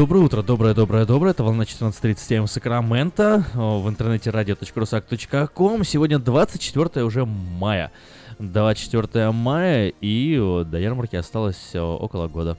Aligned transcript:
Доброе 0.00 0.20
утро, 0.24 0.42
доброе, 0.42 0.72
доброе, 0.72 1.04
доброе. 1.04 1.32
Это 1.32 1.44
волна 1.44 1.64
14.37 1.64 2.46
Сакраменто 2.46 3.44
в 3.52 3.86
интернете 3.86 4.30
radio.rusak.com. 4.30 5.84
Сегодня 5.84 6.18
24 6.18 7.04
уже 7.04 7.26
мая. 7.26 7.92
24 8.38 9.30
мая, 9.30 9.92
и 10.00 10.64
до 10.64 10.78
ярмарки 10.78 11.16
осталось 11.16 11.74
около 11.74 12.28
года. 12.28 12.56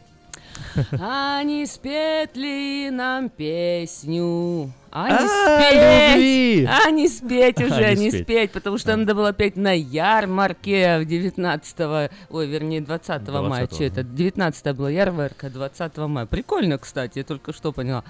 А 0.99 1.43
не 1.43 1.65
спеть 1.65 2.35
ли 2.35 2.89
нам 2.91 3.29
песню? 3.29 4.71
А 4.91 5.09
не 5.09 5.15
А, 5.15 5.57
спеть! 5.61 6.69
А 6.85 6.91
не 6.91 7.07
спеть 7.07 7.57
уже, 7.61 7.85
А, 7.85 7.93
не 7.95 8.05
не 8.05 8.11
спеть. 8.11 8.51
потому 8.51 8.77
что 8.77 8.95
надо 8.95 9.15
было 9.15 9.33
петь 9.33 9.55
на 9.55 9.73
ярмарке 9.73 10.99
в 10.99 11.05
19 11.05 12.09
ой, 12.29 12.47
вернее, 12.47 12.81
20 12.81 13.27
мая, 13.29 13.63
20-го, 13.65 13.75
что 13.75 13.83
это, 13.83 14.03
19 14.03 14.75
была 14.75 14.89
ярмарка, 14.89 15.49
20 15.49 15.97
мая. 15.97 16.25
Прикольно, 16.25 16.77
кстати, 16.77 17.19
я 17.19 17.23
только 17.23 17.53
что 17.53 17.71
поняла. 17.71 18.03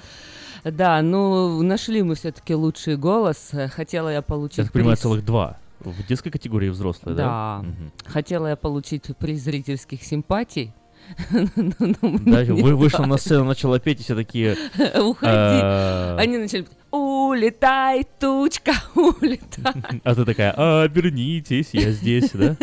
Да, 0.64 1.02
ну, 1.02 1.62
нашли 1.64 2.04
мы 2.04 2.16
все-таки 2.16 2.54
лучший 2.54 2.96
голос. 2.96 3.52
Хотела 3.76 4.10
я 4.10 4.22
получить 4.22 4.60
Я 4.60 4.64
так 4.66 4.74
понимаю, 4.74 4.98
целых 4.98 5.26
два. 5.26 5.58
В 5.80 6.06
детской 6.06 6.30
категории 6.30 6.70
взрослые, 6.70 7.16
да? 7.16 7.24
Да. 7.24 7.68
Мгм. 7.68 7.92
Хотела 8.06 8.48
я 8.48 8.56
получить 8.56 9.06
приз 9.18 9.42
зрительских 9.42 10.04
симпатий. 10.04 10.74
Ну, 11.32 11.50
ну, 11.80 12.20
Да, 12.20 12.40
мне 12.42 12.46
вы, 12.46 12.70
не 12.72 12.76
вышла 12.76 13.06
на 13.06 13.18
сцену, 13.18 13.44
начала 13.46 13.80
петь, 13.80 14.00
и 14.00 14.04
все 14.04 14.16
такие... 14.16 14.56
Уходи. 14.78 15.32
э, 15.32 16.18
Они 16.18 16.38
начали 16.38 16.66
улетай, 16.92 18.06
тучка, 18.20 18.74
улетай. 18.96 20.02
А 20.04 20.16
ты 20.16 20.26
такая, 20.26 20.84
обернитесь, 20.84 21.70
я 21.74 21.92
здесь, 21.92 22.32
да? 22.34 22.56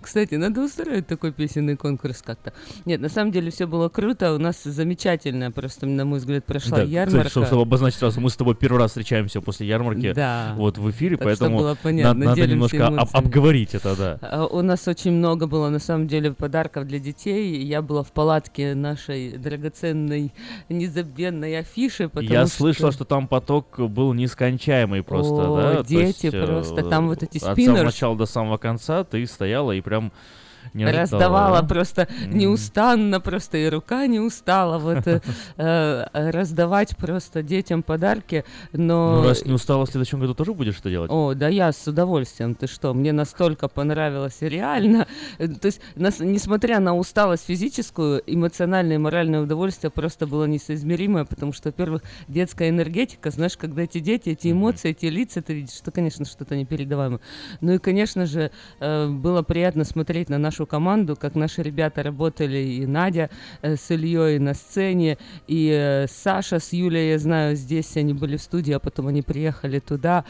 Кстати, 0.00 0.36
надо 0.36 0.62
устроить 0.62 1.06
такой 1.06 1.32
песенный 1.32 1.76
конкурс 1.76 2.22
как-то. 2.22 2.52
Нет, 2.84 3.00
на 3.00 3.08
самом 3.08 3.32
деле 3.32 3.50
все 3.50 3.66
было 3.66 3.88
круто. 3.88 4.32
У 4.34 4.38
нас 4.38 4.62
замечательная, 4.62 5.50
просто, 5.50 5.86
на 5.86 6.04
мой 6.04 6.20
взгляд, 6.20 6.44
прошла 6.44 6.78
Да, 6.78 6.82
ярмарка. 6.84 7.10
кстати, 7.18 7.30
чтобы, 7.30 7.46
чтобы 7.46 7.62
обозначить 7.62 7.98
сразу, 7.98 8.20
мы 8.20 8.30
с 8.30 8.36
тобой 8.36 8.54
первый 8.54 8.78
раз 8.78 8.92
встречаемся 8.92 9.40
после 9.40 9.66
ярмарки 9.66 10.12
Да. 10.12 10.54
вот 10.56 10.78
в 10.78 10.90
эфире, 10.90 11.16
Так, 11.16 11.24
поэтому 11.26 11.58
было 11.58 11.70
на- 11.70 11.74
понятно, 11.76 12.24
надо 12.24 12.36
делимся 12.36 12.76
немножко 12.76 12.86
об- 12.86 13.16
обговорить 13.16 13.74
это, 13.74 13.96
да. 13.96 14.18
А, 14.22 14.46
У 14.46 14.62
нас 14.62 14.86
очень 14.86 15.12
много 15.12 15.46
было, 15.48 15.68
на 15.70 15.80
самом 15.80 16.06
деле, 16.06 16.32
подарков 16.32 16.86
для 16.86 16.98
детей. 17.00 17.62
Я 17.64 17.82
была 17.82 18.04
в 18.04 18.12
палатке 18.12 18.74
нашей 18.74 19.36
драгоценной, 19.36 20.32
незабвенной 20.68 21.58
афиши, 21.58 22.08
потому 22.08 22.32
Я 22.32 22.46
что... 22.46 22.56
слышал, 22.56 22.92
что 22.92 23.04
там 23.14 23.28
поток 23.28 23.78
был 23.78 24.12
нескончаемый 24.12 25.04
просто, 25.04 25.52
О, 25.52 25.56
да? 25.56 25.82
Дети 25.84 26.26
есть, 26.26 26.34
э, 26.34 26.44
просто, 26.44 26.82
там 26.82 27.06
вот 27.06 27.22
эти 27.22 27.36
От 27.36 27.56
самого 27.56 27.84
начала 27.84 28.16
до 28.16 28.26
самого 28.26 28.56
конца 28.56 29.04
ты 29.04 29.24
стояла 29.28 29.70
и 29.70 29.80
прям 29.80 30.10
не 30.72 30.86
раздавала 30.86 31.60
да? 31.60 31.68
просто 31.68 32.08
неустанно, 32.26 33.20
просто 33.20 33.58
и 33.58 33.68
рука 33.68 34.06
не 34.06 34.20
устала 34.20 34.78
вот 34.78 35.06
э, 35.06 35.20
э, 35.56 36.30
раздавать 36.30 36.96
просто 36.96 37.42
детям 37.42 37.82
подарки, 37.82 38.44
но... 38.72 39.22
Ну, 39.22 39.28
раз 39.28 39.44
не 39.44 39.52
устала, 39.52 39.86
в 39.86 39.90
следующем 39.90 40.20
году 40.20 40.34
тоже 40.34 40.52
будешь 40.52 40.78
это 40.78 40.90
делать? 40.90 41.10
О, 41.10 41.34
да 41.34 41.48
я 41.48 41.72
с 41.72 41.86
удовольствием, 41.86 42.54
ты 42.54 42.66
что, 42.66 42.94
мне 42.94 43.12
настолько 43.12 43.68
понравилось 43.68 44.38
реально. 44.40 45.06
Э, 45.38 45.48
То 45.48 45.66
есть, 45.66 45.80
нас- 45.94 46.20
несмотря 46.20 46.80
на 46.80 46.96
усталость 46.96 47.46
физическую, 47.46 48.22
эмоциональное 48.26 48.96
и 48.96 48.98
моральное 48.98 49.42
удовольствие 49.42 49.90
просто 49.90 50.26
было 50.26 50.44
несоизмеримое, 50.44 51.24
потому 51.24 51.52
что, 51.52 51.68
во-первых, 51.68 52.02
детская 52.28 52.68
энергетика, 52.68 53.30
знаешь, 53.30 53.56
когда 53.56 53.82
эти 53.82 54.00
дети, 54.00 54.30
эти 54.30 54.50
эмоции, 54.52 54.90
эти 54.90 55.06
лица, 55.06 55.42
ты 55.42 55.54
видишь, 55.54 55.74
что, 55.74 55.90
конечно, 55.90 56.24
что-то 56.24 56.56
непередаваемое. 56.56 57.20
Ну 57.60 57.72
и, 57.72 57.78
конечно 57.78 58.26
же, 58.26 58.50
э, 58.80 59.08
было 59.08 59.42
приятно 59.42 59.84
смотреть 59.84 60.28
на 60.28 60.38
нашу 60.54 60.66
команду, 60.66 61.16
как 61.16 61.34
наши 61.34 61.62
ребята 61.62 62.02
работали, 62.02 62.58
и 62.58 62.86
Надя 62.86 63.28
э, 63.62 63.74
с 63.76 63.90
Ильей 63.90 64.38
на 64.38 64.54
сцене, 64.54 65.18
и 65.48 65.68
э, 65.68 66.06
Саша 66.08 66.60
с 66.60 66.72
Юлей, 66.72 67.10
я 67.10 67.18
знаю, 67.18 67.56
здесь 67.56 67.96
они 67.96 68.14
были 68.14 68.36
в 68.36 68.42
студии, 68.42 68.72
а 68.72 68.78
потом 68.78 69.08
они 69.08 69.22
приехали 69.22 69.80
туда. 69.80 70.24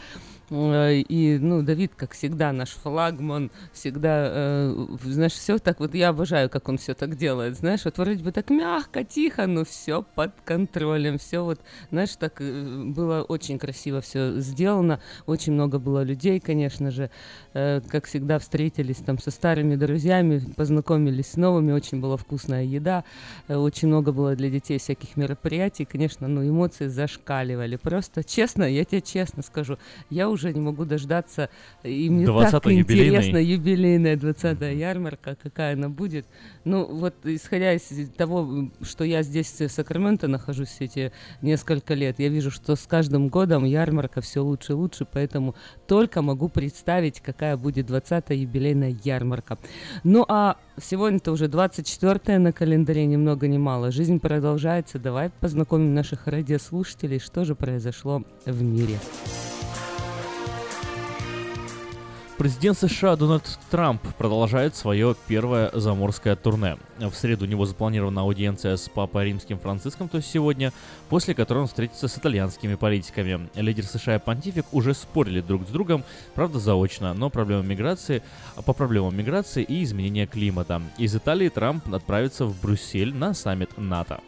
Э, 0.49 0.95
И, 0.95 1.37
ну, 1.39 1.61
Давид, 1.61 1.93
как 1.95 2.13
всегда, 2.13 2.51
наш 2.51 2.69
флагман, 2.69 3.51
всегда, 3.73 4.27
э, 4.29 4.87
знаешь, 5.03 5.33
все 5.33 5.57
так 5.57 5.79
вот, 5.79 5.95
я 5.95 6.09
обожаю, 6.09 6.49
как 6.49 6.69
он 6.69 6.77
все 6.77 6.93
так 6.93 7.15
делает, 7.15 7.55
знаешь, 7.57 7.85
вот 7.85 7.97
вроде 7.97 8.23
бы 8.23 8.31
так 8.31 8.49
мягко, 8.49 9.03
тихо, 9.03 9.47
но 9.47 9.63
все 9.65 10.03
под 10.15 10.31
контролем, 10.45 11.17
все 11.17 11.43
вот, 11.43 11.59
знаешь, 11.91 12.15
так 12.15 12.35
э, 12.39 12.83
было 12.85 13.23
очень 13.23 13.57
красиво 13.59 14.01
все 14.01 14.39
сделано, 14.39 14.99
очень 15.25 15.53
много 15.53 15.79
было 15.79 16.03
людей, 16.03 16.39
конечно 16.39 16.91
же, 16.91 17.09
Э, 17.57 17.79
как 17.87 18.05
всегда, 18.05 18.37
встретились 18.37 18.97
там 18.97 19.17
со 19.17 19.31
старыми 19.31 19.77
друзьями, 19.77 20.43
познакомились 20.57 21.27
с 21.27 21.35
новыми, 21.37 21.71
очень 21.71 22.01
была 22.01 22.17
вкусная 22.17 22.65
еда, 22.65 23.05
э, 23.47 23.55
очень 23.55 23.87
много 23.87 24.11
было 24.11 24.35
для 24.35 24.49
детей 24.49 24.77
всяких 24.77 25.15
мероприятий, 25.15 25.85
конечно, 25.85 26.27
ну, 26.27 26.45
эмоции 26.45 26.87
зашкаливали, 26.87 27.77
просто, 27.77 28.25
честно, 28.25 28.65
я 28.65 28.83
тебе 28.83 28.99
честно 28.99 29.41
скажу, 29.41 29.77
я 30.09 30.29
уже 30.29 30.34
не 30.53 30.59
могу 30.59 30.85
дождаться, 30.85 31.49
и 31.83 32.09
мне 32.09 32.25
так 32.25 32.35
20-й 32.35 32.77
юбилейный. 32.77 33.07
интересно, 33.07 33.37
юбилейная 33.37 34.15
20-я 34.17 34.69
ярмарка, 34.69 35.35
какая 35.41 35.73
она 35.73 35.89
будет, 35.89 36.25
ну, 36.63 36.85
вот, 36.85 37.15
исходя 37.23 37.73
из 37.73 37.89
того, 38.17 38.69
что 38.81 39.03
я 39.03 39.23
здесь 39.23 39.51
в 39.59 39.69
Сакраменто 39.69 40.27
нахожусь 40.27 40.77
эти 40.79 41.11
несколько 41.41 41.93
лет, 41.93 42.19
я 42.19 42.29
вижу, 42.29 42.51
что 42.51 42.75
с 42.75 42.85
каждым 42.85 43.29
годом 43.29 43.65
ярмарка 43.65 44.21
все 44.21 44.43
лучше 44.43 44.73
и 44.73 44.75
лучше, 44.75 45.05
поэтому 45.11 45.55
только 45.87 46.21
могу 46.21 46.49
представить, 46.49 47.21
какая 47.21 47.57
будет 47.57 47.89
20-я 47.89 48.35
юбилейная 48.35 48.95
ярмарка. 49.03 49.57
Ну 50.03 50.25
а 50.27 50.57
сегодня-то 50.81 51.31
уже 51.31 51.47
24 51.47 52.39
на 52.39 52.51
календаре, 52.51 53.05
ни 53.05 53.15
много 53.15 53.47
ни 53.47 53.57
мало. 53.57 53.91
Жизнь 53.91 54.19
продолжается. 54.19 54.99
Давай 54.99 55.29
познакомим 55.29 55.93
наших 55.93 56.27
радиослушателей, 56.27 57.19
что 57.19 57.45
же 57.45 57.55
произошло 57.55 58.23
в 58.45 58.63
мире. 58.63 58.99
Президент 62.37 62.77
США 62.77 63.15
Дональд 63.15 63.43
Трамп 63.71 64.01
продолжает 64.17 64.75
свое 64.75 65.15
первое 65.25 65.71
заморское 65.73 66.35
турне. 66.35 66.75
В 66.99 67.13
среду 67.13 67.45
у 67.45 67.47
него 67.47 67.65
запланирована 67.65 68.21
аудиенция 68.21 68.75
с 68.75 68.89
Папой 68.89 69.27
Римским 69.27 69.57
Франциском, 69.57 70.09
то 70.09 70.17
есть 70.17 70.29
сегодня, 70.29 70.73
после 71.07 71.33
которой 71.33 71.59
он 71.59 71.67
встретится 71.67 72.09
с 72.09 72.17
итальянскими 72.17 72.75
политиками. 72.75 73.47
Лидер 73.55 73.85
США 73.85 74.17
и 74.17 74.19
понтифик 74.19 74.65
уже 74.73 74.93
спорили 74.93 75.39
друг 75.39 75.65
с 75.65 75.71
другом, 75.71 76.03
правда 76.33 76.59
заочно, 76.59 77.13
но 77.13 77.29
проблема 77.29 77.63
миграции, 77.63 78.21
по 78.65 78.73
проблемам 78.73 79.15
миграции 79.15 79.63
и 79.63 79.81
изменения 79.85 80.27
климата. 80.27 80.81
Из 80.97 81.15
Италии 81.15 81.47
Трамп 81.47 81.87
отправится 81.93 82.45
в 82.45 82.61
Брюссель 82.61 83.15
на 83.15 83.33
саммит 83.33 83.77
НАТО. 83.77 84.19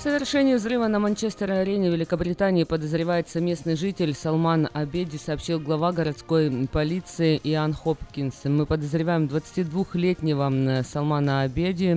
В 0.00 0.02
совершении 0.02 0.54
взрыва 0.54 0.86
на 0.86 0.98
Манчестер-арене 0.98 1.90
Великобритании 1.90 2.64
подозревается 2.64 3.38
местный 3.38 3.76
житель 3.76 4.14
Салман 4.14 4.70
Абеди, 4.72 5.18
сообщил 5.18 5.60
глава 5.60 5.92
городской 5.92 6.50
полиции 6.72 7.38
Иоанн 7.44 7.74
Хопкинс. 7.74 8.44
Мы 8.44 8.64
подозреваем 8.64 9.26
22-летнего 9.26 10.44
м, 10.44 10.84
Салмана 10.84 11.42
Абеди, 11.42 11.90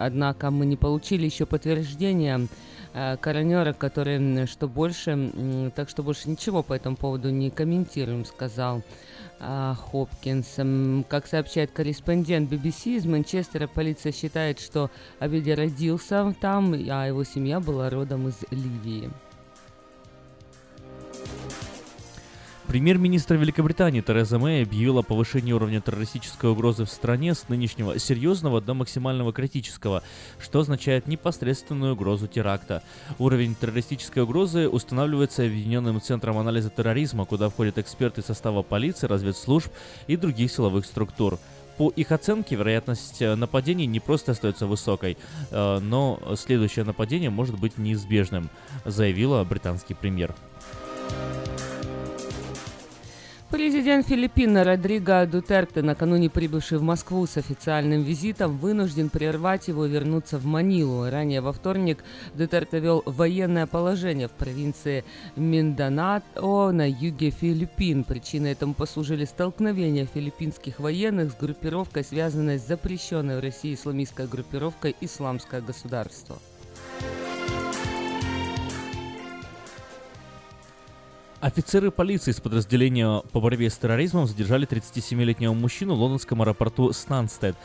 однако 0.00 0.50
мы 0.50 0.64
не 0.64 0.78
получили 0.78 1.26
еще 1.26 1.44
подтверждения 1.44 2.48
э, 2.94 3.16
коронера, 3.16 3.72
который, 3.72 4.16
м, 4.16 4.46
что 4.46 4.68
больше, 4.68 5.70
так 5.74 5.88
что 5.88 6.02
больше 6.02 6.30
ничего 6.30 6.62
по 6.62 6.74
этому 6.74 6.96
поводу 6.96 7.30
не 7.30 7.50
комментируем, 7.50 8.24
сказал 8.24 8.82
а, 9.44 9.74
Хопкинс. 9.74 11.04
Как 11.08 11.26
сообщает 11.26 11.72
корреспондент 11.72 12.50
BBC 12.50 12.96
из 12.96 13.06
Манчестера, 13.06 13.66
полиция 13.66 14.12
считает, 14.12 14.60
что 14.60 14.88
Абеди 15.18 15.50
родился 15.50 16.32
там, 16.40 16.74
а 16.74 17.06
его 17.06 17.24
семья 17.24 17.58
была 17.58 17.90
родом 17.90 18.28
из 18.28 18.36
Ливии. 18.52 19.10
Премьер-министр 22.72 23.34
Великобритании 23.34 24.00
Тереза 24.00 24.38
Мэй 24.38 24.62
объявила 24.62 25.00
о 25.00 25.02
повышении 25.02 25.52
уровня 25.52 25.82
террористической 25.82 26.48
угрозы 26.48 26.86
в 26.86 26.88
стране 26.88 27.34
с 27.34 27.50
нынешнего 27.50 27.98
серьезного 27.98 28.62
до 28.62 28.72
максимального 28.72 29.30
критического, 29.30 30.02
что 30.40 30.60
означает 30.60 31.06
непосредственную 31.06 31.92
угрозу 31.92 32.28
теракта. 32.28 32.82
Уровень 33.18 33.54
террористической 33.54 34.22
угрозы 34.22 34.70
устанавливается 34.70 35.44
Объединенным 35.44 36.00
центром 36.00 36.38
анализа 36.38 36.70
терроризма, 36.70 37.26
куда 37.26 37.50
входят 37.50 37.76
эксперты 37.76 38.22
состава 38.22 38.62
полиции, 38.62 39.06
разведслужб 39.06 39.70
и 40.06 40.16
других 40.16 40.50
силовых 40.50 40.86
структур. 40.86 41.38
По 41.76 41.90
их 41.90 42.10
оценке, 42.10 42.56
вероятность 42.56 43.20
э, 43.20 43.34
нападений 43.34 43.84
не 43.84 44.00
просто 44.00 44.32
остается 44.32 44.66
высокой, 44.66 45.18
э, 45.50 45.78
но 45.80 46.18
следующее 46.36 46.86
нападение 46.86 47.28
может 47.28 47.60
быть 47.60 47.76
неизбежным, 47.76 48.48
заявила 48.86 49.44
британский 49.44 49.92
премьер. 49.92 50.34
Президент 53.52 54.08
Филиппин 54.08 54.56
Родриго 54.56 55.26
Дутерте, 55.26 55.82
накануне 55.82 56.30
прибывший 56.30 56.78
в 56.78 56.82
Москву 56.82 57.26
с 57.26 57.36
официальным 57.36 58.02
визитом, 58.02 58.56
вынужден 58.56 59.10
прервать 59.10 59.68
его 59.68 59.84
и 59.84 59.90
вернуться 59.90 60.38
в 60.38 60.46
Манилу. 60.46 61.10
Ранее 61.10 61.42
во 61.42 61.52
вторник 61.52 62.02
Дутерте 62.32 62.80
вел 62.80 63.02
военное 63.04 63.66
положение 63.66 64.28
в 64.28 64.30
провинции 64.30 65.04
Минданao 65.36 66.72
на 66.72 66.88
юге 66.88 67.28
Филиппин. 67.28 68.04
Причиной 68.04 68.52
этому 68.52 68.72
послужили 68.72 69.26
столкновения 69.26 70.06
филиппинских 70.06 70.80
военных 70.80 71.32
с 71.32 71.36
группировкой, 71.36 72.04
связанной 72.04 72.58
с 72.58 72.66
запрещенной 72.66 73.36
в 73.36 73.42
России 73.42 73.74
исламистской 73.74 74.26
группировкой 74.28 74.96
«Исламское 75.02 75.60
государство». 75.60 76.38
Офицеры 81.42 81.90
полиции 81.90 82.30
из 82.30 82.40
подразделения 82.40 83.20
по 83.32 83.40
борьбе 83.40 83.68
с 83.68 83.76
терроризмом 83.76 84.28
задержали 84.28 84.64
37-летнего 84.64 85.52
мужчину 85.52 85.96
в 85.96 85.98
лондонском 85.98 86.40
аэропорту 86.40 86.92
Станстед, 86.92 87.56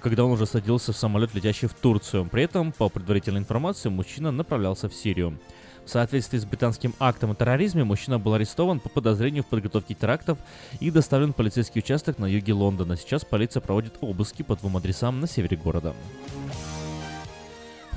когда 0.00 0.24
он 0.24 0.30
уже 0.32 0.46
садился 0.46 0.94
в 0.94 0.96
самолет, 0.96 1.34
летящий 1.34 1.68
в 1.68 1.74
Турцию. 1.74 2.24
При 2.24 2.44
этом, 2.44 2.72
по 2.72 2.88
предварительной 2.88 3.40
информации, 3.40 3.90
мужчина 3.90 4.30
направлялся 4.30 4.88
в 4.88 4.94
Сирию. 4.94 5.38
В 5.84 5.90
соответствии 5.90 6.38
с 6.38 6.46
британским 6.46 6.94
актом 6.98 7.32
о 7.32 7.34
терроризме, 7.34 7.84
мужчина 7.84 8.18
был 8.18 8.32
арестован 8.32 8.80
по 8.80 8.88
подозрению 8.88 9.42
в 9.42 9.48
подготовке 9.48 9.92
терактов 9.92 10.38
и 10.80 10.90
доставлен 10.90 11.34
в 11.34 11.36
полицейский 11.36 11.80
участок 11.80 12.18
на 12.18 12.24
юге 12.24 12.54
Лондона. 12.54 12.96
Сейчас 12.96 13.22
полиция 13.22 13.60
проводит 13.60 13.98
обыски 14.00 14.42
по 14.42 14.56
двум 14.56 14.78
адресам 14.78 15.20
на 15.20 15.26
севере 15.26 15.58
города. 15.58 15.94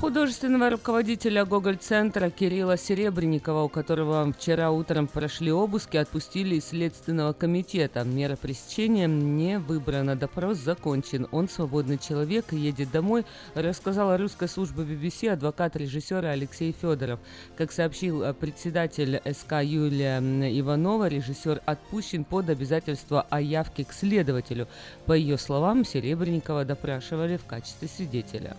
Художественного 0.01 0.71
руководителя 0.71 1.45
Гоголь-центра 1.45 2.31
Кирилла 2.31 2.75
Серебренникова, 2.75 3.61
у 3.61 3.69
которого 3.69 4.33
вчера 4.33 4.71
утром 4.71 5.07
прошли 5.07 5.51
обыски, 5.51 5.95
отпустили 5.95 6.55
из 6.55 6.69
Следственного 6.69 7.33
комитета. 7.33 8.03
Мера 8.03 8.35
пресечения 8.35 9.05
не 9.05 9.59
выбрана. 9.59 10.15
Допрос 10.15 10.57
закончен. 10.57 11.27
Он 11.31 11.47
свободный 11.47 11.99
человек 11.99 12.51
и 12.51 12.57
едет 12.57 12.89
домой, 12.89 13.25
рассказала 13.53 14.17
русская 14.17 14.47
служба 14.47 14.81
BBC 14.81 15.29
адвокат 15.29 15.75
режиссера 15.75 16.29
Алексей 16.29 16.71
Федоров. 16.81 17.19
Как 17.55 17.71
сообщил 17.71 18.23
э, 18.23 18.33
председатель 18.33 19.21
СК 19.23 19.61
Юлия 19.61 20.17
Иванова, 20.17 21.09
режиссер 21.09 21.61
отпущен 21.67 22.23
под 22.23 22.49
обязательство 22.49 23.27
о 23.29 23.39
явке 23.39 23.85
к 23.85 23.93
следователю. 23.93 24.67
По 25.05 25.13
ее 25.13 25.37
словам, 25.37 25.85
Серебренникова 25.85 26.65
допрашивали 26.65 27.37
в 27.37 27.45
качестве 27.45 27.87
свидетеля. 27.87 28.57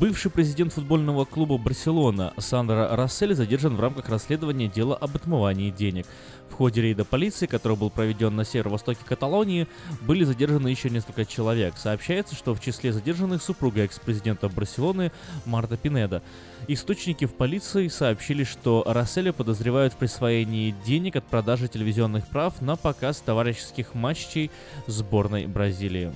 Бывший 0.00 0.30
президент 0.30 0.72
футбольного 0.72 1.24
клуба 1.24 1.58
«Барселона» 1.58 2.32
Сандра 2.38 2.94
Рассель 2.94 3.34
задержан 3.34 3.74
в 3.74 3.80
рамках 3.80 4.08
расследования 4.08 4.68
дела 4.68 4.94
об 4.94 5.16
отмывании 5.16 5.70
денег. 5.70 6.06
В 6.48 6.52
ходе 6.52 6.82
рейда 6.82 7.04
полиции, 7.04 7.46
который 7.46 7.76
был 7.76 7.90
проведен 7.90 8.36
на 8.36 8.44
северо-востоке 8.44 9.00
Каталонии, 9.04 9.66
были 10.02 10.22
задержаны 10.22 10.68
еще 10.68 10.88
несколько 10.88 11.24
человек. 11.24 11.76
Сообщается, 11.76 12.36
что 12.36 12.54
в 12.54 12.60
числе 12.60 12.92
задержанных 12.92 13.42
супруга 13.42 13.82
экс-президента 13.82 14.48
Барселоны 14.48 15.10
Марта 15.44 15.76
Пинеда. 15.76 16.22
Источники 16.68 17.24
в 17.24 17.34
полиции 17.34 17.88
сообщили, 17.88 18.44
что 18.44 18.84
Расселя 18.86 19.32
подозревают 19.32 19.94
в 19.94 19.96
присвоении 19.96 20.76
денег 20.86 21.16
от 21.16 21.24
продажи 21.24 21.66
телевизионных 21.66 22.28
прав 22.28 22.62
на 22.62 22.76
показ 22.76 23.20
товарищеских 23.20 23.94
матчей 23.94 24.52
сборной 24.86 25.46
Бразилии. 25.46 26.12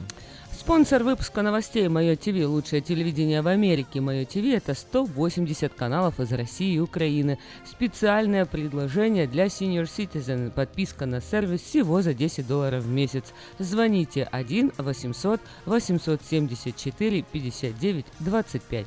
Спонсор 0.65 1.03
выпуска 1.03 1.43
новостей 1.43 1.89
Мое 1.89 2.15
ТВ, 2.15 2.47
лучшее 2.47 2.83
телевидение 2.83 3.43
в 3.43 3.49
Америке. 3.49 4.01
Мое 4.01 4.25
ТВ 4.25 4.45
это 4.45 4.75
180 4.75 5.75
каналов 5.75 6.21
из 6.21 6.31
России 6.33 6.75
и 6.75 6.79
Украины. 6.79 7.41
Специальное 7.69 8.47
предложение 8.47 9.27
для 9.27 9.47
Senior 9.47 9.91
Citizen. 9.91 10.53
Подписка 10.53 11.05
на 11.05 11.21
сервис 11.21 11.63
всего 11.63 12.01
за 12.01 12.15
10 12.15 12.47
долларов 12.47 12.85
в 12.85 12.89
месяц. 12.89 13.25
Звоните 13.59 14.23
1 14.23 14.75
800 14.79 15.41
874 15.67 17.23
59 17.23 18.07
25. 18.21 18.87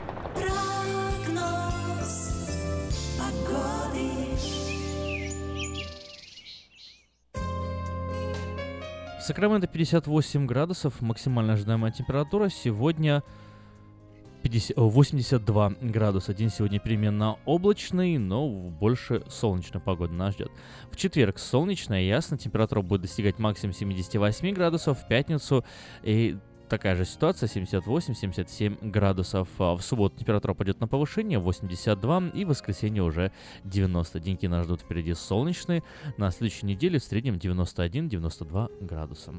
Сакраменто 9.31 9.65
58 9.65 10.45
градусов, 10.45 10.99
максимальная 10.99 11.53
ожидаемая 11.53 11.93
температура 11.93 12.49
сегодня 12.49 13.23
50, 14.43 14.75
82 14.75 15.69
градуса. 15.79 16.33
День 16.33 16.49
сегодня 16.49 16.81
переменно 16.81 17.37
облачный, 17.45 18.17
но 18.17 18.49
больше 18.49 19.23
солнечная 19.29 19.79
погода 19.79 20.11
нас 20.11 20.33
ждет. 20.33 20.51
В 20.91 20.97
четверг 20.97 21.39
солнечно 21.39 22.03
и 22.03 22.09
ясно, 22.09 22.37
температура 22.37 22.81
будет 22.81 23.03
достигать 23.03 23.39
максимум 23.39 23.73
78 23.73 24.53
градусов, 24.53 24.99
в 24.99 25.07
пятницу 25.07 25.63
и 26.03 26.37
такая 26.71 26.95
же 26.95 27.03
ситуация, 27.03 27.47
78-77 27.47 28.89
градусов. 28.89 29.49
А 29.59 29.75
в 29.75 29.81
субботу 29.81 30.17
температура 30.17 30.53
пойдет 30.53 30.79
на 30.79 30.87
повышение, 30.87 31.37
82, 31.37 32.29
и 32.33 32.45
в 32.45 32.47
воскресенье 32.47 33.03
уже 33.03 33.33
90. 33.65 34.19
Деньки 34.21 34.45
нас 34.45 34.63
ждут 34.63 34.79
впереди 34.79 35.13
солнечные. 35.13 35.83
На 36.15 36.31
следующей 36.31 36.65
неделе 36.65 36.97
в 36.99 37.03
среднем 37.03 37.35
91-92 37.35 38.85
градуса. 38.85 39.33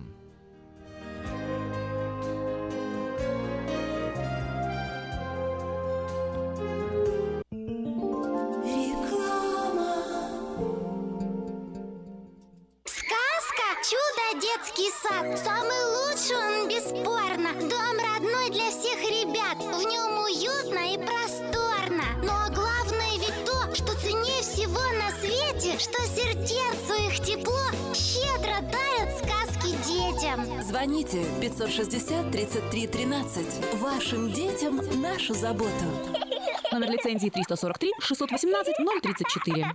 Звоните 30.83 31.23
560 31.41 32.31
33 32.33 32.87
13 32.89 33.75
Вашим 33.75 34.33
детям 34.33 34.81
нашу 35.01 35.33
заботу. 35.33 35.71
Номер 36.73 36.91
лицензии 36.91 37.29
343 37.29 37.91
618 38.01 38.75
034 39.03 39.75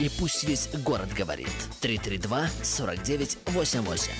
И 0.00 0.10
пусть 0.18 0.42
весь 0.44 0.68
город 0.84 1.12
говорит. 1.12 1.48
332-4988. 1.82 4.10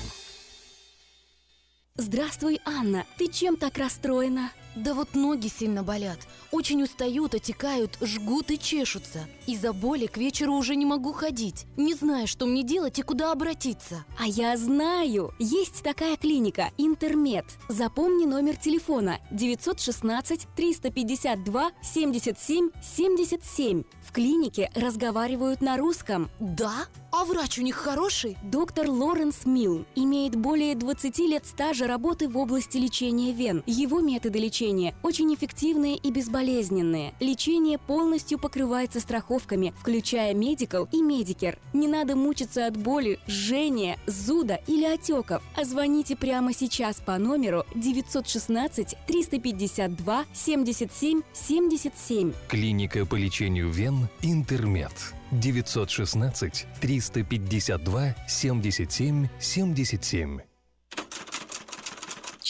Здравствуй, 1.95 2.61
Анна. 2.65 3.05
Ты 3.17 3.27
чем 3.27 3.57
так 3.57 3.77
расстроена? 3.77 4.51
Да 4.75 4.93
вот 4.93 5.15
ноги 5.15 5.47
сильно 5.47 5.83
болят. 5.83 6.19
Очень 6.51 6.83
устают, 6.83 7.35
отекают, 7.35 7.97
жгут 7.99 8.51
и 8.51 8.57
чешутся. 8.57 9.27
Из-за 9.45 9.73
боли 9.73 10.05
к 10.05 10.17
вечеру 10.17 10.53
уже 10.53 10.75
не 10.75 10.85
могу 10.85 11.11
ходить. 11.11 11.65
Не 11.75 11.93
знаю, 11.93 12.25
что 12.25 12.45
мне 12.45 12.63
делать 12.63 12.97
и 12.97 13.01
куда 13.01 13.33
обратиться. 13.33 14.05
А 14.17 14.25
я 14.25 14.55
знаю! 14.55 15.33
Есть 15.39 15.83
такая 15.83 16.15
клиника 16.15 16.71
«Интермед». 16.77 17.45
Запомни 17.67 18.25
номер 18.25 18.55
телефона 18.55 19.19
916 19.31 20.47
352 20.55 21.71
77 21.81 22.69
77. 22.81 23.83
В 24.05 24.11
клинике 24.13 24.71
разговаривают 24.75 25.61
на 25.61 25.77
русском. 25.77 26.29
Да? 26.39 26.85
А 27.11 27.25
врач 27.25 27.59
у 27.59 27.61
них 27.61 27.75
хороший? 27.75 28.37
Доктор 28.43 28.89
Лоренс 28.89 29.45
Милл 29.45 29.85
имеет 29.95 30.35
более 30.35 30.75
20 30.75 31.19
лет 31.19 31.45
стажа 31.45 31.87
работы 31.87 32.29
в 32.29 32.37
области 32.37 32.77
лечения 32.77 33.33
вен. 33.33 33.63
Его 33.65 33.99
методы 33.99 34.39
лечения 34.39 34.60
очень 35.03 35.33
эффективные 35.33 35.95
и 35.97 36.11
безболезненные. 36.11 37.13
Лечение 37.19 37.77
полностью 37.77 38.37
покрывается 38.37 38.99
страховками, 38.99 39.73
включая 39.79 40.33
Medical 40.33 40.87
и 40.91 41.01
Medicare. 41.01 41.57
Не 41.73 41.87
надо 41.87 42.15
мучиться 42.15 42.67
от 42.67 42.77
боли, 42.77 43.19
жжения, 43.27 43.97
зуда 44.05 44.59
или 44.67 44.85
отеков. 44.85 45.41
А 45.55 45.65
звоните 45.65 46.15
прямо 46.15 46.53
сейчас 46.53 46.97
по 46.97 47.17
номеру 47.17 47.65
916 47.73 48.95
352 49.07 50.25
77 50.33 51.21
77. 51.33 52.33
Клиника 52.47 53.05
по 53.05 53.15
лечению 53.15 53.69
вен 53.69 54.07
«Интермед». 54.21 54.93
916 55.31 56.67
352 56.81 58.15
77 58.27 59.27
77. 59.39 60.50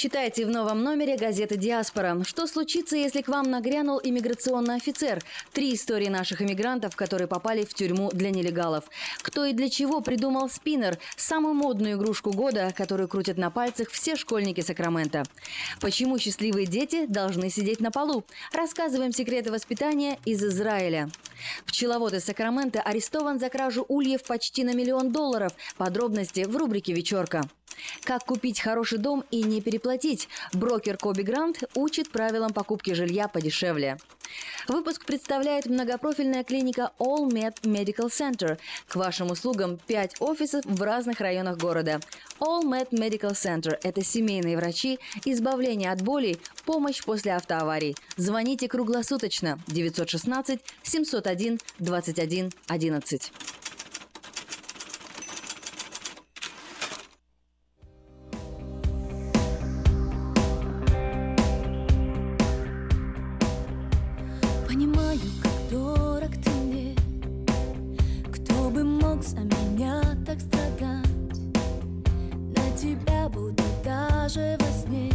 Читайте 0.01 0.48
в 0.48 0.50
новом 0.50 0.81
номере 0.81 1.15
газеты 1.15 1.58
«Диаспора». 1.58 2.24
Что 2.24 2.48
случится, 2.48 2.98
если 2.98 3.22
к 3.22 3.27
вам 3.27 3.51
нагрянул 3.51 4.01
иммиграционный 4.03 4.77
офицер? 4.77 5.24
Три 5.53 5.75
истории 5.75 6.08
наших 6.08 6.41
иммигрантов, 6.41 6.96
которые 6.96 7.27
попали 7.27 7.63
в 7.63 7.75
тюрьму 7.75 8.10
для 8.12 8.31
нелегалов. 8.31 8.86
Кто 9.22 9.46
и 9.46 9.53
для 9.53 9.70
чего 9.70 10.01
придумал 10.01 10.50
спиннер– 10.50 10.98
самую 11.17 11.53
модную 11.53 11.98
игрушку 11.98 12.31
года, 12.31 12.74
которую 12.75 13.10
крутят 13.10 13.38
на 13.38 13.51
пальцах 13.51 13.91
все 13.91 14.15
школьники 14.15 14.62
Сакрамента. 14.62 15.22
Почему 15.79 16.17
счастливые 16.17 16.65
дети 16.65 17.05
должны 17.05 17.51
сидеть 17.51 17.79
на 17.79 17.91
полу? 17.91 18.25
Рассказываем 18.53 19.12
секреты 19.12 19.51
воспитания 19.51 20.17
из 20.25 20.43
Израиля. 20.43 21.12
Пчеловод 21.67 22.13
из 22.13 22.25
Сакрамента 22.25 22.81
арестован 22.81 23.39
за 23.39 23.50
кражу 23.50 23.86
ульев 23.88 24.24
почти 24.24 24.63
на 24.63 24.74
миллион 24.74 25.12
долларов. 25.12 25.53
Подробности 25.77 26.43
в 26.46 26.58
рубрике 26.58 26.91
«Вечерка». 26.91 27.43
Как 28.04 28.25
купить 28.25 28.60
хороший 28.60 28.98
дом 28.98 29.24
и 29.32 29.44
не 29.44 29.62
переплатить? 29.62 30.28
Брокер 30.54 30.98
Коби 30.98 31.22
Грант 31.22 31.63
учит 31.75 32.12
правилам 32.12 32.54
покупки 32.54 32.92
жилья 32.92 33.28
подешевле. 33.28 33.98
Выпуск 34.68 35.06
представляет 35.06 35.66
многопрофильная 35.66 36.44
клиника 36.44 36.92
All 37.00 37.28
Med 37.30 37.56
Medical 37.63 38.08
Center. 38.08 38.58
К 38.88 38.96
вашим 38.96 39.32
услугам 39.32 39.78
5 39.88 40.22
офисов 40.22 40.66
в 40.66 40.82
разных 40.82 41.20
районах 41.20 41.58
города. 41.58 42.00
All 42.40 42.63
Med 42.63 42.90
Medical 42.92 43.32
Center– 43.32 43.78
это 43.84 44.04
семейные 44.04 44.58
врачи, 44.58 45.00
избавление 45.25 45.92
от 45.92 46.01
болей, 46.01 46.40
помощь 46.66 47.04
после 47.04 47.34
автоаварий. 47.34 47.96
Звоните 48.18 48.68
круглосуточно 48.68 49.60
916 49.68 50.60
701 50.84 51.60
21 51.80 52.51
11. 52.68 53.32
За 69.22 69.40
меня 69.42 70.01
так 70.25 70.40
страдать 70.40 71.40
На 72.56 72.78
тебя 72.78 73.30
буду 73.30 73.63
даже 73.84 74.58
во 74.60 74.66
сне 74.66 75.12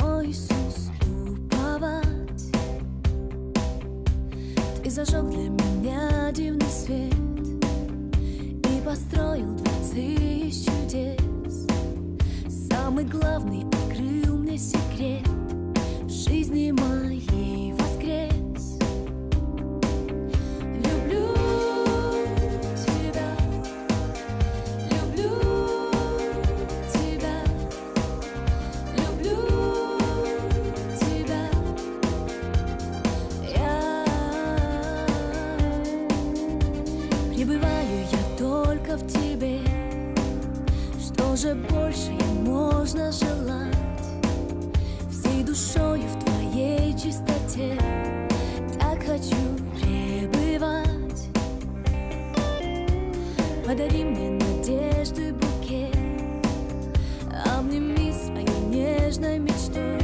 Мой 0.00 0.30
Иисус 0.30 0.90
уповать. 1.06 2.52
Ты 4.82 4.90
зажег 4.90 5.30
для 5.30 5.48
меня 5.48 6.30
дивный 6.32 6.66
свет 6.66 7.14
И 8.70 8.82
построил 8.84 9.54
дворцы 9.54 10.48
из 10.48 10.64
чудес. 10.66 11.66
Самый 12.70 13.04
главный 13.04 13.64
открыл 13.66 14.36
мне 14.36 14.58
секрет 14.58 15.26
В 16.02 16.10
жизни 16.10 16.72
моей 16.72 17.67
можно 42.88 43.12
желать? 43.12 43.76
Всей 45.10 45.42
душою 45.42 46.02
в 46.08 46.24
твоей 46.24 46.94
чистоте 46.94 47.76
так 48.80 49.04
хочу 49.04 49.36
пребывать. 49.78 51.28
Подари 53.66 54.04
мне 54.04 54.30
надежды 54.30 55.34
букет, 55.34 55.94
обними 57.58 58.10
своей 58.12 58.60
нежной 58.70 59.38
мечтой, 59.38 59.97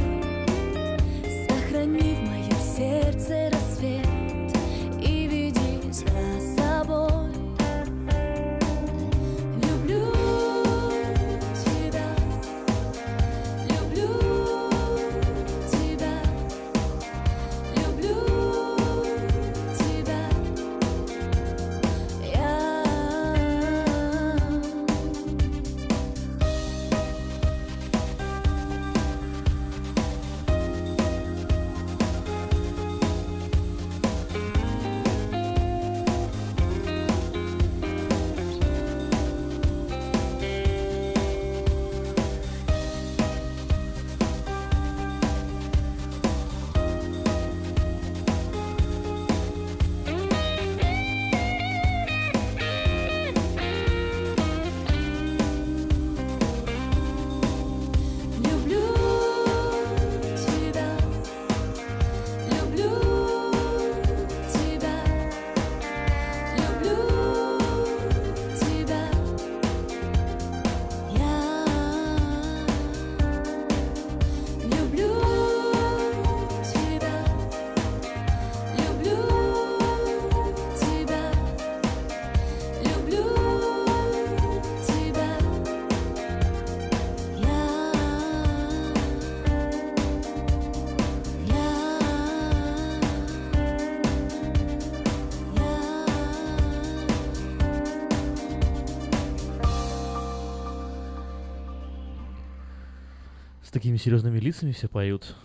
такими 103.75 103.97
серьезными 103.97 104.39
лицами 104.39 104.71
все 104.71 104.87
поют. 104.87 105.35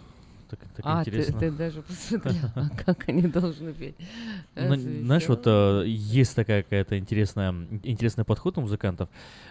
Так, 0.49 0.61
так 0.77 0.81
а, 0.85 1.03
ты, 1.03 1.11
интересно. 1.11 1.40
ты 1.40 1.51
даже 1.51 1.83
посмотрел, 1.83 2.35
а 2.55 2.69
как 2.85 3.09
они 3.09 3.23
должны 3.23 3.73
петь. 3.73 3.97
Ну, 4.57 4.75
знаешь, 4.77 5.29
вот 5.29 5.43
э, 5.47 5.85
есть 5.87 6.35
такая 6.35 6.63
какая-то 6.65 6.99
интересная, 6.99 7.53
интересный 7.85 8.25
подход 8.25 8.59
у 8.59 8.63
музыкантов. 8.63 9.09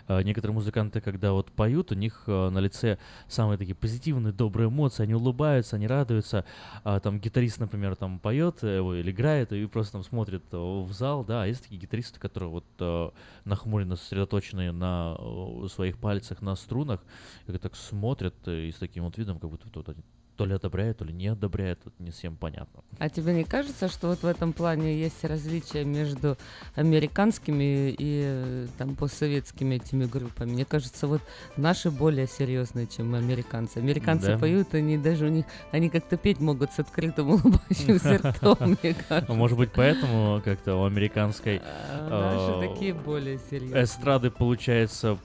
Э, 0.08 0.22
некоторые 0.24 0.54
музыканты, 0.54 1.00
когда 1.00 1.32
вот 1.32 1.52
поют, 1.52 1.92
у 1.92 1.96
них 1.96 2.24
э, 2.28 2.50
на 2.50 2.60
лице 2.60 2.98
самые 3.28 3.58
такие 3.58 3.76
позитивные, 3.76 4.34
добрые 4.34 4.68
эмоции, 4.68 5.04
они 5.04 5.14
улыбаются, 5.14 5.78
они 5.78 5.88
радуются. 5.88 6.44
А 6.84 7.00
там 7.00 7.20
гитарист, 7.20 7.60
например, 7.60 7.96
там 7.96 8.20
поет 8.20 8.60
э, 8.62 8.80
или 8.80 9.12
играет, 9.12 9.54
и 9.54 9.66
просто 9.68 9.94
там 9.94 10.04
смотрит 10.04 10.44
э, 10.52 10.58
в 10.58 10.92
зал, 10.92 11.24
да, 11.24 11.44
а 11.44 11.46
есть 11.48 11.64
такие 11.64 11.80
гитаристы, 11.80 12.20
которые 12.20 12.50
вот 12.50 12.66
э, 12.80 13.10
нахмуренно 13.46 13.96
сосредоточенные 13.96 14.74
на 14.74 15.16
э, 15.18 15.68
своих 15.74 15.98
пальцах, 15.98 16.42
на 16.42 16.56
струнах, 16.56 17.00
и 17.48 17.58
так 17.58 17.76
смотрят 17.76 18.36
э, 18.48 18.66
и 18.66 18.72
с 18.72 18.76
таким 18.76 19.06
вот 19.06 19.18
видом, 19.18 19.40
как 19.40 19.50
будто 19.50 19.68
вот 19.74 19.88
они 19.88 20.04
то 20.40 20.46
ли 20.46 20.54
одобряет, 20.56 21.00
то 21.00 21.04
ли 21.04 21.12
не 21.12 21.28
одобряет, 21.28 21.80
вот 21.84 21.94
не 22.00 22.12
всем 22.12 22.38
понятно. 22.38 22.82
А 22.98 23.10
тебе 23.10 23.34
не 23.34 23.44
кажется, 23.44 23.90
что 23.90 24.08
вот 24.08 24.24
в 24.24 24.26
этом 24.26 24.54
плане 24.54 24.98
есть 24.98 25.22
различия 25.26 25.84
между 25.84 26.38
американскими 26.76 27.94
и 28.00 28.66
там 28.78 28.96
постсоветскими 28.96 29.76
этими 29.76 30.06
группами? 30.06 30.52
Мне 30.52 30.64
кажется, 30.64 31.08
вот 31.08 31.22
наши 31.58 31.92
более 31.92 32.26
серьезные, 32.26 32.88
чем 32.88 33.16
американцы. 33.16 33.80
Американцы 33.80 34.28
Да. 34.28 34.38
поют, 34.38 34.74
они 34.74 34.98
даже 34.98 35.26
у 35.26 35.30
них, 35.30 35.46
они 35.72 35.90
как-то 35.90 36.16
петь 36.16 36.40
могут 36.40 36.72
с 36.72 36.80
открытым 36.80 37.32
улыбающимся 37.32 38.18
ртом, 38.24 38.78
мне 38.82 38.96
кажется. 39.10 39.34
Может 39.34 39.58
быть, 39.58 39.72
поэтому 39.74 40.42
как-то 40.46 40.78
у 40.78 40.86
американской 40.86 41.62
А 41.62 42.10
наши 42.10 42.66
э, 42.66 42.74
такие 42.74 42.94
более 42.94 43.40
серьезные. 43.50 43.84
эстрады 43.84 44.32
получается 44.32 45.18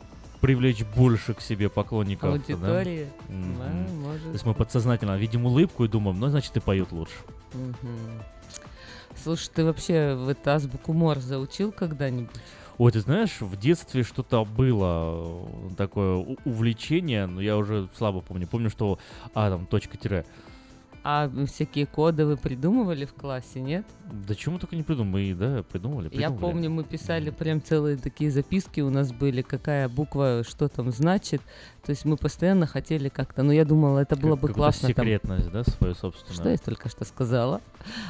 привлечь 0.44 0.85
больше 0.85 1.33
к 1.33 1.40
себе 1.40 1.70
поклонников. 1.70 2.30
да? 2.30 2.35
Аудитории? 2.54 3.09
Мгм. 3.30 3.59
Да, 3.59 3.94
может. 4.09 4.24
То 4.24 4.33
есть 4.33 4.44
мы 4.44 4.52
подсознательно 4.52 5.16
видим 5.16 5.46
улыбку 5.46 5.87
и 5.87 5.88
думаем, 5.88 6.20
ну, 6.20 6.28
значит, 6.28 6.54
и 6.59 6.61
поют 6.61 6.92
лучше. 6.92 7.14
Мгм. 7.54 8.22
Слушай, 9.22 9.50
ты 9.54 9.64
вообще 9.64 10.14
в 10.14 10.28
эту 10.28 10.50
азбуку 10.50 10.92
Морзе 10.92 11.38
учил 11.38 11.72
когда-нибудь? 11.72 12.37
Ой, 12.76 12.92
ты 12.92 13.00
знаешь, 13.00 13.40
в 13.40 13.57
детстве 13.57 14.02
что-то 14.02 14.44
было 14.44 15.46
э, 15.70 15.74
такое 15.78 16.37
увлечение, 16.44 17.24
но 17.24 17.40
я 17.40 17.57
уже 17.57 17.88
слабо 17.96 18.20
помню. 18.20 18.46
Помню, 18.46 18.68
что 18.68 18.98
а, 19.33 19.48
там, 19.48 19.64
точка 19.64 19.96
тире. 19.96 20.26
А 21.07 21.31
всякие 21.47 21.85
коды 21.85 22.25
вы 22.25 22.38
придумывали 22.38 23.05
в 23.05 23.12
классе, 23.12 23.61
нет? 23.61 23.85
Да 24.27 24.35
чему 24.35 24.59
только 24.59 24.75
не 24.75 24.83
придумали, 24.83 25.35
да, 25.35 25.62
придумали, 25.62 26.05
Я 26.07 26.29
придумали. 26.31 26.40
помню, 26.40 26.71
мы 26.71 26.83
писали 26.83 27.29
прям 27.29 27.62
целые 27.62 27.99
такие 27.99 28.31
записки 28.31 28.81
у 28.81 28.88
нас 28.88 29.12
были, 29.12 29.43
какая 29.43 29.90
буква, 29.90 30.43
что 30.49 30.67
там 30.69 30.90
значит. 30.93 31.43
То 31.85 31.90
есть 31.90 32.07
мы 32.07 32.17
постоянно 32.17 32.67
хотели 32.67 33.11
как-то, 33.11 33.43
но 33.43 33.53
я 33.53 33.67
думала, 33.67 33.99
это 33.99 34.17
было 34.17 34.37
Как- 34.37 34.40
бы 34.40 34.49
классно. 34.49 34.88
там. 34.95 35.05
секретность, 35.05 35.51
да, 35.51 35.62
свою 35.64 35.95
собственную. 35.95 36.35
Что 36.35 36.49
я 36.49 36.57
только 36.57 36.88
что 36.88 37.05
сказала? 37.05 37.61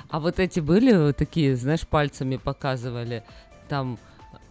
А 0.09 0.21
вот 0.21 0.39
эти 0.39 0.61
были 0.61 0.95
вот 0.97 1.17
такие, 1.17 1.57
знаешь, 1.57 1.85
пальцами 1.89 2.37
показывали, 2.37 3.25
там 3.69 3.99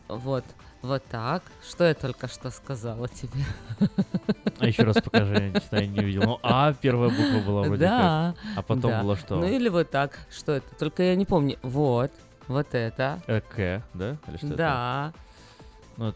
вот, 0.10 0.44
вот 0.84 1.04
так. 1.10 1.42
Что 1.68 1.86
я 1.86 1.94
только 1.96 2.28
что 2.28 2.52
сказала 2.52 3.08
тебе? 3.08 3.44
А 4.60 4.68
еще 4.68 4.84
раз 4.84 4.98
покажи, 5.02 5.52
я 5.54 5.60
что 5.62 5.78
я 5.78 5.88
не 5.88 6.00
видел. 6.02 6.22
Ну, 6.24 6.40
А 6.44 6.74
первая 6.74 7.10
буква 7.10 7.40
была 7.46 7.62
вроде 7.64 7.86
Да. 7.86 8.36
как. 8.38 8.58
А 8.58 8.62
потом 8.62 8.92
да. 8.92 9.02
было 9.02 9.18
что? 9.18 9.36
Ну 9.38 9.48
или 9.48 9.70
вот 9.70 9.90
так. 9.90 10.20
Что 10.30 10.52
это? 10.52 10.76
Только 10.76 11.04
я 11.04 11.16
не 11.16 11.26
помню. 11.26 11.58
Вот, 11.64 12.12
вот 12.48 12.68
это. 12.74 13.22
Э, 13.28 13.42
К, 13.42 13.82
да? 13.94 14.18
Или 14.28 14.38
что 14.38 14.48
это? 14.48 14.56
Да. 14.58 15.14
Ну, 15.98 16.14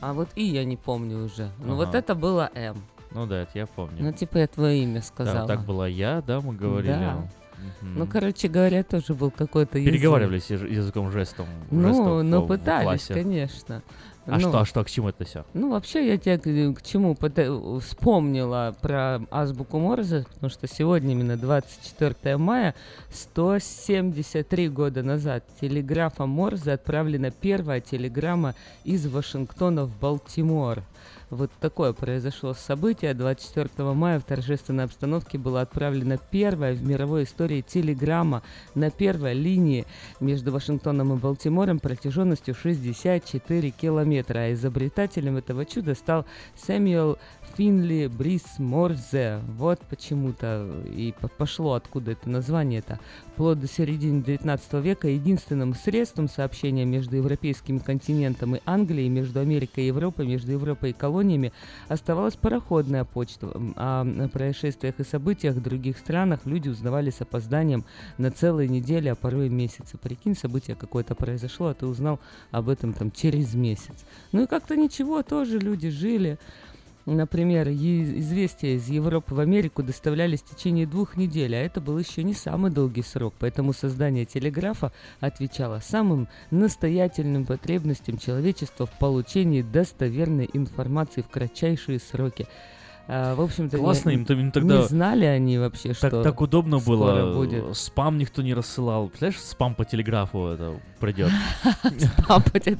А 0.00 0.12
вот 0.12 0.28
и 0.36 0.44
я 0.44 0.64
не 0.64 0.76
помню 0.76 1.24
уже. 1.24 1.50
Ну 1.58 1.74
вот 1.76 1.88
Ага. 1.88 1.98
это 1.98 2.14
было 2.14 2.50
М. 2.54 2.76
ну 3.12 3.26
да, 3.26 3.42
это 3.42 3.52
я 3.58 3.66
помню. 3.66 4.02
Ну 4.02 4.12
типа 4.12 4.38
я 4.38 4.46
твое 4.46 4.82
имя 4.82 5.00
Да, 5.00 5.02
сказала. 5.06 5.46
так 5.48 5.64
была 5.64 5.86
я, 5.88 6.20
да, 6.22 6.40
мы 6.40 6.54
говорили. 6.54 6.92
Да. 6.92 7.28
Мгм. 7.82 7.98
Ну, 7.98 8.06
короче 8.06 8.48
говоря, 8.48 8.82
тоже 8.82 9.14
был 9.14 9.30
какой-то 9.30 9.78
язык. 9.78 9.92
Переговаривались 9.92 10.50
яз- 10.50 10.62
языком 10.68 11.10
жестом. 11.10 11.46
Ну, 11.70 11.88
жестов 11.88 12.22
ну 12.24 12.40
в- 12.40 12.44
в 12.44 12.48
пытались, 12.48 12.84
классе. 12.84 13.14
конечно. 13.14 13.82
А 14.24 14.32
Ну, 14.38 14.38
что, 14.38 14.60
а 14.60 14.64
что, 14.64 14.84
к 14.84 14.88
чему 14.90 15.08
это 15.08 15.24
все? 15.24 15.44
Ну, 15.52 15.70
вообще, 15.72 16.06
я 16.06 16.16
тебе 16.16 16.72
к, 16.72 16.82
чему 16.82 17.16
вспомнила 17.80 18.72
про 18.80 19.20
азбуку 19.32 19.80
Морзе, 19.80 20.24
потому 20.34 20.48
что 20.48 20.68
сегодня, 20.68 21.10
именно 21.10 21.36
24 21.36 22.36
мая, 22.36 22.76
173 23.10 24.68
года 24.68 25.02
назад 25.02 25.44
телеграфом 25.60 26.30
Морзе 26.30 26.72
отправлена 26.72 27.30
первая 27.32 27.80
телеграмма 27.80 28.54
из 28.84 29.06
Вашингтона 29.06 29.84
в 29.86 29.98
Балтимор. 29.98 30.82
Вот 31.32 31.50
такое 31.60 31.94
произошло 31.94 32.52
событие. 32.52 33.14
24 33.14 33.94
мая 33.94 34.20
в 34.20 34.22
торжественной 34.22 34.84
обстановке 34.84 35.38
была 35.38 35.62
отправлена 35.62 36.18
первая 36.18 36.74
в 36.74 36.82
мировой 36.86 37.24
истории 37.24 37.62
телеграмма 37.62 38.42
на 38.74 38.90
первой 38.90 39.32
линии 39.32 39.86
между 40.20 40.52
Вашингтоном 40.52 41.14
и 41.14 41.16
Балтимором 41.16 41.78
протяженностью 41.78 42.54
64 42.54 43.70
километра. 43.70 44.40
А 44.40 44.52
изобретателем 44.52 45.38
этого 45.38 45.64
чуда 45.64 45.94
стал 45.94 46.26
Сэмюэл 46.54 47.16
Финли 47.56 48.06
Брис 48.06 48.58
Морзе. 48.58 49.40
Вот 49.58 49.80
почему-то 49.80 50.70
и 50.86 51.12
по- 51.20 51.28
пошло 51.28 51.74
откуда 51.74 52.12
это 52.12 52.30
название-то. 52.30 52.98
Вплоть 53.34 53.60
до 53.60 53.66
середины 53.66 54.22
19 54.22 54.72
века 54.80 55.08
единственным 55.08 55.74
средством 55.74 56.28
сообщения 56.28 56.84
между 56.84 57.16
европейским 57.16 57.80
континентом 57.80 58.56
и 58.56 58.60
Англией, 58.64 59.08
между 59.08 59.40
Америкой 59.40 59.84
и 59.84 59.86
Европой, 59.88 60.26
между 60.26 60.52
Европой 60.52 60.90
и 60.90 60.94
колониями 60.94 61.52
оставалась 61.88 62.36
пароходная 62.36 63.04
почта. 63.04 63.50
А 63.76 64.02
о 64.02 64.28
происшествиях 64.28 64.98
и 64.98 65.04
событиях 65.04 65.54
в 65.54 65.62
других 65.62 65.98
странах 65.98 66.40
люди 66.44 66.70
узнавали 66.70 67.10
с 67.10 67.20
опозданием 67.20 67.84
на 68.16 68.30
целые 68.30 68.68
недели, 68.68 69.08
а 69.08 69.14
порой 69.14 69.50
месяцы. 69.50 69.98
Прикинь, 69.98 70.36
событие 70.36 70.74
какое-то 70.74 71.14
произошло, 71.14 71.68
а 71.68 71.74
ты 71.74 71.86
узнал 71.86 72.18
об 72.50 72.70
этом 72.70 72.94
там 72.94 73.10
через 73.10 73.54
месяц. 73.54 74.04
Ну 74.32 74.44
и 74.44 74.46
как-то 74.46 74.74
ничего, 74.76 75.22
тоже 75.22 75.58
люди 75.58 75.90
жили. 75.90 76.38
Например, 77.04 77.68
известия 77.68 78.76
из 78.76 78.88
Европы 78.88 79.34
в 79.34 79.40
Америку 79.40 79.82
доставлялись 79.82 80.40
в 80.42 80.54
течение 80.54 80.86
двух 80.86 81.16
недель, 81.16 81.54
а 81.56 81.58
это 81.58 81.80
был 81.80 81.98
еще 81.98 82.22
не 82.22 82.32
самый 82.32 82.70
долгий 82.70 83.02
срок, 83.02 83.34
поэтому 83.40 83.72
создание 83.72 84.24
телеграфа 84.24 84.92
отвечало 85.20 85.80
самым 85.82 86.28
настоятельным 86.52 87.44
потребностям 87.44 88.18
человечества 88.18 88.86
в 88.86 88.98
получении 88.98 89.62
достоверной 89.62 90.48
информации 90.52 91.22
в 91.22 91.28
кратчайшие 91.28 91.98
сроки. 91.98 92.46
А, 93.08 93.34
в 93.34 93.40
общем-то, 93.40 93.76
не- 93.78 93.82
Классно, 93.82 94.10
им, 94.10 94.22
им 94.22 94.52
тогда... 94.52 94.76
не 94.78 94.82
знали 94.84 95.24
они 95.24 95.58
вообще, 95.58 95.88
Так, 95.88 95.96
что 95.96 96.22
так 96.22 96.40
удобно 96.40 96.78
было. 96.78 97.34
будет. 97.34 97.76
Спам 97.76 98.16
никто 98.16 98.42
не 98.42 98.54
рассылал. 98.54 99.08
Представляешь, 99.08 99.40
спам 99.40 99.74
по 99.74 99.84
телеграфу 99.84 100.46
это 100.46 100.74
придет. 101.00 101.30
Спам 101.98 102.42
по 102.44 102.60
те- 102.60 102.78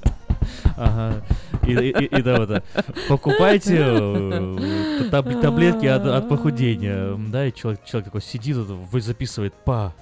Ага. 0.77 1.23
И, 1.67 1.73
и- 1.73 2.05
и- 2.07 2.23
да, 2.23 2.37
вот. 2.39 2.63
Покупайте 3.09 3.77
э, 3.79 5.09
таб- 5.11 5.41
таблетки 5.41 5.87
от, 5.87 6.07
от 6.07 6.29
похудения. 6.29 7.15
Да, 7.31 7.47
и 7.47 7.53
человек, 7.53 7.85
человек 7.85 8.07
такой 8.07 8.23
сидит, 8.23 8.57
записывает 8.93 9.55
па, 9.65 9.93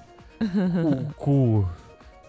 ку, 1.17 1.67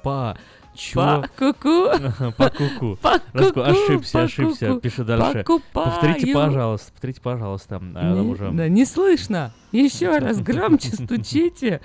па, 0.04 0.38
чё? 0.76 0.96
Па, 0.96 1.28
ку-ку. 1.38 1.86
Ага, 1.90 2.34
Па 2.38 2.50
ку-ку. 2.50 2.98
Па, 3.02 3.20
Раску- 3.34 3.54
ку-ку, 3.54 3.62
Ошибся, 3.62 4.24
ошибся. 4.24 4.76
Пиши 4.80 5.04
дальше. 5.04 5.46
Повторите, 5.74 6.34
пожалуйста, 6.34 6.92
повторите, 6.92 7.22
пожалуйста. 7.22 7.82
А. 7.96 8.52
Да, 8.54 8.68
не 8.68 8.86
слышно. 8.86 9.52
Еще 9.72 10.18
раз 10.18 10.40
громче 10.40 10.90
стучите. 10.92 11.82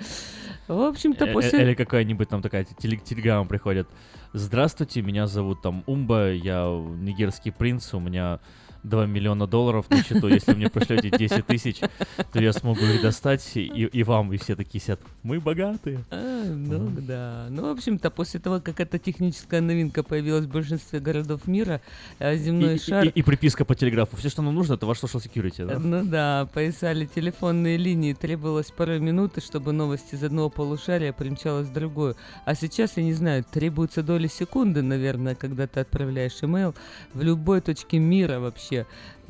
В 0.67 0.81
общем-то, 0.81 1.25
Э, 1.25 1.29
э, 1.29 1.33
после... 1.33 1.61
Или 1.63 1.73
какая-нибудь 1.75 2.27
там 2.27 2.41
такая 2.41 2.65
теле- 2.77 2.97
телеграмма 2.97 3.45
приходит. 3.47 3.87
Здравствуйте, 4.33 5.01
меня 5.01 5.25
зовут 5.25 5.61
там 5.61 5.83
Умба, 5.87 6.31
я 6.31 6.65
нигерский 6.65 7.51
принц, 7.51 7.93
у 7.93 7.99
меня 7.99 8.39
2 8.87 9.05
миллиона 9.05 9.47
долларов 9.47 9.89
на 9.89 10.03
счету. 10.03 10.27
Если 10.27 10.53
мне 10.53 10.69
пришлете 10.69 11.09
10 11.09 11.45
тысяч, 11.45 11.79
то 12.31 12.39
я 12.39 12.53
смогу 12.53 12.81
их 12.85 13.01
достать 13.01 13.43
и, 13.55 13.61
и 13.65 14.03
вам. 14.03 14.33
И 14.33 14.37
все 14.37 14.55
такие 14.55 14.81
сидят. 14.81 14.99
Мы 15.23 15.39
богатые. 15.39 15.99
А, 16.09 16.43
ну 16.45 16.89
да. 17.01 17.47
Ну, 17.49 17.63
в 17.63 17.69
общем-то, 17.77 18.09
после 18.11 18.39
того, 18.39 18.59
как 18.61 18.79
эта 18.79 18.97
техническая 18.99 19.61
новинка 19.61 20.03
появилась 20.03 20.45
в 20.45 20.49
большинстве 20.51 20.99
городов 20.99 21.47
мира, 21.47 21.81
а, 22.19 22.33
И, 22.33 22.37
земной 22.37 22.75
и- 22.75 22.79
шар... 22.79 23.05
и- 23.05 23.09
и 23.09 23.21
приписка 23.23 23.65
по 23.65 23.75
телеграфу. 23.75 24.15
Все, 24.17 24.29
что 24.29 24.41
нам 24.41 24.55
нужно, 24.55 24.73
это 24.73 24.85
ваш 24.85 24.99
social 24.99 25.21
security. 25.23 25.65
Да? 25.65 25.79
Ну 25.79 26.05
да, 26.05 26.47
поясали 26.53 27.05
телефонные 27.05 27.77
линии, 27.77 28.13
требовалось 28.13 28.71
порой 28.71 28.99
минуты, 28.99 29.41
чтобы 29.41 29.71
новость 29.73 30.13
из 30.13 30.23
одного 30.23 30.49
полушария 30.49 31.13
примчалась 31.13 31.67
в 31.67 31.73
другую. 31.73 32.15
А 32.45 32.55
сейчас, 32.55 32.97
я 32.97 33.03
не 33.03 33.13
знаю, 33.13 33.43
требуется 33.49 34.03
доли 34.03 34.27
секунды, 34.27 34.81
наверное, 34.81 35.35
когда 35.35 35.67
ты 35.67 35.79
отправляешь 35.81 36.37
имейл 36.41 36.75
в 37.13 37.21
любой 37.21 37.61
точке 37.61 37.99
мира 37.99 38.39
вообще. 38.39 38.76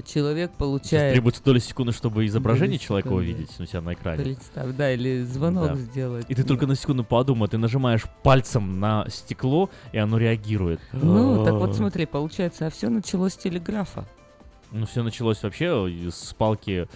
Человек 0.06 0.52
Сейчас 0.52 0.58
получает... 0.60 1.14
требуется 1.14 1.44
доля 1.44 1.60
секунды, 1.60 1.92
чтобы 1.92 2.26
изображение 2.28 2.78
человека 2.78 3.08
увидеть 3.14 3.50
у 3.60 3.66
тебя 3.66 3.82
на 3.82 3.94
экране. 3.94 4.24
Представь, 4.24 4.76
да, 4.76 4.92
или 4.94 5.24
звонок 5.24 5.70
Да. 5.70 5.76
сделать. 5.76 6.26
И 6.30 6.36
ты 6.36 6.44
только 6.44 6.68
на 6.68 6.76
секунду 6.76 7.04
подумай, 7.04 7.48
ты 7.50 7.58
нажимаешь 7.58 8.04
пальцем 8.24 8.80
на 8.80 9.08
стекло, 9.10 9.70
и 9.92 9.98
оно 9.98 10.18
реагирует. 10.18 10.80
Ну, 10.94 11.44
так 11.44 11.54
А. 11.56 11.58
вот 11.58 11.76
смотри, 11.76 12.06
получается, 12.06 12.68
а 12.68 12.70
все 12.70 12.90
началось 12.90 13.34
с 13.34 13.38
телеграфа. 13.38 14.06
Ну, 14.70 14.86
все 14.86 15.02
началось 15.02 15.42
вообще 15.44 15.90
с 16.12 16.34
палки 16.34 16.90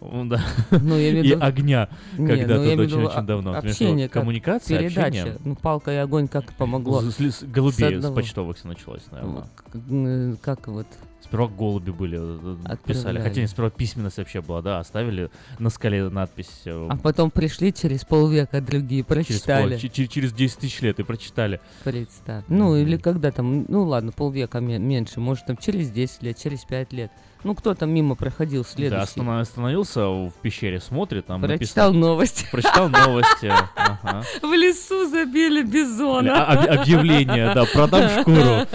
ну, 0.00 0.24
да, 0.24 0.40
Ну, 0.70 0.96
я 0.96 1.10
имею 1.10 1.22
в 1.22 1.26
и 1.26 1.30
виду- 1.32 1.44
огня 1.44 1.88
когда-то 2.16 2.54
ну, 2.54 2.64
виду 2.70 2.82
очень-очень 2.82 3.26
давно. 3.26 3.54
Виду 3.58 3.68
Общение, 3.68 4.08
как 4.08 4.22
коммуникация, 4.22 4.78
передача. 4.78 5.06
общение? 5.06 5.36
Ну, 5.44 5.54
палка 5.54 5.92
и 5.92 5.96
огонь 5.96 6.28
как 6.28 6.50
помогло. 6.54 7.02
С, 7.02 7.16
с- 7.16 7.20
с 7.40 7.42
голубей, 7.42 7.90
с 7.90 7.96
одного. 7.96 8.14
почтовых 8.14 8.56
все 8.56 8.68
началось, 8.68 9.02
наверное. 9.10 9.44
Э, 9.74 10.34
Как 10.40 10.66
вот 10.68 10.86
Сперва 11.22 11.48
голуби 11.48 11.90
были, 11.90 12.18
э, 12.18 12.56
э, 12.64 12.76
писали. 12.84 12.98
Отправляли. 12.98 13.20
Хотя 13.28 13.40
не 13.42 13.46
сперва 13.46 13.70
письменность 13.70 14.16
вообще 14.18 14.40
была, 14.40 14.62
да, 14.62 14.78
оставили 14.80 15.30
на 15.58 15.70
скале 15.70 16.08
надпись. 16.08 16.62
э, 16.64 16.88
А 16.90 16.96
потом 16.96 17.30
пришли 17.30 17.72
через 17.72 18.04
полвека 18.04 18.60
другие, 18.60 19.04
через, 19.04 19.26
прочитали. 19.26 19.70
пол- 19.74 19.78
че- 19.80 19.88
че- 19.90 20.06
через 20.08 20.32
10 20.32 20.58
тысяч 20.58 20.80
лет 20.80 20.98
и 20.98 21.02
прочитали. 21.02 21.60
Представь. 21.84 22.44
Ну, 22.48 22.74
или 22.76 22.96
когда 22.96 23.30
там, 23.30 23.66
ну 23.68 23.84
ладно, 23.84 24.12
полвека 24.12 24.60
ме- 24.60 24.78
меньше, 24.78 25.20
может 25.20 25.46
там 25.46 25.56
через 25.56 25.90
10 25.90 26.22
лет, 26.22 26.38
через 26.38 26.64
5 26.64 26.92
лет. 26.92 27.10
Ну, 27.42 27.54
кто 27.54 27.74
там 27.74 27.90
мимо 27.90 28.16
проходил 28.16 28.62
Да, 28.64 28.68
следующий. 28.68 29.02
останов- 29.02 29.40
остановился 29.40 30.06
в 30.08 30.30
пещере, 30.42 30.78
смотрит, 30.80 31.26
там 31.26 31.40
Прочитал 31.40 31.88
написано- 31.92 32.08
новости. 32.08 32.46
Прочитал 32.52 32.88
новости. 32.90 33.52
ага. 33.76 34.22
В 34.42 34.52
лесу 34.52 35.08
забили 35.08 35.62
бизона. 35.62 36.44
А- 36.44 36.52
об- 36.52 36.80
объявление, 36.80 37.54
да, 37.54 37.64
продам 37.64 38.08
шкуру. 38.20 38.66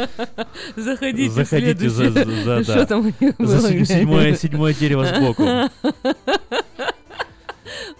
Заходите, 0.76 1.30
Заходите 1.32 1.90
за, 1.90 2.10
да, 2.46 2.64
Что 2.64 2.74
да. 2.74 2.86
там 2.88 3.00
у 3.02 3.04
них 3.24 3.36
За 3.38 3.58
было? 3.60 3.70
седь- 3.70 3.88
седьмое, 3.88 4.36
седьмое 4.36 4.74
дерево 4.74 5.06
сбоку. 5.06 5.44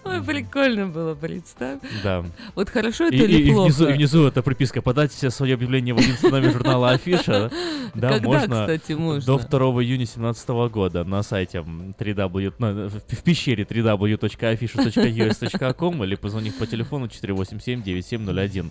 Ой, 0.06 0.22
прикольно 0.22 0.86
было, 0.86 1.14
представь. 1.14 1.80
Да. 2.02 2.24
Вот 2.54 2.68
хорошо 2.70 3.04
это 3.06 3.16
И, 3.16 3.18
или 3.18 3.36
и- 3.42 3.48
и 3.48 3.52
плохо? 3.52 3.64
внизу, 3.66 3.88
и 3.88 3.92
внизу 3.92 4.26
эта 4.26 4.42
приписка. 4.42 4.80
Подать 4.82 5.12
свое 5.12 5.54
объявление 5.54 5.94
в 5.94 5.98
11 5.98 6.30
номер 6.30 6.52
журнала 6.52 6.90
Афиша. 6.90 7.50
Да, 7.94 8.08
Когда, 8.10 8.28
можно, 8.28 8.60
кстати, 8.66 8.92
можно? 8.92 9.38
До 9.38 9.40
2 9.48 9.58
июня 9.82 10.04
2017 10.06 10.48
года 10.70 11.04
на 11.04 11.22
сайте 11.22 11.58
м, 11.58 11.94
3w, 11.98 12.52
ну, 12.58 12.88
в, 12.88 13.00
пещере 13.22 13.64
www.afisha.us.com 13.64 16.04
или 16.04 16.14
позвонив 16.16 16.58
по 16.58 16.66
телефону 16.66 17.06
487-9701. 17.06 18.70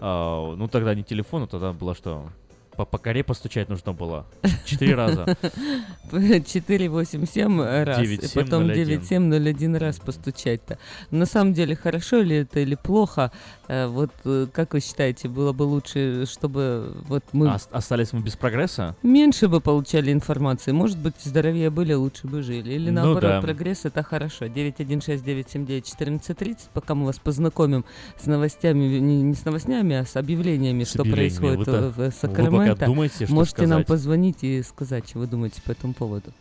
А, 0.00 0.54
ну, 0.56 0.68
тогда 0.68 0.94
не 0.94 1.02
телефону, 1.04 1.46
тогда 1.46 1.72
было 1.72 1.94
что? 1.94 2.30
По, 2.76 2.84
по 2.84 2.98
коре 2.98 3.24
постучать 3.24 3.68
нужно 3.68 3.92
было. 3.92 4.26
Четыре 4.64 4.94
раза. 4.94 5.36
487 6.10 7.60
раз, 7.84 7.98
и 7.98 8.02
9701. 8.02 8.44
потом 8.44 8.68
9701 8.68 9.76
раз 9.76 9.98
постучать-то. 9.98 10.78
На 11.10 11.26
самом 11.26 11.52
деле, 11.54 11.74
хорошо 11.76 12.20
ли 12.20 12.36
это 12.36 12.60
или 12.60 12.74
плохо? 12.74 13.30
Э, 13.68 13.86
Вот 13.86 14.10
э, 14.24 14.46
как 14.52 14.74
вы 14.74 14.80
считаете, 14.80 15.28
было 15.28 15.52
бы 15.52 15.62
лучше, 15.64 16.26
чтобы 16.26 16.92
вот 17.08 17.24
мы 17.32 17.52
Ос- 17.54 17.68
остались 17.72 18.12
мы 18.12 18.20
без 18.20 18.36
прогресса? 18.36 18.94
меньше 19.02 19.48
бы 19.48 19.60
получали 19.60 20.12
информации? 20.12 20.72
Может 20.72 20.98
быть, 20.98 21.14
здоровее 21.22 21.70
были, 21.70 21.92
лучше 21.94 22.26
бы 22.26 22.42
жили? 22.42 22.72
Или 22.74 22.90
Ну 22.90 22.96
наоборот, 22.96 23.22
да. 23.22 23.40
прогресс 23.40 23.84
это 23.84 24.02
хорошо? 24.02 24.46
916-979-1430, 24.46 26.56
пока 26.72 26.94
мы 26.94 27.06
вас 27.06 27.18
познакомим 27.18 27.84
с 28.20 28.26
новостями, 28.26 28.84
не, 28.98 29.22
не 29.22 29.34
с 29.34 29.44
новостями, 29.44 29.96
а 29.96 30.04
с 30.04 30.16
объявлениями, 30.16 30.84
С 30.84 30.90
что 30.90 31.02
объявлениями. 31.02 31.38
происходит 31.38 31.66
так- 31.66 31.96
в, 31.96 32.10
в 32.10 32.14
Сакраменто. 32.14 32.65
Пока 32.74 32.86
думаете, 32.86 33.26
что 33.26 33.34
Можете 33.34 33.62
нам 33.62 33.68
сказать. 33.82 33.86
позвонить 33.86 34.44
и 34.44 34.62
сказать, 34.62 35.08
что 35.08 35.18
вы 35.20 35.26
думаете 35.26 35.62
по 35.62 35.70
этому 35.72 35.94
поводу. 35.94 36.32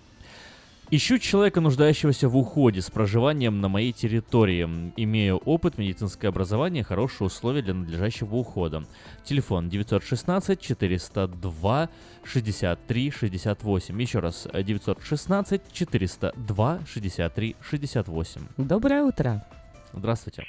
Ищу 0.91 1.17
человека, 1.17 1.61
нуждающегося 1.61 2.29
в 2.29 2.37
уходе 2.37 2.79
с 2.79 2.91
проживанием 2.91 3.59
на 3.59 3.69
моей 3.69 3.91
территории. 3.91 4.91
Имею 4.97 5.37
опыт, 5.37 5.79
медицинское 5.79 6.27
образование, 6.27 6.83
хорошие 6.83 7.25
условия 7.25 7.63
для 7.63 7.73
надлежащего 7.73 8.35
ухода. 8.35 8.83
Телефон 9.23 9.67
916 9.67 10.61
402 10.61 11.89
63 12.23 13.11
68. 13.11 14.01
Еще 14.01 14.19
раз, 14.19 14.47
э, 14.53 14.61
916 14.61 15.61
402 15.71 16.79
63 16.85 17.55
68. 17.61 18.41
Доброе 18.57 19.01
утро. 19.03 19.43
Здравствуйте. 19.91 20.43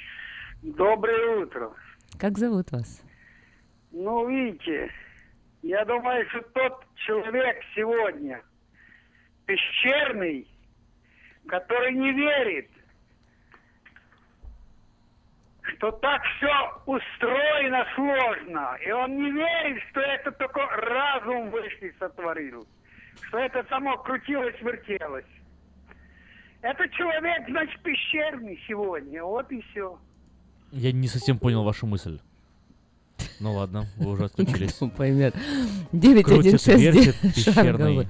Доброе 0.61 1.45
утро. 1.45 1.71
Как 2.19 2.37
зовут 2.37 2.71
вас? 2.71 3.01
Ну, 3.91 4.29
видите, 4.29 4.91
я 5.61 5.85
думаю, 5.85 6.27
что 6.29 6.41
тот 6.53 6.85
человек 6.95 7.63
сегодня 7.75 8.41
пещерный, 9.45 10.47
который 11.47 11.93
не 11.93 12.11
верит, 12.11 12.69
что 15.61 15.91
так 15.91 16.21
все 16.37 16.81
устроено 16.85 17.85
сложно, 17.95 18.77
и 18.85 18.91
он 18.91 19.17
не 19.17 19.31
верит, 19.31 19.83
что 19.89 20.01
это 20.01 20.31
только 20.31 20.59
разум 20.59 21.49
вышли 21.49 21.93
сотворил, 21.99 22.67
что 23.23 23.37
это 23.39 23.65
само 23.69 23.97
крутилось, 23.97 24.59
вертелось. 24.61 25.25
Это 26.61 26.89
человек, 26.89 27.47
значит, 27.47 27.81
пещерный 27.81 28.59
сегодня, 28.67 29.23
вот 29.23 29.51
и 29.51 29.61
все. 29.61 29.97
Я 30.71 30.91
не 30.91 31.07
совсем 31.07 31.37
понял 31.39 31.63
вашу 31.63 31.85
мысль. 31.85 32.19
Ну 33.39 33.53
ладно, 33.53 33.85
вы 33.97 34.11
уже 34.11 34.25
отключились. 34.25 34.73
Кто 34.73 34.89
поймет. 34.89 35.35
Крутит, 35.91 36.65
вертит, 36.65 37.15
916 37.21 37.35
пещерный. 37.35 38.07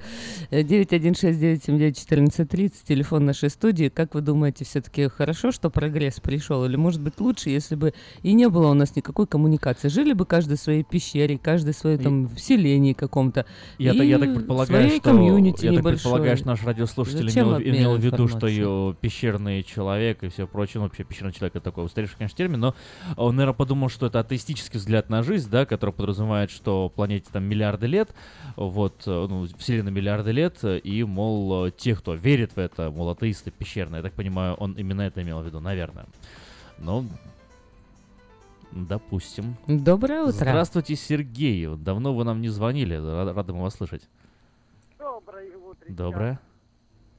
916-979-1430, 0.50 2.72
телефон 2.86 3.26
нашей 3.26 3.50
студии. 3.50 3.88
Как 3.88 4.14
вы 4.14 4.22
думаете, 4.22 4.64
все-таки 4.64 5.06
хорошо, 5.08 5.52
что 5.52 5.68
прогресс 5.68 6.20
пришел? 6.20 6.64
Или 6.64 6.76
может 6.76 7.02
быть 7.02 7.20
лучше, 7.20 7.50
если 7.50 7.74
бы 7.74 7.92
и 8.22 8.32
не 8.32 8.48
было 8.48 8.68
у 8.68 8.74
нас 8.74 8.96
никакой 8.96 9.26
коммуникации? 9.26 9.88
Жили 9.88 10.14
бы 10.14 10.24
каждый 10.24 10.56
в 10.56 10.60
своей 10.60 10.82
пещере, 10.82 11.36
каждый 11.36 11.74
в 11.74 11.76
своем 11.76 11.98
там 11.98 12.26
в 12.26 12.40
селении 12.40 12.94
каком-то. 12.94 13.44
Я, 13.78 13.92
и 13.92 13.98
так, 13.98 14.06
я 14.06 14.18
так 14.18 14.34
предполагаю, 14.34 14.88
что 14.90 15.00
комьюнити 15.00 15.66
я 15.66 15.72
так 15.72 15.80
небольшой. 15.80 15.96
предполагаю, 15.96 16.38
что 16.38 16.46
наш 16.46 16.64
радиослушатель 16.64 17.30
имел, 17.30 17.60
имел 17.60 17.96
в 17.96 18.00
виду, 18.00 18.28
что 18.28 18.46
ее 18.46 18.96
пещерный 19.00 19.62
человек 19.62 20.22
и 20.22 20.28
все 20.28 20.46
прочее, 20.46 20.76
ну 20.76 20.84
вообще 20.84 21.04
пещерный 21.04 21.34
человек 21.34 21.56
это 21.56 21.64
такой 21.64 21.84
устаревший, 21.84 22.16
конечно, 22.16 22.36
термин, 22.36 22.60
но 22.60 22.74
он, 23.16 23.36
наверное, 23.36 23.54
подумал, 23.54 23.90
что 23.90 24.06
это 24.06 24.20
атеистический 24.20 24.78
взгляд 24.78 25.10
на 25.10 25.17
жизнь, 25.22 25.50
да, 25.50 25.66
который 25.66 25.90
подразумевает, 25.90 26.50
что 26.50 26.88
планете 26.88 27.28
там 27.32 27.44
миллиарды 27.44 27.86
лет, 27.86 28.10
вот, 28.56 29.02
э, 29.06 29.26
ну, 29.28 29.46
вселенной 29.58 29.92
миллиарды 29.92 30.32
лет, 30.32 30.58
э, 30.62 30.78
и, 30.78 31.04
мол, 31.04 31.66
э, 31.66 31.70
те, 31.70 31.94
кто 31.94 32.14
верит 32.14 32.56
в 32.56 32.58
это, 32.58 32.90
мол, 32.90 33.10
атеисты 33.10 33.50
пещерные, 33.50 33.98
я 33.98 34.02
так 34.02 34.12
понимаю, 34.14 34.54
он 34.54 34.72
именно 34.72 35.02
это 35.02 35.22
имел 35.22 35.40
в 35.40 35.46
виду, 35.46 35.60
наверное. 35.60 36.06
Ну, 36.78 37.06
допустим. 38.72 39.56
Доброе 39.66 40.22
утро. 40.22 40.32
Здравствуйте, 40.32 40.96
Сергей. 40.96 41.66
Давно 41.76 42.14
вы 42.14 42.24
нам 42.24 42.40
не 42.40 42.48
звонили, 42.48 42.94
Рад- 42.94 43.36
рады 43.36 43.52
мы 43.52 43.62
вас 43.62 43.74
слышать. 43.74 44.02
Доброе 44.98 45.56
утро. 45.56 45.86
Доброе. 45.88 46.40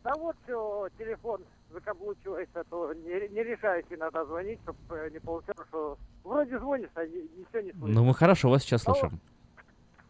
Да 0.04 0.14
вот 0.16 0.36
все, 0.44 0.88
телефон 0.98 1.42
закаблучивается, 1.72 2.64
то 2.70 2.94
не, 2.94 3.28
не 3.30 3.44
решаюсь 3.44 3.86
иногда 3.90 4.26
звонить, 4.26 4.60
чтобы 4.64 5.10
не 5.12 5.20
получалось, 5.20 5.68
что 5.70 5.98
вроде 6.24 6.58
звонишь, 6.60 6.90
а 6.96 7.06
ни- 7.06 7.28
ничего 7.38 7.62
не 7.62 7.72
слышно. 7.72 7.88
Ну, 7.88 8.04
мы 8.04 8.14
хорошо 8.14 8.50
вас 8.50 8.64
сейчас 8.64 8.84
Да 8.84 8.92
вот, 8.92 9.00
слышим. 9.00 9.20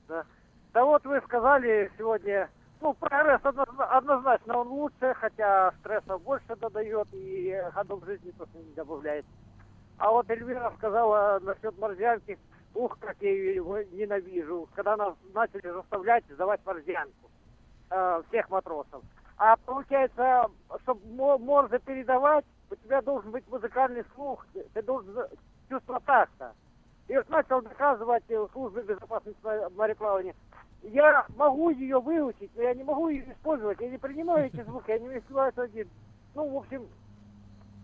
Да. 0.07 0.25
Да 0.73 0.85
вот 0.85 1.03
вы 1.05 1.19
сказали 1.21 1.91
сегодня, 1.97 2.49
ну, 2.81 2.93
прогресс 2.93 3.41
однозна- 3.43 3.85
однозначно 3.85 4.57
он 4.59 4.67
лучше, 4.67 5.13
хотя 5.15 5.71
стресса 5.79 6.17
больше 6.17 6.55
додает 6.55 7.07
и 7.11 7.61
годов 7.75 8.05
жизни 8.05 8.31
тоже 8.31 8.51
не 8.55 8.73
добавляет. 8.73 9.25
А 9.97 10.11
вот 10.11 10.29
Эльвира 10.29 10.71
сказала 10.77 11.39
насчет 11.41 11.77
морзянки, 11.77 12.37
ух, 12.73 12.97
как 12.99 13.17
я 13.19 13.31
ее 13.31 13.85
ненавижу, 13.91 14.69
когда 14.75 14.95
нас 14.95 15.15
начали 15.33 15.69
заставлять 15.71 16.23
сдавать 16.29 16.61
морзянку 16.65 17.29
э, 17.89 18.21
всех 18.29 18.49
матросов. 18.49 19.03
А 19.39 19.55
получается, 19.55 20.47
чтобы 20.83 21.39
морзе 21.39 21.79
передавать, 21.79 22.45
у 22.69 22.75
тебя 22.75 23.01
должен 23.01 23.31
быть 23.31 23.47
музыкальный 23.47 24.03
слух, 24.13 24.45
ты- 24.53 24.81
должен 24.83 25.13
за- 25.13 25.29
чувство 25.69 25.99
такта. 26.01 26.53
И 27.07 27.15
вот 27.15 27.27
начал 27.29 27.61
доказывать 27.61 28.23
э, 28.27 28.47
службе 28.51 28.83
безопасности 28.83 29.39
мо- 29.41 29.69
мореплавания. 29.71 30.35
Я 30.81 31.25
могу 31.37 31.69
ее 31.69 31.99
выучить, 32.01 32.51
но 32.53 32.63
я 32.63 32.73
не 32.73 32.83
могу 32.83 33.07
ее 33.07 33.31
использовать. 33.31 33.79
Я 33.79 33.89
не 33.89 33.97
принимаю 33.97 34.47
эти 34.47 34.61
звуки, 34.63 34.91
я 34.91 34.99
не 34.99 35.07
воспеваю 35.09 35.49
это 35.49 35.63
один. 35.63 35.89
Ну, 36.35 36.49
в 36.49 36.57
общем, 36.57 36.89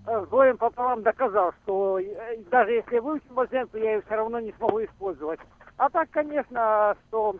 э, 0.08 0.26
Зоин 0.30 0.58
пополам 0.58 1.04
доказал, 1.04 1.54
что 1.63 2.00
э, 2.00 2.38
даже 2.52 2.74
если 2.74 2.96
я 2.96 3.02
выучу 3.02 3.34
морзянку, 3.34 3.78
я 3.78 3.94
ее 3.94 4.02
все 4.02 4.15
равно 4.15 4.41
не 4.41 4.52
смогу 4.54 4.84
использовать. 4.84 5.39
А 5.78 5.89
так, 5.89 6.10
конечно, 6.12 6.98
что 7.08 7.38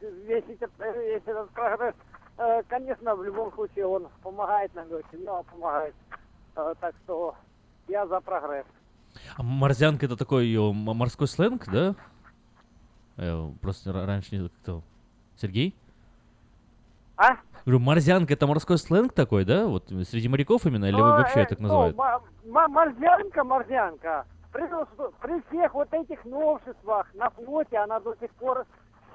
весь 0.00 0.44
этот, 0.48 0.72
весь 0.78 1.22
этот 1.26 1.50
прогресс, 1.52 1.94
конечно, 2.68 3.14
в 3.14 3.22
любом 3.24 3.52
случае 3.52 3.86
он 3.86 4.08
помогает 4.22 4.74
нам 4.74 4.86
много 4.88 5.42
помогает. 5.44 5.94
Э, 6.56 6.74
Так 6.80 6.94
что 7.04 7.34
я 7.88 8.06
за 8.06 8.20
прогресс. 8.20 8.66
А 9.36 9.42
морзянка 9.42 10.06
это 10.06 10.16
такой 10.16 10.56
морской 10.72 11.26
сленг, 11.28 11.66
да? 11.70 11.94
Э, 13.16 13.50
Просто 13.60 13.90
ра- 13.90 14.06
раньше 14.06 14.36
не 14.36 14.48
как-то... 14.48 14.82
Сергей? 15.36 15.74
А? 17.16 17.36
Говорю, 17.66 17.80
морзянка 17.80 18.32
это 18.32 18.46
морской 18.46 18.78
сленг 18.78 19.12
такой, 19.12 19.44
да? 19.44 19.66
Вот 19.66 19.88
среди 20.08 20.28
моряков 20.28 20.64
именно, 20.66 20.86
или 20.86 20.94
вы 20.94 21.00
Ну, 21.00 21.08
вообще 21.08 21.40
э, 21.40 21.46
так 21.46 21.58
ну, 21.60 21.68
называют? 21.68 21.96
ма- 21.96 22.68
морзянка, 22.68 23.44
морзянка. 23.44 24.26
При, 24.52 24.66
при 25.20 25.40
всех 25.48 25.74
вот 25.74 25.92
этих 25.92 26.24
новшествах 26.24 27.06
на 27.14 27.30
флоте 27.30 27.76
она 27.78 28.00
до 28.00 28.16
сих 28.20 28.30
пор 28.32 28.64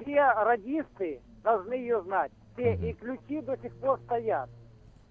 все 0.02 0.22
радисты 0.22 1.22
должны 1.44 1.74
ее 1.74 2.02
знать. 2.02 2.32
все, 2.54 2.74
и 2.76 2.94
ключи 2.94 3.42
до 3.42 3.58
сих 3.58 3.76
пор 3.80 4.00
стоят. 4.06 4.50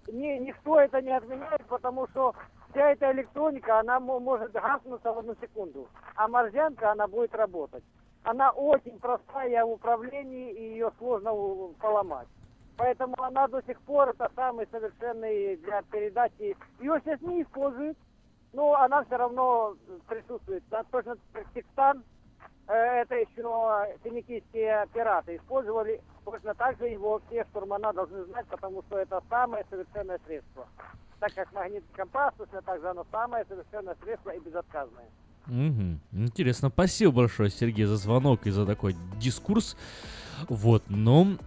Ни, 0.07 0.37
никто 0.39 0.79
это 0.79 1.01
не 1.01 1.11
отменяет, 1.15 1.65
потому 1.67 2.07
что 2.09 2.33
вся 2.71 2.91
эта 2.91 3.11
электроника, 3.11 3.79
она 3.79 3.99
мо- 3.99 4.19
может 4.19 4.51
гаснуться 4.51 5.11
в 5.13 5.19
одну 5.19 5.35
секунду, 5.41 5.87
а 6.15 6.27
морзянка, 6.27 6.91
она 6.91 7.07
будет 7.07 7.33
работать. 7.35 7.83
Она 8.23 8.49
очень 8.51 8.97
простая 8.99 9.63
в 9.65 9.71
управлении, 9.71 10.51
и 10.51 10.61
ее 10.71 10.91
сложно 10.97 11.31
поломать. 11.79 12.27
Поэтому 12.77 13.15
она 13.21 13.47
до 13.47 13.61
сих 13.61 13.79
пор 13.81 14.09
это 14.09 14.29
самый 14.35 14.67
совершенный 14.71 15.55
для 15.57 15.81
передачи. 15.83 16.57
Ее 16.79 16.99
сейчас 17.03 17.21
не 17.21 17.43
используют, 17.43 17.97
но 18.53 18.73
она 18.73 19.03
все 19.05 19.15
равно 19.17 19.75
присутствует. 20.07 20.63
Да, 20.69 20.83
Точно 20.91 21.15
Текстан, 21.53 21.99
э, 21.99 22.14
это 22.67 23.15
еще 23.15 23.97
финикийские 24.03 24.87
пираты 24.93 25.35
использовали. 25.37 26.01
Точно 26.23 26.55
так 26.55 26.77
же 26.79 26.87
его 26.87 27.21
все 27.27 27.45
штурмана 27.45 27.93
должны 27.93 28.23
знать, 28.25 28.47
потому 28.47 28.81
что 28.83 28.97
это 28.97 29.21
самое 29.29 29.65
совершенное 29.69 30.19
средство. 30.25 30.67
Так 31.19 31.33
как 31.33 31.53
магнитный 31.53 31.95
компас, 31.95 32.33
точно 32.37 32.61
так 32.61 32.81
же 32.81 32.89
оно 32.89 33.05
самое 33.11 33.45
совершенное 33.45 33.95
средство 34.03 34.31
и 34.31 34.39
безотказное. 34.39 35.05
Мгм. 35.47 35.99
Интересно. 36.11 36.69
Спасибо 36.69 37.11
большое, 37.11 37.49
Сергей, 37.49 37.85
за 37.85 37.97
звонок 37.97 38.47
и 38.47 38.51
за 38.51 38.65
такой 38.65 38.95
дискурс. 39.19 39.77
Вот, 40.49 40.83
ну... 40.87 41.37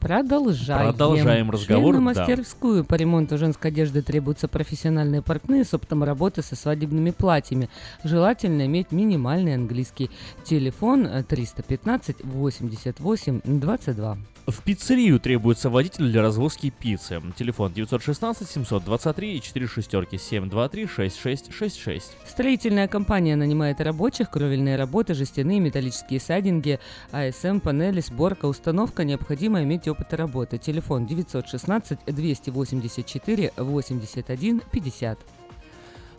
Продолжаем. 0.00 0.90
Продолжаем 0.90 1.50
разговор, 1.50 1.94
Члену 1.94 2.12
да. 2.12 2.20
мастерскую 2.22 2.84
по 2.84 2.94
ремонту 2.94 3.38
женской 3.38 3.70
одежды 3.70 4.02
требуются 4.02 4.48
профессиональные 4.48 5.22
портные 5.22 5.64
с 5.64 5.74
опытом 5.74 6.04
работы 6.04 6.42
со 6.42 6.56
свадебными 6.56 7.10
платьями. 7.10 7.68
Желательно 8.04 8.66
иметь 8.66 8.92
минимальный 8.92 9.54
английский. 9.54 10.10
Телефон 10.44 11.06
э, 11.06 11.22
315 11.22 12.24
88 12.24 13.40
22. 13.44 14.18
В 14.48 14.62
пиццерию 14.62 15.20
требуется 15.20 15.68
водитель 15.68 16.10
для 16.10 16.22
развозки 16.22 16.70
пиццы. 16.70 17.20
Телефон 17.36 17.70
916 17.74 18.48
723 18.48 19.36
и 19.36 19.42
4 19.42 19.66
шестерки 19.66 20.16
723 20.16 20.86
6666. 20.86 22.16
Строительная 22.26 22.88
компания 22.88 23.36
нанимает 23.36 23.78
рабочих, 23.82 24.30
кровельные 24.30 24.76
работы, 24.76 25.12
жестяные, 25.12 25.60
металлические 25.60 26.18
сайдинги, 26.18 26.80
АСМ, 27.12 27.60
панели, 27.60 28.00
сборка, 28.00 28.46
установка. 28.46 29.04
Необходимо 29.04 29.62
иметь 29.64 29.86
опыт 29.86 30.14
работы. 30.14 30.56
Телефон 30.56 31.04
916 31.04 31.98
284 32.06 33.52
81 33.54 34.62
50. 34.72 35.18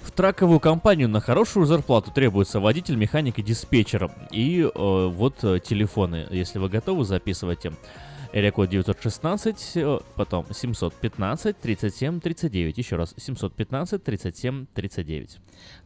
В 0.01 0.11
траковую 0.11 0.59
компанию 0.59 1.09
на 1.09 1.19
хорошую 1.19 1.65
зарплату 1.65 2.11
требуется 2.11 2.59
водитель, 2.59 2.95
механик 2.95 3.39
и 3.39 3.41
диспетчер. 3.41 4.11
И 4.31 4.61
э, 4.61 4.69
вот 4.75 5.43
э, 5.43 5.59
телефоны, 5.59 6.27
если 6.29 6.59
вы 6.59 6.69
готовы, 6.69 7.05
записывайте. 7.05 7.73
Эрикод 8.31 8.69
916, 8.69 9.71
э, 9.77 9.99
потом 10.15 10.45
715 10.51 11.57
37 11.57 12.19
39. 12.19 12.77
Еще 12.77 12.95
раз, 12.95 13.15
715 13.17 14.03
37 14.03 14.67
39. 14.73 15.39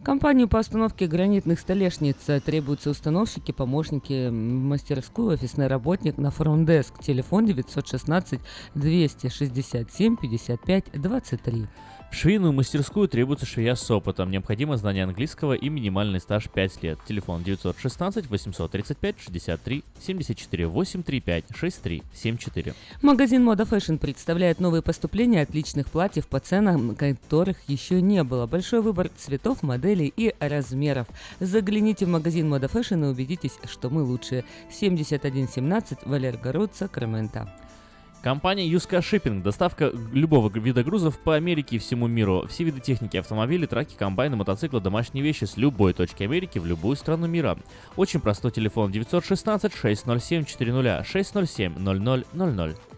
Компанию 0.04 0.50
по 0.50 0.58
установке 0.58 1.08
гранитных 1.08 1.60
столешниц 1.60 2.18
э, 2.28 2.42
требуются 2.42 2.90
установщики, 2.90 3.54
помощники, 3.54 4.30
мастерскую, 4.30 5.30
офисный 5.34 5.68
работник 5.68 6.18
на 6.18 6.32
фронт-деск. 6.32 7.00
Телефон 7.00 7.46
916 7.46 8.42
267 8.76 10.18
55 10.18 11.02
23. 11.02 11.68
Швейную 12.14 12.54
мастерскую 12.54 13.08
требуется 13.08 13.48
швея 13.48 13.74
с 13.74 13.90
опытом. 13.90 14.30
Необходимо 14.30 14.78
знание 14.78 15.04
английского 15.04 15.54
и 15.54 15.68
минимальный 15.68 16.20
стаж 16.20 16.48
5 16.48 16.84
лет. 16.84 17.00
Телефон 17.08 17.42
916 17.44 18.30
835 18.30 19.16
63 19.20 19.84
74 20.00 20.68
835 20.68 21.46
63 21.56 22.04
74. 22.14 22.74
Магазин 23.02 23.44
Мода 23.44 23.64
Fashion 23.64 23.98
представляет 23.98 24.60
новые 24.60 24.84
поступления 24.84 25.42
отличных 25.42 25.88
платьев 25.88 26.28
по 26.28 26.40
ценам, 26.40 26.96
которых 26.96 27.58
еще 27.68 28.00
не 28.00 28.24
было. 28.24 28.46
Большой 28.46 28.84
выбор 28.84 29.10
цветов, 29.18 29.64
моделей 29.64 30.14
и 30.16 30.36
размеров. 30.40 31.08
Загляните 31.40 32.06
в 32.06 32.10
магазин 32.10 32.48
Мода 32.48 32.68
Fashion 32.68 33.04
и 33.08 33.12
убедитесь, 33.12 33.58
что 33.66 33.90
мы 33.90 34.04
лучшие. 34.04 34.46
7117 34.72 36.06
Валер 36.06 36.38
Город, 36.38 36.76
Сакраменто. 36.76 37.52
Компания 38.24 38.66
Юска 38.66 39.02
Шиппинг. 39.02 39.44
Доставка 39.44 39.92
любого 40.14 40.50
вида 40.58 40.82
грузов 40.82 41.20
по 41.20 41.36
Америке 41.36 41.76
и 41.76 41.80
всему 41.80 42.08
миру. 42.08 42.46
Все 42.48 42.64
виды 42.64 42.80
техники, 42.80 43.18
автомобили, 43.18 43.66
траки, 43.66 43.96
комбайны, 43.96 44.38
мотоциклы, 44.38 44.80
домашние 44.80 45.22
вещи 45.22 45.44
с 45.44 45.58
любой 45.58 45.92
точки 45.92 46.24
Америки 46.24 46.58
в 46.58 46.66
любую 46.66 46.96
страну 46.96 47.28
мира. 47.28 47.58
Очень 47.98 48.22
простой 48.22 48.52
телефон 48.52 48.94
916 48.94 49.76
607 49.76 50.46
400 50.46 51.04
607 51.04 51.74
0000. 52.34 52.93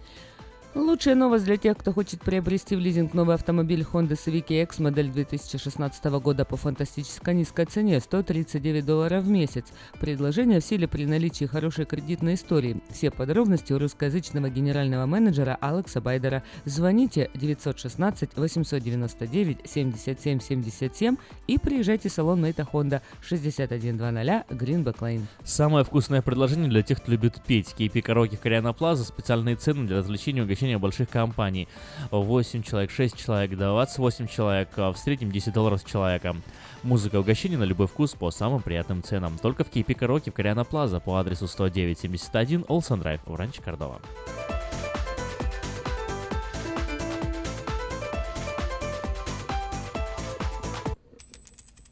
Лучшая 0.75 1.15
новость 1.15 1.45
для 1.45 1.55
тех, 1.55 1.77
кто 1.77 1.93
хочет 1.93 2.19
приобрести 2.19 2.75
в 2.75 2.79
лизинг 2.81 3.13
новый 3.13 3.35
автомобиль 3.35 3.87
Honda 3.93 4.09
Civic 4.09 4.61
X 4.63 4.79
модель 4.79 5.09
2016 5.09 6.03
года 6.19 6.43
по 6.43 6.57
фантастически 6.57 7.29
низкой 7.29 7.65
цене 7.65 8.01
139 8.01 8.85
долларов 8.85 9.23
в 9.23 9.29
месяц. 9.29 9.67
Предложение 10.01 10.59
в 10.59 10.65
силе 10.65 10.85
при 10.89 11.05
наличии 11.05 11.45
хорошей 11.45 11.85
кредитной 11.85 12.33
истории. 12.33 12.81
Все 12.89 13.09
подробности 13.09 13.71
у 13.71 13.79
русскоязычного 13.79 14.49
генерального 14.49 15.05
менеджера 15.05 15.57
Алекса 15.61 16.01
Байдера. 16.01 16.43
Звоните 16.65 17.29
916 17.35 18.35
899 18.35 19.59
77 19.63 20.41
77 20.41 21.15
и 21.47 21.57
приезжайте 21.57 22.09
в 22.09 22.11
салон 22.11 22.41
Мейта 22.41 22.67
Honda 22.69 23.01
6100 23.21 23.75
Greenback 24.53 24.99
Lane. 24.99 25.23
Самое 25.45 25.85
вкусное 25.85 26.21
предложение 26.21 26.67
для 26.67 26.81
тех, 26.81 27.01
кто 27.01 27.13
любит 27.13 27.41
петь. 27.47 27.73
KP 27.79 28.01
Караоке 28.01 28.35
Кориана 28.35 28.73
Плаза. 28.73 29.05
Специальные 29.05 29.55
цены 29.55 29.87
для 29.87 29.99
развлечения 29.99 30.41
и 30.41 30.43
угощения 30.65 30.77
больших 30.79 31.09
компаний. 31.09 31.67
8 32.11 32.63
человек, 32.63 32.91
6 32.91 33.15
человек, 33.17 33.57
28 33.57 34.27
человек. 34.27 34.69
а 34.77 34.91
В 34.91 34.97
среднем 34.97 35.31
10 35.31 35.53
долларов 35.53 35.81
с 35.81 35.83
человека. 35.83 36.35
Музыка 36.83 37.17
и 37.17 37.19
угощение 37.19 37.57
на 37.57 37.63
любой 37.63 37.87
вкус 37.87 38.13
по 38.13 38.31
самым 38.31 38.61
приятным 38.61 39.03
ценам. 39.03 39.37
Только 39.37 39.63
в 39.63 39.71
KP 39.71 39.93
Караоке 39.93 40.31
в 40.31 40.33
Кориана 40.33 40.63
Плаза 40.63 40.99
по 40.99 41.17
адресу 41.17 41.47
10971 41.47 42.65
Олсен 42.67 42.99
Драйв 42.99 43.21
в 43.25 43.35
Ранче 43.35 43.61
Кордова. 43.61 43.99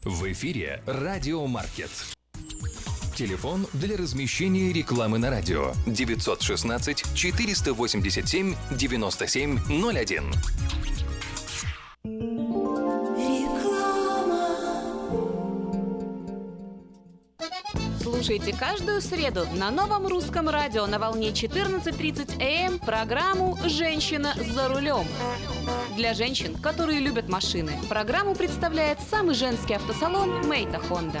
В 0.02 0.32
эфире 0.32 0.82
«Радиомаркет». 0.86 1.90
Телефон 3.16 3.66
для 3.72 3.96
размещения 3.96 4.72
рекламы 4.72 5.18
на 5.18 5.30
радио 5.30 5.70
916 5.86 7.04
487 7.14 8.54
9701. 8.72 10.32
Слушайте 18.02 18.52
каждую 18.58 19.00
среду 19.00 19.46
на 19.54 19.70
новом 19.70 20.08
русском 20.08 20.48
радио 20.48 20.86
на 20.86 20.98
волне 20.98 21.28
14.30 21.28 22.42
АМ 22.42 22.80
программу 22.80 23.56
«Женщина 23.64 24.34
за 24.52 24.66
рулем». 24.66 25.06
Для 25.94 26.14
женщин, 26.14 26.56
которые 26.56 26.98
любят 26.98 27.28
машины, 27.28 27.78
программу 27.88 28.34
представляет 28.34 28.98
самый 29.08 29.36
женский 29.36 29.74
автосалон 29.74 30.48
«Мейта 30.48 30.80
Хонда». 30.80 31.20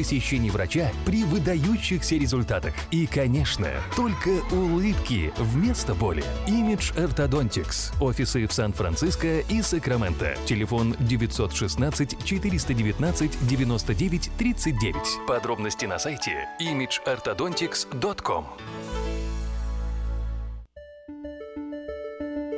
посещений 0.01 0.49
врача 0.49 0.91
при 1.05 1.23
выдающихся 1.23 2.15
результатах. 2.15 2.73
И, 2.89 3.05
конечно, 3.05 3.69
только 3.95 4.29
улыбки 4.51 5.31
вместо 5.37 5.93
боли. 5.93 6.23
Image 6.47 6.95
Orthodontics. 6.95 7.93
Офисы 8.01 8.47
в 8.47 8.51
Сан-Франциско 8.51 9.41
и 9.41 9.61
Сакраменто. 9.61 10.35
Телефон 10.45 10.95
916 10.99 12.23
419 12.23 13.47
99 13.47 14.31
39. 14.39 14.95
Подробности 15.27 15.85
на 15.85 15.99
сайте 15.99 16.47
imageorthodontics.com. 16.59 18.45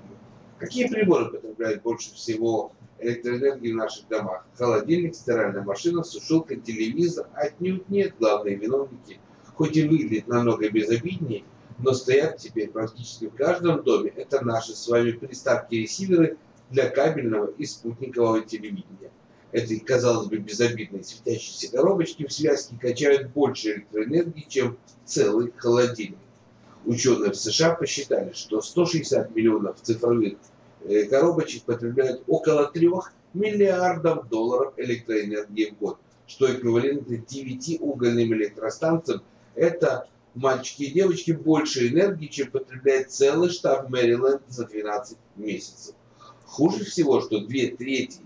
Какие 0.57 0.87
приборы 0.87 1.25
потребляют 1.25 1.83
больше 1.83 2.13
всего 2.13 2.71
электроэнергии 2.99 3.73
в 3.73 3.75
наших 3.75 4.07
домах? 4.07 4.47
Холодильник, 4.57 5.13
стиральная 5.13 5.61
машина, 5.63 6.05
сушилка, 6.05 6.55
телевизор? 6.55 7.27
Отнюдь 7.33 7.89
нет, 7.89 8.13
главные 8.17 8.55
виновники. 8.55 9.19
Хоть 9.53 9.75
и 9.75 9.85
выглядит 9.85 10.29
намного 10.29 10.69
безобиднее, 10.69 11.43
но 11.79 11.91
стоят 11.91 12.37
теперь 12.37 12.69
практически 12.69 13.27
в 13.27 13.35
каждом 13.35 13.83
доме. 13.83 14.09
Это 14.15 14.41
наши 14.41 14.73
с 14.73 14.87
вами 14.87 15.11
приставки-ресиверы 15.11 16.37
для 16.69 16.89
кабельного 16.89 17.47
и 17.57 17.65
спутникового 17.65 18.39
телевидения. 18.39 19.11
Эти, 19.55 19.79
казалось 19.79 20.27
бы, 20.27 20.35
безобидные 20.35 21.05
светящиеся 21.05 21.71
коробочки 21.71 22.27
в 22.27 22.33
связке 22.33 22.75
качают 22.77 23.29
больше 23.29 23.71
электроэнергии, 23.71 24.45
чем 24.49 24.77
целый 25.05 25.53
холодильник. 25.55 26.17
Ученые 26.83 27.31
в 27.31 27.37
США 27.37 27.73
посчитали, 27.73 28.33
что 28.33 28.61
160 28.61 29.33
миллионов 29.33 29.77
цифровых 29.81 30.33
э, 30.83 31.03
коробочек 31.05 31.63
потребляют 31.63 32.23
около 32.27 32.69
3 32.69 32.89
миллиардов 33.33 34.27
долларов 34.27 34.73
электроэнергии 34.75 35.71
в 35.71 35.79
год, 35.79 35.99
что 36.27 36.53
эквивалентно 36.53 37.15
9 37.15 37.77
угольным 37.79 38.33
электростанциям. 38.33 39.23
Это, 39.55 40.09
мальчики 40.33 40.83
и 40.83 40.91
девочки, 40.91 41.31
больше 41.31 41.87
энергии, 41.87 42.27
чем 42.27 42.51
потребляет 42.51 43.09
целый 43.09 43.51
штат 43.51 43.89
Мэриленд 43.89 44.41
за 44.49 44.65
12 44.65 45.17
месяцев. 45.37 45.95
Хуже 46.43 46.83
всего, 46.83 47.21
что 47.21 47.39
две 47.39 47.69
трети 47.69 48.24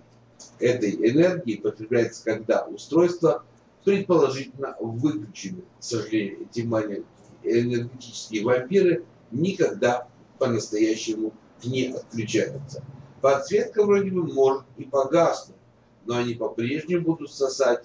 этой 0.59 0.91
энергии 0.91 1.55
потребляется, 1.55 2.23
когда 2.23 2.65
устройство 2.65 3.43
предположительно 3.83 4.75
выключено. 4.79 5.61
К 5.79 5.83
сожалению, 5.83 6.47
эти 6.49 6.61
маленькие 6.61 7.05
энергетические 7.43 8.43
вампиры 8.43 9.05
никогда 9.31 10.07
по-настоящему 10.37 11.33
не 11.63 11.87
отключаются. 11.87 12.83
Подсветка 13.21 13.83
вроде 13.83 14.11
бы 14.11 14.23
может 14.23 14.63
и 14.77 14.85
погаснуть, 14.85 15.57
но 16.05 16.17
они 16.17 16.35
по-прежнему 16.35 17.03
будут 17.03 17.31
сосать 17.31 17.83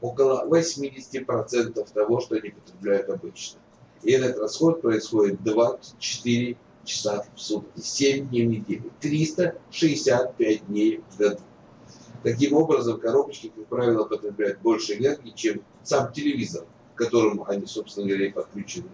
около 0.00 0.46
80% 0.46 1.92
того, 1.92 2.20
что 2.20 2.36
они 2.36 2.50
потребляют 2.50 3.08
обычно. 3.08 3.60
И 4.02 4.12
этот 4.12 4.38
расход 4.38 4.82
происходит 4.82 5.42
24 5.42 6.56
часа 6.84 7.24
в 7.34 7.40
сутки, 7.40 7.80
7 7.80 8.28
дней 8.28 8.46
в 8.46 8.50
неделю, 8.50 8.92
365 9.00 10.66
дней 10.66 11.02
в 11.10 11.18
году. 11.18 11.40
Таким 12.24 12.54
образом, 12.54 12.98
коробочки, 12.98 13.52
как 13.54 13.66
правило, 13.66 14.04
потребляют 14.04 14.58
больше 14.60 14.94
энергии, 14.94 15.32
чем 15.34 15.60
сам 15.82 16.10
телевизор, 16.10 16.64
к 16.94 16.98
которому 16.98 17.46
они, 17.46 17.66
собственно 17.66 18.06
говоря, 18.06 18.28
и 18.28 18.32
подключены. 18.32 18.88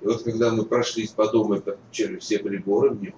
И 0.00 0.04
вот 0.04 0.24
когда 0.24 0.50
мы 0.50 0.64
прошлись 0.64 1.10
по 1.12 1.30
дому 1.30 1.54
и 1.54 1.60
подключили 1.60 2.18
все 2.18 2.40
приборы 2.40 2.90
в 2.90 3.00
нем, 3.00 3.14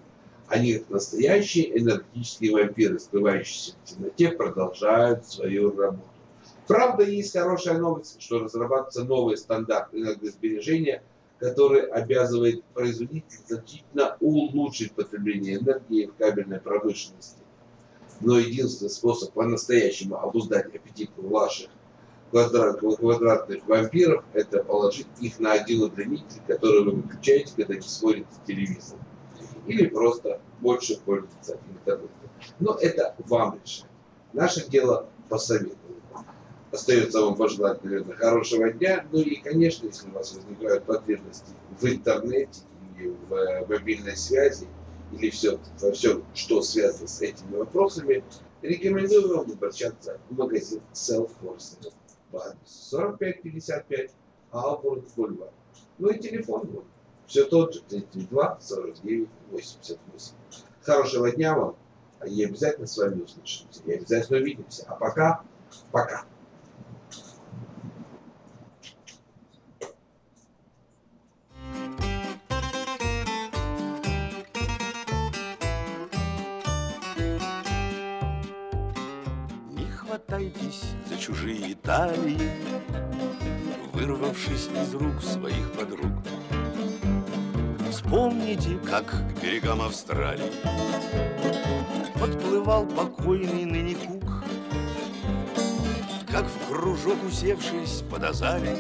они, 0.48 0.74
как 0.74 0.90
настоящие 0.90 1.78
энергетические 1.78 2.52
вампиры, 2.52 2.98
скрывающиеся 2.98 3.72
в 3.72 3.88
темноте, 3.88 4.28
продолжают 4.32 5.26
свою 5.26 5.74
работу. 5.74 6.02
Правда, 6.66 7.04
есть 7.04 7.32
хорошая 7.32 7.78
новость, 7.78 8.20
что 8.20 8.40
разрабатывается 8.40 9.04
новый 9.04 9.38
стандарт 9.38 9.94
энергосбережения, 9.94 11.02
который 11.38 11.86
обязывает 11.86 12.62
производителей 12.74 13.40
значительно 13.46 14.18
улучшить 14.20 14.92
потребление 14.92 15.56
энергии 15.56 16.04
в 16.04 16.14
кабельной 16.16 16.60
промышленности. 16.60 17.38
Но 18.20 18.38
единственный 18.38 18.90
способ 18.90 19.32
по-настоящему 19.32 20.16
обуздать 20.16 20.74
аппетит 20.74 21.10
ваших 21.16 21.70
квадрат, 22.30 22.80
квадратных 22.80 23.66
вампиров– 23.66 24.24
это 24.32 24.62
положить 24.62 25.06
их 25.20 25.38
на 25.38 25.52
один 25.52 25.82
удлинитель, 25.82 26.40
который 26.46 26.82
вы 26.84 26.92
выключаете, 26.92 27.52
когда 27.56 27.74
не 27.74 27.80
смотрите 27.80 28.28
телевизор. 28.46 28.98
Или 29.66 29.86
просто 29.86 30.40
больше 30.60 30.98
пользоваться 30.98 31.58
интернетом. 31.68 32.10
Но 32.58 32.74
это 32.74 33.14
вам 33.18 33.60
решать. 33.62 33.90
Наше 34.32 34.68
дело 34.68 35.08
посоветовать. 35.28 35.78
Остается 36.70 37.22
вам 37.22 37.36
пожелать, 37.36 37.82
наверное, 37.82 38.14
хорошего 38.14 38.70
дня. 38.70 39.06
Ну 39.10 39.20
и, 39.20 39.36
конечно, 39.36 39.86
если 39.86 40.08
у 40.08 40.12
вас 40.12 40.34
возникают 40.34 40.84
потребности 40.84 41.54
в 41.80 41.86
интернете 41.86 42.62
или 42.96 43.14
в 43.28 43.66
мобильной 43.68 44.16
связи, 44.16 44.66
или 45.12 45.30
все, 45.30 45.58
во 45.80 45.92
всем, 45.92 46.24
что 46.34 46.62
связано 46.62 47.08
с 47.08 47.20
этими 47.20 47.56
вопросами, 47.56 48.24
рекомендую 48.62 49.36
вам 49.36 49.50
обращаться 49.50 50.18
в 50.28 50.36
магазин 50.36 50.80
Self 50.92 51.30
Force 51.42 51.92
по 52.30 52.44
адресу 52.44 52.90
4555 52.90 54.10
Албурн 54.50 55.04
Бульвар. 55.16 55.50
Ну 55.98 56.08
и 56.08 56.18
телефон 56.18 56.68
вот. 56.72 56.84
Все 57.26 57.44
тот 57.44 57.74
же 57.74 57.82
32 57.82 58.58
49 58.60 59.28
88. 59.50 60.34
Хорошего 60.80 61.30
дня 61.30 61.54
вам. 61.56 61.76
И 62.26 62.42
обязательно 62.42 62.86
с 62.86 62.96
вами 62.96 63.22
услышимся. 63.22 63.82
И 63.84 63.92
обязательно 63.92 64.38
увидимся. 64.38 64.84
А 64.88 64.94
пока, 64.94 65.42
пока. 65.92 66.24
Хватайтесь 80.48 80.82
за 81.08 81.18
чужие 81.18 81.74
талии, 81.76 82.50
Вырвавшись 83.92 84.68
из 84.80 84.94
рук 84.94 85.22
своих 85.22 85.72
подруг. 85.72 86.12
Вспомните, 87.90 88.78
как 88.86 89.06
к 89.06 89.42
берегам 89.42 89.82
Австралии 89.82 90.52
Подплывал 92.20 92.86
покойный 92.86 93.64
ныне 93.64 93.96
Кук, 93.96 94.44
Как 96.30 96.46
в 96.46 96.68
кружок 96.68 97.16
усевшись 97.26 98.02
под 98.10 98.24
азалей 98.24 98.76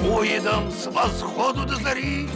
Поедом 0.00 0.70
с 0.70 0.86
восходу 0.86 1.64
до 1.64 1.76
зари 1.76 2.28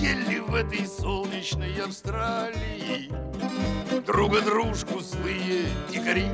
Ели 0.00 0.38
в 0.38 0.54
этой 0.54 0.86
солнечной 0.86 1.76
Австралии 1.84 3.10
Друга 4.06 4.42
дружку 4.42 5.00
злые 5.00 5.66
дикари. 5.90 6.26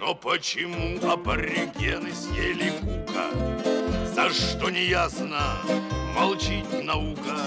Но 0.00 0.14
почему 0.14 0.98
аборигены 1.08 2.12
съели 2.12 2.72
кука? 2.80 3.30
За 4.12 4.30
что 4.30 4.68
не 4.68 4.86
ясно, 4.86 5.58
молчит 6.16 6.66
наука. 6.82 7.38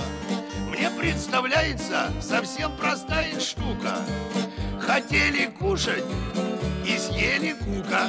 Мне 0.70 0.90
представляется 0.92 2.14
совсем 2.22 2.72
простая 2.78 3.38
штука. 3.40 3.98
Хотели 4.80 5.48
кушать 5.60 6.06
и 6.86 6.98
съели 6.98 7.52
кука. 7.54 8.08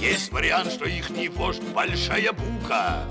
Есть 0.00 0.32
вариант, 0.32 0.72
что 0.72 0.86
их 0.86 1.10
не 1.10 1.28
вождь 1.28 1.62
большая 1.72 2.32
бука 2.32 3.04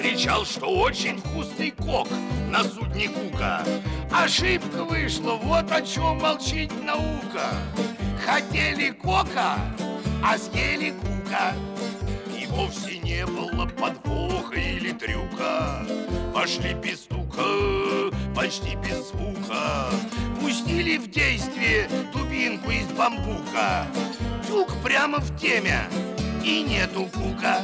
Кричал, 0.00 0.44
что 0.44 0.66
очень 0.66 1.18
вкусный 1.18 1.70
кок 1.70 2.08
на 2.50 2.62
судне 2.62 3.08
Кука. 3.08 3.62
Ошибка 4.12 4.84
вышла, 4.84 5.32
вот 5.32 5.70
о 5.72 5.80
чем 5.82 6.18
молчит 6.18 6.70
наука. 6.84 7.54
Хотели 8.24 8.90
кока, 8.90 9.56
а 10.22 10.36
съели 10.36 10.90
кука. 10.90 11.54
И 12.38 12.46
вовсе 12.46 12.98
не 12.98 13.24
было 13.26 13.66
подвоха 13.66 14.54
или 14.54 14.92
трюка. 14.92 15.86
Пошли 16.34 16.74
без 16.74 17.00
стука, 17.00 17.42
почти 18.34 18.76
без 18.76 19.08
звука. 19.08 19.90
Пустили 20.40 20.98
в 20.98 21.10
действие 21.10 21.88
дубинку 22.12 22.70
из 22.70 22.86
бамбука. 22.92 23.86
Тюк 24.46 24.68
прямо 24.82 25.18
в 25.18 25.38
теме, 25.40 25.88
и 26.44 26.62
нету 26.62 27.08
кука 27.12 27.62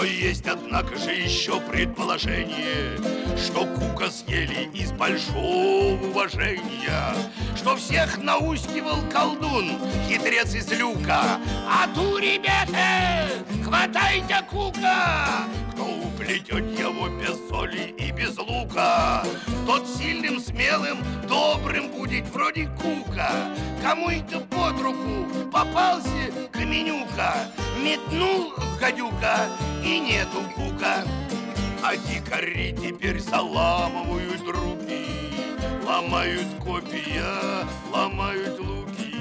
но 0.00 0.06
есть, 0.06 0.46
однако 0.46 0.96
же, 0.96 1.10
еще 1.10 1.60
предположение, 1.60 2.96
Что 3.36 3.66
Кука 3.66 4.10
съели 4.10 4.70
из 4.74 4.92
большого 4.92 5.98
уважения, 6.08 7.14
Что 7.56 7.76
всех 7.76 8.18
наускивал 8.18 8.98
колдун, 9.12 9.78
хитрец 10.08 10.54
из 10.54 10.70
люка. 10.72 11.38
А 11.68 11.86
ту, 11.94 12.18
ребята, 12.18 13.28
хватайте 13.64 14.42
Кука, 14.50 15.44
Кто 15.72 15.84
уплетет 15.84 16.78
его 16.78 17.08
без 17.08 17.36
соли 17.48 17.94
и 17.98 18.10
без 18.12 18.36
лука, 18.38 19.24
Тот 19.66 19.86
сильным, 19.86 20.40
смелым, 20.40 20.98
добрым 21.28 21.88
будет 21.88 22.28
вроде 22.28 22.68
Кука. 22.80 23.30
Кому 23.82 24.10
это 24.10 24.40
под 24.40 24.80
руку 24.80 25.26
попался 25.52 26.30
Каменюка, 26.52 27.34
Метнул 27.82 28.52
гадюка 28.80 29.46
и 29.84 30.00
нету 30.00 30.42
кука. 30.54 31.04
А 31.82 31.96
дикари 31.96 32.72
теперь 32.72 33.20
заламывают 33.20 34.42
руки, 34.42 35.06
Ломают 35.84 36.46
копья, 36.62 37.66
ломают 37.92 38.58
луки, 38.60 39.14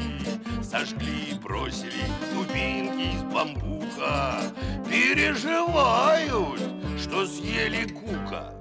Сожгли 0.62 1.32
и 1.32 1.34
бросили 1.36 2.04
дубинки 2.34 3.16
из 3.16 3.24
бамбука, 3.24 4.42
Переживают, 4.90 6.62
что 7.00 7.26
съели 7.26 7.88
кука. 7.88 8.54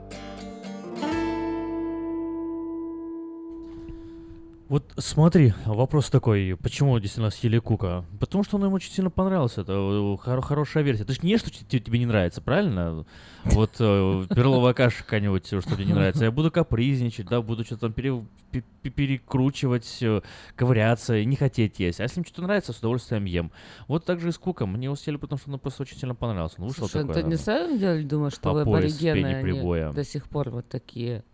Вот 4.69 4.93
смотри, 4.99 5.55
вопрос 5.65 6.11
такой, 6.11 6.55
почему 6.63 6.99
действительно 6.99 7.31
съели 7.31 7.59
Кука? 7.59 8.05
Потому 8.21 8.45
что 8.45 8.57
он 8.59 8.65
ему 8.65 8.75
очень 8.75 8.93
сильно 8.93 9.09
понравился, 9.09 9.63
это 9.63 9.73
э, 9.73 10.17
хор- 10.23 10.43
хорошая 10.43 10.85
версия. 10.85 11.05
Ты 11.05 11.15
же 11.15 11.21
не 11.23 11.39
что 11.39 11.51
те- 11.51 11.81
тебе 11.81 11.99
не 11.99 12.05
нравится, 12.05 12.43
правильно? 12.43 13.07
Вот 13.45 13.71
э, 13.79 14.25
перловая 14.29 14.75
каша 14.75 15.03
какая-нибудь, 15.05 15.47
что 15.47 15.63
тебе 15.63 15.87
не 15.87 15.95
нравится. 15.95 16.25
Я 16.25 16.31
буду 16.31 16.51
капризничать, 16.51 17.27
да, 17.29 17.41
буду 17.41 17.65
что-то 17.65 17.83
там 17.83 17.95
пере- 17.95 18.23
пе- 18.51 18.63
пе- 18.83 18.91
перекручивать, 18.91 19.99
э, 20.03 20.21
ковыряться 20.55 21.17
и 21.17 21.25
не 21.25 21.37
хотеть 21.37 21.79
есть. 21.81 22.01
А 22.01 22.03
если 22.03 22.21
мне 22.21 22.27
что-то 22.27 22.43
нравится, 22.43 22.75
с 22.75 22.79
удовольствием 22.79 23.25
ем. 23.25 23.51
Вот 23.87 24.05
так 24.05 24.21
же 24.21 24.29
и 24.29 24.33
с 24.33 24.39
Куком. 24.39 24.75
Мне 24.75 24.85
его 24.85 24.97
съели, 24.97 25.17
потому 25.17 25.39
что 25.39 25.51
он 25.51 25.59
просто 25.59 25.83
очень 25.85 25.97
сильно 25.97 26.15
понравился. 26.15 26.57
Ну, 26.59 26.67
вышел 26.67 26.89
Слушай, 26.89 27.07
такой, 27.07 27.23
ты 27.23 27.29
не 27.29 27.37
самом 27.37 27.79
деле 27.79 28.03
думаешь, 28.05 28.35
что 28.35 28.43
по 28.53 28.65
пояс 28.67 28.67
в 28.67 28.69
аборигены 28.69 29.15
пене 29.15 29.37
они 29.37 29.43
прибоя. 29.43 29.93
до 29.93 30.05
сих 30.05 30.29
пор 30.29 30.51
вот 30.51 30.69
такие? 30.69 31.25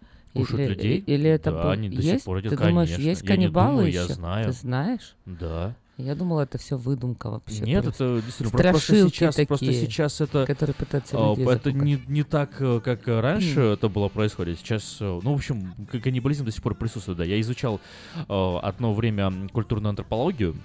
Кушают 0.43 0.61
или, 0.61 0.69
людей? 0.75 0.99
Или 1.07 1.31
это 1.31 1.51
Да, 1.53 1.63
был- 1.63 1.71
они 1.71 1.89
до 1.89 2.03
сих 2.03 2.13
есть? 2.13 2.25
пор 2.25 2.39
едят, 2.39 2.51
Ты 2.51 2.57
думаешь, 2.59 2.89
конечно. 2.91 3.09
есть 3.09 3.23
Я 3.23 3.29
не 3.31 3.37
каннибалы 3.37 3.71
думаю, 3.71 3.89
еще? 3.89 3.97
я 3.99 4.07
знаю. 4.07 4.45
Ты 4.47 4.53
знаешь? 4.53 5.17
Да. 5.27 5.75
Я 5.97 6.17
думала, 6.17 6.41
это 6.41 6.59
все 6.59 6.77
выдумка 6.77 7.31
вообще. 7.31 7.61
Нет, 7.63 7.85
просто. 7.85 8.05
это 8.05 8.27
действительно 8.27 8.51
про- 8.59 8.71
просто 8.71 8.97
сейчас, 9.09 9.35
просто 9.37 9.67
такие, 9.67 9.73
сейчас 9.81 10.21
это, 10.21 10.45
которые 10.45 10.75
пытаются 10.75 11.17
а, 11.17 11.31
людей 11.31 11.45
это 11.45 11.53
запугать. 11.71 11.83
не, 11.85 12.03
не 12.09 12.23
так, 12.25 12.51
э, 12.59 12.81
как 12.85 13.07
раньше 13.07 13.61
это 13.61 13.89
было 13.89 14.09
происходит. 14.09 14.59
Сейчас, 14.59 14.97
э, 15.01 15.05
ну, 15.23 15.33
в 15.33 15.37
общем, 15.37 15.73
каннибализм 15.93 16.45
до 16.47 16.51
сих 16.51 16.65
пор 16.65 16.75
присутствует, 16.75 17.19
да. 17.19 17.25
Я 17.25 17.41
изучал 17.41 17.81
э, 18.17 18.57
одно 18.63 18.93
время 18.93 19.33
культурную 19.53 19.91
антропологию, 19.91 20.57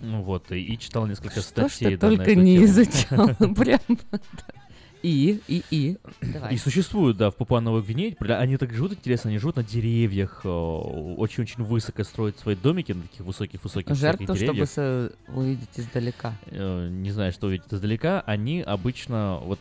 ну 0.00 0.22
вот, 0.22 0.50
и, 0.50 0.60
и 0.60 0.76
читал 0.76 1.06
несколько 1.06 1.40
Что 1.40 1.68
статей. 1.68 1.90
ты 1.90 1.96
да, 1.96 2.08
только 2.08 2.34
не 2.34 2.64
изучал, 2.64 3.28
прям. 3.54 3.78
И, 5.02 5.40
и, 5.46 5.62
и. 5.70 5.96
Давай. 6.20 6.54
И 6.54 6.56
существуют, 6.56 7.16
да, 7.16 7.30
в 7.30 7.36
Папуа-Новой 7.36 7.82
Гвинее. 7.82 8.16
Бля, 8.18 8.38
Они 8.38 8.56
так 8.56 8.72
живут, 8.72 8.92
интересно, 8.92 9.30
они 9.30 9.38
живут 9.38 9.56
на 9.56 9.62
деревьях, 9.64 10.40
э, 10.44 10.48
очень-очень 10.48 11.62
высоко 11.62 12.02
строят 12.04 12.38
свои 12.38 12.56
домики 12.56 12.92
на 12.92 13.02
таких 13.02 13.20
высоких-высоких 13.20 13.94
Жарко, 13.94 14.34
чтобы 14.34 14.66
с- 14.66 15.12
увидеть 15.28 15.68
издалека. 15.76 16.34
Э, 16.46 16.88
не 16.90 17.10
знаю, 17.12 17.32
что 17.32 17.46
увидеть 17.46 17.72
издалека, 17.72 18.20
они 18.26 18.60
обычно 18.60 19.38
вот... 19.42 19.60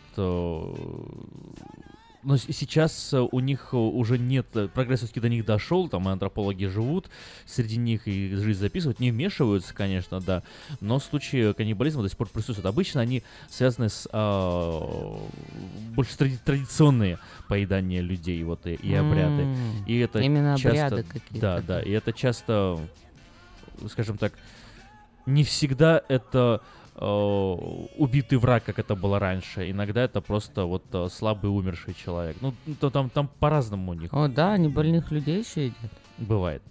э, 2.28 2.30
но 2.30 2.38
сейчас 2.38 3.14
э, 3.14 3.20
у 3.32 3.40
них 3.40 3.70
э, 3.72 3.78
уже 3.78 4.18
нет, 4.18 4.46
э, 4.56 4.68
прогресс 4.68 5.00
все-таки 5.00 5.20
до 5.20 5.30
них 5.30 5.46
дошел, 5.46 5.88
там 5.88 6.08
и 6.08 6.12
антропологи 6.12 6.66
живут 6.66 7.10
среди 7.46 7.78
них 7.78 8.08
и 8.08 8.36
жизнь 8.36 8.60
записывают, 8.60 9.00
не 9.00 9.12
вмешиваются, 9.12 9.74
конечно, 9.74 10.20
да, 10.20 10.44
но 10.82 11.00
случаи 11.00 11.54
каннибализма 11.54 12.04
до 12.04 12.10
сих 12.10 12.18
пор 12.18 12.28
присутствуют. 12.28 12.66
Обычно 12.66 13.02
они 13.02 13.24
связаны 13.50 13.90
с 13.90 14.08
а, 14.12 15.20
больше 15.96 16.18
тради- 16.18 16.40
традиционные 16.44 17.20
поедания 17.48 18.02
людей 18.02 18.44
вот 18.44 18.66
и, 18.68 18.74
и 18.74 18.94
обряды. 18.94 19.44
М, 19.44 19.58
И 19.86 19.98
это 20.00 20.20
именно 20.20 20.58
часто, 20.58 20.86
обряды 20.88 21.04
какие-то. 21.04 21.40
Да, 21.40 21.62
да, 21.62 21.82
и 21.82 21.92
это 21.92 22.14
часто, 22.14 22.80
скажем 23.90 24.18
так, 24.18 24.34
не 25.26 25.44
всегда 25.44 26.02
это 26.08 26.62
э, 26.64 26.77
убитый 27.06 28.38
враг, 28.38 28.64
как 28.64 28.80
это 28.80 28.96
было 28.96 29.20
раньше. 29.20 29.70
Иногда 29.70 30.04
это 30.04 30.22
просто 30.22 30.66
вот 30.66 30.84
э, 30.94 31.08
слабый 31.12 31.52
умерший 31.52 31.94
человек. 31.94 32.38
Ну, 32.42 32.54
то 32.80 32.90
там, 32.90 33.10
там 33.10 33.30
по-разному 33.40 33.92
у 33.92 33.94
них 33.94 34.14
О, 34.14 34.28
да, 34.28 34.54
они 34.54 34.68
больных 34.68 35.12
людей 35.12 35.40
еще 35.40 35.66
едят. 35.68 35.92
бывает. 36.18 36.62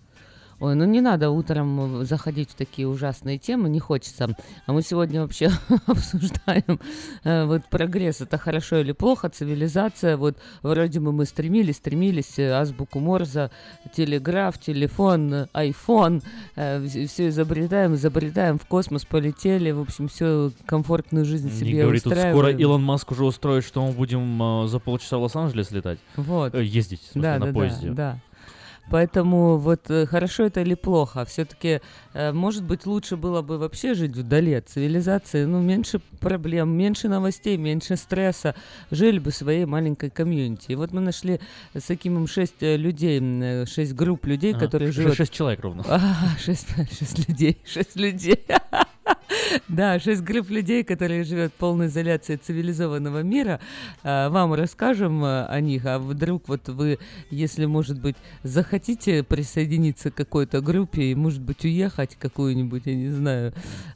Ой, 0.60 0.74
ну 0.74 0.84
не 0.84 1.00
надо 1.00 1.30
утром 1.30 2.00
э, 2.00 2.04
заходить 2.04 2.50
в 2.50 2.54
такие 2.54 2.88
ужасные 2.88 3.38
темы, 3.38 3.68
не 3.68 3.80
хочется. 3.80 4.34
А 4.66 4.72
мы 4.72 4.82
сегодня 4.82 5.20
вообще 5.20 5.50
обсуждаем 5.86 6.80
э, 7.24 7.44
вот 7.44 7.64
прогресс, 7.66 8.20
это 8.20 8.38
хорошо 8.38 8.78
или 8.78 8.92
плохо, 8.92 9.28
цивилизация. 9.28 10.16
Вот 10.16 10.38
вроде 10.62 11.00
бы 11.00 11.12
мы 11.12 11.26
стремились, 11.26 11.76
стремились, 11.76 12.38
э, 12.38 12.50
азбуку 12.52 13.00
Морза, 13.00 13.50
телеграф, 13.94 14.58
телефон, 14.58 15.32
э, 15.32 15.46
айфон, 15.52 16.22
все 16.54 17.28
изобретаем, 17.28 17.94
изобретаем, 17.94 18.58
в 18.58 18.66
космос 18.66 19.04
полетели, 19.04 19.70
в 19.70 19.80
общем, 19.80 20.08
все 20.08 20.50
комфортную 20.64 21.24
жизнь 21.24 21.50
Не 21.50 21.54
себе 21.54 21.82
говори, 21.82 22.00
тут 22.00 22.12
скоро 22.12 22.30
устраиваем. 22.32 22.58
Илон 22.58 22.82
Маск 22.82 23.12
уже 23.12 23.24
устроит, 23.24 23.64
что 23.64 23.86
мы 23.86 23.92
будем 23.92 24.42
э, 24.42 24.68
за 24.68 24.78
полчаса 24.78 25.18
в 25.18 25.22
Лос-Анджелес 25.22 25.70
летать. 25.70 25.98
Вот. 26.16 26.54
Э, 26.54 26.64
ездить, 26.64 27.00
в 27.00 27.12
смысле, 27.12 27.22
да, 27.22 27.38
на 27.38 27.46
да, 27.46 27.52
поезде. 27.52 27.88
Да, 27.88 27.94
да. 27.94 28.20
Поэтому 28.90 29.56
вот 29.58 29.90
э, 29.90 30.06
хорошо 30.06 30.44
это 30.44 30.60
или 30.60 30.74
плохо, 30.74 31.24
все-таки, 31.24 31.80
может 32.14 32.64
быть, 32.64 32.86
лучше 32.86 33.16
было 33.16 33.42
бы 33.42 33.58
вообще 33.58 33.94
жить 33.94 34.16
вдали 34.16 34.54
от 34.54 34.68
цивилизации, 34.68 35.44
ну, 35.44 35.60
меньше 35.60 36.00
проблем, 36.20 36.70
меньше 36.70 37.08
новостей, 37.08 37.56
меньше 37.56 37.96
стресса, 37.96 38.54
жили 38.90 39.18
бы 39.18 39.30
в 39.30 39.34
своей 39.34 39.64
маленькой 39.64 40.10
комьюнити. 40.10 40.72
И 40.72 40.74
вот 40.74 40.92
мы 40.92 41.00
нашли 41.00 41.40
с 41.74 41.90
Акимом 41.90 42.26
шесть 42.26 42.62
э, 42.62 42.76
людей, 42.76 43.20
э, 43.20 43.66
шесть 43.66 43.94
групп 43.94 44.26
людей, 44.26 44.52
Ага, 44.52 44.66
которые 44.66 44.92
живут... 44.92 45.16
шесть 45.16 45.32
человек 45.32 45.60
ровно. 45.60 45.84
А, 45.96 46.36
шесть, 46.38 46.68
шесть 46.98 47.28
людей, 47.28 47.58
шесть 47.64 47.96
людей. 47.96 48.44
Да, 49.68 49.98
шесть 49.98 50.22
групп 50.22 50.50
людей, 50.50 50.84
которые 50.84 51.24
живут 51.24 51.52
в 51.52 51.54
полной 51.54 51.86
изоляции 51.86 52.36
цивилизованного 52.36 53.22
мира. 53.22 53.60
А, 54.02 54.28
Вам 54.28 54.54
расскажем 54.54 55.24
а, 55.24 55.46
о 55.46 55.60
них, 55.60 55.86
а 55.86 55.98
вдруг 55.98 56.48
вот 56.48 56.68
вы, 56.68 56.98
если, 57.30 57.66
может 57.66 58.00
быть, 58.00 58.16
захотите 58.42 59.22
присоединиться 59.22 60.10
к 60.10 60.14
какой-то 60.14 60.60
группе 60.60 61.04
и, 61.04 61.14
может 61.14 61.42
быть, 61.42 61.64
уехать 61.64 62.16
какую-нибудь, 62.16 62.82
я 62.86 62.94
не 62.94 63.10
знаю, 63.10 63.52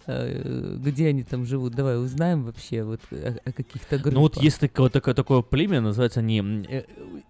э, 0.07 0.77
где 0.79 1.09
они 1.09 1.25
там 1.25 1.45
живут, 1.45 1.75
давай 1.75 1.99
узнаем 2.03 2.45
вообще 2.45 2.83
вот 2.83 3.01
о, 3.11 3.53
каких-то 3.53 3.97
группах. 3.97 4.13
Ну 4.13 4.21
вот 4.21 4.37
есть 4.43 4.61
такое, 4.61 4.91
такое, 4.91 5.15
такое 5.15 5.43
племя, 5.43 5.81
называется 5.81 6.21
они 6.21 6.41
э, 6.69 6.85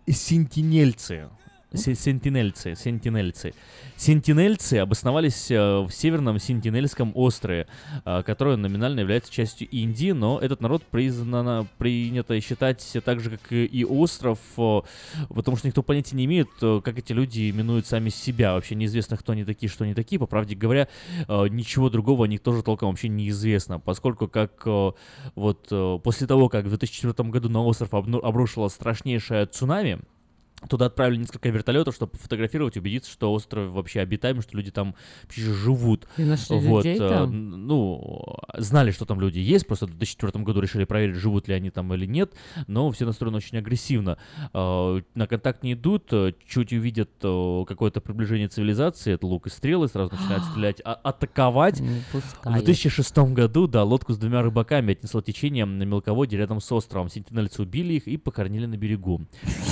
э, 0.07 0.13
сентинельцы. 0.13 1.29
Се- 1.73 1.95
Сентинельцы, 1.95 2.75
сентинельцы. 2.75 3.55
Сентинельцы 3.97 4.75
обосновались 4.79 5.51
э, 5.53 5.81
в 5.81 5.91
северном 5.91 6.41
Сентинельском 6.41 7.13
острове, 7.15 7.69
э, 8.05 8.23
которое 8.25 8.57
номинально 8.57 9.01
является 9.01 9.31
частью 9.33 9.69
Индии, 9.69 10.11
но 10.11 10.41
этот 10.41 10.61
народ 10.63 10.83
признано, 10.83 11.69
принято 11.79 12.41
считать 12.41 12.85
так 13.05 13.21
же, 13.21 13.31
как 13.31 13.53
и 13.53 13.85
остров, 13.89 14.39
э, 14.57 14.81
потому 15.29 15.57
что 15.57 15.69
никто 15.69 15.85
понятия 15.85 16.17
не 16.17 16.25
имеет, 16.25 16.49
как 16.59 16.99
эти 16.99 17.13
люди 17.13 17.51
именуют 17.51 17.87
сами 17.87 18.09
себя. 18.09 18.55
Вообще 18.55 18.75
неизвестно, 18.75 19.17
кто 19.17 19.33
они 19.33 19.45
такие, 19.45 19.71
что 19.71 19.85
они 19.85 19.95
такие. 19.95 20.19
По 20.19 20.27
правде 20.27 20.57
говоря, 20.57 20.89
ничего 21.29 21.89
другого 21.89 22.25
о 22.25 22.29
них 22.29 22.41
тоже 22.41 22.63
толком 22.65 22.91
вообще 22.91 23.09
неизвестно, 23.09 23.79
поскольку 23.79 24.27
как 24.27 24.67
вот 25.37 25.69
после 26.03 26.27
того, 26.27 26.49
как 26.49 26.65
в 26.65 26.69
2004 26.69 27.29
году 27.31 27.49
на 27.49 27.63
остров 27.65 27.95
обрушило 27.95 28.69
страшнейшее 28.69 29.47
цунами, 29.47 30.01
Туда 30.69 30.87
отправили 30.87 31.17
несколько 31.19 31.49
вертолетов, 31.49 31.95
чтобы 31.95 32.13
фотографировать, 32.19 32.77
убедиться, 32.77 33.11
что 33.11 33.33
остров 33.33 33.71
вообще 33.73 34.01
обитаемый, 34.01 34.43
что 34.43 34.57
люди 34.57 34.71
там 34.71 34.95
вообще 35.23 35.41
живут. 35.41 36.07
И 36.19 36.23
нашли 36.23 36.59
вот, 36.59 36.85
людей 36.85 37.01
э, 37.03 37.09
там? 37.09 37.67
Ну, 37.67 38.37
знали, 38.59 38.91
что 38.91 39.07
там 39.07 39.21
люди 39.21 39.39
есть, 39.39 39.67
просто 39.67 39.87
в 39.87 39.91
2004 39.91 40.45
году 40.45 40.61
решили 40.61 40.85
проверить, 40.85 41.17
живут 41.17 41.49
ли 41.49 41.55
они 41.55 41.71
там 41.71 41.93
или 41.95 42.05
нет, 42.07 42.33
но 42.67 42.91
все 42.91 43.07
настроены 43.07 43.39
очень 43.39 43.57
агрессивно. 43.59 44.19
Э, 44.53 45.01
На 45.15 45.27
контакт 45.27 45.63
не 45.63 45.73
идут, 45.73 46.13
э, 46.13 46.35
чуть 46.47 46.73
увидят 46.73 47.11
какое-то 47.21 48.01
приближение 48.01 48.49
цивилизации, 48.49 49.15
это 49.15 49.27
лук 49.27 49.47
и 49.47 49.51
стрелы, 49.51 49.89
сразу 49.89 50.13
начинают 50.13 50.45
стрелять, 50.51 50.81
а- 50.85 50.93
атаковать. 50.95 51.81
В 51.81 52.13
пускают. 52.13 52.65
2006 52.65 53.19
году, 53.33 53.67
да, 53.67 53.83
лодку 53.85 54.13
с 54.13 54.19
двумя 54.19 54.43
рыбаками 54.43 54.93
отнесло 54.93 55.23
течением 55.23 55.79
на 55.79 55.85
мелководье 55.85 56.39
рядом 56.39 56.61
с 56.61 56.71
островом. 56.71 57.09
Сентинельцы 57.09 57.63
убили 57.63 57.95
их 57.95 58.07
и 58.09 58.17
похоронили 58.17 58.67
на 58.67 58.77
берегу. 58.77 59.23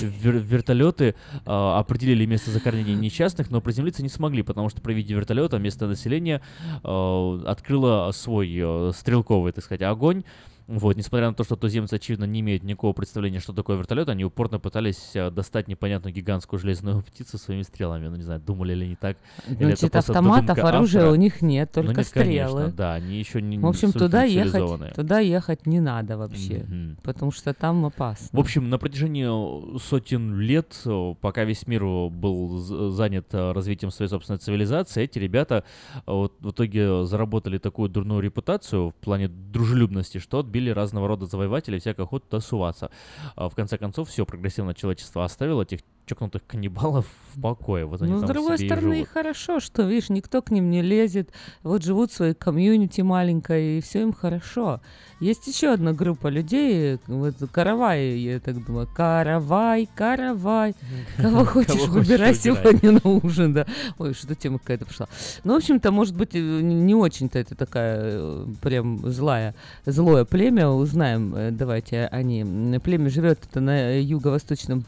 Вер- 0.01 0.39
вертолеты 0.79 1.15
а, 1.45 1.79
определили 1.79 2.25
место 2.27 2.51
захоронения 2.51 2.95
несчастных, 2.95 3.51
но 3.51 3.61
приземлиться 3.61 4.03
не 4.03 4.09
смогли, 4.09 4.43
потому 4.43 4.69
что 4.69 4.81
при 4.81 4.95
виде 4.95 5.15
вертолета 5.15 5.59
местное 5.59 5.89
население 5.89 6.41
а, 6.83 7.43
открыло 7.47 8.11
свой 8.13 8.53
а, 8.63 8.93
стрелковый, 8.95 9.53
так 9.53 9.65
сказать, 9.65 9.83
огонь. 9.83 10.25
Вот, 10.69 10.99
несмотря 10.99 11.29
на 11.29 11.35
то, 11.35 11.45
что 11.45 11.57
туземцы, 11.57 11.95
очевидно, 11.95 12.25
не 12.25 12.41
имеют 12.41 12.63
никакого 12.63 12.93
представления, 12.93 13.41
что 13.41 13.55
такое 13.55 13.79
вертолет, 13.79 14.11
они 14.11 14.23
упорно 14.27 14.59
пытались 14.61 15.13
а, 15.17 15.31
достать 15.31 15.67
непонятную 15.67 16.15
гигантскую 16.15 16.61
железную 16.61 17.03
птицу 17.03 17.39
своими 17.39 17.63
стрелами. 17.63 18.09
Ну, 18.09 18.17
не 18.17 18.23
знаю, 18.23 18.39
думали 18.39 18.75
ли 18.75 18.85
они 18.85 18.95
так. 18.95 19.17
это 19.47 19.65
Значит, 19.65 19.97
автоматов, 19.97 20.59
оружия 20.59 21.01
автора. 21.03 21.13
у 21.13 21.15
них 21.15 21.41
нет, 21.41 21.71
Ну, 21.75 21.83
только 21.85 22.01
нет, 22.01 22.11
конечно, 22.13 22.49
стрелы. 22.51 22.73
да, 22.73 22.93
они 22.95 23.19
еще 23.19 23.41
не 23.41 23.57
В 23.57 23.67
общем, 23.67 23.93
туда 23.93 24.25
ехать, 24.25 24.95
туда 24.95 25.21
ехать 25.21 25.65
не 25.65 25.81
надо 25.81 26.19
вообще, 26.19 26.65
Мгм. 26.69 26.99
потому 27.03 27.33
что 27.33 27.55
там 27.55 27.87
опасно. 27.87 28.29
В 28.31 28.39
общем, 28.39 28.69
на 28.69 28.77
протяжении 28.79 29.25
э, 29.27 29.79
сотен 29.79 30.39
лет, 30.39 30.79
э, 30.85 31.15
пока 31.23 31.45
весь 31.45 31.67
мир 31.67 31.83
э, 31.83 32.09
был 32.11 32.59
занят 32.91 33.29
э, 33.33 33.53
развитием 33.53 33.91
своей 33.91 34.11
собственной 34.11 34.39
цивилизации, 34.39 35.03
эти 35.05 35.19
ребята 35.19 35.65
э, 35.95 36.01
вот 36.07 36.35
в 36.41 36.51
итоге 36.51 37.07
заработали 37.07 37.57
такую 37.57 37.89
дурную 37.89 38.21
репутацию 38.21 38.91
в 38.91 38.95
плане 38.97 39.29
дружелюбности, 39.29 40.19
что 40.19 40.41
отбили 40.41 40.58
разного 40.67 41.09
рода 41.09 41.27
завоевателей 41.27 41.79
всякой 41.79 42.05
охоты 42.05 42.27
туда 42.29 42.41
суваться. 42.41 42.91
А 43.37 43.49
В 43.49 43.55
конце 43.55 43.79
концов, 43.79 44.09
все 44.09 44.27
прогрессивное 44.27 44.75
человечество 44.75 45.25
оставило 45.25 45.63
этих 45.63 45.81
чокнутых 46.09 46.43
каннибалов 46.47 47.07
в 47.35 47.41
покое. 47.41 47.85
Вот 47.85 48.03
они 48.03 48.13
Ну, 48.13 48.19
с 48.19 48.23
другой 48.23 48.59
стороны, 48.59 49.03
и 49.03 49.05
хорошо, 49.05 49.61
что, 49.61 49.83
видишь, 49.83 50.09
никто 50.09 50.43
к 50.43 50.51
ним 50.51 50.71
не 50.71 50.83
лезет, 50.83 51.31
вот 51.63 51.85
живут 51.85 52.11
в 52.11 52.15
своей 52.15 52.35
комьюнити 52.35 53.03
маленькой, 53.03 53.79
и 53.79 53.81
все 53.81 54.03
им 54.03 54.13
хорошо. 54.13 54.81
Есть 55.21 55.49
еще 55.49 55.73
одна 55.73 55.93
группа 55.93 56.29
людей, 56.29 56.99
вот 57.09 57.35
каравай, 57.51 58.19
я 58.19 58.39
так 58.39 58.65
думаю, 58.65 58.89
каравай, 58.95 59.89
каравай, 59.95 60.75
кого 61.17 61.45
хочешь, 61.45 61.89
выбирай 61.89 62.35
сегодня 62.35 62.93
на 62.93 63.11
ужин, 63.11 63.53
да. 63.53 63.67
Ой, 63.99 64.15
что 64.15 64.35
тема 64.35 64.59
какая-то 64.59 64.87
пошла. 64.87 65.09
Ну, 65.45 65.55
в 65.55 65.57
общем-то, 65.57 65.91
может 65.91 66.17
быть, 66.17 66.35
э, 66.35 66.39
не 66.39 66.95
очень-то 66.95 67.39
это 67.39 67.57
такая 67.57 67.99
э, 68.01 68.47
прям 68.63 69.11
злая, 69.11 69.55
злое 69.87 70.25
племя, 70.25 70.69
узнаем, 70.69 71.35
э, 71.35 71.51
давайте 71.51 72.07
о 72.07 72.23
ней. 72.23 72.45
Племя 72.79 73.11
живет 73.11 73.41
это 73.51 73.61
на 73.61 73.99
юго-восточном 73.99 74.85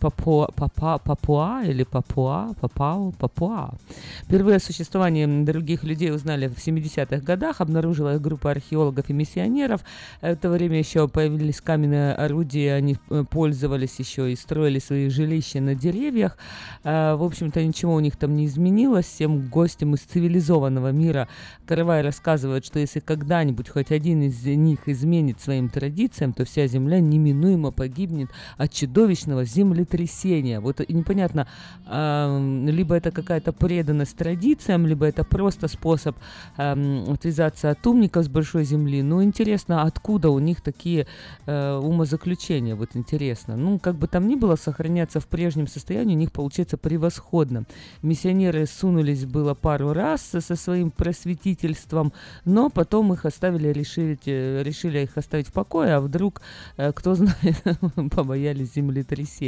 Папуа, 0.00 0.48
Папа, 0.54 0.98
Папуа 0.98 1.62
или 1.64 1.82
Папуа, 1.82 2.54
Папау, 2.60 3.12
Папуа. 3.18 3.74
Впервые 4.22 4.56
о 4.56 4.60
существовании 4.60 5.44
других 5.44 5.82
людей 5.82 6.12
узнали 6.12 6.46
в 6.46 6.56
70-х 6.56 7.18
годах, 7.18 7.60
обнаружила 7.60 8.14
их 8.14 8.20
группа 8.20 8.52
археологов 8.52 9.10
и 9.10 9.12
миссионеров. 9.12 9.80
В 10.20 10.24
это 10.24 10.50
время 10.50 10.78
еще 10.78 11.08
появились 11.08 11.60
каменные 11.60 12.14
орудия, 12.14 12.74
они 12.74 12.96
э, 13.10 13.24
пользовались 13.28 13.98
еще 13.98 14.32
и 14.32 14.36
строили 14.36 14.78
свои 14.78 15.08
жилища 15.08 15.60
на 15.60 15.74
деревьях. 15.74 16.38
А, 16.84 17.16
В 17.16 17.24
общем-то, 17.24 17.64
ничего 17.64 17.94
у 17.94 18.00
них 18.00 18.16
там 18.16 18.36
не 18.36 18.46
изменилось. 18.46 19.06
Всем 19.06 19.48
гостям 19.48 19.94
из 19.94 20.00
цивилизованного 20.00 20.92
мира 20.92 21.28
Каравай 21.66 22.02
рассказывает, 22.02 22.64
что 22.64 22.78
если 22.78 23.00
когда-нибудь 23.00 23.68
хоть 23.68 23.90
один 23.90 24.22
из 24.22 24.44
них 24.44 24.88
изменит 24.88 25.40
своим 25.40 25.68
традициям, 25.68 26.32
то 26.32 26.44
вся 26.44 26.68
земля 26.68 27.00
неминуемо 27.00 27.72
погибнет 27.72 28.30
от 28.56 28.72
чудовищного 28.72 29.44
землетрясения. 29.56 30.60
Вот 30.60 30.80
непонятно, 30.88 31.46
либо 31.86 32.94
это 32.94 33.10
какая-то 33.10 33.52
преданность 33.52 34.16
традициям, 34.16 34.86
либо 34.86 35.06
это 35.06 35.24
просто 35.24 35.68
способ 35.68 36.16
отвязаться 36.56 37.70
от 37.70 37.86
умников 37.86 38.24
с 38.24 38.28
большой 38.28 38.64
земли. 38.64 39.02
Ну, 39.02 39.22
интересно, 39.22 39.82
откуда 39.82 40.30
у 40.30 40.38
них 40.38 40.60
такие 40.60 41.06
э, 41.46 41.76
умозаключения? 41.76 42.74
Вот 42.74 42.90
интересно. 42.94 43.56
Ну, 43.56 43.78
как 43.78 43.94
бы 43.96 44.06
там 44.06 44.28
ни 44.28 44.34
было, 44.34 44.56
сохраняться 44.56 45.20
в 45.20 45.26
прежнем 45.26 45.66
состоянии 45.66 46.14
у 46.14 46.18
них 46.18 46.32
получается 46.32 46.76
превосходно. 46.76 47.64
Миссионеры 48.02 48.66
сунулись 48.66 49.24
было 49.24 49.54
пару 49.54 49.92
раз 49.92 50.22
со 50.22 50.56
своим 50.56 50.90
просветительством, 50.90 52.12
но 52.44 52.70
потом 52.70 53.12
их 53.12 53.24
оставили, 53.24 53.68
решили, 53.68 54.18
решили 54.62 55.00
их 55.00 55.16
оставить 55.16 55.48
в 55.48 55.52
покое, 55.52 55.94
а 55.94 56.00
вдруг, 56.00 56.42
э, 56.76 56.92
кто 56.92 57.14
знает, 57.14 57.62
побоялись 58.10 58.74
землетрясения. 58.74 59.45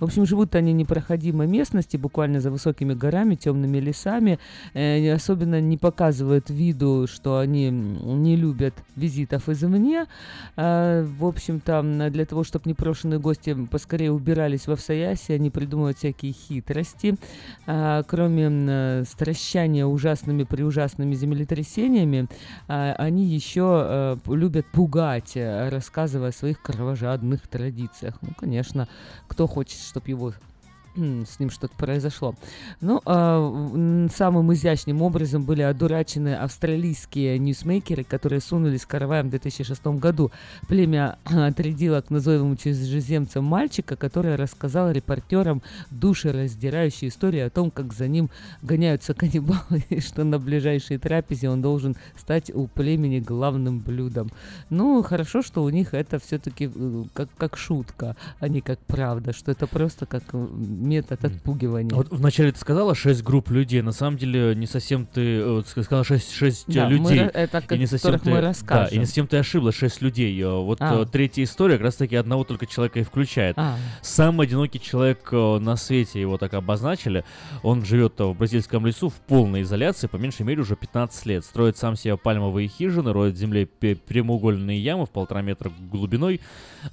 В 0.00 0.04
общем, 0.04 0.26
живут 0.26 0.54
они 0.54 0.72
в 0.72 0.76
непроходимой 0.76 1.46
местности, 1.46 1.96
буквально 1.96 2.40
за 2.40 2.50
высокими 2.50 2.94
горами, 2.94 3.34
темными 3.34 3.78
лесами, 3.78 4.38
э, 4.74 5.12
особенно 5.12 5.60
не 5.60 5.76
показывают 5.76 6.50
виду, 6.50 7.06
что 7.06 7.38
они 7.38 7.70
не 7.70 8.36
любят 8.36 8.74
визитов 8.96 9.48
извне. 9.48 10.06
А, 10.56 11.04
В 11.04 11.24
общем-то, 11.24 11.72
м, 11.72 12.12
для 12.12 12.24
того, 12.24 12.44
чтобы 12.44 12.68
непрошенные 12.68 13.18
гости 13.18 13.54
поскорее 13.70 14.12
убирались 14.12 14.66
во 14.66 14.76
всояси, 14.76 15.32
они 15.32 15.50
придумывают 15.50 15.98
всякие 15.98 16.32
хитрости. 16.32 17.16
А, 17.66 18.02
Кроме 18.02 18.48
э, 18.50 19.04
стращания 19.06 19.86
ужасными 19.86 20.44
приужасными 20.44 21.14
землетрясениями, 21.14 22.28
а, 22.68 22.94
они 22.98 23.24
еще 23.24 23.82
э, 23.84 24.16
любят 24.26 24.66
пугать, 24.72 25.32
э, 25.36 25.68
рассказывая 25.68 26.28
о 26.30 26.32
своих 26.32 26.60
кровожадных 26.62 27.46
традициях. 27.48 28.18
Ну, 28.22 28.28
конечно, 28.38 28.88
кто 29.28 29.46
хочет, 29.46 29.78
чтобы 29.78 30.08
его 30.08 30.34
с 30.96 31.40
ним 31.40 31.50
что-то 31.50 31.74
произошло. 31.76 32.34
Ну, 32.80 33.00
м, 33.04 34.08
самым 34.10 34.52
изящным 34.52 35.02
образом 35.02 35.42
были 35.42 35.62
одурачены 35.62 36.34
австралийские 36.34 37.38
ньюсмейкеры, 37.38 38.04
которые 38.04 38.40
сунулись 38.40 38.86
караваем 38.86 39.26
в 39.26 39.30
2006 39.30 39.98
году. 39.98 40.30
Племя 40.68 41.18
отрядило 41.24 42.00
к 42.00 42.10
назойливым 42.10 42.56
чужеземцам 42.56 43.44
мальчика, 43.44 43.96
который 43.96 44.36
рассказал 44.36 44.90
репортерам 44.90 45.62
душераздирающие 45.90 47.08
истории 47.08 47.40
о 47.40 47.50
том, 47.50 47.70
как 47.70 47.92
за 47.92 48.06
ним 48.06 48.30
гоняются 48.62 49.14
каннибалы, 49.14 49.84
и 49.88 50.00
что 50.00 50.24
на 50.24 50.38
ближайшей 50.38 50.98
трапезе 50.98 51.50
он 51.50 51.60
должен 51.60 51.96
стать 52.16 52.50
у 52.54 52.66
племени 52.68 53.18
главным 53.18 53.80
блюдом. 53.80 54.30
Ну, 54.70 55.02
хорошо, 55.02 55.42
что 55.42 55.62
у 55.64 55.70
них 55.70 55.94
это 55.94 56.18
все-таки 56.18 56.70
как, 57.12 57.28
как 57.36 57.56
шутка, 57.56 58.16
а 58.38 58.48
не 58.48 58.60
как 58.60 58.78
правда, 58.80 59.32
что 59.32 59.50
это 59.50 59.66
просто 59.66 60.06
как 60.06 60.22
метод 60.84 61.24
отпугивания. 61.24 61.94
Вот 61.94 62.08
вначале 62.10 62.52
ты 62.52 62.58
сказала 62.58 62.94
6 62.94 63.22
групп 63.22 63.50
людей, 63.50 63.82
на 63.82 63.92
самом 63.92 64.16
деле 64.18 64.54
не 64.54 64.66
совсем 64.66 65.06
ты 65.06 65.38
э, 65.38 65.50
вот, 65.52 65.66
сказала 65.68 66.04
6, 66.04 66.32
6 66.32 66.64
Да, 66.68 66.88
мы 66.88 66.92
людей. 66.94 67.18
ра- 67.20 67.30
это, 67.32 67.74
и 67.74 67.78
не 67.78 67.86
совсем 67.86 68.18
ты, 68.18 68.30
мы 68.30 68.36
Да, 68.36 68.38
и 68.40 68.42
расскажем. 68.42 68.98
не 69.00 69.06
совсем 69.06 69.26
ты 69.26 69.36
ошиблась, 69.38 69.74
6 69.74 70.02
людей. 70.02 70.40
Э, 70.42 70.48
Вот 70.60 70.78
А. 70.80 71.02
э, 71.02 71.06
третья 71.06 71.42
история 71.44 71.74
как 71.74 71.84
раз 71.86 71.96
таки 71.96 72.16
одного 72.16 72.44
только 72.44 72.66
человека 72.66 73.00
и 73.00 73.02
включает. 73.02 73.56
А. 73.58 73.76
Самый 74.02 74.46
одинокий 74.46 74.80
человек 74.80 75.28
э, 75.32 75.58
на 75.58 75.76
свете, 75.76 76.20
его 76.20 76.38
так 76.38 76.54
обозначили. 76.54 77.24
Он 77.62 77.84
живет 77.84 78.20
э, 78.20 78.24
в 78.24 78.34
бразильском 78.36 78.86
лесу 78.86 79.08
в 79.08 79.14
полной 79.14 79.62
изоляции, 79.62 80.06
по 80.06 80.16
меньшей 80.16 80.44
мере 80.46 80.60
уже 80.62 80.76
15 80.76 81.26
лет. 81.26 81.44
Строит 81.44 81.76
сам 81.76 81.96
себе 81.96 82.16
пальмовые 82.16 82.68
хижины, 82.68 83.12
роет 83.12 83.34
в 83.34 83.38
земле 83.38 83.66
прямоугольные 83.66 84.78
ямы 84.82 85.06
в 85.06 85.10
полтора 85.10 85.42
метра 85.42 85.70
глубиной. 85.90 86.40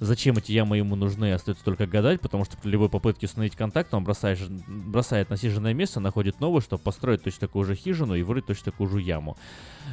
Зачем 0.00 0.36
эти 0.38 0.52
ямы 0.52 0.78
ему 0.78 0.96
нужны, 0.96 1.32
остается 1.32 1.64
только 1.64 1.86
гадать, 1.86 2.20
потому 2.20 2.44
что 2.44 2.56
при 2.56 2.70
любой 2.70 2.88
попытке 2.88 3.26
установить 3.26 3.56
контакт 3.56 3.81
он 3.92 4.04
бросает, 4.04 4.38
бросает 4.68 5.30
насиженное 5.30 5.74
место, 5.74 6.00
находит 6.00 6.40
новое, 6.40 6.60
чтобы 6.60 6.82
построить 6.82 7.22
точно 7.22 7.40
такую 7.40 7.64
же 7.64 7.74
хижину 7.74 8.14
и 8.14 8.22
вырыть 8.22 8.46
точно 8.46 8.72
такую 8.72 8.88
же 8.88 9.00
яму. 9.00 9.36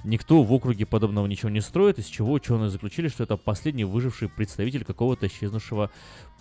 Никто 0.04 0.44
в 0.44 0.54
округе 0.54 0.86
подобного 0.86 1.28
ничего 1.28 1.50
не 1.50 1.62
строит, 1.62 2.00
из 2.00 2.06
чего 2.06 2.34
ученые 2.34 2.70
заключили, 2.70 3.08
что 3.08 3.24
это 3.24 3.38
последний 3.38 3.86
выживший 3.86 4.30
представитель 4.30 4.84
какого-то 4.84 5.28
исчезнувшего 5.28 5.92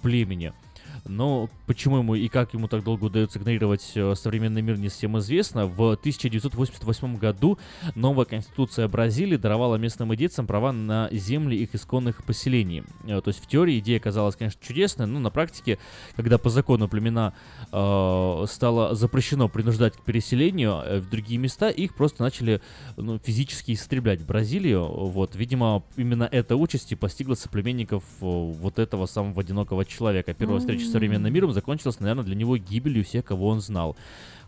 племени. 0.03 0.53
Но 1.07 1.49
почему 1.67 1.99
ему 1.99 2.15
и 2.15 2.29
как 2.29 2.55
ему 2.55 2.69
так 2.69 2.85
долго 2.85 3.05
удается 3.05 3.39
игнорировать 3.39 3.93
э, 3.95 4.15
современный 4.15 4.63
мир, 4.63 4.79
не 4.79 4.89
всем 4.89 5.19
известно. 5.19 5.67
В 5.67 5.93
1988 5.93 7.17
году 7.17 7.59
новая 7.95 8.25
конституция 8.25 8.89
Бразилии 8.89 9.37
даровала 9.37 9.77
местным 9.77 10.13
индейцам 10.15 10.47
права 10.47 10.73
на 10.73 11.09
земли 11.13 11.57
их 11.57 11.75
исконных 11.75 12.25
поселений. 12.25 12.85
Э, 13.05 13.21
То 13.21 13.29
есть 13.29 13.43
в 13.43 13.47
теории 13.47 13.79
идея 13.79 14.01
казалась, 14.01 14.37
конечно, 14.37 14.61
чудесной, 14.65 15.07
но 15.07 15.19
на 15.19 15.31
практике, 15.31 15.79
когда 16.17 16.39
по 16.39 16.51
закону 16.51 16.89
племена 16.89 17.35
э, 17.73 18.45
стало 18.49 18.95
запрещено 18.95 19.49
принуждать 19.49 19.97
к 19.97 20.01
переселению 20.03 20.83
э, 20.85 21.01
в 21.01 21.09
другие 21.09 21.39
места, 21.39 21.69
их 21.69 21.95
просто 21.95 22.23
начали 22.23 22.61
ну, 22.97 23.19
физически 23.19 23.73
истреблять 23.73 24.25
Бразилию. 24.25 24.87
Вот, 24.87 25.37
видимо, 25.37 25.85
именно 25.97 26.29
эта 26.31 26.57
участь 26.57 26.93
и 26.93 26.97
постигла 26.97 27.35
соплеменников 27.35 28.03
вот 28.21 28.79
этого 28.79 29.07
самого 29.07 29.41
одинокого 29.41 29.85
человека. 29.85 30.35
Встреча 30.59 30.85
с 30.85 30.88
современным 30.89 31.33
миром 31.33 31.53
закончилась, 31.53 32.01
наверное, 32.01 32.25
для 32.25 32.35
него 32.35 32.57
гибелью 32.57 33.05
всех, 33.05 33.25
кого 33.25 33.49
он 33.49 33.61
знал. 33.61 33.97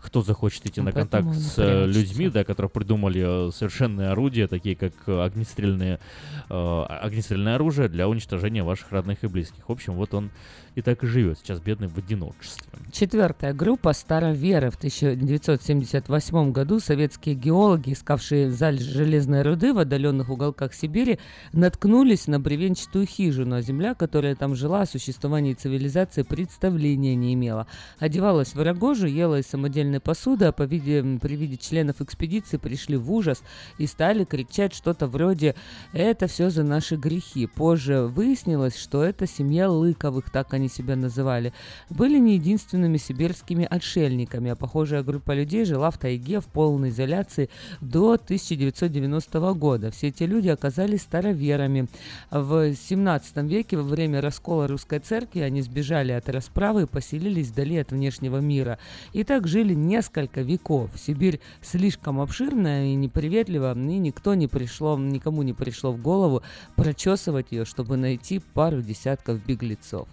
Кто 0.02 0.22
захочет 0.22 0.66
идти 0.66 0.80
Ну, 0.80 0.86
на 0.86 0.92
контакт 0.92 1.26
он 1.26 1.34
с 1.34 1.58
э, 1.58 1.86
людьми, 1.86 2.28
да, 2.28 2.44
которые 2.44 2.70
придумали 2.70 3.48
э, 3.48 3.50
совершенные 3.52 4.08
орудия, 4.08 4.46
такие 4.46 4.74
как 4.74 4.92
э, 5.06 5.22
огнестрельные, 5.22 6.00
э, 6.48 6.82
огнестрельное 6.88 7.56
оружие 7.56 7.88
для 7.88 8.08
уничтожения 8.08 8.62
ваших 8.62 8.92
родных 8.92 9.22
и 9.24 9.26
близких. 9.26 9.68
В 9.68 9.72
общем, 9.72 9.94
вот 9.94 10.14
он 10.14 10.30
и 10.74 10.82
так 10.82 11.02
и 11.02 11.06
живет 11.06 11.38
сейчас 11.38 11.60
бедный 11.60 11.88
в 11.88 11.98
одиночестве. 11.98 12.66
Четвертая 12.92 13.52
группа 13.52 13.92
«Староверы». 13.92 14.70
В 14.70 14.76
1978 14.76 16.52
году 16.52 16.80
советские 16.80 17.34
геологи, 17.34 17.92
искавшие 17.92 18.50
залежь 18.50 18.82
железной 18.82 19.42
руды 19.42 19.72
в 19.72 19.78
отдаленных 19.78 20.30
уголках 20.30 20.74
Сибири, 20.74 21.18
наткнулись 21.52 22.26
на 22.26 22.40
бревенчатую 22.40 23.06
хижину, 23.06 23.56
а 23.56 23.62
земля, 23.62 23.94
которая 23.94 24.34
там 24.34 24.54
жила, 24.54 24.82
о 24.82 24.86
существовании 24.86 25.54
цивилизации 25.54 26.22
представления 26.22 27.14
не 27.16 27.34
имела. 27.34 27.66
Одевалась 27.98 28.54
в 28.54 28.62
рогожу, 28.62 29.06
ела 29.06 29.40
из 29.40 29.46
самодельной 29.90 30.00
посуды, 30.00 30.46
а 30.46 30.52
по 30.52 30.62
виде, 30.62 31.02
при 31.20 31.36
виде 31.36 31.56
членов 31.56 32.00
экспедиции 32.00 32.56
пришли 32.56 32.96
в 32.96 33.12
ужас 33.12 33.42
и 33.78 33.86
стали 33.86 34.24
кричать 34.24 34.74
что-то 34.74 35.06
вроде 35.06 35.54
«это 35.92 36.26
все 36.26 36.50
за 36.50 36.62
наши 36.62 36.96
грехи». 36.96 37.46
Позже 37.46 38.02
выяснилось, 38.02 38.76
что 38.76 39.02
это 39.02 39.26
семья 39.26 39.70
Лыковых, 39.70 40.30
так 40.30 40.54
они 40.54 40.68
себя 40.68 40.96
называли, 40.96 41.52
были 41.90 42.18
не 42.18 42.34
единственными 42.34 42.98
сибирскими 42.98 43.66
отшельниками, 43.70 44.50
а 44.50 44.56
похожая 44.56 45.02
группа 45.02 45.32
людей 45.32 45.64
жила 45.64 45.90
в 45.90 45.98
тайге 45.98 46.40
в 46.40 46.46
полной 46.46 46.90
изоляции 46.90 47.48
до 47.80 48.12
1990 48.12 49.54
года. 49.54 49.90
Все 49.90 50.08
эти 50.08 50.24
люди 50.24 50.48
оказались 50.48 51.02
староверами. 51.02 51.88
В 52.30 52.74
17 52.74 53.36
веке, 53.48 53.76
во 53.76 53.82
время 53.82 54.20
раскола 54.20 54.66
русской 54.66 54.98
церкви, 55.00 55.40
они 55.40 55.62
сбежали 55.62 56.12
от 56.12 56.28
расправы 56.28 56.82
и 56.82 56.86
поселились 56.86 57.48
вдали 57.48 57.78
от 57.78 57.92
внешнего 57.92 58.38
мира. 58.38 58.78
И 59.12 59.24
так 59.24 59.46
жили 59.46 59.74
несколько 59.86 60.42
веков. 60.42 60.90
Сибирь 60.96 61.40
слишком 61.62 62.20
обширная 62.20 62.86
и 62.86 62.94
неприветлива, 62.94 63.72
и 63.74 63.98
никто 63.98 64.34
не 64.34 64.46
пришло, 64.46 64.98
никому 64.98 65.42
не 65.42 65.52
пришло 65.52 65.92
в 65.92 66.00
голову 66.00 66.42
прочесывать 66.76 67.52
ее, 67.52 67.64
чтобы 67.64 67.96
найти 67.96 68.40
пару 68.54 68.82
десятков 68.82 69.44
беглецов. 69.44 70.08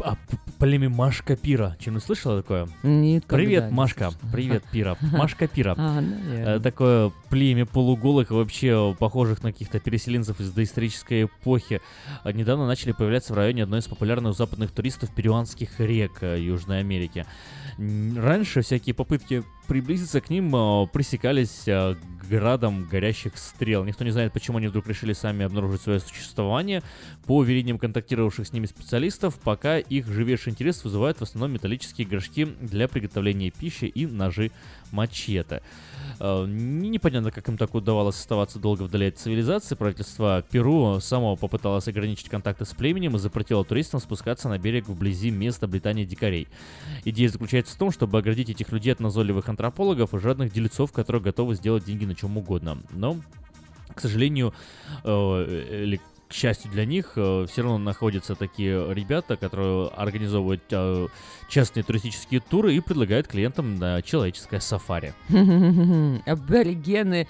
А 0.00 0.16
племя 0.58 0.88
Машка 0.88 1.36
Пира. 1.36 1.76
Чем-нибудь 1.80 2.04
слышала 2.04 2.42
такое? 2.42 2.68
Никогда 2.82 3.36
Привет, 3.36 3.64
не 3.70 3.74
Машка. 3.74 4.10
Привет, 4.32 4.64
Пира. 4.72 4.96
Машка 5.12 5.46
Пира. 5.46 5.74
А, 5.78 6.00
наверное. 6.00 6.56
Э, 6.56 6.60
Такое 6.60 7.12
племя 7.30 7.66
полуголых, 7.66 8.30
вообще 8.30 8.94
похожих 8.98 9.42
на 9.42 9.52
каких-то 9.52 9.78
переселенцев 9.80 10.40
из 10.40 10.50
доисторической 10.52 11.24
эпохи. 11.24 11.80
э, 12.24 12.32
Недавно 12.32 12.66
начали 12.66 12.92
появляться 12.92 13.32
в 13.32 13.36
районе 13.36 13.62
одной 13.64 13.80
из 13.80 13.86
популярных 13.86 14.34
западных 14.34 14.70
туристов 14.72 15.14
перуанских 15.14 15.78
рек 15.80 16.18
э, 16.22 16.40
Южной 16.40 16.80
Америки. 16.80 17.24
Раньше 17.78 18.62
всякие 18.62 18.92
попытки 18.92 19.44
приблизиться 19.68 20.20
к 20.20 20.30
ним 20.30 20.54
э, 20.54 20.86
пресекались 20.92 21.68
э, 21.68 21.94
градом 22.28 22.88
горящих 22.88 23.38
стрел. 23.38 23.84
Никто 23.84 24.02
не 24.02 24.10
знает, 24.10 24.32
почему 24.32 24.58
они 24.58 24.66
вдруг 24.66 24.88
решили 24.88 25.12
сами 25.12 25.44
обнаружить 25.44 25.82
свое 25.82 26.00
существование. 26.00 26.82
По 27.26 27.36
уверениям 27.36 27.78
контактировавших 27.78 28.48
с 28.48 28.52
ними 28.52 28.66
специалистов, 28.66 29.38
пока 29.38 29.78
их 29.78 30.08
живейший 30.08 30.50
интерес 30.50 30.82
вызывают 30.82 31.18
в 31.18 31.22
основном 31.22 31.52
металлические 31.52 32.08
горшки 32.08 32.46
для 32.46 32.88
приготовления 32.88 33.52
пищи 33.52 33.84
и 33.84 34.06
ножи 34.06 34.50
мачете. 34.90 35.62
Э, 36.20 36.44
не- 36.46 36.88
Непонятно, 36.88 37.30
как 37.30 37.48
им 37.48 37.56
так 37.56 37.74
удавалось 37.74 38.16
оставаться 38.16 38.58
долго 38.58 38.82
вдали 38.82 39.06
от 39.06 39.18
цивилизации. 39.18 39.74
Правительство 39.76 40.42
Перу 40.50 40.98
само 41.00 41.36
попыталось 41.36 41.86
ограничить 41.86 42.28
контакты 42.28 42.64
с 42.64 42.74
племенем 42.74 43.16
и 43.16 43.18
запретило 43.18 43.64
туристам 43.64 44.00
спускаться 44.00 44.48
на 44.48 44.58
берег 44.58 44.88
вблизи 44.88 45.30
мест 45.30 45.62
обитания 45.62 46.04
дикарей. 46.04 46.48
Идея 47.04 47.28
заключается 47.28 47.74
в 47.74 47.78
том, 47.78 47.92
чтобы 47.92 48.18
оградить 48.18 48.50
этих 48.50 48.72
людей 48.72 48.92
от 48.92 49.00
назойливых 49.00 49.48
антропологов 49.48 50.12
и 50.14 50.18
жадных 50.18 50.52
делецов, 50.52 50.92
которые 50.92 51.22
готовы 51.22 51.54
сделать 51.54 51.84
деньги 51.84 52.04
на 52.04 52.14
чем 52.14 52.36
угодно. 52.36 52.78
Но, 52.90 53.16
к 53.94 54.00
сожалению, 54.00 54.52
э, 55.04 55.84
или 55.84 56.00
к 56.28 56.32
счастью 56.32 56.70
для 56.70 56.84
них, 56.84 57.12
все 57.12 57.48
равно 57.56 57.78
находятся 57.78 58.34
такие 58.34 58.92
ребята, 58.92 59.36
которые 59.36 59.88
организовывают 59.88 60.62
э, 60.70 61.08
частные 61.48 61.82
туристические 61.82 62.40
туры 62.40 62.74
и 62.74 62.80
предлагают 62.80 63.28
клиентам 63.28 63.78
человеческое 64.02 64.60
сафари. 64.60 65.14
Аборигены 66.26 67.28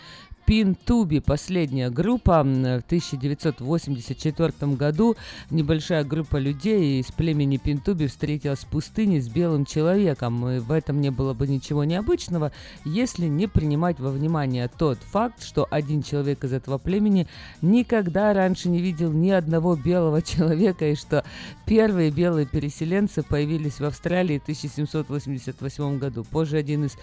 Пинтуби, 0.49 1.19
последняя 1.19 1.91
группа. 1.91 2.43
В 2.43 2.83
1984 2.87 4.53
году 4.77 5.15
небольшая 5.51 6.05
группа 6.05 6.39
людей 6.39 7.01
из 7.01 7.13
племени 7.13 7.59
Пинтуби 7.59 8.07
встретилась 8.07 8.61
в 8.61 8.69
пустыне 8.69 9.21
с 9.21 9.29
белым 9.29 9.67
человеком. 9.67 10.49
И 10.49 10.59
в 10.61 10.73
этом 10.73 11.03
не 11.03 11.11
было 11.11 11.35
бы 11.35 11.47
ничего 11.47 11.85
необычного, 11.85 12.51
если 12.87 13.27
не 13.27 13.47
принимать 13.47 14.01
во 14.01 14.09
внимание 14.09 14.69
тот 14.69 14.97
факт, 15.01 15.43
что 15.45 15.69
один 15.71 16.03
человек 16.03 16.43
из 16.45 16.55
этого 16.55 16.79
племени 16.79 17.29
никогда 17.61 18.33
раньше 18.33 18.71
не 18.71 18.81
видел 18.81 19.13
ни 19.13 19.29
одного 19.29 19.77
белого 19.77 20.23
человека, 20.23 20.87
и 20.87 20.95
что 20.95 21.25
первые 21.67 22.11
белые 22.11 22.47
переселенцы 22.47 23.23
появились 23.23 23.81
в 23.81 23.85
Австралии 23.85 24.39
в 24.39 24.45
1788 24.45 25.99
году. 25.99 26.25
Позже 26.25 26.57
один 26.57 26.87
из 26.87 26.97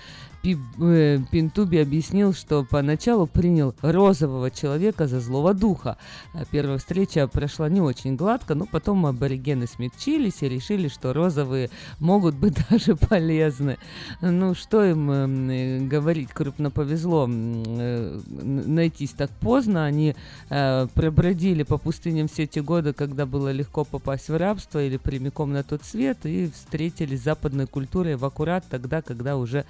Э, 0.54 1.20
Пинтуби 1.32 1.78
объяснил, 1.78 2.34
что 2.34 2.64
поначалу 2.64 3.26
принял 3.26 3.74
розового 3.82 4.52
человека 4.52 5.08
за 5.08 5.20
злого 5.20 5.54
духа. 5.54 5.98
А 6.34 6.46
Первая 6.46 6.78
встреча 6.78 7.28
прошла 7.28 7.70
не 7.70 7.82
очень 7.82 8.16
гладко, 8.16 8.54
но 8.54 8.66
потом 8.66 9.06
аборигены 9.06 9.68
смягчились 9.68 10.43
и 10.43 10.50
решили, 10.50 10.88
что 10.88 11.14
розовые 11.14 11.70
могут 12.00 12.36
быть 12.36 12.56
даже 12.70 12.96
полезны. 12.96 13.78
Ну, 14.22 14.54
что 14.54 14.84
им 14.84 15.10
эм, 15.12 15.89
говорить, 15.89 16.30
крупно 16.30 16.70
повезло 16.70 17.28
э, 17.28 18.20
найтись 18.28 19.12
так 19.12 19.32
поздно. 19.32 19.86
Они 19.86 20.16
э, 20.50 20.88
пробродили 20.93 21.64
по 21.64 21.78
пустыням 21.78 22.28
все 22.28 22.43
эти 22.43 22.60
годы, 22.60 22.93
когда 22.93 23.26
было 23.26 23.52
легко 23.52 23.84
попасть 23.84 24.30
в 24.30 24.38
рабство 24.38 24.84
или 24.84 24.98
прямиком 24.98 25.54
на 25.54 25.64
тот 25.64 25.84
свет, 25.84 26.26
и 26.26 26.52
встретились 26.54 27.22
с 27.22 27.24
западной 27.24 27.68
культурой 27.68 28.16
в 28.16 28.26
аккурат 28.26 28.66
тогда, 28.70 29.02
когда 29.02 29.38
уже 29.38 29.66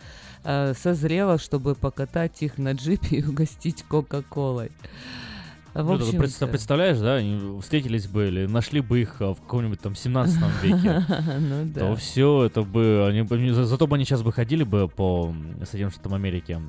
созрело, 0.74 1.38
чтобы 1.38 1.76
покатать 1.76 2.42
их 2.42 2.58
на 2.58 2.72
джипе 2.74 3.18
и 3.18 3.24
угостить 3.26 3.84
Кока-Колой. 3.84 4.72
В 5.74 5.84
Ну, 5.84 5.96
общем, 5.96 6.20
представ- 6.22 6.52
представляешь, 6.52 6.98
да, 7.00 7.16
они 7.16 7.60
встретились 7.62 8.08
бы 8.08 8.30
или 8.30 8.46
нашли 8.46 8.80
бы 8.80 9.02
их 9.02 9.18
а, 9.22 9.34
в 9.34 9.42
каком-нибудь 9.42 9.82
там 9.82 9.94
17 9.94 10.40
веке, 10.64 11.04
Ну 11.40 11.66
да. 11.66 11.80
то 11.82 11.96
все 11.98 12.44
это 12.46 12.62
бы, 12.62 13.06
они, 13.10 13.52
зато 13.52 13.86
бы 13.86 13.96
они 13.98 14.06
сейчас 14.06 14.22
бы 14.24 14.32
ходили 14.32 14.64
бы 14.64 14.88
по 14.88 15.36
Соединенным 15.66 15.92
Штатам 15.92 16.14
Америки. 16.14 16.62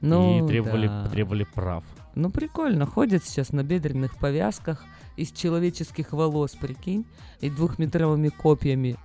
Ну, 0.00 0.44
и 0.44 0.48
требовали, 0.48 0.86
да. 0.86 1.08
требовали 1.08 1.44
прав. 1.54 1.82
Ну, 2.14 2.30
прикольно. 2.30 2.86
Ходят 2.86 3.24
сейчас 3.24 3.52
на 3.52 3.64
бедренных 3.64 4.16
повязках 4.18 4.84
из 5.16 5.32
человеческих 5.32 6.12
волос, 6.12 6.52
прикинь, 6.52 7.06
и 7.40 7.50
двухметровыми 7.50 8.28
копьями. 8.28 8.96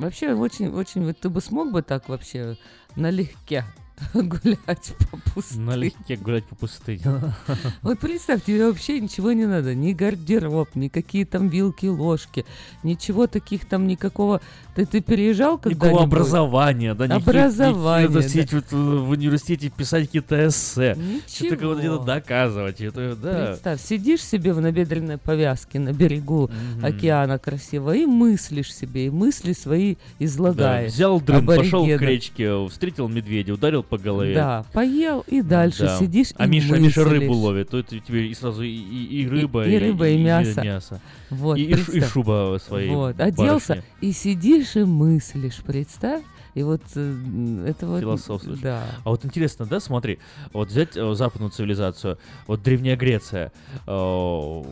Вообще, 0.00 0.32
очень, 0.32 0.68
очень... 0.72 1.04
Вот 1.04 1.18
ты 1.18 1.28
бы 1.28 1.42
смог 1.42 1.70
бы 1.70 1.82
так 1.82 2.08
вообще 2.08 2.56
налегке 2.96 3.64
гулять 4.14 4.94
по 5.10 5.16
пустыне? 5.34 5.64
Налегке 5.64 6.16
гулять 6.16 6.44
по 6.44 6.54
пустыне. 6.54 7.02
Вот 7.82 7.98
представь, 7.98 8.44
тебе 8.44 8.66
вообще 8.66 9.00
ничего 9.00 9.32
не 9.32 9.46
надо, 9.46 9.74
ни 9.74 9.92
гардероб, 9.92 10.74
никакие 10.74 11.24
там 11.26 11.48
вилки, 11.48 11.86
ложки, 11.86 12.44
ничего 12.82 13.26
таких 13.26 13.66
там, 13.66 13.86
никакого... 13.86 14.40
Ты, 14.74 14.86
ты 14.86 15.00
переезжал 15.00 15.58
когда 15.58 15.86
Никакого 15.86 16.04
образования, 16.04 16.94
да? 16.94 17.04
Образования, 17.16 18.08
никаких- 18.08 18.14
надо 18.14 18.22
да. 18.22 18.28
сидеть 18.28 18.72
в 18.72 19.10
университете 19.10 19.68
писать 19.70 20.06
какие-то 20.06 20.48
эссе. 20.48 20.94
Что-то 21.26 21.44
Ничего. 21.44 21.56
кого-то 21.60 21.78
где-то 21.80 21.98
доказывать. 22.04 22.80
Это, 22.80 23.16
да. 23.16 23.46
Представь, 23.46 23.80
сидишь 23.82 24.22
себе 24.22 24.52
в 24.52 24.60
набедренной 24.60 25.18
повязке 25.18 25.78
на 25.78 25.92
берегу 25.92 26.50
Мгм. 26.76 26.84
океана 26.84 27.38
красиво 27.38 27.94
и 27.94 28.06
мыслишь 28.06 28.74
себе, 28.74 29.06
и 29.06 29.10
мысли 29.10 29.52
свои 29.52 29.94
Да, 29.94 30.00
излагаешь. 30.18 30.92
взял 30.92 31.20
дрын, 31.20 31.44
пошел 31.46 31.84
к 31.86 32.00
речке, 32.00 32.68
встретил 32.68 33.08
медведя, 33.08 33.54
ударил 33.54 33.82
по 33.90 33.98
голове. 33.98 34.34
Да, 34.34 34.64
поел 34.72 35.24
и 35.26 35.42
дальше 35.42 35.82
Да. 35.84 35.98
сидишь 35.98 36.28
а 36.36 36.46
и 36.46 36.48
Миша, 36.48 36.76
Миша 36.78 37.00
мыслишь. 37.00 37.20
рыбу 37.20 37.34
ловит, 37.34 37.68
то 37.70 37.78
это 37.78 37.98
тебе 37.98 38.28
и 38.28 38.34
сразу 38.34 38.62
и, 38.62 38.68
и- 38.70 39.22
и 39.22 39.28
рыба, 39.28 39.66
и 39.66 39.76
рыба, 39.76 40.08
и 40.08 40.16
мясо. 40.16 40.62
мясо. 40.64 41.00
Вот, 41.28 41.58
и, 41.58 41.64
и 41.64 41.74
ш- 41.74 41.80
и 41.80 41.84
представь. 41.84 42.12
шуба 42.12 42.58
своей 42.66 42.88
Вот, 42.90 43.20
оделся 43.20 43.74
барышни. 43.74 43.90
и 44.00 44.12
сидишь 44.12 44.76
и 44.76 44.84
мыслишь, 44.84 45.56
представь. 45.66 46.22
И 46.54 46.64
вот 46.64 46.82
э, 46.96 47.64
это 47.68 47.86
вот... 47.86 48.00
Философствуешь. 48.00 48.58
Да. 48.58 48.82
А 49.04 49.10
вот 49.10 49.24
интересно, 49.24 49.66
да, 49.66 49.78
смотри, 49.78 50.18
вот 50.52 50.68
взять 50.68 50.96
э, 50.96 51.14
западную 51.14 51.50
цивилизацию, 51.52 52.18
вот 52.48 52.62
Древняя 52.64 52.96
Греция, 52.96 53.52
э, 53.86 54.62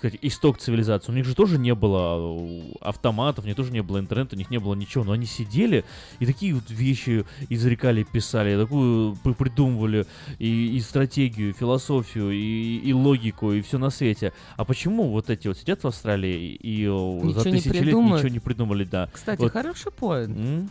сказать, 0.00 0.18
исток 0.22 0.56
цивилизации, 0.58 1.12
у 1.12 1.14
них 1.14 1.26
же 1.26 1.34
тоже 1.34 1.58
не 1.58 1.74
было 1.74 2.38
э, 2.40 2.72
автоматов, 2.80 3.44
у 3.44 3.46
них 3.46 3.54
тоже 3.54 3.70
не 3.70 3.82
было 3.82 3.98
интернета, 3.98 4.34
у 4.34 4.38
них 4.38 4.50
не 4.50 4.58
было 4.58 4.74
ничего, 4.74 5.04
но 5.04 5.12
они 5.12 5.26
сидели 5.26 5.84
и 6.20 6.26
такие 6.26 6.54
вот 6.54 6.64
вещи 6.70 7.26
изрекали, 7.50 8.02
писали, 8.02 8.56
такую 8.58 9.16
при- 9.22 9.34
придумывали 9.34 10.06
и, 10.38 10.76
и 10.76 10.80
стратегию, 10.80 11.50
и 11.50 11.52
философию, 11.52 12.30
и, 12.32 12.78
и 12.78 12.92
логику, 12.94 13.52
и 13.52 13.60
все 13.60 13.76
на 13.76 13.90
свете. 13.90 14.32
А 14.56 14.64
почему 14.64 15.10
вот 15.10 15.28
эти 15.28 15.48
вот 15.48 15.58
сидят 15.58 15.84
в 15.84 15.86
Австралии 15.86 16.54
и, 16.54 16.80
Ничего 16.86 17.32
за 17.32 17.42
тысячи 17.44 17.68
лет 17.68 17.94
ничего 17.94 18.28
не 18.28 18.38
придумали, 18.38 18.84
да? 18.84 19.10
Кстати, 19.12 19.40
Вот 19.40 19.52
хороший 19.52 19.92
поинт. 19.92 20.36
М? 20.36 20.70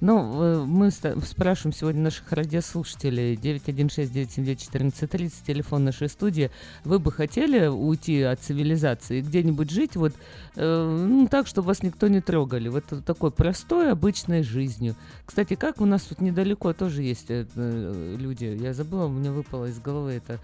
Ну, 0.00 0.64
мы 0.64 0.92
спрашиваем 0.92 1.74
сегодня 1.74 2.02
наших 2.02 2.30
радиослушателей 2.30 3.34
916-979-1430, 3.34 5.32
телефон 5.44 5.84
нашей 5.84 6.08
студии. 6.08 6.52
Вы 6.84 7.00
бы 7.00 7.10
хотели 7.10 7.66
уйти 7.66 8.22
от 8.22 8.38
цивилизации, 8.38 9.22
где-нибудь 9.22 9.70
жить 9.70 9.96
вот 9.96 10.12
э, 10.54 11.04
ну, 11.08 11.26
так, 11.26 11.48
чтобы 11.48 11.66
вас 11.66 11.82
никто 11.82 12.06
не 12.06 12.20
трогали, 12.20 12.68
вот 12.68 12.84
такой 13.04 13.32
простой, 13.32 13.90
обычной 13.90 14.44
жизнью. 14.44 14.94
Кстати, 15.26 15.56
как 15.56 15.80
у 15.80 15.84
нас 15.84 16.02
тут 16.02 16.20
недалеко 16.20 16.72
тоже 16.74 17.02
есть 17.02 17.28
э, 17.30 17.46
э, 17.56 18.16
люди, 18.16 18.44
я 18.44 18.74
забыла, 18.74 19.06
у 19.06 19.10
меня 19.10 19.32
выпало 19.32 19.64
из 19.66 19.80
головы 19.80 20.12
это 20.12 20.38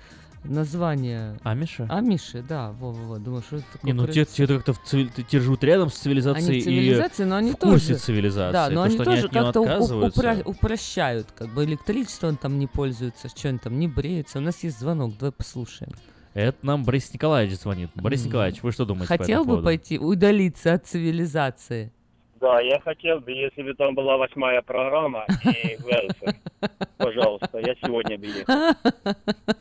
название. 0.44 1.38
Амиши? 1.42 1.86
Амиши, 1.88 2.42
да, 2.42 2.72
во-во-во, 2.72 3.18
думаю, 3.18 3.42
что 3.42 3.56
это 3.56 3.66
такое 3.72 3.92
Не, 3.92 3.92
ну 3.92 4.06
те, 4.06 4.24
те 4.24 4.46
как-то 4.46 4.72
в 4.72 4.82
цивили- 4.84 5.10
те- 5.28 5.40
живут 5.40 5.64
рядом 5.64 5.88
с 5.90 5.94
цивилизацией 5.94 6.52
Они 6.54 6.60
цивилизации, 6.62 7.22
и 7.22 7.26
но 7.26 7.36
они 7.36 7.52
в 7.52 7.56
курсе 7.56 7.88
тоже, 7.94 7.98
цивилизации. 8.00 8.52
Да, 8.52 8.68
но 8.70 8.74
то, 8.76 8.82
они 8.84 8.94
что 8.96 9.04
тоже 9.04 9.28
как-то 9.28 9.60
упра- 9.60 10.42
упрощают, 10.44 11.28
как 11.36 11.48
бы 11.48 11.64
электричеством 11.64 12.36
там 12.36 12.58
не 12.58 12.66
пользуются, 12.66 13.28
что 13.28 13.48
они 13.48 13.58
там 13.58 13.78
не 13.78 13.88
бреются. 13.88 14.38
У 14.38 14.42
нас 14.42 14.62
есть 14.62 14.78
звонок, 14.78 15.12
давай 15.18 15.32
послушаем. 15.32 15.92
Это 16.34 16.58
нам 16.62 16.84
Борис 16.84 17.12
Николаевич 17.14 17.58
звонит. 17.58 17.90
Борис. 17.94 18.24
Николаевич, 18.26 18.62
вы 18.62 18.72
что 18.72 18.84
думаете 18.84 19.08
по 19.08 19.18
Хотел 19.18 19.42
этому 19.42 19.44
бы 19.44 19.50
поводу? 19.50 19.64
пойти 19.66 19.98
удалиться 19.98 20.72
от 20.74 20.84
цивилизации? 20.86 21.92
Да, 22.40 22.60
я 22.60 22.78
хотел 22.80 23.20
бы, 23.20 23.30
если 23.30 23.62
бы 23.62 23.72
там 23.74 23.94
была 23.94 24.16
восьмая 24.18 24.60
программа 24.60 25.24
и. 25.44 25.78
Пожалуйста, 26.98 27.58
я 27.58 27.74
сегодня 27.76 28.18
бы 28.18 28.26
ехал. 28.26 28.74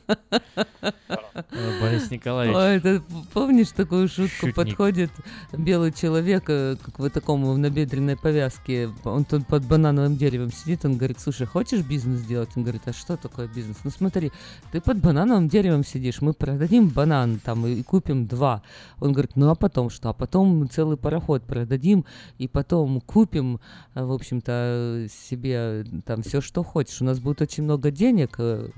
Николаевич. 2.14 2.56
Ой, 2.58 2.76
это, 2.78 3.04
помнишь 3.34 3.72
такую 3.72 4.08
шутку? 4.08 4.48
Шутник. 4.48 4.56
Подходит 4.56 5.12
белый 5.52 5.92
человек, 5.92 6.44
э, 6.48 6.76
как 6.82 7.00
в 7.00 7.10
такому 7.10 7.54
в 7.54 7.58
набедренной 7.58 8.16
повязке, 8.16 8.90
он 9.04 9.26
тут 9.26 9.48
под 9.48 9.66
банановым 9.66 10.16
деревом 10.16 10.52
сидит, 10.52 10.86
он 10.86 10.98
говорит, 10.98 11.20
слушай, 11.20 11.48
хочешь 11.48 11.82
бизнес 11.82 12.22
делать? 12.22 12.50
Он 12.56 12.64
говорит, 12.64 12.84
а 12.86 12.94
что 12.94 13.18
такое 13.18 13.48
бизнес? 13.48 13.78
Ну 13.84 13.90
смотри, 13.90 14.32
ты 14.72 14.80
под 14.80 15.00
банановым 15.00 15.50
деревом 15.50 15.84
сидишь, 15.84 16.22
мы 16.22 16.34
продадим 16.34 16.90
банан 16.90 17.40
там 17.44 17.66
и, 17.66 17.74
и 17.74 17.84
купим 17.84 18.28
два. 18.28 18.62
Он 19.00 19.12
говорит, 19.12 19.36
ну 19.36 19.50
а 19.50 19.56
потом 19.56 19.90
что? 19.90 20.10
А 20.10 20.14
потом 20.14 20.70
целый 20.70 20.98
пароход 20.98 21.44
продадим 21.44 22.06
и 22.38 22.48
потом 22.48 23.02
купим, 23.02 23.60
э, 23.96 24.04
в 24.04 24.12
общем-то, 24.12 24.52
э, 24.52 25.08
себе 25.10 25.86
там 26.06 26.22
все, 26.22 26.42
что 26.42 26.64
хочешь. 26.64 27.02
У 27.02 27.06
нас 27.06 27.20
будет 27.20 27.42
очень 27.42 27.64
много 27.64 27.92
денег, 27.92 28.36
э, 28.38 28.70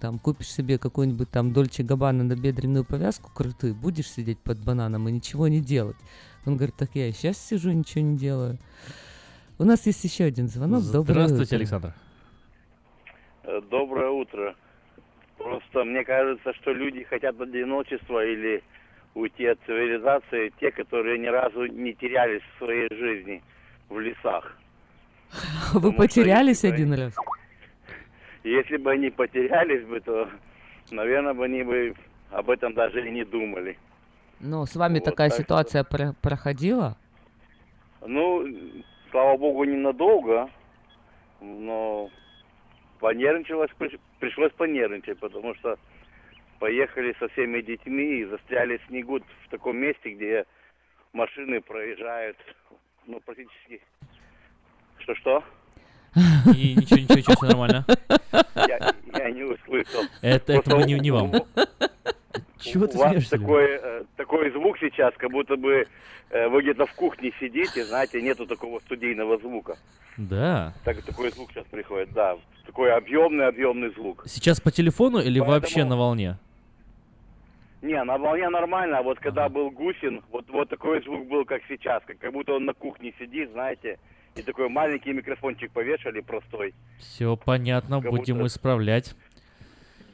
там 0.00 0.18
купишь 0.18 0.48
себе 0.48 0.78
какую-нибудь 0.78 1.30
там 1.30 1.52
Дольче 1.52 1.82
Габбана 1.82 2.24
на 2.24 2.36
бедренную 2.36 2.84
повязку 2.84 3.30
крутую, 3.32 3.74
будешь 3.74 3.99
сидеть 4.06 4.38
под 4.38 4.64
бананом 4.64 5.08
и 5.08 5.12
ничего 5.12 5.48
не 5.48 5.60
делать. 5.60 5.96
Он 6.46 6.56
говорит, 6.56 6.76
так 6.76 6.90
я 6.94 7.08
и 7.08 7.12
сейчас 7.12 7.38
сижу, 7.38 7.70
ничего 7.70 8.02
не 8.02 8.16
делаю. 8.16 8.58
У 9.58 9.64
нас 9.64 9.84
есть 9.86 10.02
еще 10.04 10.24
один 10.24 10.48
звонок. 10.48 10.82
Доброе 10.90 11.26
Здравствуйте, 11.26 11.56
утро. 11.56 11.56
Александр. 11.56 11.94
Э, 13.44 13.60
Доброе 13.70 14.10
утро. 14.10 14.54
Просто 15.36 15.84
мне 15.84 16.04
кажется, 16.04 16.52
что 16.54 16.72
люди 16.72 17.04
хотят 17.04 17.40
одиночества 17.40 18.24
или 18.24 18.62
уйти 19.14 19.46
от 19.46 19.58
цивилизации, 19.66 20.52
те, 20.60 20.70
которые 20.70 21.18
ни 21.18 21.26
разу 21.26 21.66
не 21.66 21.94
терялись 21.94 22.42
в 22.42 22.58
своей 22.58 22.88
жизни 22.94 23.42
в 23.88 23.98
лесах. 23.98 24.56
Вы 25.74 25.92
потерялись 25.92 26.64
один 26.64 26.92
раз? 26.94 27.14
Если 28.44 28.76
бы 28.78 28.92
они 28.92 29.10
потерялись 29.10 29.84
бы, 29.86 30.00
то, 30.00 30.28
наверное, 30.90 31.34
бы 31.34 31.44
они 31.44 31.62
бы 31.62 31.94
об 32.30 32.50
этом 32.50 32.72
даже 32.74 33.06
и 33.06 33.10
не 33.10 33.24
думали. 33.24 33.76
Ну, 34.40 34.64
с 34.66 34.74
вами 34.74 34.94
Вот, 34.98 35.04
такая 35.04 35.28
так 35.28 35.34
что- 35.36 35.42
ситуация 35.42 35.84
про- 35.84 36.14
проходила? 36.22 36.96
Ну, 38.06 38.46
слава 39.10 39.36
богу, 39.36 39.64
ненадолго, 39.64 40.48
но 41.40 42.08
понервничалось, 42.98 43.70
приш- 43.78 44.00
пришлось 44.18 44.52
понервничать, 44.52 45.18
потому 45.18 45.54
что 45.56 45.76
поехали 46.58 47.14
со 47.18 47.28
всеми 47.28 47.60
детьми 47.60 48.20
и 48.20 48.24
застряли 48.24 48.78
в 48.78 48.86
снегу 48.88 49.18
в 49.18 49.48
таком 49.50 49.76
месте, 49.76 50.10
где 50.14 50.44
машины 51.12 51.60
проезжают, 51.60 52.36
ну, 53.06 53.20
практически... 53.20 53.80
Что-что? 54.98 55.42
И 56.56 56.74
ничего, 56.76 56.98
ничего, 56.98 57.16
ничего, 57.18 57.34
все 57.34 57.46
нормально. 57.46 57.84
Я, 58.68 58.94
я 59.18 59.30
не 59.30 59.42
услышал. 59.44 60.02
Это, 60.22 60.52
это 60.52 60.62
Просто 60.62 60.76
мы 60.76 60.82
не, 60.84 60.98
не 60.98 61.10
вам. 61.10 61.32
Чего 62.60 62.86
ты 62.86 62.96
У 62.96 63.00
вас 63.00 63.10
смеешься? 63.12 63.38
такой, 63.38 63.64
э, 63.70 64.04
такой 64.16 64.50
звук 64.50 64.78
сейчас, 64.78 65.14
как 65.16 65.30
будто 65.30 65.56
бы 65.56 65.86
э, 66.30 66.48
вы 66.48 66.62
где-то 66.62 66.86
в 66.86 66.92
кухне 66.94 67.32
сидите, 67.40 67.84
знаете, 67.84 68.20
нету 68.22 68.46
такого 68.46 68.80
студийного 68.80 69.38
звука. 69.38 69.76
Да. 70.16 70.74
Так, 70.84 71.02
такой 71.02 71.30
звук 71.30 71.50
сейчас 71.52 71.64
приходит, 71.66 72.12
да. 72.12 72.36
Такой 72.66 72.92
объемный, 72.92 73.46
объемный 73.48 73.90
звук. 73.94 74.24
Сейчас 74.26 74.60
по 74.60 74.70
телефону 74.70 75.18
или 75.18 75.38
Поэтому- 75.40 75.50
вообще 75.60 75.84
на 75.84 75.96
волне? 75.96 76.36
Не, 77.82 78.02
на 78.04 78.18
волне 78.18 78.48
нормально, 78.50 78.98
а 78.98 79.02
вот 79.02 79.18
когда 79.20 79.48
был 79.48 79.70
Гусин, 79.70 80.22
вот, 80.30 80.44
вот 80.50 80.68
такой 80.68 81.02
звук 81.02 81.26
был, 81.28 81.44
как 81.46 81.62
сейчас, 81.66 82.02
как, 82.06 82.18
как 82.18 82.32
будто 82.32 82.52
он 82.52 82.66
на 82.66 82.74
кухне 82.74 83.14
сидит, 83.18 83.50
знаете, 83.52 83.98
и 84.36 84.42
такой 84.42 84.68
маленький 84.68 85.12
микрофончик 85.14 85.72
повешали 85.72 86.20
простой. 86.20 86.74
Все 86.98 87.36
понятно, 87.36 88.02
Как 88.02 88.10
будем 88.10 88.36
будто- 88.36 88.48
исправлять. 88.48 89.14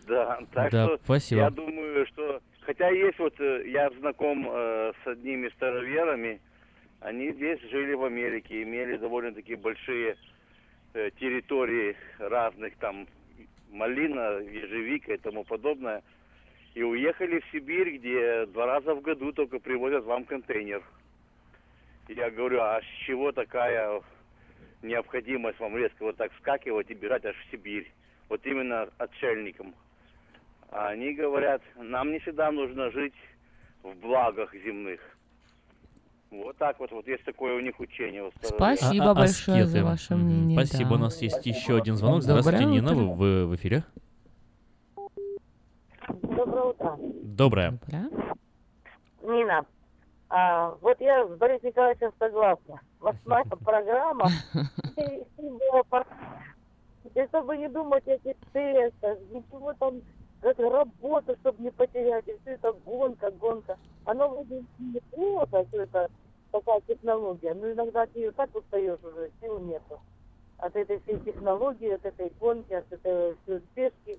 Да, 0.07 0.39
так 0.53 0.71
Да, 0.71 0.87
что 0.87 0.99
спасибо. 1.05 1.41
я 1.43 1.51
думаю, 1.51 2.07
что... 2.07 2.41
Хотя 2.61 2.89
есть 2.91 3.19
вот, 3.19 3.35
э, 3.41 3.69
я 3.69 3.91
знаком 3.91 4.49
э, 4.49 4.93
с 5.03 5.07
одними 5.07 5.49
староверами, 5.51 6.41
они 7.01 7.33
здесь 7.33 7.61
жили 7.71 7.95
в 7.95 8.05
Америке, 8.05 8.63
имели 8.63 8.97
довольно-таки 8.97 9.57
большие 9.57 10.17
э, 10.95 11.11
территории 11.19 11.97
разных, 12.19 12.77
там, 12.77 13.07
малина, 13.71 14.39
ежевика 14.41 15.15
и 15.15 15.19
тому 15.19 15.45
подобное. 15.45 16.03
И 16.75 16.83
уехали 16.83 17.41
в 17.41 17.47
Сибирь, 17.53 17.97
где 17.99 18.47
два 18.47 18.67
раза 18.67 18.95
в 18.95 19.01
году 19.01 19.33
только 19.33 19.59
привозят 19.59 20.05
вам 20.05 20.25
контейнер. 20.25 20.83
И 22.09 22.15
я 22.15 22.31
говорю, 22.31 22.61
а 22.61 22.81
с 22.81 23.07
чего 23.07 23.33
такая 23.33 24.03
необходимость 24.83 25.59
вам 25.59 25.77
резко 25.77 26.05
вот 26.05 26.17
так 26.17 26.33
скакивать 26.39 26.91
и 26.91 26.95
бежать 26.95 27.25
аж 27.25 27.37
в 27.37 27.51
Сибирь? 27.51 27.91
Вот 28.29 28.45
именно 28.45 28.89
отшельникам. 28.99 29.75
А 30.71 30.89
они 30.89 31.15
говорят, 31.15 31.63
нам 31.77 32.11
не 32.13 32.19
всегда 32.21 32.51
нужно 32.51 32.91
жить 32.91 33.15
в 33.83 33.95
благах 34.01 34.53
земных. 34.55 35.01
Вот 36.31 36.57
так 36.59 36.79
вот, 36.81 36.91
вот 36.91 37.07
есть 37.07 37.25
такое 37.25 37.57
у 37.57 37.61
них 37.61 37.79
учение. 37.79 38.25
у. 38.25 38.31
Спасибо 38.43 39.07
А- 39.07 39.11
а- 39.13 39.15
большое 39.15 39.65
за 39.65 39.79
аскеты. 39.79 39.85
ваше 39.85 40.15
Мгм. 40.17 40.25
мнение. 40.25 40.65
Спасибо, 40.67 40.91
да. 40.91 40.95
у 40.97 40.99
нас 40.99 41.23
есть 41.23 41.47
еще 41.47 41.77
один 41.77 41.95
звонок. 41.95 42.21
Доброе 42.23 42.43
Здравствуйте, 42.43 42.71
Нина, 42.71 42.93
утро. 42.93 43.05
вы 43.15 43.47
в, 43.47 43.55
эфире. 43.57 43.85
Доброе 46.09 46.65
утро. 46.65 46.97
Доброе. 47.23 47.79
Нина, 49.23 49.65
а, 50.29 50.75
вот 50.81 51.01
я 51.01 51.27
с 51.27 51.31
Борисом 51.39 51.69
Николаевичем 51.69 52.13
согласна. 52.19 52.81
Восьмая 53.01 53.45
программа. 53.65 54.29
и- 54.97 55.23
чтобы 57.29 57.57
не 57.57 57.69
думать 57.69 58.07
о 58.09 58.19
тестах, 58.19 59.19
ничего 59.31 59.73
там, 59.75 60.01
как 60.41 60.59
работу, 60.59 61.37
чтобы 61.41 61.63
не 61.63 61.71
потерять, 61.71 62.27
и 62.29 62.37
все 62.43 62.53
это 62.53 62.73
гонка, 62.85 63.31
гонка. 63.33 63.79
Оно 64.05 64.29
вроде 64.29 64.65
неплохо, 64.79 65.65
все 65.69 65.83
это 65.83 66.11
такая 66.53 66.81
технология, 66.83 67.55
но 67.55 67.73
иногда 67.73 68.03
от 68.03 68.15
нее 68.15 68.31
так 68.33 68.55
устаешь 68.55 69.03
уже, 69.03 69.31
сил 69.41 69.59
нету. 69.61 70.01
От 70.59 70.75
этой 70.77 71.01
всей 71.01 71.19
технологии, 71.21 71.91
от 71.91 72.05
этой 72.05 72.33
гонки, 72.41 72.73
от 72.73 72.91
этой 72.91 73.37
всей 73.43 73.61
спешки. 73.61 74.19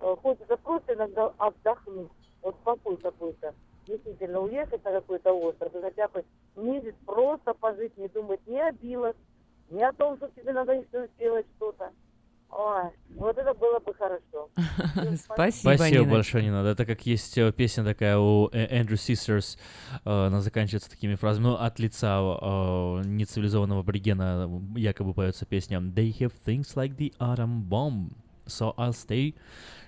Э, 0.00 0.16
Хочется 0.22 0.56
просто 0.56 0.94
иногда 0.94 1.32
отдохнуть, 1.38 2.10
вот 2.42 2.56
покой 2.60 2.96
какой-то. 2.96 3.54
Действительно, 3.86 4.40
уехать 4.40 4.82
на 4.84 4.92
какой-то 4.92 5.32
остров 5.32 5.74
и 5.74 5.80
хотя 5.80 6.08
бы 6.08 6.24
месяц 6.56 6.94
просто 7.04 7.52
пожить, 7.54 7.96
не 7.98 8.08
думать 8.08 8.40
ни 8.46 8.56
о 8.56 8.72
билах, 8.72 9.14
ни 9.70 9.82
о 9.82 9.92
том, 9.92 10.16
что 10.16 10.28
тебе 10.28 10.52
надо 10.52 10.72
еще 10.72 11.08
сделать 11.16 11.46
что-то. 11.56 11.90
Ой, 12.56 12.90
вот 13.16 13.36
это 13.36 13.52
было 13.54 13.80
бы 13.80 13.92
хорошо. 13.94 14.48
Спасибо, 15.16 15.74
Спасибо 15.74 16.00
Нина. 16.02 16.12
большое, 16.12 16.44
Нина. 16.44 16.64
Это 16.64 16.86
как 16.86 17.04
есть 17.04 17.36
э, 17.36 17.50
песня 17.50 17.82
такая 17.82 18.16
у 18.16 18.48
Эндрю 18.52 18.96
Систерс, 18.96 19.58
э, 20.04 20.26
она 20.26 20.40
заканчивается 20.40 20.88
такими 20.88 21.16
фразами, 21.16 21.46
ну, 21.46 21.54
от 21.54 21.80
лица 21.80 22.20
э, 22.20 23.02
нецивилизованного 23.06 23.80
аборигена 23.80 24.48
якобы 24.76 25.14
поется 25.14 25.46
песня 25.46 25.78
«They 25.78 26.16
have 26.20 26.32
things 26.46 26.76
like 26.76 26.96
the 26.96 27.12
atom 27.18 27.68
bomb, 27.68 28.12
so 28.46 28.72
I'll 28.76 28.92
stay 28.92 29.34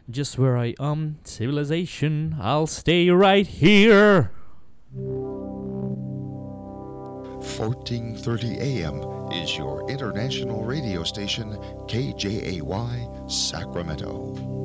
just 0.09 0.37
where 0.37 0.57
I 0.57 0.75
am, 0.81 1.19
civilization, 1.25 2.35
I'll 2.41 2.67
stay 2.67 3.11
right 3.11 3.47
here». 3.47 4.33
1430 7.56 8.60
AM 8.60 9.02
is 9.32 9.58
your 9.58 9.90
international 9.90 10.64
radio 10.64 11.04
station, 11.04 11.58
KJAY, 11.88 13.32
Sacramento. 13.32 14.62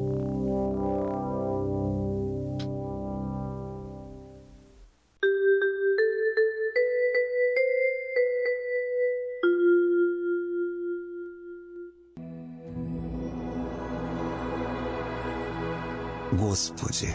Господи, 16.37 17.15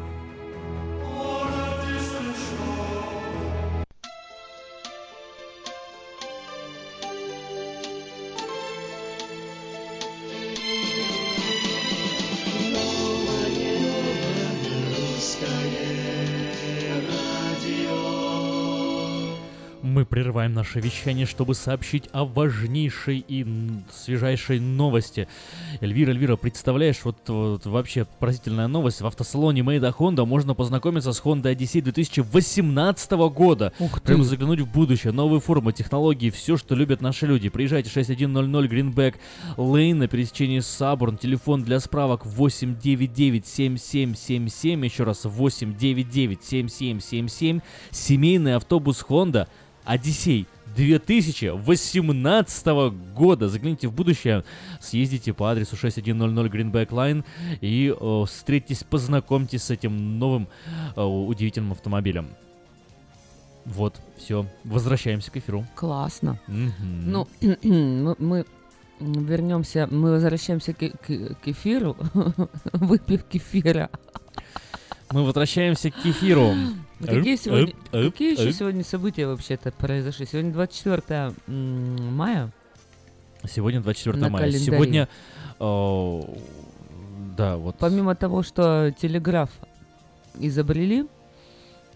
Прерываем 20.31 20.53
наше 20.53 20.79
вещание, 20.79 21.25
чтобы 21.25 21.55
сообщить 21.55 22.07
о 22.13 22.23
важнейшей 22.23 23.25
и 23.27 23.45
свежайшей 23.91 24.61
новости. 24.61 25.27
Эльвира, 25.81 26.11
Эльвира, 26.11 26.37
представляешь, 26.37 27.03
вот, 27.03 27.17
вот 27.27 27.65
вообще 27.65 28.07
поразительная 28.17 28.69
новость. 28.69 29.01
В 29.01 29.07
автосалоне 29.07 29.61
Мейда 29.61 29.89
Honda 29.89 30.25
можно 30.25 30.53
познакомиться 30.53 31.11
с 31.11 31.21
Honda 31.21 31.53
Odyssey 31.53 31.81
2018 31.81 33.11
года. 33.11 33.73
Ух 33.77 33.99
ты. 33.99 34.07
Прям 34.07 34.23
заглянуть 34.23 34.61
в 34.61 34.71
будущее. 34.71 35.11
Новые 35.11 35.41
формы, 35.41 35.73
технологии, 35.73 36.29
все, 36.29 36.55
что 36.55 36.75
любят 36.75 37.01
наши 37.01 37.27
люди. 37.27 37.49
Приезжайте 37.49 37.89
6100 37.89 38.65
Greenback 38.67 39.15
Lane 39.57 39.95
на 39.95 40.07
пересечении 40.07 40.61
Сабурн. 40.61 41.17
Телефон 41.17 41.65
для 41.65 41.81
справок 41.81 42.25
899-7777. 42.25 44.85
Еще 44.85 45.03
раз 45.03 45.25
899-7777. 45.25 47.61
Семейный 47.91 48.55
автобус 48.55 49.05
Honda 49.09 49.49
Одиссей 49.85 50.47
2018 50.75 52.65
года. 53.15 53.49
Загляните 53.49 53.87
в 53.87 53.93
будущее, 53.93 54.43
съездите 54.79 55.33
по 55.33 55.51
адресу 55.51 55.75
6100 55.75 56.45
Greenback 56.47 56.89
Line 56.89 57.23
и 57.61 57.93
э, 57.99 58.23
встретитесь, 58.25 58.83
познакомьтесь 58.83 59.63
с 59.63 59.71
этим 59.71 60.17
новым 60.19 60.47
э, 60.95 61.01
удивительным 61.01 61.71
автомобилем. 61.73 62.29
Вот, 63.65 64.01
все. 64.17 64.45
Возвращаемся 64.63 65.29
к 65.31 65.37
эфиру. 65.37 65.65
Классно. 65.75 66.39
Мгм. 66.47 66.71
Ну, 67.11 67.27
мы, 67.63 68.15
мы 68.19 68.45
вернемся, 68.99 69.87
мы 69.91 70.11
возвращаемся 70.11 70.73
к, 70.73 70.77
к- 70.79 71.35
к 71.35 71.47
эфиру, 71.47 71.95
выпив 72.73 73.23
кефира. 73.25 73.89
Мы 75.11 75.23
возвращаемся 75.25 75.91
к 75.91 76.05
эфиру. 76.05 76.53
А 77.01 77.05
Какие, 77.05 77.35
сегодня, 77.35 77.73
какие 77.91 78.39
еще 78.39 78.53
сегодня 78.53 78.83
события 78.83 79.27
вообще-то 79.27 79.71
произошли? 79.71 80.25
Сегодня 80.25 80.53
24 80.53 81.33
м, 81.47 82.15
мая. 82.15 82.51
Сегодня 83.49 83.81
24 83.81 84.17
На 84.17 84.29
мая. 84.29 84.45
календаре. 84.45 84.65
Сегодня, 84.65 85.09
э, 85.59 86.21
да, 87.35 87.57
вот. 87.57 87.75
Помимо 87.79 88.15
того, 88.15 88.43
что 88.43 88.93
телеграф 88.97 89.49
изобрели, 90.35 91.07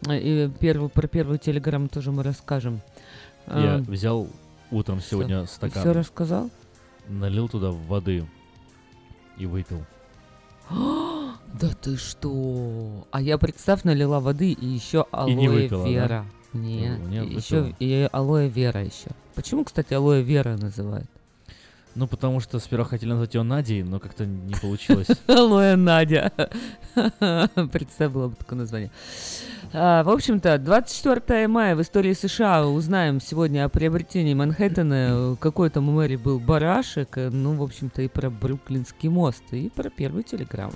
э, 0.07 0.17
и 0.19 0.49
первую, 0.59 0.89
про 0.89 1.07
первую 1.07 1.37
телеграмму 1.37 1.87
тоже 1.87 2.11
мы 2.11 2.23
расскажем. 2.23 2.81
Я 3.47 3.75
Э, 3.75 3.81
взял 3.81 4.27
утром 4.71 4.99
сегодня 5.01 5.45
стакан. 5.45 5.83
Все 5.83 5.93
рассказал? 5.93 6.49
Налил 7.07 7.47
туда 7.47 7.69
воды 7.69 8.27
и 9.37 9.45
выпил. 9.45 9.85
Да 11.59 11.69
ты 11.81 11.95
что? 11.97 13.07
А 13.11 13.21
я, 13.21 13.37
представь, 13.37 13.83
налила 13.83 14.19
воды 14.19 14.51
и 14.51 14.65
еще 14.65 15.05
алоэ 15.11 15.31
И 15.31 15.35
не 15.35 15.47
выпила, 15.47 15.83
да? 15.83 15.89
вера. 15.89 16.25
Нет, 16.53 16.99
Ну, 16.99 17.07
не 17.07 17.17
еще 17.35 17.75
и 17.79 18.07
алоэ 18.11 18.47
вера 18.47 18.83
еще. 18.83 19.09
Почему, 19.35 19.63
кстати, 19.63 19.93
алоэ 19.93 20.21
вера 20.21 20.57
называют? 20.57 21.09
Ну, 21.95 22.07
потому 22.07 22.41
что 22.41 22.59
сперва 22.59 22.83
хотели 22.83 23.11
назвать 23.11 23.35
ее 23.35 23.43
Надей, 23.43 23.81
но 23.83 23.99
как-то 24.01 24.25
не 24.25 24.53
получилось. 24.55 25.07
Алоэ 25.27 25.77
Надя. 25.77 26.29
Представь, 27.71 28.11
было 28.11 28.27
бы 28.27 28.35
такое 28.35 28.59
название. 28.59 28.91
А, 29.71 30.03
в 30.03 30.09
общем-то, 30.09 30.57
24 30.57 31.47
мая 31.47 31.73
в 31.73 31.81
истории 31.81 32.11
США 32.11 32.67
узнаем 32.67 33.21
сегодня 33.21 33.63
о 33.63 33.69
приобретении 33.69 34.33
Манхэттена. 34.33 35.37
Какой 35.39 35.69
там 35.69 35.87
у 35.87 35.93
Мэри 35.93 36.17
был 36.17 36.37
барашек. 36.41 37.17
э, 37.17 37.29
Ну, 37.29 37.53
в 37.55 37.63
общем-то, 37.63 38.01
и 38.01 38.09
про 38.09 38.29
Бруклинский 38.29 39.07
мост, 39.07 39.43
и 39.51 39.69
про 39.69 39.89
первую 39.89 40.23
телеграмму. 40.23 40.73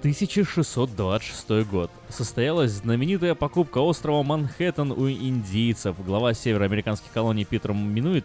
1626 0.00 1.68
год. 1.70 1.90
Состоялась 2.08 2.70
знаменитая 2.70 3.34
покупка 3.34 3.78
острова 3.78 4.22
Манхэттен 4.22 4.92
у 4.92 5.10
индийцев. 5.10 5.94
Глава 6.06 6.32
североамериканских 6.32 7.12
колоний 7.12 7.44
Питер 7.44 7.74
Минуит 7.74 8.24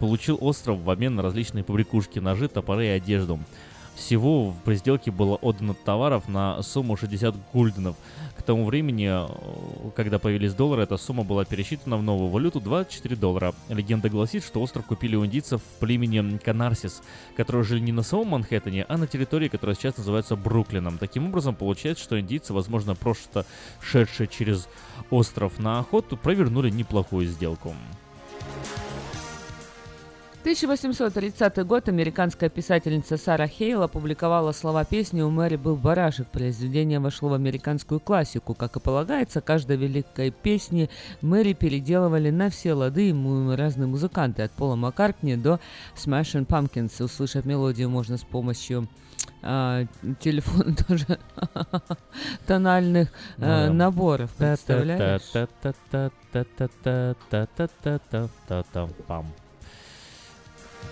получил 0.00 0.36
остров 0.40 0.80
в 0.80 0.90
обмен 0.90 1.14
на 1.14 1.22
различные 1.22 1.62
побрякушки, 1.62 2.18
ножи, 2.18 2.48
топоры 2.48 2.86
и 2.86 2.88
одежду. 2.88 3.38
Всего 4.04 4.52
в 4.64 4.74
сделке 4.74 5.12
было 5.12 5.36
отдано 5.36 5.74
товаров 5.74 6.28
на 6.28 6.60
сумму 6.62 6.96
60 6.96 7.36
гульденов. 7.52 7.94
К 8.36 8.42
тому 8.42 8.64
времени, 8.64 9.08
э, 9.08 9.90
когда 9.94 10.18
появились 10.18 10.54
доллары, 10.54 10.82
эта 10.82 10.96
сумма 10.96 11.22
была 11.22 11.44
пересчитана 11.44 11.96
в 11.96 12.02
новую 12.02 12.28
валюту 12.28 12.60
24 12.60 13.14
доллара. 13.14 13.54
Легенда 13.68 14.10
гласит, 14.10 14.42
что 14.42 14.60
остров 14.60 14.86
купили 14.86 15.14
у 15.14 15.24
индийцев 15.24 15.62
в 15.62 15.78
племени 15.78 16.36
Канарсис, 16.38 17.00
которые 17.36 17.62
жили 17.62 17.78
не 17.78 17.92
на 17.92 18.02
самом 18.02 18.28
Манхэттене, 18.28 18.86
а 18.88 18.98
на 18.98 19.06
территории, 19.06 19.46
которая 19.46 19.76
сейчас 19.76 19.96
называется 19.96 20.34
Бруклином. 20.34 20.98
Таким 20.98 21.28
образом, 21.28 21.54
получается, 21.54 22.02
что 22.02 22.18
индийцы, 22.18 22.52
возможно, 22.52 22.96
просто 22.96 23.46
шедшие 23.80 24.26
через 24.26 24.68
остров 25.10 25.60
на 25.60 25.78
охоту, 25.78 26.16
провернули 26.16 26.70
неплохую 26.70 27.28
сделку. 27.28 27.72
1830 30.42 31.64
год 31.64 31.88
американская 31.88 32.48
писательница 32.48 33.16
Сара 33.16 33.46
Хейл 33.46 33.84
опубликовала 33.84 34.50
слова 34.50 34.84
песни 34.84 35.22
«У 35.22 35.30
Мэри 35.30 35.54
был 35.54 35.76
барашек». 35.76 36.26
Произведение 36.26 36.98
вошло 36.98 37.28
в 37.28 37.34
американскую 37.34 38.00
классику. 38.00 38.52
Как 38.52 38.74
и 38.74 38.80
полагается, 38.80 39.40
каждой 39.40 39.76
великой 39.76 40.32
песни 40.32 40.90
Мэри 41.20 41.52
переделывали 41.52 42.30
на 42.30 42.50
все 42.50 42.72
лады 42.72 43.02
ему 43.02 43.54
разные 43.54 43.86
музыканты, 43.86 44.42
от 44.42 44.50
Пола 44.50 44.74
Маккартни 44.74 45.36
до 45.36 45.60
Smashing 45.94 46.44
Pumpkins. 46.44 47.00
Услышать 47.00 47.44
мелодию 47.44 47.88
можно 47.88 48.16
с 48.16 48.24
помощью 48.24 48.88
а, 49.42 49.84
телефона 50.18 50.74
тоже 50.88 51.20
тональных 52.48 53.10
Ну 53.36 53.46
а, 53.46 53.70
наборов. 53.70 54.32
Представляешь? 54.32 55.22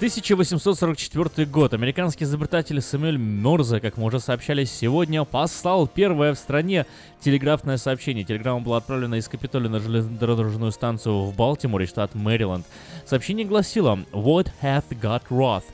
1844 0.01 1.47
год. 1.47 1.75
Американский 1.75 2.25
изобретатель 2.25 2.81
Сэмюэль 2.81 3.19
Мёрзе, 3.19 3.81
как 3.81 3.99
мы 3.99 4.07
уже 4.07 4.19
сообщали 4.19 4.65
сегодня, 4.65 5.25
послал 5.25 5.87
первое 5.87 6.33
в 6.33 6.39
стране 6.39 6.87
телеграфное 7.21 7.77
сообщение. 7.77 8.25
Телеграмма 8.25 8.61
была 8.61 8.79
отправлена 8.79 9.17
из 9.17 9.29
Капитолия 9.29 9.69
на 9.69 9.79
железнодорожную 9.79 10.73
станцию 10.73 11.25
в 11.25 11.37
Балтиморе, 11.37 11.85
штат 11.85 12.15
Мэриленд. 12.15 12.65
Сообщение 13.05 13.45
гласило 13.45 13.99
«What 14.13 14.51
hath 14.63 14.85
God 14.89 15.25
wrath?» 15.29 15.65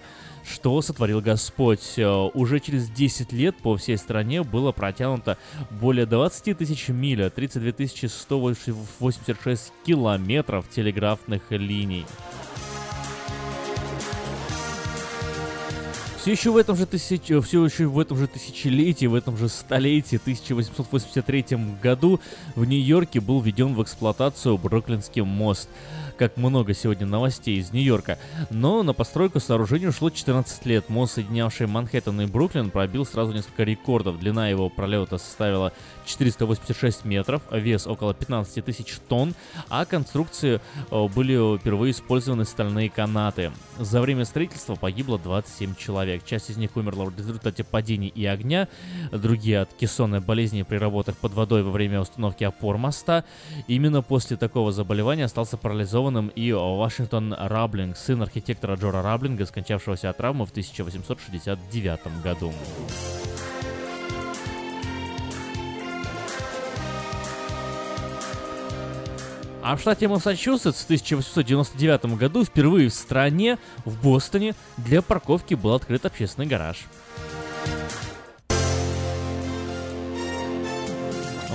что 0.44 0.80
сотворил 0.82 1.20
Господь. 1.20 1.94
Э, 1.96 2.08
уже 2.34 2.60
через 2.60 2.88
10 2.88 3.32
лет 3.32 3.56
по 3.56 3.76
всей 3.76 3.96
стране 3.96 4.42
было 4.42 4.72
протянуто 4.72 5.38
более 5.70 6.06
20 6.06 6.58
тысяч 6.58 6.88
миль, 6.88 7.30
32 7.30 8.08
186 8.08 9.72
километров 9.84 10.68
телеграфных 10.68 11.42
линий. 11.50 12.06
Все 16.26 16.32
еще 16.32 16.50
в 16.50 16.56
этом 16.56 16.74
же 16.74 16.86
тысяч... 16.86 17.22
все 17.22 17.64
еще 17.64 17.86
в 17.86 18.00
этом 18.00 18.18
же 18.18 18.26
тысячелетии, 18.26 19.06
в 19.06 19.14
этом 19.14 19.36
же 19.36 19.48
столетии, 19.48 20.16
1883 20.16 21.44
году 21.80 22.18
в 22.56 22.64
Нью-Йорке 22.64 23.20
был 23.20 23.40
введен 23.40 23.74
в 23.74 23.82
эксплуатацию 23.84 24.58
Бруклинский 24.58 25.22
мост. 25.22 25.68
Как 26.18 26.38
много 26.38 26.72
сегодня 26.72 27.06
новостей 27.06 27.58
из 27.58 27.72
Нью-Йорка. 27.72 28.18
Но 28.48 28.82
на 28.82 28.94
постройку 28.94 29.38
сооружения 29.38 29.90
ушло 29.90 30.08
14 30.08 30.64
лет. 30.64 30.88
Мост, 30.88 31.14
соединявший 31.14 31.66
Манхэттен 31.66 32.22
и 32.22 32.26
Бруклин, 32.26 32.70
пробил 32.70 33.04
сразу 33.04 33.34
несколько 33.34 33.64
рекордов. 33.64 34.18
Длина 34.18 34.48
его 34.48 34.70
пролета 34.70 35.18
составила 35.18 35.72
486 36.06 37.04
метров, 37.04 37.42
вес 37.50 37.86
около 37.86 38.14
15 38.14 38.64
тысяч 38.64 38.96
тонн, 39.08 39.34
а 39.68 39.84
конструкции 39.84 40.60
э, 40.90 41.08
были 41.08 41.58
впервые 41.58 41.90
использованы 41.90 42.46
стальные 42.46 42.88
канаты. 42.88 43.52
За 43.78 44.00
время 44.00 44.24
строительства 44.24 44.74
погибло 44.74 45.18
27 45.18 45.74
человек. 45.74 46.24
Часть 46.24 46.48
из 46.48 46.56
них 46.56 46.76
умерла 46.76 47.04
в 47.04 47.16
результате 47.16 47.62
падений 47.62 48.08
и 48.08 48.24
огня, 48.24 48.68
другие 49.12 49.60
от 49.60 49.74
кессонной 49.74 50.20
болезни 50.20 50.62
при 50.62 50.76
работах 50.76 51.16
под 51.18 51.34
водой 51.34 51.62
во 51.62 51.70
время 51.70 52.00
установки 52.00 52.44
опор 52.44 52.78
моста. 52.78 53.24
Именно 53.68 54.00
после 54.00 54.38
такого 54.38 54.72
заболевания 54.72 55.24
остался 55.24 55.58
парализованным 56.06 56.28
и 56.28 56.52
Вашингтон 56.52 57.34
Раблинг, 57.36 57.96
сын 57.96 58.22
архитектора 58.22 58.76
Джора 58.76 59.02
Раблинга, 59.02 59.46
скончавшегося 59.46 60.10
от 60.10 60.16
травмы 60.16 60.46
в 60.46 60.50
1869 60.50 62.22
году. 62.22 62.52
А 69.62 69.74
в 69.76 69.80
штате 69.80 70.06
Массачусетс 70.06 70.82
в 70.82 70.84
1899 70.84 72.16
году 72.16 72.44
впервые 72.44 72.88
в 72.88 72.94
стране, 72.94 73.58
в 73.84 74.00
Бостоне, 74.00 74.54
для 74.76 75.02
парковки 75.02 75.54
был 75.54 75.74
открыт 75.74 76.06
общественный 76.06 76.46
гараж. 76.46 76.84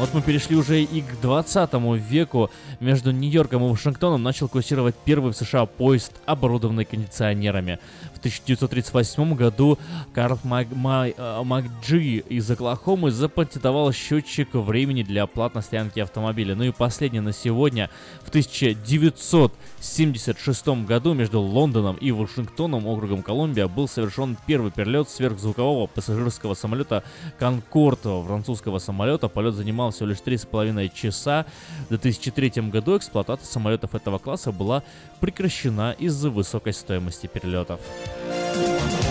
Вот 0.02 0.16
мы 0.16 0.24
перешли 0.24 0.56
уже 0.56 0.82
и 0.82 1.02
к 1.02 1.22
20 1.22 1.70
веку. 2.10 2.49
Между 2.80 3.12
Нью-Йорком 3.12 3.64
и 3.64 3.70
Вашингтоном 3.70 4.24
начал 4.24 4.49
курсировать 4.49 4.95
первый 5.06 5.32
в 5.32 5.38
США 5.38 5.68
поезд, 5.68 6.12
оборудованный 6.26 6.86
кондиционерами. 6.86 7.78
В 8.22 8.24
1938 8.24 9.34
году 9.34 9.80
Карл 10.13 10.38
Мак, 10.43 10.67
э, 10.72 11.41
Макджи 11.43 12.17
из 12.17 12.51
Оклахомы 12.51 13.09
запатентовал 13.09 13.91
счетчик 13.91 14.54
времени 14.54 15.01
для 15.01 15.25
платной 15.25 15.63
стоянки 15.63 16.00
автомобиля. 16.00 16.54
Ну 16.54 16.66
и 16.66 16.71
последнее 16.71 17.24
на 17.24 17.33
сегодня. 17.33 17.89
В 18.21 18.29
1976 18.29 20.86
году 20.86 21.16
между 21.16 21.41
Лондоном 21.41 21.96
и 21.96 22.12
Вашингтоном, 22.12 22.86
округом 22.86 23.24
Колумбия, 23.24 23.67
был 23.67 23.87
совершен 23.87 24.37
первый 24.46 24.70
перелет 24.70 25.09
сверхзвукового 25.09 25.87
пассажирского 25.87 26.54
самолета 26.54 27.04
«Конкорд» 27.39 28.01
французского 28.01 28.78
самолета. 28.78 29.29
Полет 29.29 29.55
занимал 29.55 29.89
всего 29.89 30.09
лишь 30.09 30.20
3,5 30.20 30.91
часа. 30.93 31.47
В 31.86 31.89
2003 31.89 32.70
году 32.70 32.97
эксплуатация 32.97 33.47
самолетов 33.47 33.96
этого 33.96 34.20
класса 34.20 34.51
была 34.51 34.83
прекращена 35.20 35.96
из-за 35.97 36.29
высокой 36.29 36.74
стоимости 36.74 37.25
перелетов. 37.25 37.79
Thank 38.20 39.05
you. 39.05 39.11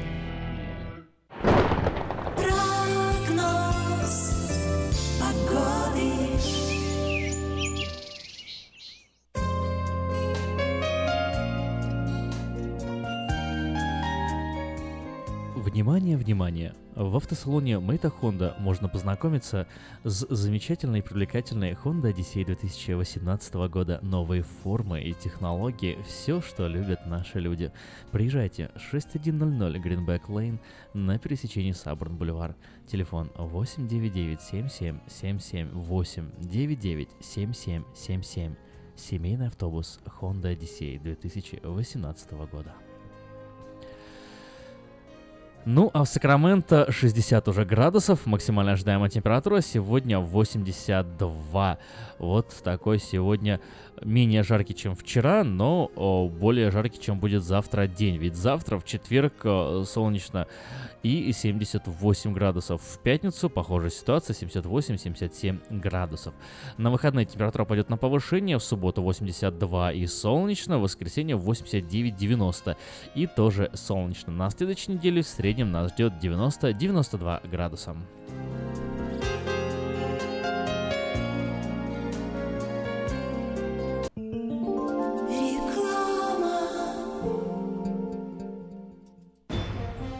Внимание, 15.71 16.17
внимание! 16.17 16.73
В 16.97 17.15
автосалоне 17.15 17.79
Мэйта 17.79 18.09
Honda 18.09 18.59
можно 18.59 18.89
познакомиться 18.89 19.67
с 20.03 20.27
замечательной 20.29 20.99
и 20.99 21.01
привлекательной 21.01 21.71
Honda 21.71 22.13
Odyssey 22.13 22.43
2018 22.43 23.53
года. 23.69 23.99
Новые 24.01 24.43
формы 24.43 25.01
и 25.01 25.13
технологии, 25.13 25.97
все, 26.05 26.41
что 26.41 26.67
любят 26.67 27.05
наши 27.05 27.39
люди. 27.39 27.71
Приезжайте 28.11 28.69
6100 28.75 29.77
Greenback 29.77 30.25
Lane 30.27 30.59
на 30.93 31.17
пересечении 31.17 31.71
Сабурн 31.71 32.17
Бульвар. 32.17 32.57
Телефон 32.85 33.31
899 33.37 34.41
77 34.41 34.99
77 35.07 35.69
899 35.71 37.09
77 37.21 37.83
77. 37.95 38.55
Семейный 38.97 39.47
автобус 39.47 40.01
Honda 40.19 40.53
Odyssey 40.53 40.99
2018 40.99 42.31
года. 42.51 42.75
Ну, 45.65 45.91
а 45.93 46.03
в 46.03 46.07
Сакраменто 46.07 46.91
60 46.91 47.47
уже 47.47 47.65
градусов, 47.65 48.25
максимально 48.25 48.71
ожидаемая 48.71 49.11
температура 49.11 49.61
сегодня 49.61 50.19
82. 50.19 51.77
Вот 52.17 52.55
такой 52.63 52.97
сегодня 52.97 53.61
менее 54.03 54.43
жаркий, 54.43 54.75
чем 54.75 54.95
вчера, 54.95 55.43
но 55.43 55.91
более 56.39 56.71
жаркий, 56.71 56.99
чем 56.99 57.19
будет 57.19 57.43
завтра 57.43 57.87
день. 57.87 58.17
Ведь 58.17 58.35
завтра, 58.35 58.77
в 58.77 58.85
четверг, 58.85 59.33
э, 59.43 59.83
солнечно 59.85 60.47
и 61.03 61.31
78 61.31 62.33
градусов. 62.33 62.81
В 62.81 62.99
пятницу 62.99 63.49
похожая 63.49 63.89
ситуация, 63.89 64.33
78-77 64.33 65.59
градусов. 65.69 66.33
На 66.77 66.91
выходные 66.91 67.25
температура 67.25 67.65
пойдет 67.65 67.89
на 67.89 67.97
повышение, 67.97 68.57
в 68.57 68.63
субботу 68.63 69.01
82 69.01 69.93
и 69.93 70.05
солнечно, 70.05 70.77
в 70.77 70.81
воскресенье 70.81 71.37
89-90 71.37 72.77
и 73.15 73.27
тоже 73.27 73.71
солнечно. 73.73 74.31
На 74.31 74.49
следующей 74.49 74.93
неделе 74.93 75.21
в 75.21 75.27
среднем 75.27 75.71
нас 75.71 75.91
ждет 75.91 76.13
90-92 76.21 77.49
градуса. 77.49 77.95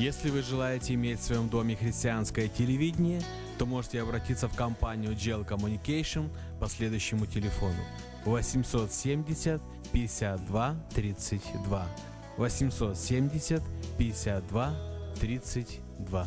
Если 0.00 0.30
вы 0.30 0.40
желаете 0.40 0.94
иметь 0.94 1.18
в 1.20 1.24
своем 1.24 1.50
доме 1.50 1.76
христианское 1.76 2.48
телевидение, 2.48 3.20
то 3.58 3.66
можете 3.66 4.00
обратиться 4.00 4.48
в 4.48 4.56
компанию 4.56 5.12
Gel 5.12 5.46
Communication 5.46 6.30
по 6.58 6.68
следующему 6.68 7.26
телефону. 7.26 7.76
870 8.24 9.60
52 9.92 10.76
32 10.94 11.86
870 12.38 13.62
52 13.98 14.74
32 15.20 16.26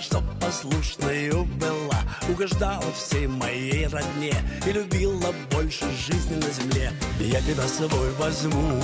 чтоб 0.00 0.22
послушною 0.40 1.44
была 1.60 2.00
Угождала 2.28 2.84
всей 2.92 3.26
моей 3.26 3.86
родне 3.86 4.34
И 4.66 4.72
любила 4.72 5.32
больше 5.50 5.84
жизни 5.92 6.36
на 6.36 6.50
земле. 6.50 6.92
Я 7.18 7.40
тебя 7.40 7.66
с 7.66 7.74
собой 7.74 8.10
возьму 8.12 8.80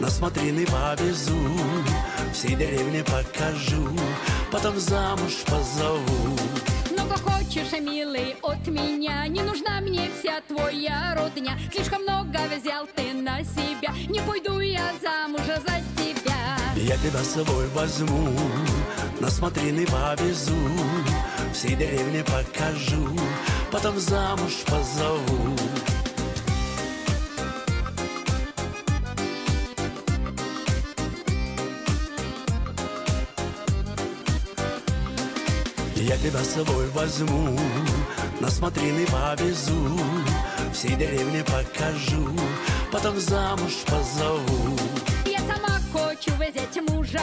На 0.00 0.08
смотрины 0.08 0.66
повезу 0.66 1.38
Всей 2.32 2.54
деревне 2.54 3.04
покажу 3.04 3.88
Потом 4.52 4.78
замуж 4.78 5.32
позову. 5.46 6.36
Много 6.90 7.16
хочешь, 7.16 7.72
милый, 7.80 8.36
от 8.42 8.66
меня 8.66 9.26
Не 9.28 9.42
нужна 9.42 9.80
мне 9.80 10.10
вся 10.18 10.40
твоя 10.46 11.14
родня. 11.16 11.58
Слишком 11.72 12.02
много 12.02 12.38
взял 12.54 12.86
ты 12.94 13.14
на 13.14 13.42
себя 13.42 13.94
Не 14.08 14.20
пойду 14.20 14.60
я 14.60 14.92
замуж 15.02 15.42
за 15.46 16.02
тебя. 16.02 16.36
Я 16.76 16.96
тебя 16.98 17.20
с 17.20 17.30
собой 17.30 17.66
возьму 17.68 18.28
На 19.20 19.30
смотрины 19.30 19.86
повезу 19.86 20.56
Всей 21.52 21.74
деревне 21.74 22.22
покажу 22.22 23.08
Потом 23.72 23.98
замуж 23.98 24.52
позову. 24.66 25.56
Я 35.96 36.16
тебя 36.18 36.40
с 36.40 36.50
собой 36.50 36.88
возьму 36.90 37.58
На 38.40 38.50
смотрины 38.50 39.06
повезу 39.06 39.98
Всей 40.72 40.94
деревне 40.94 41.42
покажу 41.42 42.28
Потом 42.92 43.18
замуж 43.18 43.72
позову. 43.86 44.76
Я 45.24 45.38
сама 45.40 45.80
хочу 45.92 46.32
взять 46.36 46.78
мужа 46.88 47.20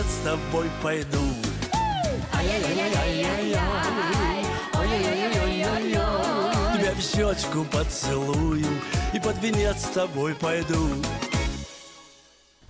Венец 0.00 0.12
с 0.12 0.24
тобой 0.24 0.66
пойду 0.82 1.18
Тебя 6.74 6.94
в 6.94 7.00
щечку 7.00 7.66
поцелую 7.70 8.64
И 9.12 9.20
под 9.20 9.42
венец 9.42 9.76
с 9.76 9.88
тобой 9.90 10.34
пойду 10.34 10.88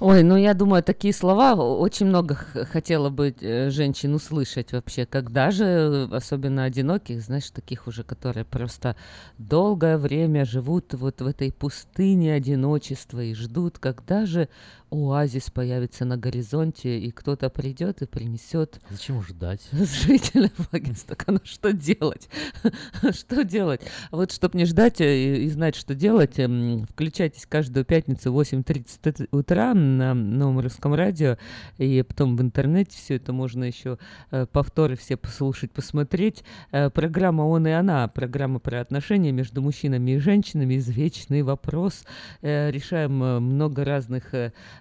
Ой, 0.00 0.22
ну 0.22 0.34
я 0.34 0.54
думаю, 0.54 0.82
такие 0.82 1.12
слова 1.12 1.54
очень 1.54 2.06
много 2.06 2.34
хотела 2.34 3.10
бы 3.10 3.34
э, 3.38 3.68
женщин 3.68 4.14
услышать 4.14 4.72
вообще. 4.72 5.04
Когда 5.04 5.50
же, 5.50 5.64
э, 5.64 6.08
особенно 6.10 6.64
одиноких, 6.64 7.20
знаешь, 7.20 7.50
таких 7.50 7.86
уже, 7.86 8.02
которые 8.02 8.46
просто 8.46 8.96
долгое 9.36 9.98
время 9.98 10.46
живут 10.46 10.94
вот 10.94 11.20
в 11.20 11.26
этой 11.26 11.52
пустыне 11.52 12.32
одиночества 12.32 13.22
и 13.22 13.34
ждут, 13.34 13.78
когда 13.78 14.24
же 14.24 14.48
оазис 14.90 15.50
появится 15.50 16.04
на 16.04 16.16
горизонте, 16.16 16.98
и 16.98 17.10
кто-то 17.10 17.48
придет 17.50 18.02
и 18.02 18.06
принесет 18.06 18.80
Зачем 18.90 19.22
ждать? 19.22 19.60
жителям 19.72 20.50
Флагенстока. 20.50 21.32
Ну 21.32 21.40
что 21.44 21.72
делать? 21.72 22.28
Что 23.12 23.44
делать? 23.44 23.80
Вот, 24.10 24.32
чтобы 24.32 24.58
не 24.58 24.64
ждать 24.64 25.00
и, 25.00 25.44
и 25.44 25.48
знать, 25.48 25.74
что 25.74 25.94
делать, 25.94 26.38
эм, 26.38 26.86
включайтесь 26.86 27.46
каждую 27.46 27.84
пятницу 27.84 28.32
в 28.32 28.40
8.30 28.40 29.28
утра 29.30 29.74
на 29.74 30.14
новом 30.14 30.60
русском 30.60 30.94
радио, 30.94 31.38
и 31.78 32.02
потом 32.02 32.36
в 32.36 32.42
интернете 32.42 32.96
все 32.96 33.16
это 33.16 33.32
можно 33.32 33.64
еще 33.64 33.98
э, 34.30 34.46
повторы 34.46 34.96
все 34.96 35.16
послушать, 35.16 35.72
посмотреть. 35.72 36.44
Э, 36.72 36.90
Программа 36.90 37.42
«Он 37.42 37.66
и 37.66 37.70
она», 37.70 38.08
программа 38.08 38.58
про 38.58 38.80
отношения 38.80 39.32
между 39.32 39.62
мужчинами 39.62 40.12
и 40.12 40.18
женщинами, 40.18 40.76
извечный 40.76 41.42
вопрос. 41.42 42.04
Э, 42.42 42.70
Решаем 42.70 43.16
много 43.16 43.84
разных 43.84 44.34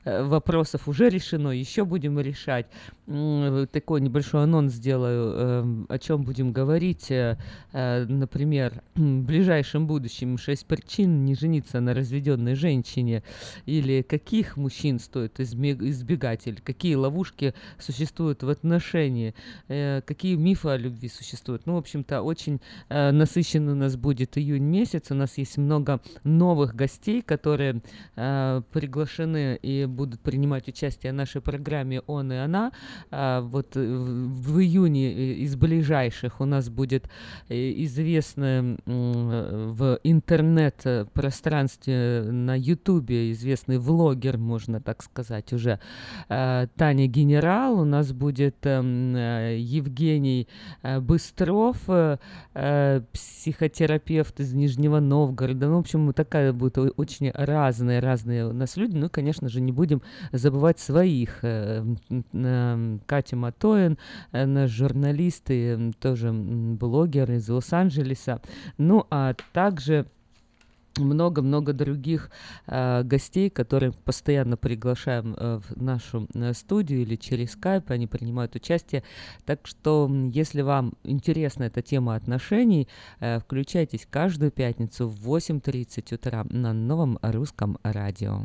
вопросов, 0.06 0.88
уже 0.88 1.10
решено, 1.10 1.50
еще 1.50 1.86
будем 1.86 2.20
решать. 2.20 2.68
Такой 3.06 4.02
небольшой 4.02 4.44
анонс 4.44 4.74
сделаю, 4.74 5.34
э, 5.36 5.86
о 5.90 5.98
чем 5.98 6.24
будем 6.24 6.52
говорить. 6.52 7.10
Э, 7.10 7.38
э, 7.74 8.06
Например, 8.06 8.84
в 8.96 9.22
ближайшем 9.24 9.88
будущем 9.88 10.38
шесть 10.38 10.66
причин 10.66 11.26
не 11.26 11.36
жениться 11.36 11.80
на 11.80 11.94
разведенной 11.94 12.56
женщине 12.56 13.24
или 13.66 14.02
каких 14.02 14.58
мужчин 14.58 15.00
стоит 15.00 15.40
избегать, 15.40 16.48
или 16.48 16.56
какие 16.56 16.96
ловушки 16.96 17.54
существуют 17.80 18.44
в 18.44 18.50
отношении, 18.50 19.34
э, 19.68 20.02
какие 20.06 20.36
мифы 20.36 20.70
о 20.70 20.78
любви 20.78 21.10
существуют. 21.10 21.66
Ну, 21.66 21.76
в 21.76 21.78
общем-то, 21.78 22.22
очень 22.22 22.62
э, 22.90 23.12
насыщенный 23.12 23.74
у 23.74 23.76
нас 23.76 23.96
будет 23.96 24.38
июнь 24.38 24.64
месяц. 24.64 25.12
У 25.12 25.16
нас 25.16 25.38
есть 25.38 25.58
много 25.58 26.00
новых 26.24 26.76
гостей, 26.76 27.22
которые 27.22 27.82
э, 28.16 28.62
приглашены 28.72 29.58
и 29.62 29.86
будут 29.90 30.22
принимать 30.22 30.68
участие 30.68 31.12
в 31.12 31.16
нашей 31.16 31.42
программе 31.42 32.02
«Он 32.02 32.32
и 32.32 32.36
она». 32.36 32.72
А, 33.12 33.42
вот 33.42 33.76
э, 33.76 33.80
в, 33.80 34.60
июне 34.60 35.12
э, 35.12 35.34
из 35.44 35.56
ближайших 35.56 36.42
у 36.42 36.46
нас 36.46 36.70
будет 36.70 37.10
э, 37.50 37.56
э, 37.56 38.78
в 38.86 40.00
интернет-пространстве 40.04 42.24
на 42.32 42.58
Ютубе 42.58 43.32
известный 43.32 43.78
влогер, 43.78 44.38
можно 44.38 44.82
так 44.82 45.04
сказать, 45.04 45.54
уже 45.54 45.80
э, 46.30 46.68
Таня 46.76 47.08
Генерал. 47.08 47.80
У 47.80 47.86
нас 47.86 48.12
будет 48.14 48.66
эм, 48.66 49.16
Евгений 49.56 50.48
Быстров, 51.02 51.78
психотерапевт 53.12 54.40
из 54.40 54.54
Нижнего 54.54 55.00
Новгорода. 55.00 55.68
Ну, 55.68 55.78
в 55.78 55.80
общем, 55.80 56.14
такая 56.14 56.54
будет 56.54 56.78
очень 56.78 57.32
разные, 57.32 58.00
разные 58.00 58.48
у 58.48 58.54
нас 58.54 58.78
люди. 58.78 58.96
Ну, 58.96 59.10
конечно 59.10 59.50
же, 59.50 59.62
не 59.62 59.72
будем 59.80 60.02
забывать 60.34 60.78
своих. 60.80 61.40
Э, 61.42 61.80
м, 62.10 62.26
м, 62.34 63.02
Катя 63.06 63.38
Матоин, 63.38 63.98
наш 64.34 64.70
журналист 64.72 65.46
и 65.50 65.92
тоже 66.02 66.34
блогер 66.34 67.32
из 67.32 67.48
Лос-Анджелеса. 67.48 68.42
Ну, 68.78 69.08
а 69.10 69.36
также 69.54 70.06
много-много 70.98 71.74
других 71.74 72.30
э, 72.68 73.04
гостей, 73.04 73.50
которых 73.50 73.96
постоянно 73.96 74.58
приглашаем 74.58 75.36
э, 75.38 75.60
в 75.60 75.82
нашу 75.82 76.28
э, 76.34 76.54
студию 76.54 77.02
или 77.02 77.16
через 77.16 77.52
скайп, 77.52 77.92
они 77.92 78.08
принимают 78.08 78.56
участие. 78.56 79.04
Так 79.46 79.66
что, 79.66 80.10
если 80.34 80.62
вам 80.62 80.94
интересна 81.04 81.64
эта 81.64 81.82
тема 81.82 82.16
отношений, 82.16 82.88
э, 83.20 83.40
включайтесь 83.40 84.08
каждую 84.10 84.52
пятницу 84.52 85.08
в 85.08 85.28
8.30 85.28 86.16
утра 86.16 86.46
на 86.50 86.74
новом 86.74 87.18
русском 87.22 87.78
радио. 87.84 88.42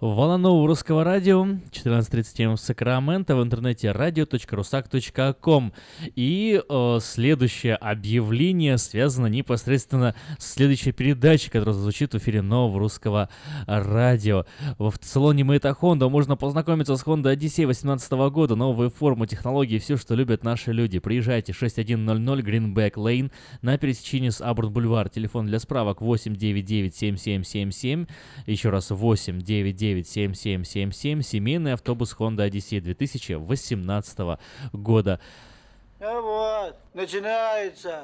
Нового 0.00 0.66
русского 0.66 1.04
радио, 1.04 1.44
14.37 1.70 2.56
в 2.56 2.60
Сакраменто, 2.60 3.36
в 3.36 3.42
интернете 3.44 3.88
radio.rusak.com. 3.88 5.72
И 6.16 6.60
э, 6.68 6.98
следующее 7.00 7.76
объявление 7.76 8.76
связано 8.78 9.28
непосредственно 9.28 10.16
с 10.38 10.54
следующей 10.54 10.90
передачей, 10.90 11.48
которая 11.48 11.76
звучит 11.76 12.12
в 12.12 12.18
эфире 12.18 12.42
нового 12.42 12.80
русского 12.80 13.28
радио. 13.68 14.46
В 14.78 14.86
автосалоне 14.86 15.44
Мэйта 15.44 15.76
Honda 15.80 16.08
можно 16.08 16.36
познакомиться 16.36 16.96
с 16.96 17.04
Honda 17.04 17.32
Odyssey 17.32 17.64
2018 17.64 18.12
года, 18.32 18.56
новые 18.56 18.90
формы, 18.90 19.28
технологии, 19.28 19.78
все, 19.78 19.96
что 19.96 20.16
любят 20.16 20.42
наши 20.42 20.72
люди. 20.72 20.98
Приезжайте 20.98 21.52
6100 21.52 22.40
Greenback 22.40 22.94
Lane 22.94 23.30
на 23.62 23.78
пересечении 23.78 24.30
с 24.30 24.40
Абурн 24.40 24.72
Бульвар. 24.72 25.08
Телефон 25.08 25.46
для 25.46 25.60
справок 25.60 26.02
899 26.02 26.96
7777. 26.96 28.06
Еще 28.46 28.70
раз 28.70 28.90
899 28.90 29.84
7777, 30.02 31.22
семейный 31.22 31.72
автобус 31.72 32.14
Honda 32.18 32.48
Odyssey 32.48 32.80
2018 32.80 34.38
года. 34.72 35.20
Ну 36.00 36.20
вот, 36.20 36.76
начинается. 36.92 38.02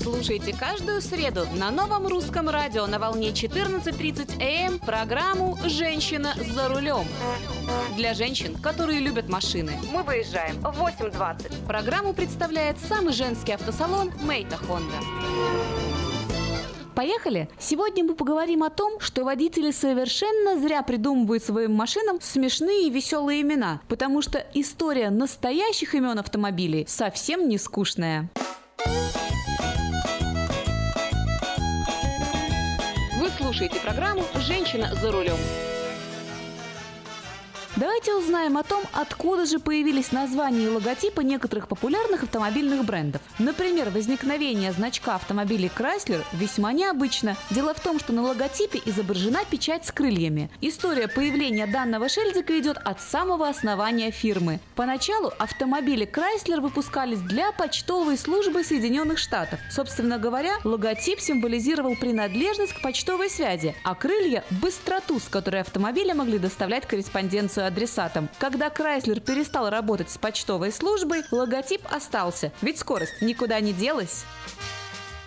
Слушайте 0.00 0.56
каждую 0.56 1.02
среду 1.02 1.46
на 1.56 1.70
новом 1.70 2.06
русском 2.06 2.48
радио 2.48 2.86
на 2.86 2.98
волне 2.98 3.30
14.30 3.30 4.40
АМ 4.40 4.78
программу 4.78 5.58
«Женщина 5.66 6.32
за 6.54 6.68
рулем». 6.68 7.04
Для 7.96 8.14
женщин, 8.14 8.56
которые 8.56 9.00
любят 9.00 9.28
машины. 9.28 9.72
Мы 9.92 10.04
выезжаем 10.04 10.56
в 10.60 10.80
8.20. 10.80 11.66
Программу 11.66 12.14
представляет 12.14 12.78
самый 12.78 13.12
женский 13.12 13.52
автосалон 13.52 14.10
«Мейта 14.22 14.56
Хонда». 14.56 14.96
Поехали! 16.98 17.48
Сегодня 17.60 18.02
мы 18.02 18.16
поговорим 18.16 18.64
о 18.64 18.70
том, 18.70 18.98
что 18.98 19.22
водители 19.22 19.70
совершенно 19.70 20.58
зря 20.58 20.82
придумывают 20.82 21.44
своим 21.44 21.72
машинам 21.72 22.20
смешные 22.20 22.88
и 22.88 22.90
веселые 22.90 23.42
имена, 23.42 23.80
потому 23.86 24.20
что 24.20 24.44
история 24.52 25.08
настоящих 25.08 25.94
имен 25.94 26.18
автомобилей 26.18 26.86
совсем 26.88 27.48
не 27.48 27.56
скучная. 27.56 28.28
Вы 33.20 33.28
слушаете 33.38 33.78
программу 33.78 34.24
«Женщина 34.34 34.92
за 35.00 35.12
рулем». 35.12 35.38
Давайте 37.78 38.12
узнаем 38.12 38.58
о 38.58 38.64
том, 38.64 38.82
откуда 38.92 39.46
же 39.46 39.60
появились 39.60 40.10
названия 40.10 40.64
и 40.64 40.68
логотипы 40.68 41.22
некоторых 41.22 41.68
популярных 41.68 42.24
автомобильных 42.24 42.84
брендов. 42.84 43.22
Например, 43.38 43.90
возникновение 43.90 44.72
значка 44.72 45.14
автомобилей 45.14 45.70
Chrysler 45.72 46.24
весьма 46.32 46.72
необычно. 46.72 47.36
Дело 47.50 47.74
в 47.74 47.80
том, 47.80 48.00
что 48.00 48.12
на 48.12 48.22
логотипе 48.22 48.82
изображена 48.84 49.44
печать 49.48 49.86
с 49.86 49.92
крыльями. 49.92 50.50
История 50.60 51.06
появления 51.06 51.68
данного 51.68 52.08
шильдика 52.08 52.58
идет 52.58 52.78
от 52.78 53.00
самого 53.00 53.48
основания 53.48 54.10
фирмы. 54.10 54.58
Поначалу 54.74 55.30
автомобили 55.38 56.04
Chrysler 56.04 56.60
выпускались 56.60 57.20
для 57.20 57.52
почтовой 57.52 58.18
службы 58.18 58.64
Соединенных 58.64 59.18
Штатов. 59.18 59.60
Собственно 59.70 60.18
говоря, 60.18 60.54
логотип 60.64 61.20
символизировал 61.20 61.94
принадлежность 61.94 62.72
к 62.72 62.82
почтовой 62.82 63.30
связи, 63.30 63.76
а 63.84 63.94
крылья– 63.94 64.42
быстроту, 64.50 65.20
с 65.20 65.28
которой 65.28 65.60
автомобили 65.60 66.10
могли 66.10 66.38
доставлять 66.38 66.84
корреспонденцию 66.84 67.67
адресатам. 67.68 68.28
Когда 68.38 68.68
Крайслер 68.70 69.20
перестал 69.20 69.70
работать 69.70 70.10
с 70.10 70.18
почтовой 70.18 70.72
службой, 70.72 71.22
логотип 71.30 71.82
остался, 71.90 72.52
ведь 72.60 72.78
скорость 72.78 73.22
никуда 73.22 73.60
не 73.60 73.72
делась. 73.72 74.24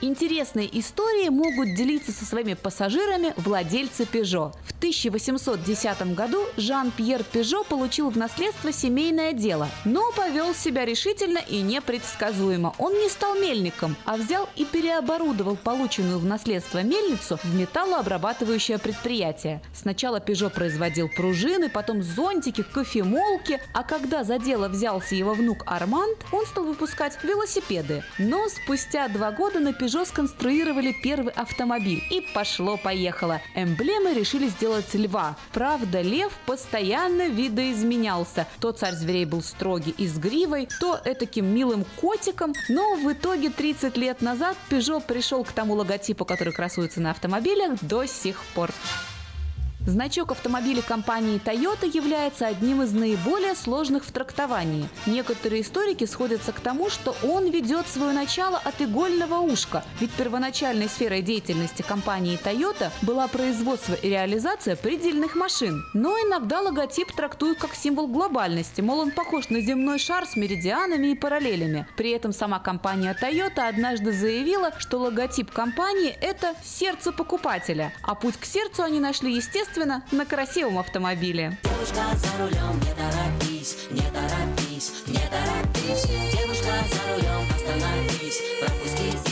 Интересные 0.03 0.67
истории 0.79 1.29
могут 1.29 1.75
делиться 1.75 2.11
со 2.11 2.25
своими 2.25 2.55
пассажирами 2.55 3.35
владельцы 3.37 4.01
Peugeot. 4.11 4.51
В 4.65 4.77
1810 4.79 6.15
году 6.15 6.43
Жан-Пьер 6.57 7.23
Пежо 7.23 7.63
получил 7.63 8.09
в 8.09 8.17
наследство 8.17 8.71
семейное 8.71 9.31
дело, 9.31 9.69
но 9.85 10.11
повел 10.13 10.55
себя 10.55 10.85
решительно 10.85 11.37
и 11.37 11.61
непредсказуемо. 11.61 12.73
Он 12.79 12.93
не 12.93 13.09
стал 13.09 13.35
мельником, 13.35 13.95
а 14.05 14.17
взял 14.17 14.49
и 14.55 14.65
переоборудовал 14.65 15.55
полученную 15.55 16.17
в 16.17 16.25
наследство 16.25 16.81
мельницу 16.81 17.37
в 17.43 17.53
металлообрабатывающее 17.53 18.79
предприятие. 18.79 19.61
Сначала 19.71 20.19
Пежо 20.19 20.49
производил 20.49 21.09
пружины, 21.09 21.69
потом 21.69 22.01
зонтики, 22.01 22.63
кофемолки, 22.63 23.61
а 23.71 23.83
когда 23.83 24.23
за 24.23 24.39
дело 24.39 24.67
взялся 24.67 25.13
его 25.13 25.35
внук 25.35 25.61
Арманд, 25.67 26.17
он 26.31 26.43
стал 26.47 26.63
выпускать 26.63 27.23
велосипеды. 27.23 28.03
Но 28.17 28.49
спустя 28.49 29.07
два 29.07 29.31
года 29.31 29.59
на 29.59 29.69
Peugeot 29.69 29.90
Peugeot 29.91 30.05
сконструировали 30.05 30.93
первый 30.93 31.33
автомобиль. 31.33 32.01
И 32.09 32.25
пошло-поехало. 32.33 33.41
Эмблемы 33.55 34.13
решили 34.13 34.47
сделать 34.47 34.93
льва. 34.93 35.35
Правда, 35.51 36.01
лев 36.01 36.31
постоянно 36.45 37.27
видоизменялся. 37.27 38.47
То 38.59 38.71
царь 38.71 38.93
зверей 38.93 39.25
был 39.25 39.41
строгий 39.41 39.91
и 39.91 40.07
с 40.07 40.17
гривой, 40.17 40.69
то 40.79 40.99
этаким 41.03 41.45
милым 41.45 41.85
котиком. 41.99 42.53
Но 42.69 42.95
в 42.95 43.11
итоге 43.11 43.49
30 43.49 43.97
лет 43.97 44.21
назад 44.21 44.55
Peugeot 44.69 45.03
пришел 45.05 45.43
к 45.43 45.51
тому 45.51 45.73
логотипу, 45.73 46.23
который 46.23 46.53
красуется 46.53 47.01
на 47.01 47.11
автомобилях 47.11 47.73
до 47.81 48.05
сих 48.05 48.41
пор. 48.55 48.71
Значок 49.87 50.31
автомобиля 50.31 50.83
компании 50.83 51.41
Toyota 51.43 51.89
является 51.91 52.45
одним 52.45 52.83
из 52.83 52.93
наиболее 52.93 53.55
сложных 53.55 54.05
в 54.05 54.11
трактовании. 54.11 54.87
Некоторые 55.07 55.63
историки 55.63 56.05
сходятся 56.05 56.51
к 56.51 56.59
тому, 56.59 56.91
что 56.91 57.15
он 57.23 57.49
ведет 57.49 57.87
свое 57.87 58.13
начало 58.13 58.61
от 58.63 58.79
игольного 58.79 59.39
ушка, 59.39 59.83
ведь 59.99 60.11
первоначальной 60.11 60.87
сферой 60.87 61.23
деятельности 61.23 61.81
компании 61.81 62.39
Toyota 62.43 62.91
была 63.01 63.27
производство 63.27 63.95
и 63.95 64.09
реализация 64.09 64.75
предельных 64.75 65.33
машин. 65.35 65.83
Но 65.95 66.15
иногда 66.15 66.61
логотип 66.61 67.11
трактуют 67.11 67.57
как 67.57 67.73
символ 67.73 68.07
глобальности, 68.07 68.81
мол, 68.81 68.99
он 68.99 69.09
похож 69.09 69.49
на 69.49 69.61
земной 69.61 69.97
шар 69.97 70.27
с 70.27 70.35
меридианами 70.35 71.07
и 71.07 71.15
параллелями. 71.15 71.87
При 71.97 72.11
этом 72.11 72.33
сама 72.33 72.59
компания 72.59 73.17
Toyota 73.19 73.67
однажды 73.67 74.11
заявила, 74.11 74.73
что 74.77 74.99
логотип 74.99 75.49
компании– 75.49 76.15
это 76.21 76.53
сердце 76.63 77.11
покупателя, 77.11 77.91
а 78.03 78.13
путь 78.13 78.37
к 78.37 78.45
сердцу 78.45 78.83
они 78.83 78.99
нашли, 78.99 79.33
естественно, 79.33 79.70
естественно, 79.71 80.03
на 80.11 80.25
красивом 80.25 80.79
автомобиле. 80.79 81.57
Девушка 81.63 82.01
за 82.15 82.43
рулем, 82.43 82.79
не 82.79 82.93
торопись, 82.93 83.77
не 83.91 84.01
торопись, 84.01 85.03
не 85.07 85.19
торопись. 85.19 86.05
Девушка 86.31 86.73
за 86.91 87.13
рулем, 87.13 87.47
остановись, 87.55 88.41
пропусти 88.59 89.30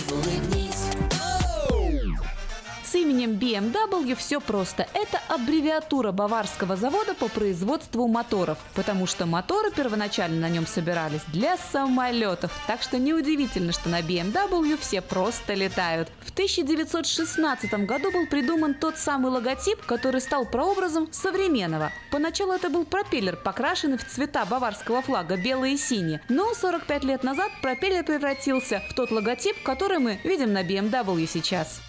именем 3.09 3.31
BMW 3.31 4.15
все 4.15 4.39
просто. 4.39 4.87
Это 4.93 5.19
аббревиатура 5.29 6.11
баварского 6.11 6.75
завода 6.75 7.15
по 7.15 7.27
производству 7.27 8.07
моторов, 8.07 8.57
потому 8.75 9.07
что 9.07 9.25
моторы 9.25 9.71
первоначально 9.71 10.41
на 10.41 10.49
нем 10.49 10.67
собирались 10.67 11.21
для 11.27 11.57
самолетов. 11.57 12.51
Так 12.67 12.83
что 12.83 12.97
неудивительно, 12.97 13.71
что 13.71 13.89
на 13.89 14.01
BMW 14.01 14.77
все 14.79 15.01
просто 15.01 15.55
летают. 15.55 16.09
В 16.21 16.31
1916 16.31 17.73
году 17.85 18.11
был 18.11 18.27
придуман 18.27 18.75
тот 18.75 18.97
самый 18.97 19.31
логотип, 19.31 19.83
который 19.85 20.21
стал 20.21 20.45
прообразом 20.45 21.11
современного. 21.11 21.91
Поначалу 22.11 22.53
это 22.53 22.69
был 22.69 22.85
пропеллер, 22.85 23.35
покрашенный 23.35 23.97
в 23.97 24.05
цвета 24.05 24.45
баварского 24.45 25.01
флага 25.01 25.35
белый 25.35 25.73
и 25.73 25.77
синий. 25.77 26.19
Но 26.29 26.53
45 26.53 27.03
лет 27.03 27.23
назад 27.23 27.51
пропеллер 27.61 28.03
превратился 28.03 28.83
в 28.89 28.93
тот 28.93 29.11
логотип, 29.11 29.61
который 29.63 29.97
мы 29.97 30.19
видим 30.23 30.53
на 30.53 30.63
BMW 30.63 31.27
сейчас. 31.27 31.81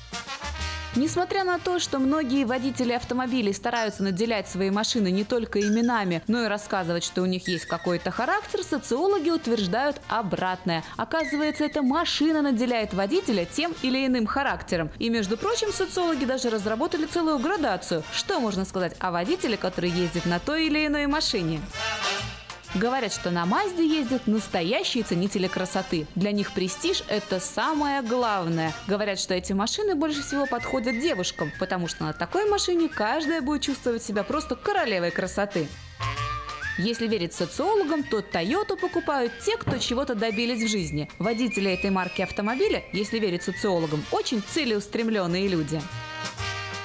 Несмотря 0.97 1.45
на 1.45 1.61
то, 1.61 1.79
что 1.79 2.01
многие 2.01 2.45
водители 2.45 2.93
автомобилей 2.93 3.53
стараются 3.53 4.03
наделять 4.03 4.49
свои 4.49 4.71
машины 4.71 5.13
не 5.13 5.23
только 5.23 5.61
именами, 5.61 6.21
но 6.27 6.43
и 6.43 6.49
рассказывать, 6.49 7.05
что 7.05 7.23
у 7.23 7.27
них 7.27 7.47
есть 7.47 7.67
какой-то 7.67 8.11
характер, 8.11 8.65
социологи 8.65 9.31
утверждают 9.31 10.01
обратное. 10.09 10.83
Оказывается, 10.97 11.65
эта 11.65 11.83
машина 11.83 12.43
наделяет 12.43 12.93
водителя 12.93 13.45
тем 13.45 13.73
или 13.83 14.05
иным 14.05 14.27
характером. 14.27 14.91
И, 14.99 15.11
между 15.11 15.37
прочим, 15.37 15.73
социологи 15.73 16.25
даже 16.25 16.51
разработали 16.51 17.07
целую 17.07 17.39
градацию. 17.39 18.03
Что 18.13 18.41
можно 18.41 18.65
сказать 18.65 18.97
о 18.99 19.13
водителе, 19.13 19.57
который 19.57 19.91
ездит 19.91 20.27
на 20.27 20.41
той 20.41 20.67
или 20.67 20.87
иной 20.87 21.07
машине? 21.07 21.61
Говорят, 22.77 23.13
что 23.13 23.33
на 23.33 23.47
Мазде 23.47 23.85
ездят 23.85 24.29
настоящие 24.29 25.03
ценители 25.03 25.49
красоты. 25.49 26.07
Для 26.15 26.31
них 26.31 26.53
престиж– 26.53 27.03
это 27.09 27.41
самое 27.41 28.01
главное. 28.01 28.73
Говорят, 28.87 29.19
что 29.19 29.35
эти 29.35 29.53
машины 29.53 29.97
больше 29.97 30.23
всего 30.23 30.47
подходят 30.47 31.01
девушкам, 31.01 31.51
потому 31.59 31.89
что 31.89 32.05
на 32.05 32.13
такой 32.13 32.49
машине 32.49 32.89
каждая 32.89 33.43
будет 33.43 33.63
чувствовать 33.63 34.05
себя 34.05 34.23
просто 34.23 34.55
королевой 34.55 35.11
красоты. 35.11 35.67
Если 36.79 37.09
верить 37.09 37.35
социологам, 37.35 38.05
то 38.05 38.21
Toyota 38.21 38.77
покупают 38.77 39.33
те, 39.45 39.57
кто 39.57 39.77
чего-то 39.79 40.15
добились 40.15 40.63
в 40.63 40.69
жизни. 40.69 41.11
Водители 41.19 41.73
этой 41.73 41.91
марки 41.91 42.23
автомобиля, 42.23 42.85
если 42.93 43.19
верить 43.19 43.43
социологам, 43.43 44.05
очень 44.13 44.43
целеустремленные 44.43 45.49
люди. 45.49 45.83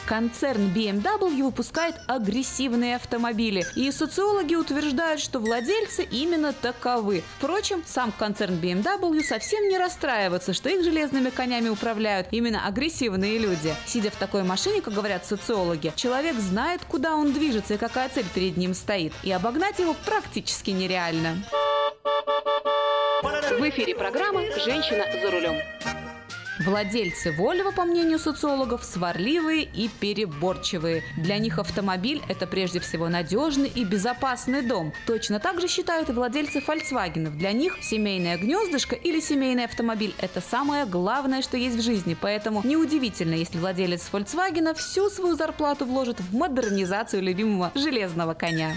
Концерн 0.05 0.71
BMW 0.73 1.41
выпускает 1.41 1.95
агрессивные 2.07 2.95
автомобили, 2.95 3.65
и 3.75 3.91
социологи 3.91 4.53
утверждают, 4.53 5.19
что 5.19 5.39
владельцы 5.39 6.03
именно 6.03 6.53
таковы. 6.53 7.23
Впрочем, 7.37 7.83
сам 7.87 8.11
концерн 8.11 8.55
BMW 8.55 9.23
совсем 9.23 9.67
не 9.67 9.79
расстраивается, 9.79 10.53
что 10.53 10.69
их 10.69 10.83
железными 10.83 11.31
конями 11.31 11.69
управляют 11.69 12.27
именно 12.31 12.67
агрессивные 12.67 13.39
люди. 13.39 13.73
Сидя 13.87 14.11
в 14.11 14.15
такой 14.15 14.43
машине, 14.43 14.81
как 14.81 14.93
говорят 14.93 15.25
социологи, 15.25 15.91
человек 15.95 16.35
знает, 16.35 16.81
куда 16.87 17.15
он 17.15 17.33
движется 17.33 17.73
и 17.73 17.77
какая 17.77 18.09
цель 18.09 18.27
перед 18.33 18.57
ним 18.57 18.75
стоит, 18.75 19.13
и 19.23 19.31
обогнать 19.31 19.79
его 19.79 19.95
практически 20.05 20.69
нереально. 20.69 21.43
В 23.23 23.69
эфире 23.69 23.95
программа 23.95 24.41
«Женщина 24.63 25.05
за 25.21 25.31
рулем». 25.31 25.55
Владельцы 26.59 27.31
Volvo, 27.31 27.73
по 27.75 27.83
мнению 27.83 28.17
социологов, 28.17 28.85
сварливые 28.85 29.63
и 29.63 29.89
переборчивые. 29.89 31.03
Для 31.17 31.37
них 31.37 31.59
автомобиль– 31.59 32.21
это 32.29 32.47
прежде 32.47 32.79
всего 32.79 33.09
надежный 33.09 33.67
и 33.67 33.83
безопасный 33.83 34.61
дом. 34.61 34.93
Точно 35.05 35.39
так 35.41 35.59
же 35.59 35.67
считают 35.67 36.09
и 36.09 36.13
владельцы 36.13 36.59
Volkswagen. 36.59 37.29
Для 37.31 37.51
них 37.51 37.77
семейное 37.81 38.37
гнездышко 38.37 38.95
или 38.95 39.19
семейный 39.19 39.65
автомобиль– 39.65 40.15
это 40.19 40.39
самое 40.39 40.85
главное, 40.85 41.41
что 41.41 41.57
есть 41.57 41.75
в 41.75 41.81
жизни. 41.81 42.15
Поэтому 42.19 42.61
неудивительно, 42.63 43.33
если 43.33 43.57
владелец 43.57 44.07
Volkswagen 44.11 44.73
всю 44.75 45.09
свою 45.09 45.35
зарплату 45.35 45.85
вложит 45.85 46.21
в 46.21 46.33
модернизацию 46.33 47.21
любимого 47.21 47.73
железного 47.75 48.33
коня. 48.33 48.71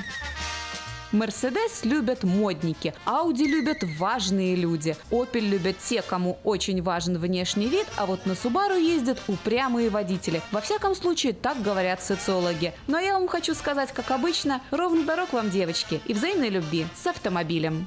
Мерседес 1.12 1.85
любят 1.85 2.22
модники, 2.22 2.93
Ауди 3.06 3.47
любят 3.47 3.78
важные 3.97 4.55
люди, 4.55 4.94
Opel 5.10 5.40
любят 5.40 5.76
те, 5.78 6.02
кому 6.02 6.39
очень 6.44 6.82
важен 6.82 7.16
внешний 7.16 7.66
вид, 7.68 7.86
а 7.97 8.05
вот 8.05 8.26
на 8.26 8.32
Subaru 8.32 8.78
ездят 8.78 9.18
упрямые 9.26 9.89
водители. 9.89 10.43
Во 10.52 10.60
всяком 10.60 10.94
случае, 10.94 11.32
так 11.32 11.62
говорят 11.62 12.02
социологи. 12.02 12.74
Но 12.89 12.98
я 12.98 13.14
вам 13.14 13.26
хочу 13.26 13.55
сказать, 13.55 13.90
как 13.93 14.10
обычно, 14.10 14.60
ровно 14.70 15.05
дорог 15.05 15.32
вам, 15.32 15.51
девочки, 15.51 16.01
и 16.05 16.12
взаимной 16.12 16.51
любви 16.51 16.86
с 17.02 17.06
автомобилем. 17.06 17.86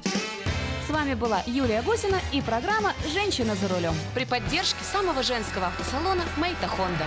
С 0.88 0.90
вами 0.90 1.14
была 1.14 1.42
Юлия 1.46 1.82
Гусина 1.82 2.18
и 2.32 2.40
программа 2.40 2.92
«Женщина 3.12 3.54
за 3.54 3.68
рулем» 3.68 3.94
при 4.14 4.24
поддержке 4.24 4.82
самого 4.92 5.22
женского 5.22 5.68
автосалона 5.68 6.22
«Мейта 6.38 6.66
Хонда». 6.66 7.06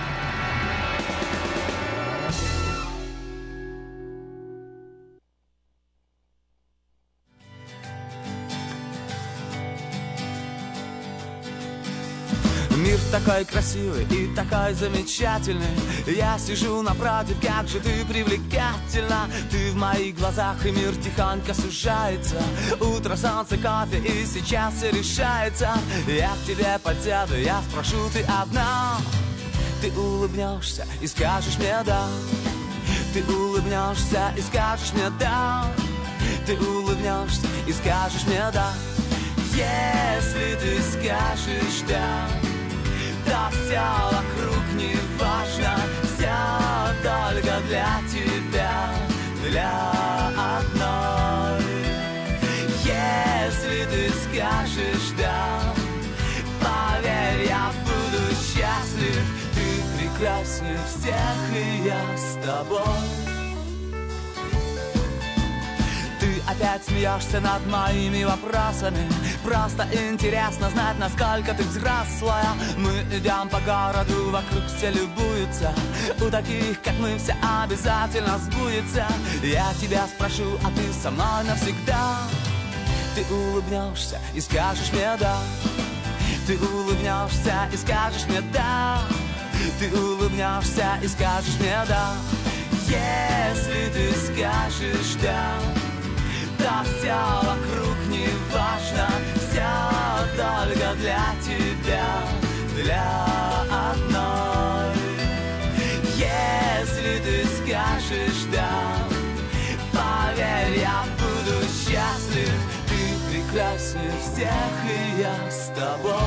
Мир 12.77 12.99
такой 13.09 13.45
красивый 13.45 14.03
и 14.05 14.27
такой 14.35 14.73
замечательный. 14.73 15.65
Я 16.07 16.37
сижу 16.37 16.81
напротив, 16.81 17.37
как 17.41 17.67
же 17.69 17.79
ты 17.79 18.03
привлекательна. 18.05 19.29
Ты 19.49 19.71
в 19.71 19.75
моих 19.75 20.17
глазах 20.17 20.65
и 20.65 20.71
мир 20.71 20.93
тихонько 20.95 21.53
сужается. 21.53 22.35
Утро, 22.81 23.15
солнце, 23.15 23.57
кофе 23.57 23.99
и 23.99 24.25
сейчас 24.25 24.73
все 24.75 24.91
решается. 24.91 25.69
Я 26.07 26.31
к 26.31 26.45
тебе 26.45 26.77
подсяду, 26.83 27.37
я 27.37 27.61
спрошу, 27.69 28.09
ты 28.11 28.23
одна? 28.23 28.97
Ты 29.81 29.91
улыбнешься 29.91 30.85
и 31.01 31.07
скажешь 31.07 31.57
мне 31.57 31.75
да 31.85 32.07
Ты 33.13 33.23
улыбнешься 33.23 34.33
и 34.35 34.41
скажешь 34.41 34.93
мне 34.93 35.09
да 35.19 35.65
Ты 36.45 36.57
улыбнешься 36.57 37.47
и 37.67 37.73
скажешь 37.73 38.25
мне 38.25 38.41
да 38.51 38.71
Если 39.53 40.55
ты 40.55 40.81
скажешь 40.81 41.83
да 41.87 42.27
да 43.25 43.49
все 43.51 43.81
вокруг 44.11 44.63
не 44.75 44.95
важно 45.19 45.75
Все 46.03 46.31
только 47.03 47.59
для 47.67 47.99
тебя, 48.09 48.89
для 49.47 49.91
одной. 50.57 51.63
Если 52.83 53.85
ты 53.85 54.09
скажешь 54.09 55.11
да 55.17 55.61
Поверь, 56.59 57.47
я 57.47 57.71
буду 57.83 58.23
счастлив. 58.35 59.23
Ты 59.53 59.97
прекраснее 59.97 60.79
всех, 60.87 61.37
и 61.53 61.87
я 61.87 62.17
с 62.17 62.45
тобой 62.45 63.34
опять 66.55 66.85
смеешься 66.85 67.39
над 67.39 67.65
моими 67.67 68.23
вопросами. 68.23 69.07
Просто 69.43 69.87
интересно 70.09 70.69
знать, 70.69 70.97
насколько 70.99 71.53
ты 71.53 71.63
взрослая. 71.63 72.47
Мы 72.77 72.91
идем 73.17 73.49
по 73.49 73.59
городу, 73.61 74.31
вокруг 74.31 74.65
все 74.67 74.91
любуются. 74.91 75.73
У 76.21 76.29
таких, 76.29 76.81
как 76.81 76.93
мы, 76.99 77.17
все 77.17 77.35
обязательно 77.63 78.37
сбудется. 78.39 79.05
Я 79.43 79.73
тебя 79.81 80.07
спрошу, 80.07 80.57
а 80.63 80.69
ты 80.71 80.93
со 80.93 81.11
мной 81.11 81.43
навсегда? 81.45 82.19
Ты 83.15 83.33
улыбнешься 83.33 84.19
и 84.33 84.41
скажешь 84.41 84.91
мне 84.91 85.15
да 85.17 85.37
Ты 86.47 86.57
улыбнешься 86.57 87.69
и 87.71 87.77
скажешь 87.77 88.25
мне 88.27 88.41
да 88.51 88.99
Ты 89.79 89.89
улыбнешься 89.97 90.99
и 91.01 91.07
скажешь 91.07 91.57
мне 91.61 91.77
да 91.87 92.13
Если 92.89 93.89
ты 93.93 94.11
скажешь 94.11 95.15
да 95.23 95.55
да 96.65 96.83
все 96.83 97.15
вокруг 97.47 97.97
не 98.09 98.27
важно 98.51 99.07
Все 99.35 99.69
только 100.35 100.95
для 100.95 101.25
тебя, 101.45 102.07
для 102.75 103.25
одной. 103.69 104.95
Если 106.15 107.21
ты 107.23 107.45
скажешь 107.57 108.45
да 108.51 108.69
Поверь, 109.93 110.79
я 110.79 111.05
буду 111.19 111.61
счастлив. 111.67 112.59
Ты 112.87 112.99
прекраснее 113.29 114.11
всех, 114.19 114.73
и 114.89 115.21
я 115.21 115.51
с 115.51 115.71
тобой 115.75 116.24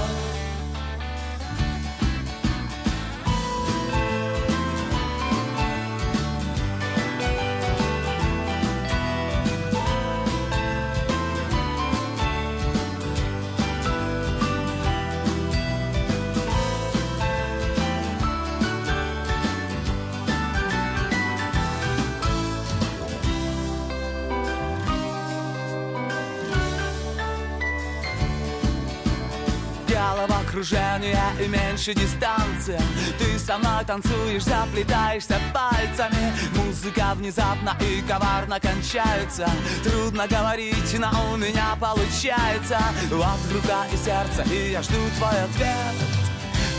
головокружение 30.58 31.18
и 31.40 31.48
меньше 31.48 31.94
дистанция 31.94 32.80
Ты 33.18 33.38
мной 33.58 33.84
танцуешь, 33.84 34.44
заплетаешься 34.44 35.40
пальцами. 35.54 36.32
Музыка 36.54 37.14
внезапно 37.14 37.76
и 37.80 38.02
коварно 38.02 38.60
кончается. 38.60 39.48
Трудно 39.82 40.26
говорить, 40.28 40.98
но 40.98 41.08
у 41.32 41.36
меня 41.36 41.76
получается. 41.80 42.78
Вот 43.10 43.52
рука 43.52 43.86
и 43.92 43.96
сердце, 43.96 44.42
и 44.52 44.72
я 44.72 44.82
жду 44.82 44.98
твой 45.16 45.42
ответ. 45.44 45.94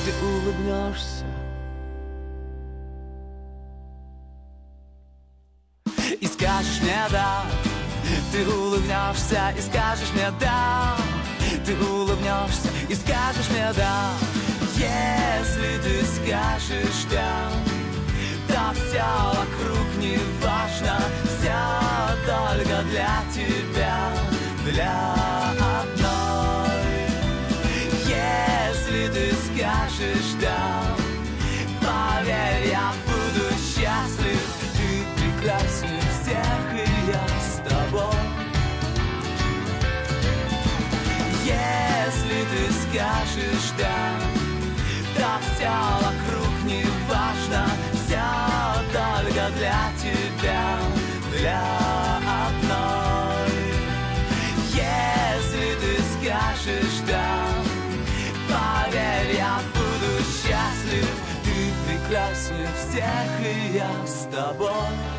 Ты 0.06 0.26
улыбнешься. 0.26 1.26
И 6.22 6.28
скажешь 6.28 6.82
мне 6.82 7.06
да 7.12 7.44
Ты 8.32 8.48
улыбнешься 8.48 9.54
и 9.58 9.62
скажешь 9.62 10.12
мне 10.14 10.32
да 10.40 10.98
ты 11.66 11.76
улыбнешься 11.76 12.70
и 12.88 12.96
скажешь 12.96 13.50
мне 13.50 13.72
да 13.76 14.12
Если 14.76 15.80
ты 15.84 16.06
скажешь 16.06 17.06
да 17.12 17.50
Да 18.48 18.74
все 18.74 19.04
вокруг 19.28 19.88
не 19.98 20.18
важно 20.42 21.00
Все 21.26 21.80
только 22.26 22.84
для 22.84 23.24
тебя, 23.34 24.12
для 24.66 25.14
одной. 25.82 26.30
Если 28.06 29.08
ты 29.14 29.34
скажешь 29.34 30.34
да 30.42 30.82
Поверь, 31.82 32.70
я 32.72 32.94
буду 33.06 33.50
счастлив 33.56 34.42
Ты 34.76 35.42
прекраснее 35.42 35.99
скажешь 42.90 43.72
да. 43.78 44.20
Да 45.18 45.40
все 45.42 45.70
вокруг 46.06 46.64
не 46.64 46.84
важно 47.10 47.66
Все 47.94 48.22
только 48.94 49.50
для 49.58 49.92
тебя, 49.98 50.80
для 51.38 51.62
одной. 52.46 53.52
Если 54.72 55.76
ты 55.82 56.02
скажешь 56.14 57.02
да 57.08 57.46
Поверь, 58.48 59.36
я 59.38 59.60
буду 59.74 60.24
счастлив. 60.24 61.10
Ты 61.44 61.74
прекраснее 61.86 62.68
всех, 62.78 63.46
и 63.46 63.78
я 63.78 64.08
с 64.08 64.28
тобой. 64.34 65.19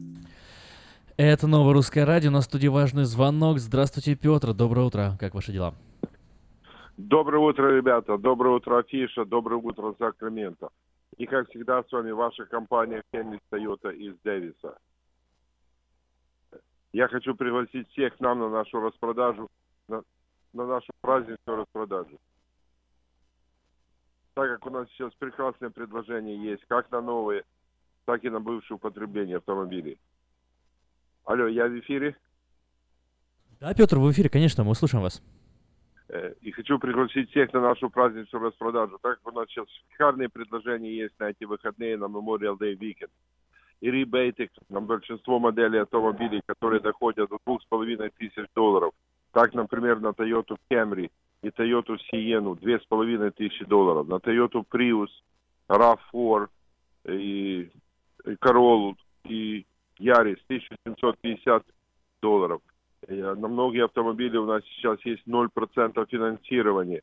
Это 1.23 1.45
новое 1.45 1.75
русское 1.75 2.03
радио, 2.03 2.31
на 2.31 2.41
студии 2.41 2.67
важный 2.67 3.03
звонок. 3.03 3.59
Здравствуйте, 3.59 4.15
Петр, 4.15 4.55
доброе 4.55 4.87
утро, 4.87 5.11
как 5.19 5.35
ваши 5.35 5.51
дела? 5.51 5.75
Доброе 6.97 7.37
утро, 7.37 7.77
ребята. 7.77 8.17
Доброе 8.17 8.55
утро, 8.55 8.79
Афиша. 8.79 9.23
Доброе 9.23 9.57
утро, 9.57 9.93
Сакраменто. 9.99 10.69
И, 11.17 11.27
как 11.27 11.47
всегда, 11.49 11.83
с 11.83 11.91
вами 11.91 12.09
ваша 12.09 12.45
компания 12.45 13.03
Хеннис 13.13 13.39
Тойота 13.51 13.89
из 13.89 14.15
Дэвиса. 14.23 14.79
Я 16.91 17.07
хочу 17.07 17.35
пригласить 17.35 17.87
всех 17.89 18.17
к 18.17 18.19
нам 18.19 18.39
на 18.39 18.49
нашу 18.49 18.79
распродажу, 18.79 19.47
на, 19.89 20.01
на 20.53 20.65
нашу 20.65 20.87
праздничную 21.01 21.59
распродажу. 21.59 22.17
Так 24.33 24.49
как 24.53 24.65
у 24.65 24.71
нас 24.71 24.89
сейчас 24.89 25.13
прекрасное 25.19 25.69
предложение 25.69 26.43
есть, 26.43 26.65
как 26.67 26.89
на 26.89 26.99
новые, 26.99 27.43
так 28.05 28.23
и 28.23 28.29
на 28.31 28.39
бывшее 28.39 28.77
употребление 28.77 29.37
автомобилей. 29.37 29.99
Алло, 31.25 31.47
я 31.47 31.67
в 31.67 31.79
эфире? 31.79 32.15
Да, 33.59 33.73
Петр, 33.73 33.99
в 33.99 34.11
эфире, 34.11 34.29
конечно, 34.29 34.63
мы 34.63 34.73
слушаем 34.75 35.03
вас. 35.03 35.21
Э, 36.09 36.33
И 36.41 36.51
хочу 36.51 36.79
пригласить 36.79 37.29
всех 37.29 37.53
на 37.53 37.61
нашу 37.61 37.89
праздничную 37.89 38.45
распродажу. 38.45 38.97
Так 39.01 39.21
как 39.21 39.33
у 39.33 39.37
нас 39.37 39.47
сейчас 39.49 39.67
шикарные 39.91 40.29
предложения 40.29 40.95
есть 40.95 41.17
на 41.19 41.29
эти 41.29 41.43
выходные 41.43 41.97
на 41.97 42.05
Memorial 42.05 42.57
Day 42.57 42.75
Weekend. 42.75 43.11
И 43.81 43.89
ребейты 43.89 44.49
на 44.69 44.81
большинство 44.81 45.39
моделей 45.39 45.79
автомобилей, 45.79 46.41
которые 46.45 46.81
доходят 46.81 47.29
до 47.29 47.37
двух 47.45 47.61
с 47.61 47.65
половиной 47.65 48.11
тысяч 48.17 48.45
долларов. 48.55 48.93
Так, 49.31 49.53
например, 49.53 49.99
на 49.99 50.09
Toyota 50.09 50.57
Camry 50.69 51.09
и 51.41 51.47
Toyota 51.47 51.97
Sienna 52.11 52.59
две 52.59 52.79
с 52.79 52.85
половиной 52.85 53.31
тысячи 53.31 53.65
долларов. 53.65 54.07
На 54.07 54.15
Toyota 54.15 54.63
Prius, 54.69 55.09
RAV4 55.69 56.49
и, 57.05 57.71
и 58.25 58.29
Corolla 58.33 58.95
и 59.23 59.65
Ярис 60.01 60.37
1750 60.47 61.63
долларов. 62.21 62.61
И 63.07 63.13
На 63.15 63.47
многие 63.47 63.85
автомобили 63.85 64.37
у 64.37 64.45
нас 64.45 64.63
сейчас 64.75 64.99
есть 65.05 65.23
0% 65.27 66.05
финансирования, 66.09 67.01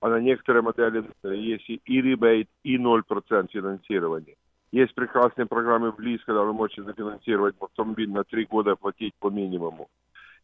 а 0.00 0.08
на 0.08 0.20
некоторые 0.20 0.62
модели 0.62 1.04
э, 1.22 1.34
есть 1.34 1.68
и- 1.68 1.80
ребейт, 2.02 2.48
и 2.64 2.76
0% 2.76 3.50
финансирования. 3.52 4.34
Есть 4.72 4.94
прекрасные 4.94 5.46
программы 5.46 5.90
в 5.90 6.00
ЛИС, 6.00 6.24
когда 6.24 6.42
вы 6.42 6.52
можете 6.52 6.82
зафинансировать 6.82 7.56
автомобиль 7.60 8.10
на 8.10 8.22
три 8.24 8.44
года, 8.46 8.72
оплатить 8.72 9.14
по 9.18 9.30
минимуму. 9.30 9.88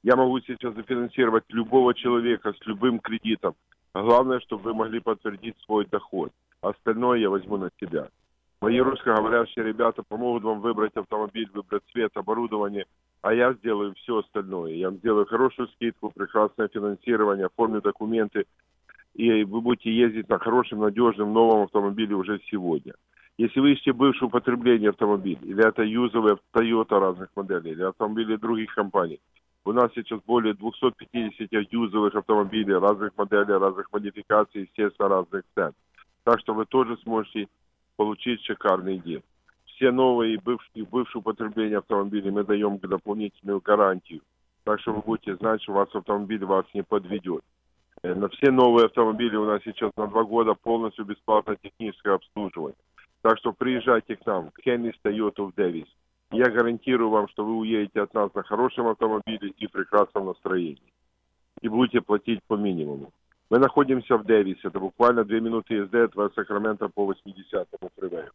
Я 0.02 0.16
могу 0.16 0.40
сейчас 0.40 0.74
зафинансировать 0.74 1.44
любого 1.48 1.94
человека 1.94 2.52
с 2.52 2.66
любым 2.66 2.98
кредитом. 2.98 3.54
Главное, 3.94 4.40
чтобы 4.40 4.62
вы 4.64 4.74
могли 4.74 5.00
подтвердить 5.00 5.56
свой 5.64 5.86
доход. 5.86 6.32
Остальное 6.60 7.18
я 7.18 7.30
возьму 7.30 7.56
на 7.56 7.70
себя. 7.80 8.08
Мои 8.60 8.78
русскоговорящие 8.80 9.66
ребята 9.66 10.02
помогут 10.02 10.42
вам 10.42 10.60
выбрать 10.60 10.96
автомобиль, 10.96 11.48
выбрать 11.52 11.82
цвет, 11.92 12.10
оборудование, 12.14 12.86
а 13.20 13.34
я 13.34 13.52
сделаю 13.52 13.94
все 13.94 14.18
остальное. 14.18 14.72
Я 14.72 14.88
вам 14.88 14.98
сделаю 14.98 15.26
хорошую 15.26 15.68
скидку, 15.68 16.10
прекрасное 16.10 16.68
финансирование, 16.68 17.46
оформлю 17.46 17.82
документы, 17.82 18.46
и 19.14 19.44
вы 19.44 19.60
будете 19.60 19.92
ездить 19.92 20.28
на 20.28 20.38
хорошем, 20.38 20.80
надежном, 20.80 21.34
новом 21.34 21.64
автомобиле 21.64 22.14
уже 22.14 22.40
сегодня. 22.50 22.94
Если 23.36 23.60
вы 23.60 23.72
ищете 23.72 23.92
бывшее 23.92 24.28
употребление 24.28 24.90
автомобиль, 24.90 25.38
или 25.42 25.66
это 25.66 25.82
юзовые 25.82 26.38
Toyota 26.54 26.98
разных 26.98 27.28
моделей, 27.36 27.72
или 27.72 27.82
автомобили 27.82 28.36
других 28.36 28.74
компаний, 28.74 29.20
у 29.66 29.72
нас 29.72 29.90
сейчас 29.94 30.20
более 30.26 30.54
250 30.54 31.50
юзовых 31.72 32.14
автомобилей 32.14 32.74
разных 32.74 33.10
моделей, 33.18 33.58
разных 33.58 33.92
модификаций, 33.92 34.62
естественно, 34.62 35.10
разных 35.10 35.42
цен. 35.54 35.72
Так 36.24 36.40
что 36.40 36.54
вы 36.54 36.64
тоже 36.64 36.96
сможете 37.02 37.48
получить 37.96 38.42
шикарный 38.44 38.98
день. 38.98 39.22
Все 39.66 39.90
новые 39.90 40.34
и 40.34 40.38
бывшие, 40.38 40.84
бывшие 40.84 41.20
употребления 41.20 41.78
автомобилей 41.78 42.30
мы 42.30 42.44
даем 42.44 42.78
дополнительную 42.78 43.60
гарантию. 43.60 44.22
Так 44.64 44.80
что 44.80 44.94
вы 44.94 45.02
будете 45.02 45.36
знать, 45.36 45.62
что 45.62 45.72
у 45.72 45.74
вас 45.76 45.88
автомобиль 45.94 46.44
вас 46.44 46.64
не 46.74 46.82
подведет. 46.82 47.42
Э, 48.02 48.14
На 48.14 48.28
все 48.28 48.50
новые 48.50 48.86
автомобили 48.86 49.36
у 49.36 49.44
нас 49.44 49.62
сейчас 49.64 49.92
на 49.96 50.06
два 50.06 50.24
года 50.24 50.54
полностью 50.54 51.04
бесплатное 51.04 51.56
техническое 51.62 52.14
обслуживание. 52.14 52.76
Так 53.22 53.38
что 53.38 53.52
приезжайте 53.52 54.16
к 54.16 54.24
нам, 54.26 54.50
Хеннис 54.62 54.94
Toyota 55.04 55.50
в 55.50 55.54
Дэвис. 55.54 55.86
Я 56.30 56.50
гарантирую 56.50 57.10
вам, 57.10 57.28
что 57.28 57.44
вы 57.44 57.56
уедете 57.56 58.00
от 58.00 58.14
нас 58.14 58.32
на 58.34 58.42
хорошем 58.42 58.88
автомобиле 58.88 59.50
и 59.50 59.66
в 59.66 59.70
прекрасном 59.70 60.26
настроении. 60.26 60.92
И 61.60 61.68
будете 61.68 62.00
платить 62.00 62.40
по 62.46 62.54
минимуму. 62.54 63.12
Мы 63.48 63.58
находимся 63.58 64.16
в 64.16 64.24
Дэвис. 64.24 64.58
Это 64.64 64.80
буквально 64.80 65.24
две 65.24 65.40
минуты 65.40 65.74
езды 65.74 66.02
от 66.02 66.34
Сакрамента 66.34 66.88
по 66.88 67.12
80-му 67.12 67.90
фривею. 67.96 68.32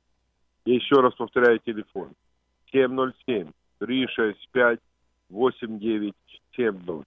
И 0.66 0.74
еще 0.74 0.96
раз 0.96 1.14
повторяю 1.16 1.60
телефон. 1.60 2.10
707-365-8970. 5.32 7.06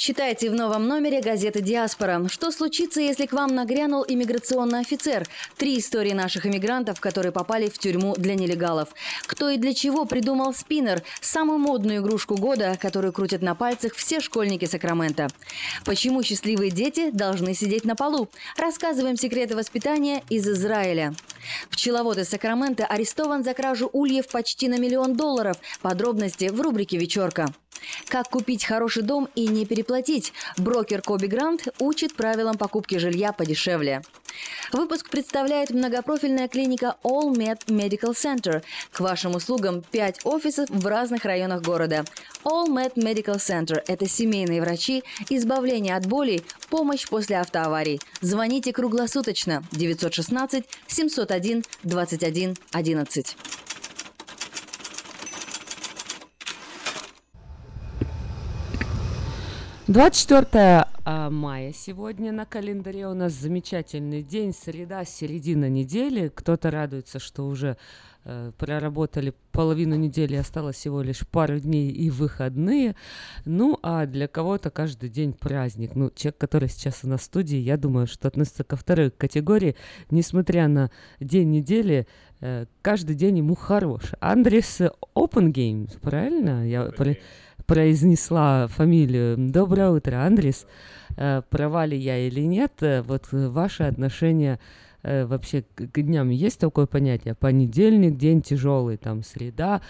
Читайте 0.00 0.48
в 0.48 0.54
новом 0.54 0.88
номере 0.88 1.20
газеты 1.20 1.60
«Диаспора». 1.60 2.26
Что 2.30 2.50
случится, 2.52 3.02
если 3.02 3.26
к 3.26 3.34
вам 3.34 3.54
нагрянул 3.54 4.02
иммиграционный 4.08 4.80
офицер? 4.80 5.28
Три 5.58 5.78
истории 5.78 6.12
наших 6.12 6.46
иммигрантов, 6.46 7.00
которые 7.00 7.32
попали 7.32 7.68
в 7.68 7.78
тюрьму 7.78 8.14
для 8.16 8.34
нелегалов. 8.34 8.88
Кто 9.26 9.50
и 9.50 9.58
для 9.58 9.74
чего 9.74 10.06
придумал 10.06 10.54
спиннер– 10.54 11.02
самую 11.20 11.58
модную 11.58 12.00
игрушку 12.00 12.36
года, 12.36 12.78
которую 12.80 13.12
крутят 13.12 13.42
на 13.42 13.54
пальцах 13.54 13.94
все 13.94 14.20
школьники 14.20 14.64
Сакрамента. 14.64 15.28
Почему 15.84 16.22
счастливые 16.22 16.70
дети 16.70 17.10
должны 17.10 17.52
сидеть 17.52 17.84
на 17.84 17.94
полу? 17.94 18.30
Рассказываем 18.56 19.18
секреты 19.18 19.54
воспитания 19.54 20.22
из 20.30 20.48
Израиля. 20.48 21.12
Пчеловод 21.70 22.16
из 22.16 22.30
Сакрамента 22.30 22.86
арестован 22.86 23.44
за 23.44 23.52
кражу 23.52 23.90
ульев 23.92 24.28
почти 24.28 24.68
на 24.68 24.78
миллион 24.78 25.14
долларов. 25.14 25.58
Подробности 25.82 26.46
в 26.46 26.58
рубрике 26.58 26.96
«Вечерка». 26.96 27.52
Как 28.08 28.28
купить 28.28 28.64
хороший 28.64 29.02
дом 29.02 29.28
и 29.34 29.46
не 29.46 29.64
переплатить? 29.66 30.32
Брокер 30.56 31.00
Коби 31.00 31.26
Грант 31.26 31.68
учит 31.78 32.14
правилам 32.14 32.58
покупки 32.58 32.96
жилья 32.98 33.32
подешевле. 33.32 34.02
Выпуск 34.72 35.10
представляет 35.10 35.70
многопрофильная 35.70 36.48
клиника 36.48 36.96
All 37.04 37.32
Med 37.32 37.64
Medical 37.66 38.12
Center. 38.12 38.62
К 38.90 39.00
вашим 39.00 39.34
услугам 39.34 39.82
5 39.82 40.20
офисов 40.24 40.68
в 40.70 40.86
разных 40.86 41.24
районах 41.24 41.62
города. 41.62 42.04
All 42.44 42.66
Med 42.66 42.94
Medical 42.94 43.36
Center– 43.36 43.80
это 43.86 44.08
семейные 44.08 44.60
врачи, 44.60 45.02
избавление 45.28 45.96
от 45.96 46.06
болей, 46.06 46.42
помощь 46.68 47.06
после 47.08 47.38
автоаварий. 47.38 48.00
Звоните 48.20 48.72
круглосуточно 48.72 49.62
916 49.72 50.64
701 50.88 51.64
21 51.84 52.56
11. 52.72 53.36
24 59.90 60.86
а, 61.04 61.30
мая 61.30 61.72
сегодня 61.72 62.30
на 62.30 62.46
календаре 62.46 63.08
у 63.08 63.14
нас 63.14 63.32
замечательный 63.32 64.22
день, 64.22 64.54
среда, 64.54 65.04
середина 65.04 65.68
недели. 65.68 66.30
Кто-то 66.32 66.70
радуется, 66.70 67.18
что 67.18 67.48
уже 67.48 67.76
э, 68.24 68.52
проработали 68.56 69.34
половину 69.50 69.96
недели, 69.96 70.36
осталось 70.36 70.76
всего 70.76 71.02
лишь 71.02 71.26
пару 71.26 71.58
дней 71.58 71.90
и 71.90 72.08
выходные. 72.08 72.94
Ну, 73.44 73.80
а 73.82 74.06
для 74.06 74.28
кого-то 74.28 74.70
каждый 74.70 75.08
день 75.08 75.32
праздник. 75.32 75.96
Ну, 75.96 76.12
человек, 76.14 76.38
который 76.38 76.68
сейчас 76.68 77.00
у 77.02 77.08
нас 77.08 77.22
в 77.22 77.24
студии, 77.24 77.58
я 77.58 77.76
думаю, 77.76 78.06
что 78.06 78.28
относится 78.28 78.62
ко 78.62 78.76
второй 78.76 79.10
категории. 79.10 79.74
Несмотря 80.08 80.68
на 80.68 80.92
день 81.18 81.50
недели, 81.50 82.06
э, 82.40 82.66
каждый 82.80 83.16
день 83.16 83.38
ему 83.38 83.56
хорош. 83.56 84.12
Андрес 84.20 84.82
Open 85.16 85.52
Games, 85.52 85.98
правильно? 86.00 86.64
Я 86.64 86.84
про 86.92 87.16
произнесла 87.70 88.66
фамилию. 88.66 89.36
Доброе 89.38 89.90
утро, 89.90 90.26
Андрес. 90.26 90.66
Э, 91.16 91.42
права 91.50 91.86
ли 91.86 91.96
я 91.96 92.18
или 92.18 92.40
нет? 92.40 92.72
Э, 92.80 93.00
вот 93.02 93.28
ваше 93.30 93.84
отношение 93.84 94.58
э, 95.04 95.24
вообще 95.24 95.62
к 95.76 96.02
дням 96.02 96.30
есть 96.30 96.58
такое 96.58 96.86
понятие? 96.86 97.36
Понедельник, 97.36 98.16
день 98.16 98.42
тяжелый, 98.42 98.96
там 98.96 99.22
среда, 99.22 99.82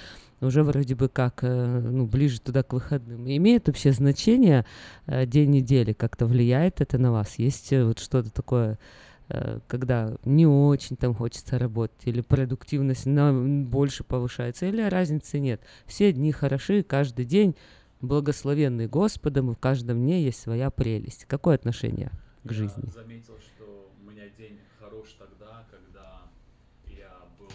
уже 0.43 0.62
вроде 0.62 0.94
бы 0.94 1.09
как 1.09 1.40
ну, 1.40 2.05
ближе 2.05 2.43
туда 2.43 2.62
к 2.62 2.74
выходным. 2.74 3.27
Имеет 3.27 3.66
вообще 3.66 3.93
значение 3.93 4.66
день 5.07 5.51
недели? 5.51 5.94
Как-то 5.94 6.27
влияет 6.27 6.82
это 6.82 6.98
на 6.98 7.12
вас? 7.12 7.39
Есть 7.39 7.73
вот 7.73 7.98
что-то 7.98 8.31
такое 8.31 8.73
Э, 8.73 8.77
когда 9.69 10.16
не 10.24 10.47
очень 10.47 10.97
там 10.97 11.15
хочется 11.15 11.59
работать, 11.59 12.07
или 12.07 12.20
продуктивность 12.20 13.07
на 13.07 13.32
больше 13.32 14.02
повышается, 14.02 14.66
или 14.66 14.82
разницы 14.82 15.39
нет. 15.39 15.62
Все 15.86 16.12
дни 16.12 16.32
хороши, 16.32 16.82
каждый 16.82 17.24
день 17.24 17.55
благословенный 18.01 18.89
Господом, 18.89 19.51
и 19.51 19.55
в 19.55 19.59
каждом 19.59 19.98
дне 19.98 20.23
есть 20.23 20.40
своя 20.40 20.70
прелесть. 20.70 21.27
Какое 21.27 21.55
отношение 21.55 22.11
к 22.44 22.52
жизни? 22.52 22.86
Я 22.86 22.93
заметил, 22.93 23.39
что 23.39 23.93
у 24.01 24.11
меня 24.11 24.28
день 24.36 24.59
хорош 24.81 25.15
тогда, 25.19 25.65
когда 25.70 26.23
я 26.86 27.23
был 27.39 27.52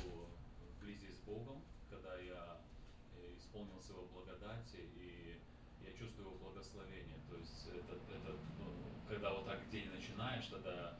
вблизи 0.79 1.11
с 1.11 1.19
Богом, 1.27 1.59
когда 1.89 2.15
я 2.15 2.57
э, 3.17 3.35
исполнил 3.37 3.81
его 3.89 4.07
благодати, 4.13 4.79
и 4.95 5.39
я 5.83 5.91
чувствую 5.97 6.27
его 6.27 6.37
благословение. 6.39 7.19
То 7.27 7.35
есть 7.35 7.67
это, 7.67 7.99
это 8.15 8.37
ну, 8.59 8.71
когда 9.09 9.33
вот 9.33 9.45
так 9.45 9.59
день 9.71 9.89
начинаешь, 9.91 10.45
тогда 10.45 10.95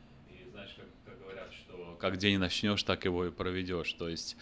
знаешь, 0.56 0.73
как, 0.80 0.88
как 1.06 1.19
говорят, 1.19 1.52
что 1.52 1.93
как 2.06 2.18
день 2.18 2.38
начнешь, 2.38 2.84
так 2.84 3.03
его 3.06 3.26
и 3.26 3.32
проведешь. 3.32 3.94
То 3.94 4.07
есть 4.07 4.38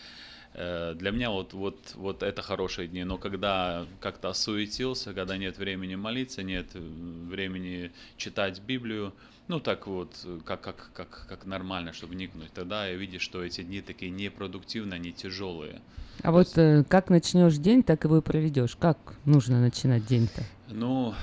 э, 0.53 0.95
для 0.95 1.11
меня 1.11 1.29
вот, 1.29 1.53
вот, 1.53 1.93
вот 1.95 2.21
это 2.21 2.41
хорошие 2.41 2.89
дни, 2.89 3.05
но 3.05 3.17
когда 3.17 3.85
как-то 4.01 4.29
осуетился, 4.29 5.13
когда 5.13 5.37
нет 5.37 5.57
времени 5.57 5.95
молиться, 5.95 6.43
нет 6.43 6.67
э, 6.73 6.79
времени 6.79 7.93
читать 8.17 8.59
Библию, 8.59 9.13
ну 9.47 9.61
так 9.61 9.87
вот, 9.87 10.27
как, 10.43 10.59
как, 10.59 10.89
как, 10.93 11.25
как 11.29 11.45
нормально, 11.45 11.93
чтобы 11.93 12.15
вникнуть, 12.15 12.51
тогда 12.51 12.85
я 12.85 12.95
вижу, 12.95 13.21
что 13.21 13.41
эти 13.41 13.61
дни 13.61 13.79
такие 13.79 14.11
непродуктивные, 14.11 14.97
они 14.97 15.13
тяжелые. 15.13 15.81
А 16.19 16.23
То 16.23 16.31
вот 16.31 16.47
есть... 16.47 16.57
э, 16.57 16.83
как 16.89 17.09
начнешь 17.09 17.55
день, 17.55 17.81
так 17.81 18.03
его 18.03 18.17
и 18.17 18.21
проведешь. 18.21 18.75
Как 18.75 18.97
нужно 19.23 19.61
начинать 19.61 20.05
день-то? 20.05 20.43
Ну, 20.69 21.13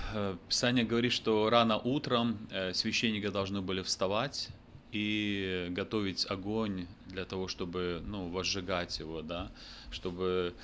Писание 0.48 0.84
говорит, 0.84 1.12
что 1.12 1.50
рано 1.50 1.76
утром 1.76 2.38
священники 2.72 3.28
должны 3.28 3.60
были 3.60 3.82
вставать, 3.82 4.48
и 4.92 5.68
готовить 5.70 6.26
огонь 6.30 6.86
для 7.06 7.24
того, 7.24 7.48
чтобы, 7.48 8.02
ну, 8.06 8.28
возжигать 8.28 8.98
его, 8.98 9.22
да, 9.22 9.50
чтобы 9.90 10.54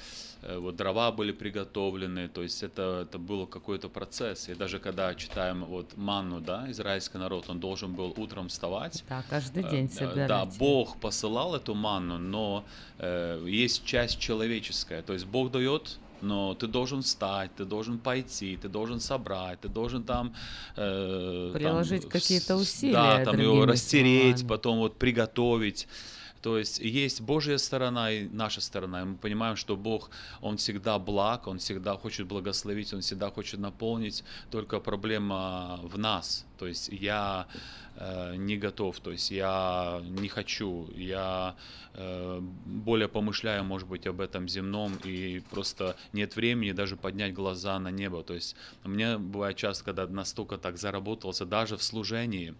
э, 0.43 0.59
вот 0.59 0.77
дрова 0.77 1.13
были 1.13 1.33
приготовлены, 1.33 2.29
то 2.29 2.43
есть 2.43 2.63
это, 2.63 3.07
это 3.09 3.19
был 3.19 3.47
какой-то 3.47 3.89
процесс. 3.89 4.49
И 4.49 4.55
даже 4.55 4.79
когда 4.79 5.15
читаем 5.15 5.65
вот 5.65 5.97
манну, 5.97 6.41
да, 6.41 6.71
израильский 6.71 7.19
народ, 7.19 7.49
он 7.49 7.61
должен 7.61 7.95
был 7.95 8.15
утром 8.17 8.49
вставать. 8.49 9.05
Да, 9.09 9.25
каждый 9.29 9.65
э, 9.65 9.71
день 9.71 9.91
собирать. 9.91 10.29
Да, 10.29 10.45
Бог 10.45 10.99
посылал 10.99 11.55
эту 11.55 11.75
манну, 11.75 12.19
но 12.19 12.65
э, 12.99 13.45
есть 13.47 13.85
часть 13.85 14.19
человеческая, 14.19 15.03
то 15.03 15.13
есть 15.13 15.27
Бог 15.27 15.51
дает 15.51 15.99
но 16.23 16.55
ты 16.55 16.67
должен 16.67 17.03
встать, 17.03 17.51
ты 17.57 17.65
должен 17.65 17.99
пойти, 17.99 18.57
ты 18.57 18.69
должен 18.69 19.01
собрать, 19.01 19.61
ты 19.61 19.69
должен 19.69 20.03
там... 20.03 20.35
Э, 20.77 21.51
Приложить 21.55 22.09
какие-то 22.09 22.57
усилия. 22.57 22.93
Да, 22.93 23.25
там 23.25 23.39
его 23.39 23.67
растереть, 23.67 24.39
словами. 24.39 24.49
потом 24.49 24.79
вот 24.79 24.99
приготовить. 24.99 25.89
То 26.47 26.59
есть 26.59 26.79
есть 26.79 27.23
Божья 27.23 27.59
сторона 27.59 28.13
и 28.13 28.29
наша 28.29 28.61
сторона. 28.61 29.03
И 29.03 29.05
мы 29.05 29.17
понимаем, 29.17 29.57
что 29.57 29.77
Бог, 29.77 30.11
Он 30.41 30.59
всегда 30.59 30.97
благ, 30.97 31.49
Он 31.49 31.59
всегда 31.59 31.97
хочет 31.97 32.29
благословить, 32.29 32.95
Он 32.95 33.01
всегда 33.01 33.33
хочет 33.33 33.59
наполнить. 33.59 34.23
Только 34.53 34.79
проблема 34.79 35.81
в 35.83 35.99
нас. 35.99 36.47
То 36.57 36.69
есть 36.69 36.89
я 36.93 37.49
э, 37.97 38.37
не 38.37 38.57
готов, 38.57 39.01
то 39.01 39.11
есть 39.11 39.33
я 39.33 40.01
не 40.05 40.29
хочу, 40.29 40.89
я 40.95 41.57
э, 41.95 42.41
более 42.65 43.09
помышляю, 43.09 43.65
может 43.65 43.89
быть, 43.89 44.07
об 44.07 44.21
этом 44.21 44.49
земном, 44.49 44.95
и 45.03 45.43
просто 45.51 45.97
нет 46.13 46.37
времени 46.37 46.71
даже 46.71 46.97
поднять 46.97 47.35
глаза 47.35 47.77
на 47.81 47.91
небо. 47.91 48.23
То 48.23 48.35
есть 48.35 48.55
мне 48.85 49.19
бывает 49.19 49.57
часто, 49.57 49.85
когда 49.85 50.07
настолько 50.07 50.59
так 50.59 50.79
заработался, 50.79 51.45
даже 51.45 51.77
в 51.77 51.83
служении, 51.83 52.55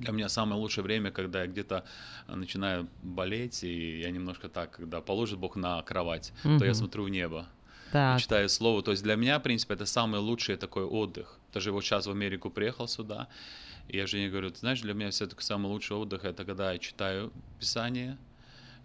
для 0.00 0.12
меня 0.12 0.28
самое 0.28 0.60
лучшее 0.60 0.82
время, 0.84 1.10
когда 1.10 1.42
я 1.42 1.46
где-то 1.46 1.84
начинаю 2.26 2.88
болеть, 3.02 3.62
и 3.64 4.00
я 4.00 4.10
немножко 4.10 4.48
так, 4.48 4.70
когда 4.72 5.00
положит 5.00 5.38
Бог 5.38 5.56
на 5.56 5.82
кровать, 5.82 6.32
то 6.42 6.64
я 6.64 6.74
смотрю 6.74 7.04
в 7.04 7.08
небо. 7.10 7.46
Так. 7.92 8.20
читаю 8.20 8.48
слово. 8.48 8.82
То 8.82 8.92
есть 8.92 9.02
для 9.02 9.16
меня, 9.16 9.38
в 9.38 9.42
принципе, 9.42 9.74
это 9.74 9.84
самый 9.84 10.20
лучший 10.20 10.56
такой 10.56 10.84
отдых. 10.84 11.38
Даже 11.52 11.72
вот 11.72 11.84
сейчас 11.84 12.06
в 12.06 12.10
Америку 12.10 12.48
приехал 12.48 12.86
сюда, 12.86 13.28
и 13.88 13.96
я 13.96 14.06
жене 14.06 14.28
говорю, 14.28 14.50
ты 14.50 14.58
знаешь, 14.58 14.80
для 14.80 14.94
меня 14.94 15.10
все-таки 15.10 15.42
самый 15.42 15.66
лучший 15.66 15.96
отдых 15.96 16.24
это 16.24 16.44
когда 16.44 16.72
я 16.72 16.78
читаю 16.78 17.32
Писание, 17.58 18.16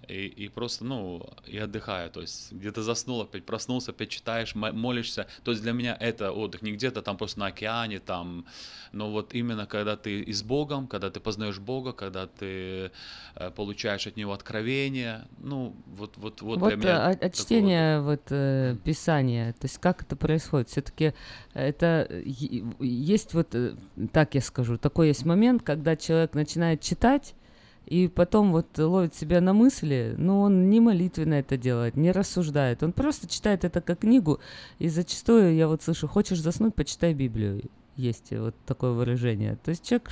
и, 0.07 0.27
и 0.27 0.47
просто, 0.49 0.85
ну, 0.85 1.25
и 1.45 1.57
отдыхаю. 1.57 2.09
То 2.09 2.21
есть 2.21 2.51
где-то 2.51 2.83
заснул, 2.83 3.21
опять 3.21 3.45
проснулся, 3.45 3.91
опять 3.91 4.09
читаешь, 4.09 4.55
мо- 4.55 4.71
молишься. 4.71 5.27
То 5.43 5.51
есть 5.51 5.63
для 5.63 5.73
меня 5.73 5.97
это 5.99 6.31
отдых. 6.31 6.61
Не 6.61 6.71
где-то 6.71 7.01
там 7.01 7.17
просто 7.17 7.39
на 7.39 7.47
океане, 7.47 7.99
там, 7.99 8.45
но 8.91 9.11
вот 9.11 9.33
именно 9.33 9.65
когда 9.65 9.95
ты 9.97 10.21
и 10.21 10.33
с 10.33 10.43
Богом, 10.43 10.87
когда 10.87 11.09
ты 11.09 11.19
познаешь 11.19 11.59
Бога, 11.59 11.91
когда 11.91 12.27
ты 12.27 12.91
э, 13.35 13.51
получаешь 13.55 14.07
от 14.07 14.15
Него 14.17 14.33
откровение, 14.33 15.25
ну, 15.39 15.75
вот, 15.87 16.17
вот, 16.17 16.41
вот, 16.41 16.59
Вот, 16.59 16.67
для 16.69 16.77
меня 16.77 17.05
а, 17.05 17.09
от 17.09 17.19
такой 17.19 17.35
чтения 17.37 17.99
вот 18.01 18.21
э, 18.29 18.75
писания, 18.83 19.53
то 19.53 19.65
есть 19.65 19.77
как 19.79 20.03
это 20.03 20.15
происходит? 20.15 20.69
Все-таки 20.69 21.13
это 21.53 22.07
э, 22.09 22.23
е- 22.25 22.63
есть 22.79 23.33
вот 23.33 23.53
э, 23.55 23.75
так 24.11 24.35
я 24.35 24.41
скажу, 24.41 24.77
такой 24.77 25.07
есть 25.07 25.25
момент, 25.25 25.63
когда 25.63 25.95
человек 25.95 26.33
начинает 26.33 26.81
читать 26.81 27.35
и 27.85 28.07
потом 28.07 28.51
вот 28.51 28.77
ловит 28.77 29.15
себя 29.15 29.41
на 29.41 29.53
мысли, 29.53 30.15
но 30.17 30.41
он 30.41 30.69
не 30.69 30.79
молитвенно 30.79 31.35
это 31.35 31.57
делает, 31.57 31.95
не 31.95 32.11
рассуждает, 32.11 32.83
он 32.83 32.93
просто 32.93 33.27
читает 33.27 33.63
это 33.63 33.81
как 33.81 33.99
книгу, 33.99 34.39
и 34.79 34.89
зачастую 34.89 35.55
я 35.55 35.67
вот 35.67 35.83
слышу, 35.83 36.07
хочешь 36.07 36.41
заснуть, 36.41 36.75
почитай 36.75 37.13
Библию, 37.13 37.61
есть 37.95 38.31
вот 38.31 38.55
такое 38.65 38.91
выражение. 38.91 39.57
То 39.63 39.69
есть 39.69 39.85
человек 39.85 40.09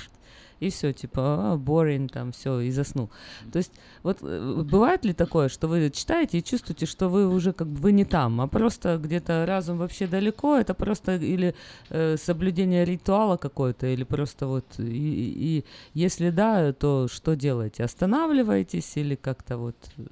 и 0.67 0.69
все, 0.69 0.93
типа, 0.93 1.21
а, 1.53 1.57
boring, 1.57 2.07
там, 2.09 2.31
все, 2.31 2.59
и 2.59 2.71
заснул. 2.71 3.09
То 3.51 3.57
есть, 3.59 3.71
вот 4.03 4.17
э, 4.21 4.63
бывает 4.63 5.05
ли 5.05 5.13
такое, 5.13 5.49
что 5.49 5.67
вы 5.67 5.89
читаете 5.89 6.37
и 6.37 6.43
чувствуете, 6.43 6.85
что 6.85 7.09
вы 7.09 7.27
уже 7.27 7.53
как 7.53 7.67
бы 7.67 7.79
вы 7.79 7.91
не 7.91 8.05
там, 8.05 8.39
а 8.41 8.47
просто 8.47 8.97
где-то 8.97 9.45
разум 9.45 9.77
вообще 9.77 10.07
далеко, 10.07 10.55
это 10.57 10.73
просто 10.73 11.15
или 11.15 11.53
э, 11.89 12.17
соблюдение 12.17 12.85
ритуала 12.85 13.37
какой-то, 13.37 13.87
или 13.87 14.03
просто 14.03 14.47
вот, 14.47 14.65
и, 14.79 14.83
и- 14.83 15.57
и 15.57 15.65
если 15.93 16.29
да, 16.31 16.73
то 16.73 17.07
что 17.07 17.35
делаете? 17.35 17.83
Останавливаетесь 17.83 18.97
или 18.97 19.15
как-то 19.15 19.57
вот 19.57 19.75
э, 19.97 20.03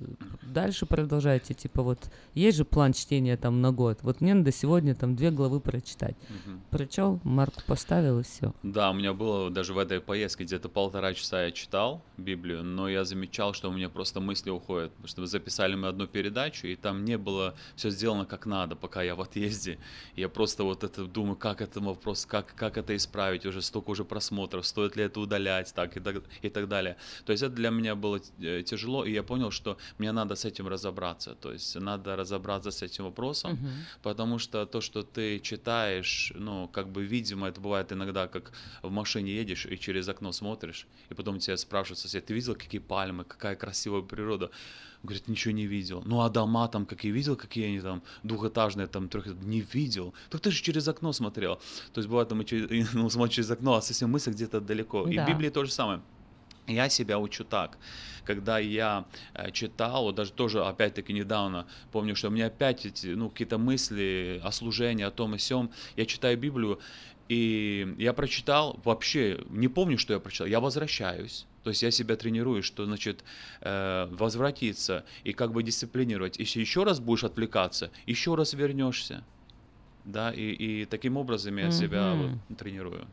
дальше 0.44 0.86
продолжаете, 0.86 1.54
типа 1.54 1.82
вот, 1.82 2.00
есть 2.36 2.58
же 2.58 2.66
план 2.66 2.94
чтения 2.94 3.38
там 3.38 3.62
на 3.62 3.72
год, 3.72 4.00
вот 4.04 4.22
мне 4.22 4.34
надо 4.34 4.52
сегодня 4.52 4.96
там 4.96 5.16
две 5.16 5.32
главы 5.32 5.60
прочитать. 5.60 6.16
Мгм. 6.30 6.62
Прочел, 6.70 7.20
марку 7.24 7.62
поставил 7.68 8.20
и 8.20 8.24
все. 8.24 8.54
Да, 8.64 8.92
у 8.92 8.94
меня 8.94 9.14
было 9.14 9.50
даже 9.50 9.74
в 9.74 9.78
этой 9.78 10.00
поездке 10.02 10.41
где-то 10.44 10.70
полтора 10.70 11.14
часа 11.14 11.44
я 11.46 11.52
читал 11.52 12.02
Библию, 12.18 12.64
но 12.64 12.90
я 12.90 13.04
замечал, 13.04 13.54
что 13.54 13.70
у 13.70 13.74
меня 13.74 13.90
просто 13.90 14.20
мысли 14.20 14.50
уходят, 14.50 14.92
потому 14.92 15.08
что 15.08 15.26
записали 15.26 15.76
мы 15.76 15.88
одну 15.88 16.08
передачу, 16.08 16.68
и 16.68 16.76
там 16.76 17.06
не 17.06 17.18
было 17.18 17.56
все 17.76 17.90
сделано 17.90 18.26
как 18.26 18.46
надо, 18.46 18.76
пока 18.76 19.02
я 19.04 19.16
в 19.16 19.22
отъезде. 19.22 19.78
Я 20.16 20.30
просто 20.30 20.64
вот 20.64 20.84
это 20.84 21.06
думаю, 21.06 21.36
как 21.36 21.62
это 21.62 21.80
вопрос, 21.80 22.26
как, 22.26 22.54
как 22.56 22.78
это 22.78 22.96
исправить, 22.96 23.46
уже 23.46 23.62
столько 23.62 23.92
уже 23.92 24.04
просмотров, 24.04 24.66
стоит 24.66 24.96
ли 24.96 25.04
это 25.04 25.20
удалять, 25.20 25.74
так 25.74 25.98
и 25.98 26.00
так, 26.00 26.24
и 26.42 26.50
так 26.50 26.68
далее. 26.68 26.96
То 27.26 27.32
есть 27.32 27.44
это 27.44 27.56
для 27.56 27.70
меня 27.70 27.96
было 27.96 28.20
э, 28.40 28.64
тяжело, 28.64 29.06
и 29.06 29.12
я 29.12 29.24
понял, 29.24 29.52
что 29.52 29.78
мне 29.98 30.12
надо 30.12 30.36
с 30.36 30.46
этим 30.46 30.68
разобраться, 30.68 31.36
то 31.36 31.52
есть 31.52 31.76
надо 31.76 32.16
разобраться 32.16 32.72
с 32.72 32.82
этим 32.82 33.06
вопросом, 33.06 33.52
Мгм. 33.52 33.70
потому 34.04 34.40
что 34.40 34.66
то, 34.66 34.82
что 34.82 35.04
ты 35.04 35.40
читаешь, 35.40 36.34
ну, 36.36 36.68
как 36.68 36.88
бы, 36.90 37.04
видимо, 37.04 37.48
это 37.48 37.62
бывает 37.62 37.92
иногда, 37.92 38.28
как 38.28 38.52
в 38.82 38.92
машине 38.92 39.32
едешь 39.36 39.66
и 39.66 39.78
через 39.78 40.08
окно 40.10 40.31
смотришь, 40.34 40.88
и 41.10 41.14
потом 41.14 41.40
тебя 41.40 41.58
спрашивают 41.58 42.00
сосед, 42.00 42.26
ты 42.26 42.34
видел, 42.34 42.56
какие 42.56 42.82
пальмы, 42.82 43.24
какая 43.24 43.56
красивая 43.56 44.02
природа? 44.02 44.50
Говорит, 45.04 45.28
ничего 45.28 45.54
не 45.54 45.66
видел. 45.66 46.04
Ну, 46.06 46.22
а 46.22 46.30
дома 46.30 46.68
там 46.68 46.86
какие 46.86 47.12
видел, 47.12 47.36
какие 47.36 47.66
они 47.66 47.80
там 47.82 48.04
двухэтажные, 48.24 48.86
там, 48.88 49.10
трех... 49.10 49.26
Не 49.44 49.62
видел. 49.62 50.14
Так 50.30 50.42
ты 50.42 50.52
же 50.52 50.62
через 50.62 50.88
окно 50.88 51.12
смотрел. 51.12 51.56
То 51.94 52.02
есть, 52.02 52.08
бывает, 52.10 52.32
мы 52.32 52.46
через, 52.46 52.94
ну, 52.94 53.10
смотришь 53.10 53.36
через 53.36 53.50
окно, 53.52 53.74
а 53.74 53.82
совсем 53.82 54.12
мысль 54.12 54.32
где-то 54.32 54.62
далеко. 54.62 55.08
И 55.08 55.16
Да. 55.16 55.26
в 55.26 55.28
Библии 55.28 55.50
то 55.50 55.66
же 55.66 55.72
самое. 55.72 56.02
Я 56.68 56.90
себя 56.90 57.18
учу 57.18 57.44
так. 57.44 57.78
Когда 58.24 58.60
я 58.60 59.06
э, 59.34 59.50
читал, 59.52 60.04
вот 60.04 60.16
даже 60.16 60.32
тоже, 60.32 60.64
опять-таки, 60.64 61.12
недавно, 61.14 61.66
помню, 61.92 62.16
что 62.16 62.28
у 62.28 62.32
меня 62.32 62.46
опять 62.46 62.86
эти, 62.86 63.08
ну, 63.08 63.30
какие-то 63.30 63.58
мысли 63.58 64.40
о 64.44 64.52
служении, 64.52 65.04
о 65.04 65.10
том 65.12 65.34
и 65.34 65.40
сём. 65.40 65.72
Я 65.98 66.06
читаю 66.06 66.38
Библию, 66.38 66.80
и 67.30 67.96
я 67.98 68.14
прочитал, 68.14 68.80
вообще 68.84 69.40
не 69.50 69.68
помню, 69.68 69.98
что 69.98 70.14
я 70.14 70.20
прочитал, 70.20 70.48
я 70.48 70.60
возвращаюсь. 70.60 71.46
То 71.64 71.70
есть 71.70 71.84
я 71.84 71.92
себя 71.92 72.16
тренирую, 72.16 72.64
что 72.64 72.86
значит 72.86 73.24
э, 73.62 74.08
возвратиться 74.12 75.06
и 75.24 75.32
как 75.34 75.52
бы 75.52 75.64
дисциплинировать. 75.64 76.40
Если 76.40 76.60
еще 76.60 76.84
раз 76.84 77.00
будешь 77.00 77.24
отвлекаться, 77.24 77.92
еще 78.08 78.36
раз 78.36 78.54
вернешься. 78.54 79.24
Да, 80.04 80.32
и, 80.32 80.52
и 80.52 80.86
таким 80.86 81.18
образом 81.18 81.58
я 81.58 81.70
себя 81.70 82.14
Мгм. 82.16 82.42
вот 82.50 82.58
тренирую. 82.58 83.08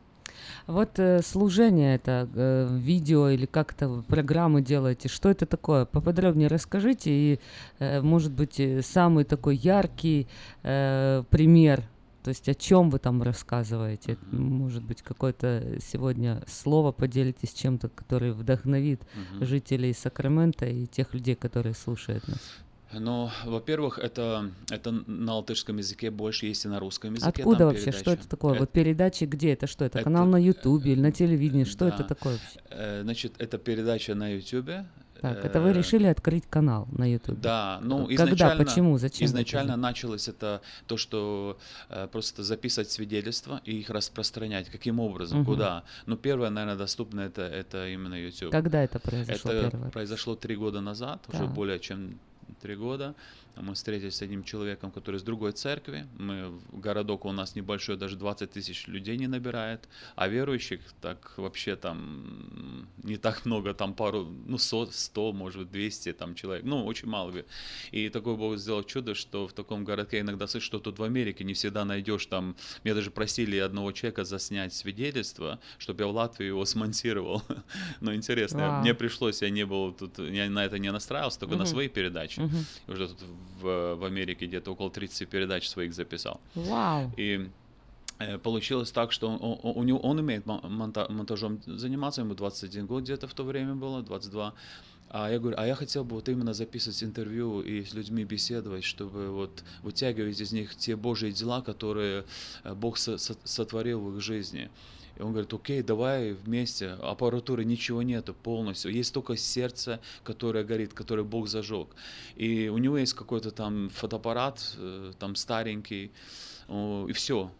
Вот 0.67 0.97
э, 0.99 1.21
служение 1.21 1.95
это, 1.95 2.27
э, 2.33 2.67
видео 2.77 3.29
или 3.29 3.45
как-то 3.45 4.03
программы 4.07 4.61
делаете, 4.61 5.09
что 5.09 5.29
это 5.29 5.45
такое? 5.45 5.85
Поподробнее 5.85 6.47
расскажите 6.47 7.11
и, 7.11 7.39
э, 7.79 8.01
может 8.01 8.31
быть, 8.31 8.59
э, 8.59 8.81
самый 8.81 9.23
такой 9.25 9.55
яркий 9.55 10.27
э, 10.63 11.23
пример, 11.29 11.83
то 12.23 12.29
есть 12.29 12.47
о 12.49 12.53
чем 12.55 12.89
вы 12.89 12.99
там 12.99 13.21
рассказываете? 13.23 14.17
Может 14.31 14.83
быть, 14.83 15.01
какое-то 15.01 15.77
сегодня 15.81 16.41
слово 16.47 16.91
поделитесь 16.91 17.53
чем-то, 17.53 17.89
который 17.89 18.31
вдохновит 18.31 19.01
Мгм. 19.33 19.45
жителей 19.45 19.93
Сакрамента 19.93 20.65
и 20.65 20.85
тех 20.85 21.13
людей, 21.13 21.35
которые 21.35 21.73
слушают 21.75 22.27
нас. 22.27 22.39
Ну, 22.91 23.29
во-первых, 23.45 23.99
это, 23.99 24.49
это 24.71 24.91
на 24.91 25.35
латышском 25.35 25.77
языке 25.77 26.09
больше, 26.09 26.47
есть 26.47 26.65
и 26.65 26.67
на 26.67 26.79
русском 26.79 27.13
языке. 27.13 27.29
Откуда 27.29 27.65
вообще? 27.67 27.91
Что 27.91 28.03
передачи. 28.03 28.19
это 28.21 28.29
такое? 28.29 28.55
Э, 28.55 28.59
Вот 28.59 28.71
передачи 28.71 29.23
где 29.25 29.53
это? 29.53 29.67
Что 29.67 29.85
это? 29.85 29.99
это- 29.99 30.03
Канал 30.05 30.25
на 30.25 30.37
Ютубе 30.41 30.93
или 30.93 30.99
на 30.99 31.11
телевидении? 31.11 31.65
Что 31.65 31.87
это 31.87 31.99
да. 31.99 32.03
такое 32.05 32.33
вообще? 32.33 32.59
Э, 32.71 33.01
Значит, 33.03 33.33
это 33.37 33.59
передача 33.59 34.15
на 34.15 34.29
Ютубе. 34.29 34.85
Так, 35.21 35.45
это 35.45 35.59
вы 35.61 35.69
Э, 35.69 35.73
решили 35.73 36.05
открыть 36.07 36.45
канал 36.49 36.87
на 36.91 37.05
Ютубе? 37.11 37.37
Да, 37.41 37.79
ну 37.81 38.07
Когда, 38.07 38.25
изначально, 38.25 38.63
почему, 38.65 38.97
зачем? 38.97 39.25
вы 39.27 39.31
это 39.31 39.31
изначально 39.41 39.75
началось 39.77 40.27
это 40.27 40.61
то, 40.87 40.97
что 40.97 41.57
э, 41.89 42.07
просто 42.11 42.43
записывать 42.43 42.89
свидетельства 42.91 43.61
и 43.65 43.79
их 43.79 43.89
распространять. 43.89 44.69
Каким 44.69 44.99
образом, 44.99 45.39
Мгм. 45.39 45.45
куда? 45.45 45.83
Ну, 46.05 46.15
первое, 46.17 46.49
наверное, 46.49 46.77
доступно 46.77 47.21
это, 47.21 47.41
это 47.41 47.87
именно 47.89 48.15
YouTube. 48.15 48.51
Когда 48.51 48.81
это 48.83 48.99
произошло 48.99 49.51
Это 49.51 49.77
раз? 49.77 49.91
произошло 49.91 50.35
три 50.35 50.55
года 50.55 50.81
назад, 50.81 51.19
уже 51.27 51.39
Так. 51.39 51.53
более 51.53 51.79
чем 51.79 52.19
три 52.61 52.75
года. 52.75 53.13
Мы 53.61 53.73
встретились 53.73 54.15
с 54.15 54.21
одним 54.21 54.43
человеком, 54.43 54.91
который 54.91 55.17
из 55.17 55.23
другой 55.23 55.51
церкви. 55.51 56.07
Мы, 56.17 56.59
городок 56.71 57.25
у 57.25 57.31
нас 57.31 57.55
небольшой, 57.55 57.97
даже 57.97 58.15
20 58.15 58.51
тысяч 58.51 58.87
людей 58.87 59.17
не 59.17 59.27
набирает. 59.27 59.87
А 60.15 60.27
верующих 60.27 60.81
так 61.01 61.33
вообще 61.37 61.75
там 61.75 62.87
не 63.03 63.17
так 63.17 63.45
много, 63.45 63.73
там 63.73 63.93
пару, 63.93 64.25
ну 64.45 64.57
100, 64.57 64.91
100 64.91 65.33
может 65.33 65.61
быть 65.61 65.71
200 65.71 66.13
там 66.13 66.35
человек. 66.35 66.65
Ну, 66.65 66.85
очень 66.85 67.07
мало. 67.07 67.33
И 67.91 68.09
такой 68.09 68.35
Бог 68.35 68.57
сделал 68.57 68.83
чудо, 68.83 69.13
что 69.13 69.47
в 69.47 69.53
таком 69.53 69.83
городке 69.83 70.19
иногда 70.21 70.47
слышишь, 70.47 70.67
что 70.67 70.79
тут 70.79 70.99
в 70.99 71.03
Америке 71.03 71.43
не 71.43 71.53
всегда 71.53 71.85
найдешь 71.85 72.25
там. 72.25 72.55
Мне 72.83 72.93
даже 72.93 73.11
просили 73.11 73.57
одного 73.57 73.91
человека 73.91 74.23
заснять 74.23 74.73
свидетельство, 74.73 75.59
чтобы 75.77 76.03
я 76.03 76.07
в 76.07 76.15
Латвии 76.15 76.47
его 76.47 76.65
смонтировал. 76.65 77.43
Но 78.01 78.13
интересно, 78.13 78.79
мне 78.81 78.93
пришлось, 78.93 79.41
я 79.41 79.49
не 79.49 79.65
был 79.65 79.91
тут, 79.91 80.19
я 80.19 80.49
на 80.49 80.65
это 80.65 80.79
не 80.79 80.91
настраивался, 80.91 81.39
только 81.39 81.55
на 81.55 81.65
свои 81.65 81.87
передачи. 81.87 82.41
Уже 82.87 83.07
тут 83.09 83.19
в, 83.61 83.95
в 83.95 84.03
Америке 84.05 84.45
где-то 84.47 84.71
около 84.71 84.89
30 84.89 85.27
передач 85.29 85.67
своих 85.67 85.93
записал. 85.93 86.39
Вау. 86.55 87.11
И 87.17 87.49
э, 88.19 88.37
получилось 88.37 88.91
так, 88.91 89.11
что 89.11 89.29
он, 89.29 89.39
он, 89.41 89.77
у 89.77 89.83
него, 89.83 89.99
он 89.99 90.19
умеет 90.19 90.45
мон- 90.45 90.61
монта- 90.63 91.11
монтажом 91.11 91.59
заниматься, 91.65 92.21
ему 92.21 92.35
21 92.35 92.85
год 92.85 93.03
где-то 93.03 93.27
в 93.27 93.33
то 93.33 93.43
время 93.43 93.75
было, 93.75 94.01
22. 94.01 94.53
А 95.11 95.31
я 95.31 95.39
говорю, 95.39 95.57
а 95.59 95.65
я 95.65 95.73
хотел 95.73 96.03
бы 96.03 96.15
вот 96.15 96.29
именно 96.29 96.53
записывать 96.53 97.03
интервью 97.03 97.61
и 97.61 97.83
с 97.83 97.95
людьми 97.95 98.23
беседовать, 98.25 98.83
чтобы 98.83 99.31
вот 99.31 99.63
вытягивать 99.81 100.39
из 100.39 100.51
них 100.51 100.75
те 100.75 100.95
Божьи 100.95 101.31
дела, 101.31 101.61
которые 101.61 102.25
э, 102.63 102.73
Бог 102.75 102.97
со- 102.97 103.17
сотворил 103.17 103.99
в 104.01 104.15
их 104.17 104.21
жизни. 104.21 104.69
И 105.19 105.21
он 105.21 105.31
говорит, 105.31 105.53
окей, 105.53 105.83
давай 105.83 106.31
вместе. 106.31 106.91
Аппаратуры 107.01 107.65
ничего 107.65 108.01
нету 108.01 108.33
полностью. 108.33 108.91
Есть 108.91 109.13
только 109.13 109.35
сердце, 109.35 109.99
которое 110.23 110.63
горит, 110.63 110.93
которое 110.93 111.23
Бог 111.23 111.49
зажег. 111.49 111.89
И 112.37 112.69
у 112.69 112.77
него 112.77 112.97
есть 112.97 113.13
какой-то 113.13 113.51
там 113.51 113.89
фотоаппарат, 113.89 114.75
э, 114.77 115.11
там 115.19 115.35
старенький, 115.35 116.11
и 116.69 117.11
все. 117.13 117.51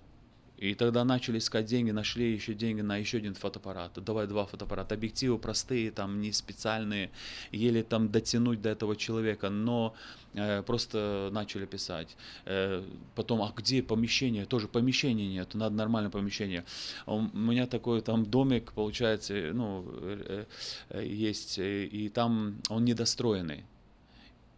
И 0.60 0.76
тогда 0.76 1.06
начали 1.06 1.38
искать 1.38 1.65
деньги, 1.65 1.91
нашли 1.91 2.34
еще 2.34 2.53
деньги 2.53 2.81
на 2.81 2.98
еще 2.98 3.19
один 3.19 3.34
фотоаппарат. 3.34 3.94
Давай 4.03 4.27
два 4.27 4.45
фотоаппарата. 4.45 4.95
Объективы 4.95 5.38
простые, 5.38 5.90
там 5.90 6.19
не 6.19 6.34
специальные, 6.34 7.11
еле 7.53 7.81
там 7.81 8.11
дотянуть 8.11 8.61
до 8.61 8.69
этого 8.69 8.98
человека, 8.98 9.49
но 9.49 9.95
э, 10.34 10.61
просто 10.64 11.30
начали 11.31 11.65
писать. 11.65 12.18
Э, 12.45 12.84
потом, 13.15 13.41
а 13.41 13.53
где 13.56 13.81
помещение? 13.81 14.45
Тоже 14.45 14.68
помещения 14.68 15.30
нет, 15.30 15.53
надо 15.53 15.76
нормальное 15.76 16.11
помещение. 16.11 16.65
У 17.06 17.22
меня 17.22 17.65
такой 17.65 18.02
там 18.02 18.26
домик, 18.26 18.73
получается, 18.73 19.34
ну, 19.53 19.86
э, 19.88 20.45
э, 20.90 21.06
есть, 21.06 21.57
и 21.57 22.11
там 22.14 22.57
он 22.68 22.84
недостроенный. 22.84 23.64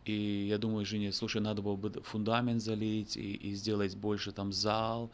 И 0.05 0.47
я 0.49 0.57
думаю, 0.57 0.85
жене, 0.85 1.11
слушай, 1.11 1.41
надо 1.41 1.61
было 1.61 1.75
бы 1.75 2.01
фундамент 2.03 2.61
залить 2.61 3.17
и, 3.17 3.33
и 3.33 3.53
сделать 3.53 3.95
больше 3.95 4.31
там 4.31 4.51
зал. 4.51 5.11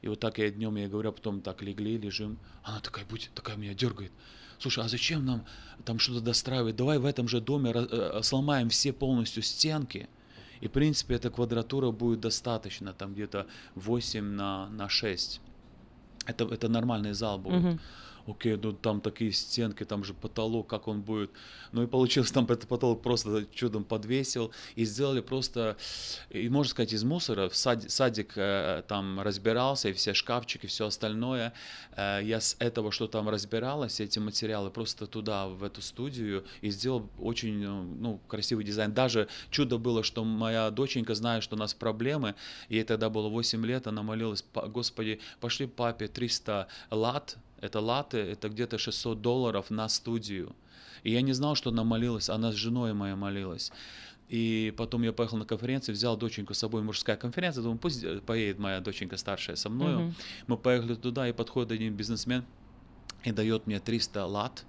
И 0.00 0.08
вот 0.08 0.20
так 0.20 0.38
я 0.38 0.50
днем, 0.50 0.76
я 0.76 0.88
говорю, 0.88 1.08
а 1.08 1.12
потом 1.12 1.40
так 1.40 1.62
легли, 1.62 1.98
лежим. 1.98 2.38
Она 2.62 2.80
такая, 2.80 3.04
будь, 3.04 3.30
такая 3.34 3.56
меня 3.56 3.74
дергает. 3.74 4.12
Слушай, 4.58 4.84
а 4.84 4.88
зачем 4.88 5.24
нам 5.24 5.44
там 5.84 5.98
что-то 5.98 6.20
достраивать? 6.20 6.76
Давай 6.76 6.98
в 6.98 7.04
этом 7.04 7.28
же 7.28 7.40
доме 7.40 7.72
э, 7.74 8.20
сломаем 8.22 8.68
все 8.68 8.92
полностью 8.92 9.42
стенки. 9.42 10.08
И, 10.60 10.68
в 10.68 10.72
принципе, 10.72 11.14
эта 11.14 11.30
квадратура 11.30 11.90
будет 11.90 12.20
достаточно, 12.20 12.92
там 12.92 13.14
где-то 13.14 13.46
8 13.76 14.24
на, 14.24 14.68
на 14.70 14.88
6. 14.88 15.40
Это, 16.26 16.44
это 16.44 16.68
нормальный 16.68 17.12
зал 17.12 17.38
будет. 17.38 17.62
Мгм. 17.62 17.80
Окей, 18.28 18.58
ну 18.62 18.74
там 18.74 19.00
такие 19.00 19.32
стенки, 19.32 19.84
там 19.84 20.04
же 20.04 20.12
потолок, 20.12 20.66
как 20.66 20.86
он 20.86 21.00
будет. 21.00 21.30
Ну 21.72 21.82
и 21.82 21.86
получилось, 21.86 22.30
там 22.30 22.44
этот 22.44 22.68
потолок 22.68 23.00
просто 23.00 23.46
чудом 23.54 23.84
подвесил. 23.84 24.52
И 24.76 24.84
сделали 24.84 25.20
просто, 25.20 25.78
и 26.28 26.46
можно 26.50 26.70
сказать, 26.70 26.92
из 26.92 27.04
мусора. 27.04 27.48
В 27.48 27.56
сад- 27.56 27.90
садик 27.90 28.32
э, 28.36 28.82
там 28.86 29.18
разбирался, 29.20 29.88
и 29.88 29.92
все 29.94 30.12
шкафчики, 30.12 30.66
все 30.66 30.86
остальное. 30.86 31.54
Э, 31.96 32.20
я 32.22 32.40
с 32.40 32.56
этого, 32.58 32.92
что 32.92 33.06
там 33.06 33.30
разбиралось, 33.30 33.98
эти 33.98 34.18
материалы, 34.18 34.70
просто 34.70 35.06
туда, 35.06 35.46
в 35.48 35.64
эту 35.64 35.80
студию, 35.80 36.44
и 36.60 36.68
сделал 36.68 37.08
очень 37.18 37.64
э, 37.64 37.66
ну, 37.66 38.20
красивый 38.28 38.64
дизайн. 38.64 38.92
Даже 38.92 39.28
чудо 39.50 39.78
было, 39.78 40.02
что 40.02 40.22
моя 40.24 40.70
доченька, 40.70 41.14
зная, 41.14 41.40
что 41.40 41.56
у 41.56 41.58
нас 41.58 41.72
проблемы, 41.72 42.34
ей 42.68 42.84
тогда 42.84 43.08
было 43.08 43.30
8 43.30 43.64
лет, 43.64 43.86
она 43.86 44.02
молилась, 44.02 44.42
«Па- 44.42 44.66
Господи, 44.66 45.18
пошли 45.40 45.66
папе 45.66 46.08
300 46.08 46.68
лат, 46.90 47.38
это 47.60 47.80
латы, 47.80 48.18
это 48.18 48.48
где-то 48.48 48.78
600 48.78 49.20
долларов 49.20 49.70
на 49.70 49.88
студию. 49.88 50.54
И 51.02 51.12
я 51.12 51.22
не 51.22 51.32
знал, 51.32 51.54
что 51.54 51.70
она 51.70 51.84
молилась, 51.84 52.28
она 52.28 52.52
с 52.52 52.54
женой 52.54 52.92
моей 52.92 53.14
молилась. 53.14 53.72
И 54.28 54.74
потом 54.76 55.02
я 55.02 55.12
поехал 55.12 55.38
на 55.38 55.46
конференцию, 55.46 55.94
взял 55.94 56.16
доченьку 56.16 56.52
с 56.52 56.58
собой, 56.58 56.82
мужская 56.82 57.16
конференция, 57.16 57.62
думаю, 57.62 57.78
пусть 57.78 58.04
поедет 58.22 58.58
моя 58.58 58.80
доченька 58.80 59.16
старшая 59.16 59.56
со 59.56 59.70
мной. 59.70 59.94
Мгм. 59.94 60.14
Мы 60.46 60.56
поехали 60.58 60.94
туда, 60.94 61.28
и 61.28 61.32
подходит 61.32 61.72
один 61.72 61.94
бизнесмен 61.94 62.44
и 63.24 63.32
дает 63.32 63.66
мне 63.66 63.80
300 63.80 64.26
лат. 64.26 64.64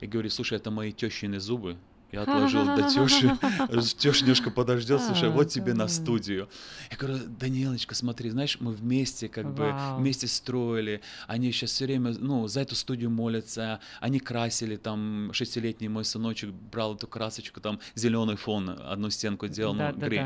И 0.00 0.06
говорит, 0.06 0.32
слушай, 0.32 0.58
это 0.58 0.70
мои 0.70 0.92
тещины 0.92 1.40
зубы. 1.40 1.78
Я 2.12 2.22
отложил 2.22 2.64
до 2.64 2.88
тещи, 2.88 3.96
теща 3.98 4.22
немножко 4.22 4.50
подождет, 4.50 5.00
слушай, 5.02 5.28
вот 5.28 5.48
тебе 5.48 5.74
на 5.74 5.88
студию. 5.88 6.48
Я 6.90 6.96
говорю, 6.96 7.18
Данилочка, 7.26 7.94
смотри, 7.94 8.30
знаешь, 8.30 8.58
мы 8.60 8.72
вместе 8.72 9.28
как 9.28 9.52
бы, 9.52 9.64
вместе 9.98 10.26
строили, 10.28 11.00
они 11.26 11.50
сейчас 11.52 11.70
все 11.72 11.84
время, 11.86 12.14
ну, 12.18 12.46
за 12.46 12.60
эту 12.60 12.74
студию 12.76 13.10
молятся, 13.10 13.80
они 14.00 14.20
красили, 14.20 14.76
там, 14.76 15.30
шестилетний 15.32 15.88
мой 15.88 16.04
сыночек 16.04 16.50
брал 16.50 16.94
эту 16.94 17.06
красочку, 17.08 17.60
там, 17.60 17.80
зеленый 17.96 18.36
фон, 18.36 18.70
одну 18.70 19.10
стенку 19.10 19.48
делал, 19.48 19.74
ну, 19.74 19.98
гри- 19.98 20.18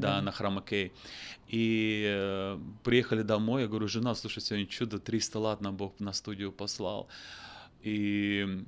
да, 0.00 0.20
на 0.22 0.32
храма 0.32 0.60
Кей. 0.60 0.92
И 1.46 2.04
э, 2.06 2.58
приехали 2.84 3.22
домой, 3.22 3.62
я 3.62 3.68
говорю, 3.68 3.88
жена, 3.88 4.14
слушай, 4.14 4.42
сегодня 4.42 4.66
чудо, 4.66 4.98
300 4.98 5.38
лат 5.38 5.60
нам 5.60 5.76
Бог 5.76 5.94
на 6.00 6.12
студию 6.12 6.52
послал. 6.52 7.08
И 7.82 8.64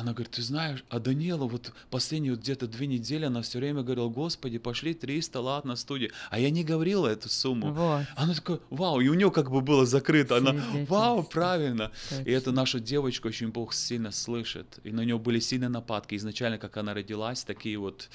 она 0.00 0.12
говорит, 0.12 0.32
ты 0.32 0.42
знаешь, 0.42 0.82
а 0.88 0.98
Даниэла 0.98 1.46
вот 1.46 1.72
последние 1.90 2.32
вот 2.32 2.40
где-то 2.40 2.66
две 2.66 2.86
недели, 2.86 3.26
она 3.26 3.42
все 3.42 3.58
время 3.58 3.82
говорила, 3.82 4.08
Господи, 4.08 4.58
пошли 4.58 4.94
300 4.94 5.40
лат 5.40 5.64
на 5.66 5.76
студию. 5.76 6.10
А 6.30 6.38
я 6.38 6.50
не 6.50 6.64
говорила 6.64 7.06
эту 7.06 7.28
сумму. 7.28 7.72
Вот. 7.72 8.06
Она 8.16 8.34
такая, 8.34 8.60
вау, 8.70 9.00
и 9.00 9.08
у 9.08 9.14
нее 9.14 9.30
как 9.30 9.50
бы 9.50 9.60
было 9.60 9.84
закрыто. 9.84 10.38
Она, 10.38 10.54
вау, 10.88 11.22
правильно. 11.22 11.92
И 12.10 12.14
Точно. 12.16 12.30
эту 12.30 12.52
нашу 12.52 12.80
девочку 12.80 13.28
очень 13.28 13.48
Бог 13.48 13.74
сильно 13.74 14.10
слышит. 14.10 14.78
И 14.84 14.90
на 14.90 15.02
нее 15.02 15.18
были 15.18 15.38
сильные 15.38 15.68
нападки. 15.68 16.14
Изначально, 16.14 16.56
как 16.56 16.78
она 16.78 16.94
родилась, 16.94 17.44
такие 17.44 17.76
вот 17.76 18.08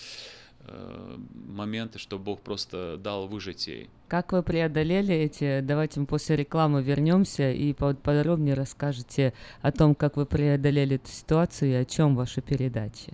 моменты, 1.33 1.99
что 1.99 2.17
Бог 2.19 2.41
просто 2.41 2.97
дал 2.97 3.27
выжить 3.27 3.67
ей. 3.67 3.89
Как 4.07 4.31
вы 4.31 4.43
преодолели 4.43 5.13
эти? 5.13 5.61
Давайте 5.61 5.99
мы 5.99 6.05
после 6.05 6.35
рекламы 6.35 6.81
вернемся 6.83 7.51
и 7.51 7.73
под- 7.73 8.01
подробнее 8.01 8.53
расскажете 8.55 9.33
о 9.61 9.71
том, 9.71 9.95
как 9.95 10.17
вы 10.17 10.25
преодолели 10.25 10.95
эту 10.95 11.09
ситуацию 11.09 11.71
и 11.71 11.75
о 11.75 11.85
чем 11.85 12.15
ваши 12.15 12.41
передачи. 12.41 13.13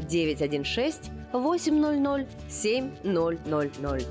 916 0.00 1.10
800 1.32 2.26
7000. 2.48 4.06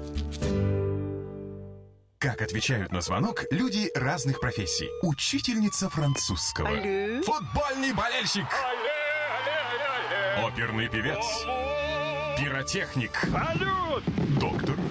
Как 2.20 2.42
отвечают 2.42 2.92
на 2.94 3.02
звонок 3.02 3.44
люди 3.52 3.92
разных 3.96 4.40
профессий. 4.40 4.90
Учительница 5.02 5.90
французского. 5.90 6.70
Алле. 6.70 7.22
Футбольный 7.22 7.94
болельщик. 7.94 8.48
Оперный 10.38 10.88
певец. 10.88 11.24
Пиротехник. 12.40 13.12
Салют! 13.30 14.04
Доктор. 14.40 14.76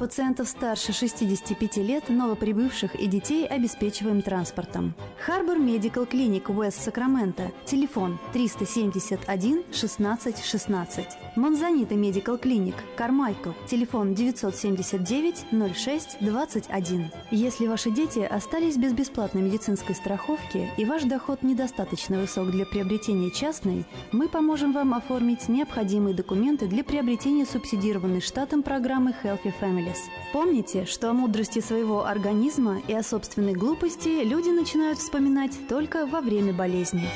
Пациентов 0.00 0.48
старше 0.48 0.94
65 0.94 1.76
лет, 1.76 2.08
новоприбывших 2.08 2.94
и 2.94 3.06
детей 3.06 3.46
обеспечиваем 3.46 4.22
транспортом. 4.22 4.94
Харбор 5.18 5.58
Медикал 5.58 6.06
Клиник 6.06 6.48
Уэст 6.48 6.82
Сакраменто. 6.82 7.52
Телефон 7.66 8.18
371 8.32 9.64
16 9.70 10.42
16. 10.42 11.06
Монзанита 11.36 11.96
Медикал 11.96 12.38
Клиник 12.38 12.76
Кармайкл. 12.96 13.50
Телефон 13.68 14.14
979 14.14 15.74
06 15.76 16.16
21. 16.22 17.10
Если 17.30 17.66
ваши 17.66 17.90
дети 17.90 18.20
остались 18.20 18.78
без 18.78 18.94
бесплатной 18.94 19.42
медицинской 19.42 19.94
страховки 19.94 20.70
и 20.78 20.86
ваш 20.86 21.02
доход 21.02 21.42
недостаточно 21.42 22.18
высок 22.18 22.50
для 22.50 22.64
приобретения 22.64 23.30
частной, 23.30 23.84
мы 24.12 24.30
поможем 24.30 24.72
вам 24.72 24.94
оформить 24.94 25.50
необходимые 25.50 26.14
документы 26.14 26.68
для 26.68 26.84
приобретения 26.84 27.44
субсидированной 27.44 28.22
штатом 28.22 28.62
программы 28.62 29.14
Healthy 29.22 29.52
Families. 29.90 30.10
Помните, 30.32 30.86
что 30.86 31.10
о 31.10 31.12
мудрости 31.12 31.60
своего 31.60 32.06
организма 32.06 32.80
и 32.86 32.94
о 32.94 33.02
собственной 33.02 33.54
глупости 33.54 34.24
люди 34.24 34.48
начинают 34.48 34.98
вспоминать 34.98 35.58
только 35.68 36.06
во 36.06 36.20
время 36.20 36.52
болезни. 36.52 37.08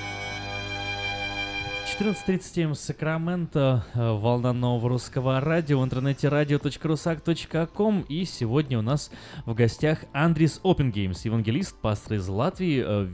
14.37 2.01 2.75
Сакраменто, 2.75 3.87
э, 3.95 4.13
волна 4.19 4.53
нового 4.53 4.89
русского 4.89 5.41
радио 5.41 5.79
в 5.81 5.85
интернете 5.85 6.27
radio.rusak.com 6.27 8.05
и 8.09 8.25
сегодня 8.25 8.81
у 8.81 8.83
нас 8.83 9.13
в 9.47 9.55
гостях 9.55 10.01
Андрис 10.13 10.61
Опенгеймс, 10.65 11.25
евангелист, 11.25 11.77
пастор 11.77 12.15
из 12.15 12.27
Латвии, 12.27 12.83
э, 12.85 13.09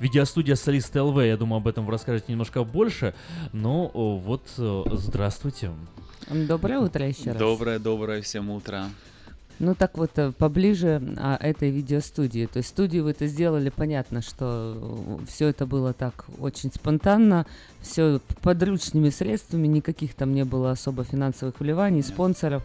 видеостудия 0.00 0.54
Солист 0.54 0.96
ЛВ, 0.96 1.22
я 1.22 1.36
думаю, 1.36 1.58
об 1.58 1.68
этом 1.68 1.84
вы 1.84 1.92
расскажете 1.92 2.32
немножко 2.32 2.64
больше, 2.64 3.14
но 3.52 3.90
о, 3.92 4.16
вот 4.16 4.48
э, 4.56 4.84
здравствуйте. 4.92 5.72
Доброе 6.30 6.78
утро 6.78 7.06
еще 7.06 7.30
раз. 7.30 7.38
Доброе, 7.38 7.78
доброе 7.78 8.22
всем 8.22 8.50
утро. 8.50 8.90
Ну 9.60 9.74
так 9.74 9.96
вот, 9.96 10.10
э, 10.16 10.32
поближе 10.32 11.00
а, 11.16 11.36
этой 11.40 11.70
видеостудии. 11.70 12.46
То 12.46 12.58
есть 12.58 12.70
студию 12.70 13.04
вы 13.04 13.12
это 13.12 13.26
сделали, 13.26 13.70
понятно, 13.70 14.20
что 14.20 15.20
все 15.28 15.48
это 15.48 15.64
было 15.64 15.92
так 15.92 16.24
очень 16.38 16.72
спонтанно, 16.72 17.46
все 17.80 18.20
подручными 18.42 19.10
средствами, 19.10 19.68
никаких 19.68 20.14
там 20.14 20.34
не 20.34 20.44
было 20.44 20.72
особо 20.72 21.04
финансовых 21.04 21.60
вливаний, 21.60 22.02
спонсоров. 22.02 22.64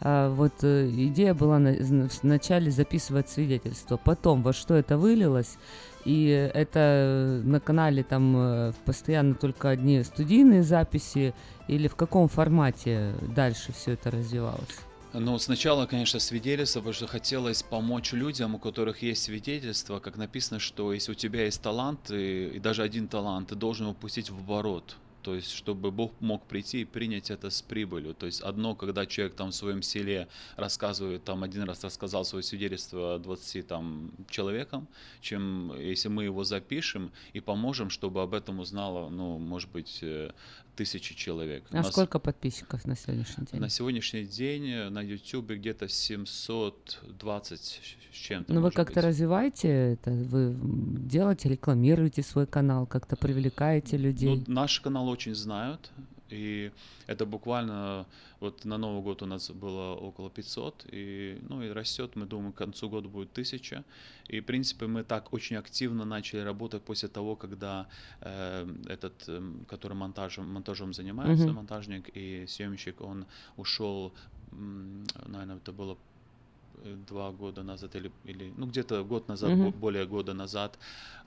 А, 0.00 0.34
вот 0.34 0.52
э, 0.62 0.88
идея 0.90 1.34
была 1.34 1.58
на, 1.58 1.76
вначале 2.22 2.70
записывать 2.70 3.28
свидетельство, 3.28 3.98
потом 3.98 4.42
во 4.42 4.54
что 4.54 4.74
это 4.74 4.96
вылилось, 4.96 5.58
и 6.10 6.50
это 6.54 7.40
на 7.44 7.60
канале 7.60 8.02
там 8.02 8.36
э, 8.36 8.72
постоянно 8.84 9.34
только 9.34 9.68
одни 9.68 10.02
студийные 10.02 10.64
записи, 10.64 11.34
или 11.68 11.86
в 11.86 11.94
каком 11.94 12.26
формате 12.26 13.14
дальше 13.36 13.72
все 13.72 13.92
это 13.92 14.10
развивалось? 14.10 14.78
Ну, 15.12 15.38
сначала, 15.38 15.86
конечно, 15.86 16.18
свидетельство, 16.18 16.80
потому 16.80 16.94
что 16.94 17.06
хотелось 17.06 17.62
помочь 17.62 18.12
людям, 18.12 18.56
у 18.56 18.58
которых 18.58 19.02
есть 19.02 19.22
свидетельство, 19.22 20.00
как 20.00 20.16
написано, 20.16 20.58
что 20.58 20.92
если 20.92 21.12
у 21.12 21.14
тебя 21.14 21.44
есть 21.44 21.62
талант, 21.62 22.10
и, 22.10 22.48
и 22.56 22.58
даже 22.58 22.82
один 22.82 23.06
талант, 23.06 23.48
ты 23.48 23.54
должен 23.54 23.86
его 23.86 23.94
пустить 23.94 24.30
в 24.30 24.38
оборот. 24.38 24.96
То 25.22 25.34
есть, 25.34 25.50
чтобы 25.50 25.90
Бог 25.90 26.12
мог 26.20 26.46
прийти 26.46 26.82
и 26.82 26.84
принять 26.84 27.30
это 27.30 27.50
с 27.50 27.62
прибылью. 27.62 28.14
То 28.14 28.26
есть, 28.26 28.40
одно, 28.40 28.74
когда 28.74 29.06
человек 29.06 29.34
там 29.34 29.50
в 29.50 29.54
своем 29.54 29.82
селе 29.82 30.28
рассказывает, 30.56 31.24
там 31.24 31.42
один 31.42 31.62
раз 31.64 31.84
рассказал 31.84 32.24
свое 32.24 32.42
свидетельство 32.42 33.18
20 33.18 33.66
там, 33.66 34.10
человекам, 34.28 34.86
чем 35.20 35.72
если 35.78 36.08
мы 36.08 36.24
его 36.24 36.44
запишем 36.44 37.12
и 37.32 37.40
поможем, 37.40 37.90
чтобы 37.90 38.22
об 38.22 38.34
этом 38.34 38.60
узнало, 38.60 39.08
ну, 39.08 39.38
может 39.38 39.70
быть, 39.70 39.98
э, 40.02 40.30
тысячи 40.76 41.14
человек. 41.14 41.64
А 41.70 41.82
сколько 41.82 42.18
подписчиков 42.18 42.84
на 42.86 42.96
сегодняшний 42.96 43.46
день? 43.46 43.60
На 43.60 43.68
сегодняшний 43.68 44.24
день 44.24 44.90
на 44.90 45.02
YouTube 45.02 45.50
где-то 45.50 45.88
720 45.88 47.60
с 47.60 48.16
чем-то. 48.16 48.52
Ну 48.52 48.60
вы 48.60 48.70
как-то 48.70 49.00
развиваете 49.00 49.68
это? 49.68 50.10
Вы 50.10 50.56
делаете, 51.08 51.48
рекламируете 51.48 52.22
свой 52.22 52.46
канал, 52.46 52.86
как-то 52.86 53.16
привлекаете 53.16 53.96
людей? 53.96 54.44
Ну, 54.46 54.54
наш 54.54 54.80
канал 54.80 55.08
очень 55.08 55.34
знают, 55.34 55.90
и 56.30 56.72
это 57.06 57.26
буквально 57.26 58.06
вот 58.40 58.64
на 58.64 58.78
Новый 58.78 59.02
год 59.02 59.22
у 59.22 59.26
нас 59.26 59.50
было 59.50 59.94
около 59.94 60.30
500, 60.30 60.86
и, 60.92 61.38
ну, 61.48 61.62
и 61.62 61.68
растет, 61.68 62.16
мы 62.16 62.26
думаем, 62.26 62.52
к 62.52 62.56
концу 62.56 62.88
года 62.88 63.08
будет 63.08 63.32
1000. 63.32 63.84
И, 64.28 64.40
в 64.40 64.44
принципе, 64.44 64.86
мы 64.86 65.04
так 65.04 65.32
очень 65.32 65.56
активно 65.56 66.04
начали 66.04 66.40
работать 66.40 66.82
после 66.82 67.08
того, 67.08 67.36
когда 67.36 67.86
э, 68.20 68.66
этот, 68.88 69.12
э, 69.28 69.42
который 69.68 69.94
монтажем, 69.94 70.52
монтажом 70.52 70.94
занимается, 70.94 71.46
mm-hmm. 71.46 71.52
монтажник 71.52 72.10
и 72.16 72.46
съемщик, 72.46 73.00
он 73.00 73.26
ушел, 73.56 74.12
наверное, 74.50 75.56
это 75.56 75.72
было 75.72 75.96
два 77.08 77.30
года 77.30 77.62
назад 77.62 77.94
или, 77.96 78.10
или 78.24 78.52
ну 78.56 78.66
где-то 78.66 79.04
год 79.04 79.28
назад, 79.28 79.50
mm-hmm. 79.50 79.78
более 79.78 80.06
года 80.06 80.34
назад, 80.34 80.78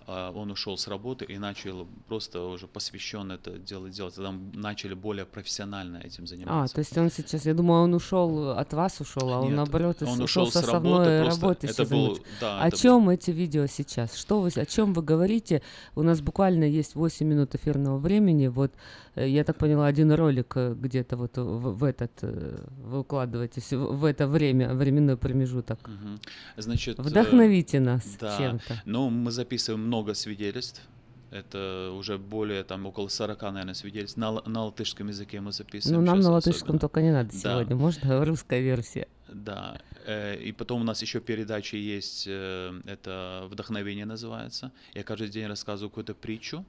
он 0.07 0.51
ушел 0.51 0.77
с 0.77 0.87
работы 0.87 1.25
и 1.25 1.37
начал 1.37 1.87
просто 2.07 2.41
уже 2.41 2.67
посвящен 2.67 3.31
это 3.31 3.57
дело 3.57 3.89
делать. 3.89 4.15
Тогда 4.15 4.33
начали 4.53 4.93
более 4.93 5.25
профессионально 5.25 5.97
этим 5.97 6.27
заниматься. 6.27 6.73
А, 6.73 6.75
то 6.75 6.79
есть 6.79 6.97
он 6.97 7.09
сейчас, 7.09 7.45
я 7.45 7.53
думаю, 7.53 7.83
он 7.83 7.93
ушел 7.93 8.51
от 8.51 8.73
вас 8.73 8.99
ушел, 8.99 9.33
а 9.33 9.41
Нет, 9.41 9.49
он 9.49 9.55
наоборот 9.55 10.01
он 10.01 10.21
ушел, 10.21 10.43
ушел 10.43 10.51
с 10.51 10.55
основной 10.55 11.21
работы, 11.23 11.41
работы 11.41 11.67
это 11.67 11.85
был, 11.85 12.19
да, 12.39 12.61
О 12.61 12.67
это 12.67 12.77
чем 12.77 13.09
эти 13.09 13.31
видео 13.31 13.65
сейчас? 13.67 14.15
Что 14.15 14.41
вы, 14.41 14.49
о 14.49 14.65
чем 14.65 14.93
вы 14.93 15.01
говорите? 15.01 15.61
У 15.95 16.03
нас 16.03 16.21
буквально 16.21 16.63
есть 16.63 16.95
8 16.95 17.27
минут 17.27 17.55
эфирного 17.55 17.97
времени. 17.97 18.47
Вот 18.47 18.71
э, 19.15 19.27
я 19.27 19.43
так 19.43 19.57
поняла, 19.57 19.87
один 19.87 20.11
ролик 20.11 20.53
э, 20.55 20.73
где-то 20.73 21.17
вот 21.17 21.37
в, 21.37 21.77
в 21.77 21.83
этот 21.83 22.11
э, 22.21 22.57
вы 22.83 22.99
укладываетесь 22.99 23.71
в 23.71 24.05
это 24.05 24.27
время, 24.27 24.73
временной 24.73 25.17
промежуток. 25.17 25.79
Угу. 25.87 26.19
Значит, 26.57 26.99
Вдохновите 26.99 27.79
нас 27.79 28.03
да, 28.19 28.37
чем-то. 28.37 28.81
Ну, 28.85 29.09
мы 29.09 29.31
записываем 29.31 29.89
много 29.93 30.13
свидетельств. 30.15 30.81
Это 31.31 31.91
уже 31.97 32.17
более, 32.17 32.63
там, 32.63 32.85
около 32.85 33.07
40, 33.09 33.41
наверное, 33.41 33.73
свидетельств. 33.73 34.17
На, 34.17 34.31
на 34.31 34.65
латышском 34.65 35.07
языке 35.07 35.39
мы 35.41 35.51
записываем. 35.51 36.03
Ну, 36.03 36.11
нам 36.11 36.19
на 36.19 36.31
латышском 36.31 36.75
особенно. 36.75 36.79
только 36.79 37.01
не 37.01 37.11
надо 37.11 37.29
Да. 37.31 37.37
сегодня. 37.39 37.75
Можно 37.75 38.25
русская 38.29 38.61
версия. 38.61 39.07
Да, 39.27 39.77
э, 40.05 40.35
и 40.49 40.51
потом 40.51 40.81
у 40.81 40.83
нас 40.83 41.01
еще 41.01 41.19
передачи 41.19 41.75
есть, 41.75 42.25
э, 42.27 42.81
это 42.85 43.47
«Вдохновение» 43.49 44.05
называется. 44.05 44.71
Я 44.95 45.03
каждый 45.03 45.29
день 45.29 45.47
рассказываю 45.47 45.89
какую-то 45.89 46.13
притчу, 46.13 46.63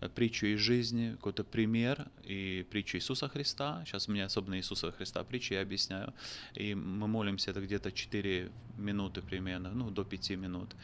э, 0.00 0.08
притчу 0.08 0.46
из 0.46 0.58
жизни, 0.60 1.10
какой-то 1.12 1.44
пример 1.44 2.06
и 2.24 2.64
притчу 2.70 2.96
Иисуса 2.96 3.28
Христа. 3.28 3.82
Сейчас 3.84 4.08
мне 4.08 4.24
особенно 4.24 4.56
Иисуса 4.56 4.90
Христа 4.92 5.22
притчи 5.22 5.52
я 5.54 5.60
объясняю. 5.60 6.14
И 6.54 6.74
мы 6.74 7.08
молимся, 7.08 7.50
это 7.50 7.60
где-то 7.60 7.92
4 7.92 8.50
минуты 8.78 9.20
примерно, 9.20 9.70
ну, 9.74 9.90
до 9.90 10.02
5 10.04 10.30
минут. 10.36 10.74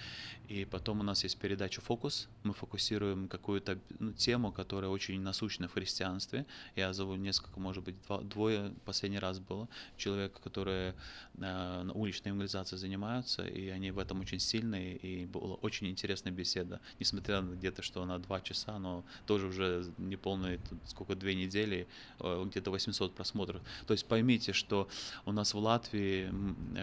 И 0.49 0.67
потом 0.67 1.01
у 1.01 1.03
нас 1.03 1.23
есть 1.25 1.39
передача 1.39 1.81
«Фокус». 1.81 2.29
Мы 2.43 2.53
фокусируем 2.53 3.29
какую-то 3.29 3.79
ну, 3.99 4.13
тему, 4.13 4.53
которая 4.53 4.91
очень 4.91 5.19
насущна 5.21 5.69
в 5.69 5.73
христианстве. 5.73 6.45
Я 6.77 6.93
зову 6.93 7.15
несколько, 7.15 7.59
может 7.59 7.83
быть, 7.83 7.95
два, 8.07 8.21
двое, 8.21 8.75
последний 8.85 9.19
раз 9.19 9.39
было, 9.39 9.69
человек, 9.97 10.39
которые 10.41 10.95
э, 11.39 11.91
уличной 11.95 12.29
евангелизацией 12.29 12.79
занимаются, 12.79 13.47
и 13.47 13.69
они 13.69 13.91
в 13.91 13.99
этом 13.99 14.21
очень 14.21 14.39
сильные, 14.39 14.97
и 14.97 15.25
была 15.25 15.55
очень 15.57 15.89
интересная 15.89 16.33
беседа. 16.33 16.81
Несмотря 17.01 17.41
на 17.41 17.55
где-то, 17.55 17.81
что 17.81 18.03
она 18.03 18.19
два 18.19 18.43
часа, 18.43 18.79
но 18.79 19.03
тоже 19.27 19.47
уже 19.47 19.87
неполные, 19.97 20.59
тут 20.59 20.79
сколько, 20.87 21.15
две 21.15 21.35
недели, 21.35 21.87
э, 22.21 22.45
где-то 22.47 22.71
800 22.71 23.15
просмотров. 23.15 23.63
То 23.87 23.95
есть 23.95 24.07
поймите, 24.07 24.53
что 24.53 24.89
у 25.25 25.33
нас 25.33 25.55
в 25.55 25.59
Латвии 25.59 26.31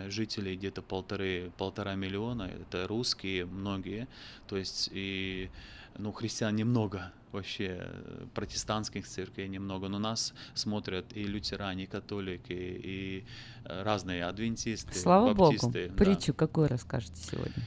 жителей 0.09 0.55
где-то 0.55 0.81
полторы, 0.81 1.51
полтора 1.59 1.93
миллиона, 1.93 2.43
это 2.43 2.87
русские 2.87 3.50
многие, 3.51 4.07
то 4.47 4.57
есть 4.57 4.89
и 4.91 5.49
ну, 5.97 6.11
христиан 6.11 6.55
немного, 6.55 7.11
вообще 7.31 7.89
протестантских 8.33 9.07
церквей 9.07 9.47
немного, 9.47 9.87
но 9.87 9.99
нас 9.99 10.33
смотрят 10.53 11.05
и 11.15 11.23
лютеране, 11.23 11.83
и 11.83 11.87
католики, 11.87 12.53
и 12.53 13.25
э, 13.65 13.83
разные 13.83 14.25
адвентисты, 14.25 14.93
Слава 14.93 15.33
баптисты. 15.33 15.87
Богу. 15.87 15.97
да. 15.97 16.03
Притчу 16.05 16.33
какую 16.33 16.67
расскажете 16.67 17.21
сегодня? 17.23 17.63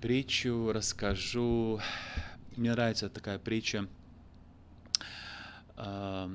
Притчу 0.00 0.72
расскажу. 0.72 1.80
Мне 2.56 2.72
нравится 2.72 3.08
такая 3.08 3.38
притча. 3.38 3.88
А, 5.76 6.30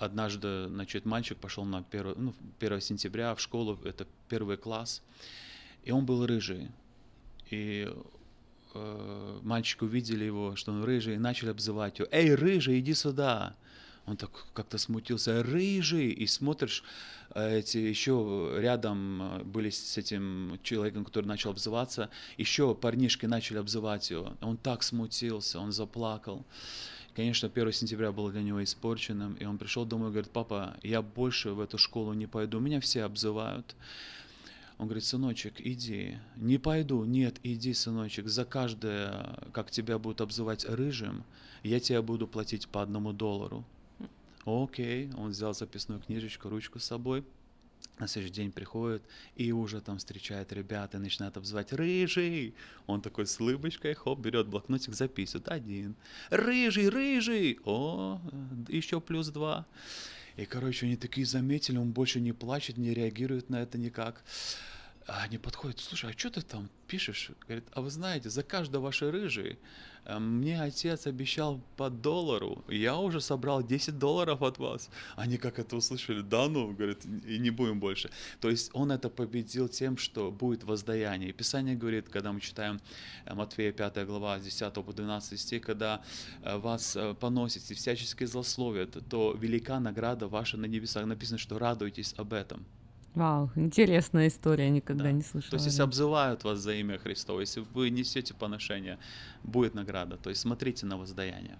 Однажды, 0.00 0.66
значит, 0.68 1.04
мальчик 1.04 1.36
пошел 1.36 1.66
на 1.66 1.84
1, 1.90 2.14
ну, 2.16 2.34
1 2.58 2.80
сентября 2.80 3.34
в 3.34 3.40
школу, 3.40 3.78
это 3.84 4.06
первый 4.30 4.56
класс, 4.56 5.02
и 5.84 5.90
он 5.90 6.06
был 6.06 6.24
рыжий. 6.24 6.70
И 7.50 7.92
э, 8.74 9.38
мальчик 9.42 9.82
увидели 9.82 10.24
его, 10.24 10.56
что 10.56 10.72
он 10.72 10.84
рыжий, 10.84 11.14
и 11.14 11.18
начали 11.18 11.50
обзывать 11.50 11.98
его. 11.98 12.08
«Эй, 12.10 12.34
рыжий, 12.34 12.80
иди 12.80 12.94
сюда!» 12.94 13.56
Он 14.06 14.16
так 14.16 14.30
как-то 14.54 14.78
смутился. 14.78 15.42
«Рыжий!» 15.42 16.10
И 16.10 16.26
смотришь, 16.26 16.82
э, 17.34 17.58
эти 17.58 17.78
еще 17.78 18.56
рядом 18.58 19.22
э, 19.22 19.44
были 19.44 19.70
с 19.70 19.98
этим 19.98 20.58
человеком, 20.62 21.04
который 21.04 21.26
начал 21.26 21.50
обзываться, 21.50 22.10
еще 22.36 22.74
парнишки 22.74 23.26
начали 23.26 23.58
обзывать 23.58 24.10
его. 24.10 24.36
Он 24.40 24.56
так 24.56 24.82
смутился, 24.82 25.58
он 25.58 25.72
заплакал. 25.72 26.44
Конечно, 27.14 27.48
1 27.48 27.72
сентября 27.72 28.12
было 28.12 28.30
для 28.30 28.42
него 28.42 28.62
испорченным, 28.62 29.34
и 29.34 29.44
он 29.44 29.58
пришел 29.58 29.84
домой 29.84 30.08
и 30.08 30.12
говорит, 30.12 30.30
папа, 30.30 30.76
я 30.82 31.02
больше 31.02 31.50
в 31.50 31.60
эту 31.60 31.76
школу 31.76 32.12
не 32.12 32.26
пойду, 32.26 32.60
меня 32.60 32.80
все 32.80 33.02
обзывают. 33.02 33.74
Он 34.80 34.86
говорит, 34.86 35.04
сыночек, 35.04 35.56
иди. 35.58 36.16
Не 36.36 36.56
пойду. 36.56 37.04
Нет, 37.04 37.38
иди, 37.42 37.74
сыночек. 37.74 38.28
За 38.28 38.46
каждое, 38.46 39.38
как 39.52 39.70
тебя 39.70 39.98
будут 39.98 40.22
обзывать 40.22 40.64
рыжим, 40.64 41.22
я 41.62 41.80
тебе 41.80 42.00
буду 42.00 42.26
платить 42.26 42.66
по 42.66 42.80
одному 42.80 43.12
доллару. 43.12 43.62
Окей. 44.46 45.10
Он 45.18 45.32
взял 45.32 45.52
записную 45.52 46.00
книжечку, 46.00 46.48
ручку 46.48 46.78
с 46.78 46.84
собой. 46.84 47.24
На 47.98 48.08
следующий 48.08 48.36
день 48.36 48.52
приходит 48.52 49.02
и 49.36 49.52
уже 49.52 49.82
там 49.82 49.98
встречает 49.98 50.50
ребята, 50.54 50.96
и 50.96 51.00
начинает 51.00 51.36
обзывать 51.36 51.74
«Рыжий!» 51.74 52.54
Он 52.86 53.02
такой 53.02 53.26
с 53.26 53.38
улыбочкой, 53.38 53.92
хоп, 53.92 54.18
берет 54.18 54.46
блокнотик, 54.46 54.94
записывает 54.94 55.50
один. 55.50 55.94
«Рыжий, 56.30 56.88
рыжий!» 56.88 57.58
О, 57.66 58.18
еще 58.68 59.02
плюс 59.02 59.28
два. 59.28 59.66
И, 60.36 60.44
короче, 60.44 60.86
они 60.86 60.96
такие 60.96 61.26
заметили, 61.26 61.76
он 61.76 61.92
больше 61.92 62.20
не 62.20 62.32
плачет, 62.32 62.76
не 62.76 62.94
реагирует 62.94 63.50
на 63.50 63.62
это 63.62 63.78
никак. 63.78 64.24
А 65.06 65.22
они 65.22 65.38
подходят, 65.38 65.80
слушай, 65.80 66.10
а 66.10 66.18
что 66.18 66.30
ты 66.30 66.42
там 66.42 66.70
пишешь? 66.86 67.30
Говорит, 67.46 67.64
а 67.72 67.80
вы 67.80 67.90
знаете, 67.90 68.30
за 68.30 68.42
каждый 68.42 68.80
ваш 68.80 69.02
рыжий 69.02 69.52
э, 69.52 69.56
мне 70.06 70.60
отец 70.60 71.06
обещал 71.06 71.60
по 71.76 71.90
доллару, 71.90 72.64
я 72.68 72.96
уже 72.96 73.20
собрал 73.20 73.62
10 73.62 73.98
долларов 73.98 74.42
от 74.42 74.58
вас. 74.58 74.90
Они 75.16 75.36
как 75.36 75.58
это 75.58 75.76
услышали, 75.76 76.20
да 76.20 76.48
ну, 76.48 76.72
говорит, 76.72 77.04
и 77.26 77.38
не 77.38 77.50
будем 77.50 77.80
больше. 77.80 78.10
То 78.40 78.50
есть 78.50 78.70
он 78.72 78.90
это 78.92 79.08
победил 79.08 79.68
тем, 79.68 79.96
что 79.96 80.30
будет 80.30 80.64
воздаяние. 80.64 81.30
И 81.30 81.32
Писание 81.32 81.76
говорит, 81.76 82.08
когда 82.08 82.32
мы 82.32 82.40
читаем 82.40 82.80
э, 83.24 83.34
Матфея 83.34 83.72
5 83.72 84.06
глава, 84.06 84.38
с 84.38 84.44
10 84.44 84.72
по 84.74 84.92
12 84.92 85.38
стих, 85.38 85.62
когда 85.62 86.02
э, 86.42 86.56
вас 86.56 86.96
э, 86.96 87.14
поносите, 87.14 87.74
всячески 87.74 88.24
злословят, 88.24 88.96
то 89.08 89.32
велика 89.32 89.80
награда 89.80 90.28
ваша 90.28 90.56
на 90.56 90.66
небесах. 90.66 91.06
Написано, 91.06 91.38
что 91.38 91.58
радуйтесь 91.58 92.14
об 92.16 92.32
этом. 92.32 92.64
Вау, 93.14 93.50
интересная 93.56 94.28
история, 94.28 94.70
никогда 94.70 95.10
не 95.10 95.22
слышала. 95.22 95.50
То 95.50 95.56
есть, 95.56 95.66
если 95.66 95.82
обзывают 95.82 96.44
вас 96.44 96.58
за 96.60 96.74
имя 96.74 96.98
Христово, 96.98 97.40
если 97.40 97.64
вы 97.74 97.90
несете 97.90 98.34
поношение, 98.34 98.98
будет 99.42 99.74
награда. 99.74 100.16
То 100.16 100.30
есть, 100.30 100.42
смотрите 100.42 100.86
на 100.86 100.96
воздаяние. 100.96 101.58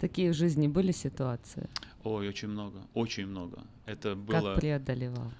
Такие 0.00 0.30
в 0.30 0.34
жизни 0.34 0.68
были 0.68 0.92
ситуации? 0.92 1.68
Ой, 2.04 2.28
очень 2.28 2.48
много, 2.48 2.82
очень 2.94 3.26
много. 3.26 3.64
Это 3.86 4.14
было... 4.14 4.52
Как 4.52 4.60
преодолевал? 4.60 5.32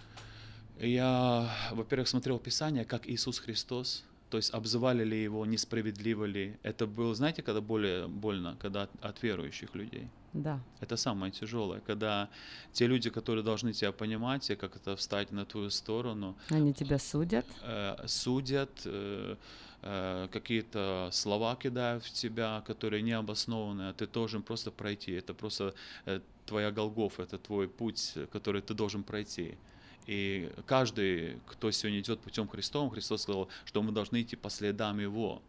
Я, 0.81 1.49
во-первых, 1.73 2.09
смотрел 2.09 2.39
Писание, 2.39 2.85
как 2.85 3.09
Иисус 3.09 3.39
Христос, 3.39 4.05
то 4.33 4.39
есть 4.39 4.55
обзывали 4.55 5.05
ли 5.05 5.23
его, 5.25 5.45
несправедливо 5.45 6.25
ли. 6.25 6.57
Это 6.63 6.87
было, 6.87 7.15
знаете, 7.15 7.43
когда 7.43 7.61
более 7.61 8.09
больно, 8.09 8.57
когда 8.59 8.83
от, 8.85 8.91
от 9.05 9.23
верующих 9.23 9.75
людей. 9.75 10.09
Да. 10.33 10.59
Это 10.81 10.97
самое 10.97 11.31
тяжелое, 11.31 11.81
когда 11.81 12.31
те 12.73 12.87
люди, 12.87 13.11
которые 13.11 13.45
должны 13.45 13.75
тебя 13.75 13.93
понимать, 13.93 14.49
и 14.51 14.57
как 14.57 14.77
это 14.77 14.97
встать 14.97 15.33
на 15.33 15.45
твою 15.45 15.69
сторону, 15.69 16.35
Они 16.49 16.73
тебя 16.73 16.99
судят? 16.99 17.45
э, 17.63 18.07
судят, 18.07 18.71
э, 18.87 19.37
э, 19.83 20.29
какие-то 20.33 21.11
слова 21.13 21.55
кидают 21.57 22.05
в 22.05 22.11
тебя, 22.13 22.63
которые 22.67 23.03
не 23.03 23.13
обоснованы, 23.13 23.91
а 23.91 23.93
ты 23.93 24.07
должен 24.07 24.43
просто 24.43 24.71
пройти. 24.71 25.13
Это 25.13 25.35
просто 25.35 25.75
э, 26.07 26.21
твоя 26.47 26.71
Голгофа, 26.71 27.25
это 27.25 27.37
твой 27.37 27.69
путь, 27.69 28.15
который 28.33 28.63
ты 28.63 28.73
должен 28.73 29.03
пройти. 29.03 29.59
И 30.07 30.51
каждый, 30.67 31.39
кто 31.47 31.71
сегодня 31.71 32.01
идет 32.01 32.21
путем 32.21 32.49
Христовым, 32.49 32.91
Христос 32.91 33.23
сказал, 33.23 33.49
что 33.65 33.83
мы 33.83 33.93
должны 33.93 34.23
идти 34.23 34.37
по 34.37 34.51
следам 34.51 34.99
Его. 34.99 35.43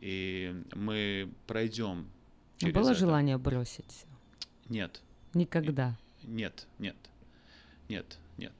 И 0.00 0.54
мы 0.74 1.28
пройдем 1.46 2.06
А 2.58 2.60
через 2.60 2.74
Было 2.74 2.90
это. 2.90 2.98
желание 2.98 3.38
бросить 3.38 3.90
всё? 3.90 4.06
Нет. 4.68 5.00
Никогда. 5.34 5.96
Нет, 6.22 6.66
нет, 6.78 6.96
нет, 7.88 8.18
нет. 8.36 8.52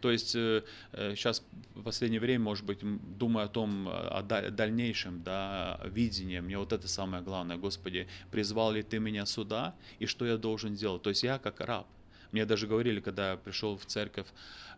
То 0.00 0.10
есть 0.12 0.34
э, 0.36 0.62
э, 0.92 1.14
сейчас 1.16 1.42
в 1.74 1.82
последнее 1.82 2.20
время, 2.20 2.44
может 2.44 2.64
быть, 2.64 2.78
думаю 3.18 3.46
о 3.46 3.48
том, 3.48 3.88
э, 3.88 3.90
о 3.92 4.22
да- 4.22 4.50
дальнейшем, 4.50 5.22
да, 5.24 5.80
видении. 5.86 6.38
Мне 6.40 6.56
вот 6.56 6.72
это 6.72 6.86
самое 6.88 7.22
главное. 7.22 7.56
Господи, 7.56 8.06
призвал 8.30 8.72
ли 8.72 8.82
Ты 8.84 9.00
меня 9.00 9.26
сюда, 9.26 9.74
и 9.98 10.06
что 10.06 10.24
я 10.24 10.36
должен 10.36 10.74
делать? 10.74 11.02
То 11.02 11.10
есть 11.10 11.24
я 11.24 11.38
как 11.38 11.60
раб. 11.60 11.86
Мне 12.32 12.44
даже 12.44 12.66
говорили, 12.66 13.00
когда 13.00 13.32
я 13.32 13.36
пришел 13.36 13.76
в 13.76 13.86
церковь 13.86 14.26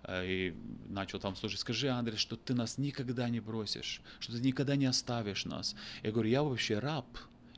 э, 0.04 0.26
и 0.26 0.54
начал 0.88 1.18
там 1.18 1.36
служить, 1.36 1.60
скажи, 1.60 1.88
Андрей, 1.88 2.16
что 2.16 2.36
ты 2.36 2.54
нас 2.54 2.78
никогда 2.78 3.28
не 3.28 3.40
бросишь, 3.40 4.00
что 4.20 4.32
ты 4.32 4.40
никогда 4.40 4.76
не 4.76 4.86
оставишь 4.86 5.44
нас. 5.44 5.74
Я 6.02 6.12
говорю, 6.12 6.28
я 6.28 6.42
вообще 6.42 6.78
раб. 6.78 7.06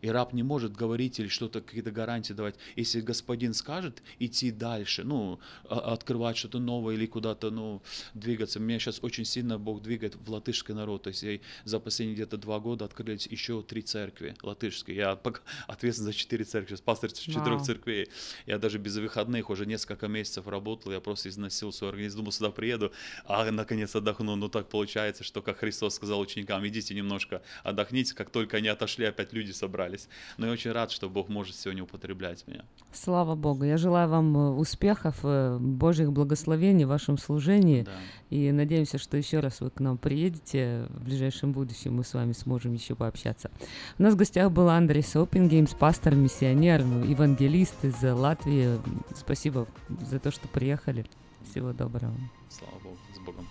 И 0.02 0.08
раб 0.08 0.32
не 0.32 0.42
может 0.42 0.76
говорить 0.76 1.20
или 1.20 1.28
что-то, 1.28 1.60
какие-то 1.60 1.92
гарантии 1.92 2.32
давать. 2.32 2.56
Если 2.74 3.00
господин 3.00 3.54
скажет 3.54 4.02
идти 4.18 4.50
дальше, 4.50 5.04
ну, 5.04 5.38
а- 5.64 5.92
открывать 5.92 6.36
что-то 6.36 6.58
новое 6.58 6.94
или 6.94 7.06
куда-то, 7.06 7.50
ну, 7.50 7.82
двигаться. 8.12 8.58
Меня 8.58 8.80
сейчас 8.80 8.98
очень 9.02 9.24
сильно 9.24 9.58
Бог 9.58 9.80
двигает 9.80 10.16
в 10.16 10.28
латышский 10.28 10.74
народ. 10.74 11.04
То 11.04 11.08
есть 11.08 11.22
я 11.22 11.38
за 11.64 11.78
последние 11.78 12.16
где-то 12.16 12.36
два 12.36 12.58
года 12.58 12.84
открылись 12.84 13.28
еще 13.28 13.62
три 13.62 13.82
церкви 13.82 14.34
латышские. 14.42 14.96
Я 14.96 15.12
ответственен 15.68 16.06
за 16.06 16.12
четыре 16.12 16.44
церкви, 16.44 16.76
пастор 16.84 17.12
четырех 17.12 17.46
Вау. 17.46 17.64
церквей. 17.64 18.08
Я 18.46 18.58
даже 18.58 18.78
без 18.78 18.96
выходных 18.96 19.50
уже 19.50 19.66
несколько 19.66 20.08
месяцев 20.08 20.48
работал, 20.48 20.90
я 20.90 21.00
просто 21.00 21.28
износил 21.28 21.72
свой 21.72 21.90
организм, 21.90 22.18
думал, 22.18 22.32
сюда 22.32 22.50
приеду, 22.50 22.92
а 23.24 23.48
наконец 23.52 23.94
отдохну. 23.94 24.34
Но 24.34 24.48
так 24.48 24.68
получается, 24.68 25.22
что, 25.22 25.42
как 25.42 25.58
Христос 25.58 25.94
сказал 25.94 26.18
ученикам, 26.18 26.66
идите 26.66 26.92
немножко 26.92 27.42
отдохните, 27.62 28.14
как 28.16 28.30
только 28.30 28.56
они 28.56 28.66
отошли, 28.66 29.04
опять 29.04 29.32
люди 29.32 29.52
собрались. 29.92 30.08
Но 30.38 30.46
я 30.46 30.52
очень 30.52 30.72
рад, 30.72 30.90
что 30.90 31.08
Бог 31.08 31.28
может 31.28 31.56
сегодня 31.56 31.82
употреблять 31.82 32.46
меня. 32.46 32.64
Слава 32.92 33.34
Богу. 33.34 33.64
Я 33.64 33.76
желаю 33.76 34.08
вам 34.08 34.36
э, 34.36 34.50
успехов, 34.50 35.16
э, 35.22 35.58
Божьих 35.58 36.12
благословений 36.12 36.84
в 36.84 36.88
вашем 36.88 37.18
служении. 37.18 37.86
И 38.30 38.50
надеемся, 38.50 38.98
что 38.98 39.16
еще 39.16 39.40
раз 39.40 39.60
вы 39.60 39.70
к 39.70 39.80
нам 39.80 39.98
приедете 39.98 40.86
в 40.90 41.04
ближайшем 41.04 41.52
будущем. 41.52 41.96
Мы 41.96 42.04
с 42.04 42.14
вами 42.14 42.32
сможем 42.32 42.72
еще 42.72 42.94
пообщаться. 42.94 43.50
У 43.98 44.02
нас 44.02 44.14
в 44.14 44.16
гостях 44.16 44.50
был 44.50 44.68
Андрей 44.68 45.02
Сопингеймс, 45.02 45.74
пастор, 45.74 46.14
миссионер, 46.14 46.80
евангелист 46.80 47.84
из 47.84 48.02
Латвии. 48.02 48.78
Спасибо 49.14 49.66
за 50.10 50.18
то, 50.18 50.30
что 50.30 50.48
приехали. 50.48 51.04
Всего 51.50 51.72
доброго. 51.72 52.14
Слава 52.48 52.78
Богу, 52.82 52.98
с 53.14 53.18
Богом. 53.18 53.46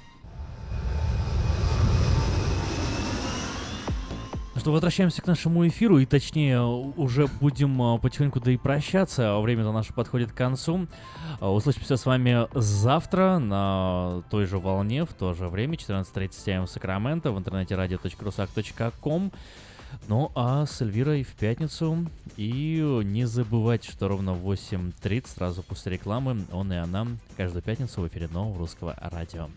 Ну 4.54 4.60
Что, 4.60 4.74
возвращаемся 4.74 5.22
к 5.22 5.28
нашему 5.28 5.66
эфиру, 5.66 6.00
и 6.00 6.06
точнее, 6.06 6.62
уже 6.62 7.28
будем 7.40 7.82
а, 7.82 7.98
потихоньку 7.98 8.42
да 8.42 8.52
и 8.52 8.58
прощаться. 8.58 9.38
Время-то 9.40 9.72
наше 9.72 9.94
подходит 9.94 10.34
к 10.34 10.36
концу. 10.36 10.88
А, 11.40 11.50
Услышимся 11.50 11.96
с 11.96 12.06
вами 12.06 12.48
завтра 12.54 13.40
на 13.40 14.24
той 14.30 14.46
же 14.46 14.58
волне, 14.58 15.06
в 15.06 15.14
то 15.14 15.34
же 15.34 15.48
время, 15.48 15.76
14.30 15.76 16.52
АМ 16.52 16.68
Сакраменто, 16.68 17.32
в 17.32 17.40
интернете 17.40 17.76
radio.rusak.com. 17.76 19.32
Ну 20.10 20.32
а 20.36 20.66
с 20.66 20.82
Эльвирой 20.82 21.24
в 21.24 21.34
пятницу. 21.34 22.06
И 22.36 23.02
не 23.06 23.24
забывайте, 23.24 23.90
что 23.90 24.10
ровно 24.10 24.34
в 24.34 24.52
8.30, 24.52 25.30
сразу 25.30 25.64
после 25.64 25.94
рекламы, 25.94 26.46
он 26.52 26.74
и 26.74 26.76
она 26.76 27.08
каждую 27.38 27.62
пятницу 27.62 28.02
в 28.02 28.08
эфире 28.10 28.28
нового 28.28 28.58
русского 28.58 28.98
радио. 29.00 29.48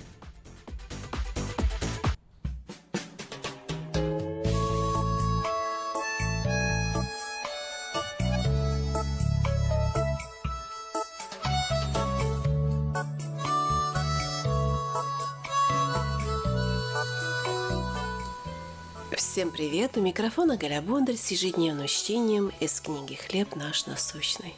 Всем 19.44 19.52
привет! 19.52 19.98
У 19.98 20.00
микрофона 20.00 20.56
Галя 20.56 20.80
Бондарь 20.80 21.18
с 21.18 21.30
ежедневным 21.30 21.86
чтением 21.86 22.50
из 22.60 22.80
книги 22.80 23.12
«Хлеб 23.12 23.56
наш 23.56 23.84
насущный». 23.84 24.54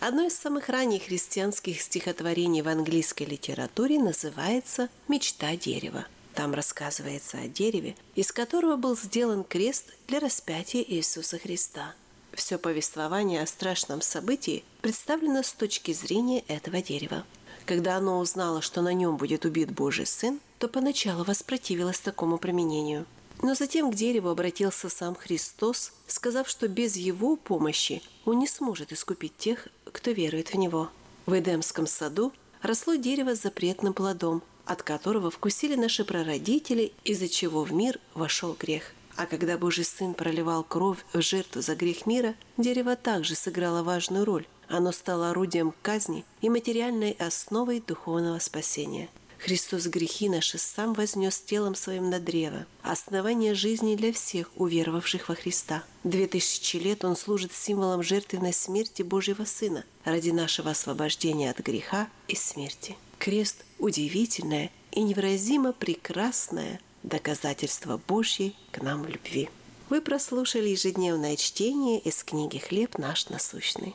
Одно 0.00 0.26
из 0.26 0.36
самых 0.36 0.68
ранних 0.68 1.04
христианских 1.04 1.80
стихотворений 1.80 2.60
в 2.60 2.66
английской 2.66 3.22
литературе 3.22 4.00
называется 4.00 4.88
«Мечта 5.06 5.54
дерева». 5.54 6.06
Там 6.34 6.54
рассказывается 6.54 7.38
о 7.38 7.46
дереве, 7.46 7.94
из 8.16 8.32
которого 8.32 8.74
был 8.74 8.96
сделан 8.96 9.44
крест 9.44 9.94
для 10.08 10.18
распятия 10.18 10.82
Иисуса 10.82 11.38
Христа. 11.38 11.94
Все 12.32 12.58
повествование 12.58 13.42
о 13.42 13.46
страшном 13.46 14.00
событии 14.00 14.64
представлено 14.80 15.44
с 15.44 15.52
точки 15.52 15.92
зрения 15.92 16.40
этого 16.48 16.82
дерева. 16.82 17.22
Когда 17.64 17.94
оно 17.94 18.18
узнало, 18.18 18.60
что 18.60 18.82
на 18.82 18.92
нем 18.92 19.18
будет 19.18 19.44
убит 19.44 19.70
Божий 19.70 20.06
Сын, 20.06 20.40
то 20.58 20.66
поначалу 20.66 21.22
воспротивилось 21.22 22.00
такому 22.00 22.38
применению. 22.38 23.06
Но 23.42 23.54
затем 23.54 23.90
к 23.90 23.94
дереву 23.94 24.28
обратился 24.28 24.88
сам 24.88 25.14
Христос, 25.14 25.92
сказав, 26.06 26.48
что 26.48 26.68
без 26.68 26.96
его 26.96 27.36
помощи 27.36 28.02
он 28.24 28.38
не 28.38 28.46
сможет 28.46 28.92
искупить 28.92 29.36
тех, 29.36 29.68
кто 29.92 30.10
верует 30.10 30.52
в 30.52 30.56
него. 30.56 30.90
В 31.26 31.38
Эдемском 31.38 31.86
саду 31.86 32.32
росло 32.62 32.94
дерево 32.94 33.34
с 33.34 33.42
запретным 33.42 33.92
плодом, 33.92 34.42
от 34.64 34.82
которого 34.82 35.30
вкусили 35.30 35.76
наши 35.76 36.04
прародители, 36.04 36.92
из-за 37.04 37.28
чего 37.28 37.62
в 37.62 37.72
мир 37.72 38.00
вошел 38.14 38.56
грех. 38.58 38.92
А 39.16 39.26
когда 39.26 39.56
Божий 39.56 39.84
Сын 39.84 40.12
проливал 40.12 40.62
кровь 40.62 41.04
в 41.12 41.22
жертву 41.22 41.62
за 41.62 41.74
грех 41.74 42.04
мира, 42.04 42.34
дерево 42.58 42.96
также 42.96 43.34
сыграло 43.34 43.82
важную 43.82 44.24
роль. 44.24 44.46
Оно 44.68 44.92
стало 44.92 45.30
орудием 45.30 45.72
казни 45.82 46.24
и 46.42 46.50
материальной 46.50 47.12
основой 47.12 47.80
духовного 47.80 48.38
спасения. 48.40 49.08
Христос 49.38 49.86
грехи 49.86 50.28
наши 50.28 50.58
сам 50.58 50.94
вознес 50.94 51.38
телом 51.40 51.74
своим 51.74 52.10
на 52.10 52.18
древо, 52.18 52.66
основание 52.82 53.54
жизни 53.54 53.94
для 53.94 54.12
всех 54.12 54.50
уверовавших 54.56 55.28
во 55.28 55.34
Христа. 55.34 55.84
Две 56.04 56.26
тысячи 56.26 56.76
лет 56.76 57.04
Он 57.04 57.16
служит 57.16 57.52
символом 57.52 58.02
жертвенной 58.02 58.52
смерти 58.52 59.02
Божьего 59.02 59.44
Сына 59.44 59.84
ради 60.04 60.30
нашего 60.30 60.70
освобождения 60.70 61.50
от 61.50 61.58
греха 61.60 62.08
и 62.28 62.34
смерти. 62.34 62.96
Крест– 63.18 63.64
удивительное 63.78 64.70
и 64.90 65.02
невыразимо 65.02 65.72
прекрасное 65.72 66.80
доказательство 67.02 68.00
Божьей 68.08 68.56
к 68.72 68.82
нам 68.82 69.06
любви. 69.06 69.48
Вы 69.88 70.00
прослушали 70.00 70.70
ежедневное 70.70 71.36
чтение 71.36 72.00
из 72.00 72.24
книги 72.24 72.58
«Хлеб 72.58 72.98
наш 72.98 73.28
насущный». 73.28 73.94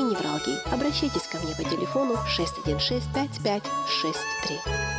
невралгии. 0.01 0.59
Обращайтесь 0.73 1.27
ко 1.27 1.37
мне 1.39 1.55
по 1.55 1.63
телефону 1.63 2.15
616 2.27 3.09
5563. 3.13 4.91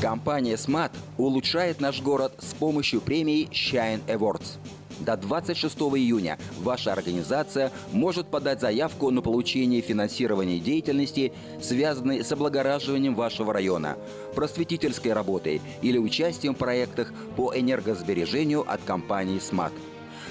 Компания 0.00 0.54
Smart 0.54 0.92
улучшает 1.16 1.80
наш 1.80 2.02
город 2.02 2.34
с 2.38 2.54
помощью 2.54 3.00
премии 3.00 3.48
Shine 3.50 4.04
Awards. 4.06 4.58
До 5.00 5.16
26 5.16 5.76
июня 5.96 6.38
ваша 6.60 6.92
организация 6.92 7.72
может 7.92 8.28
подать 8.28 8.60
заявку 8.60 9.10
на 9.10 9.22
получение 9.22 9.80
финансирования 9.80 10.58
деятельности, 10.58 11.32
связанной 11.60 12.24
с 12.24 12.30
облагораживанием 12.32 13.14
вашего 13.14 13.52
района, 13.52 13.96
просветительской 14.34 15.12
работой 15.12 15.60
или 15.82 15.98
участием 15.98 16.54
в 16.54 16.58
проектах 16.58 17.12
по 17.36 17.52
энергосбережению 17.54 18.64
от 18.70 18.82
компании 18.84 19.38
«СМАТ». 19.38 19.72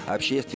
Общественные 0.06 0.44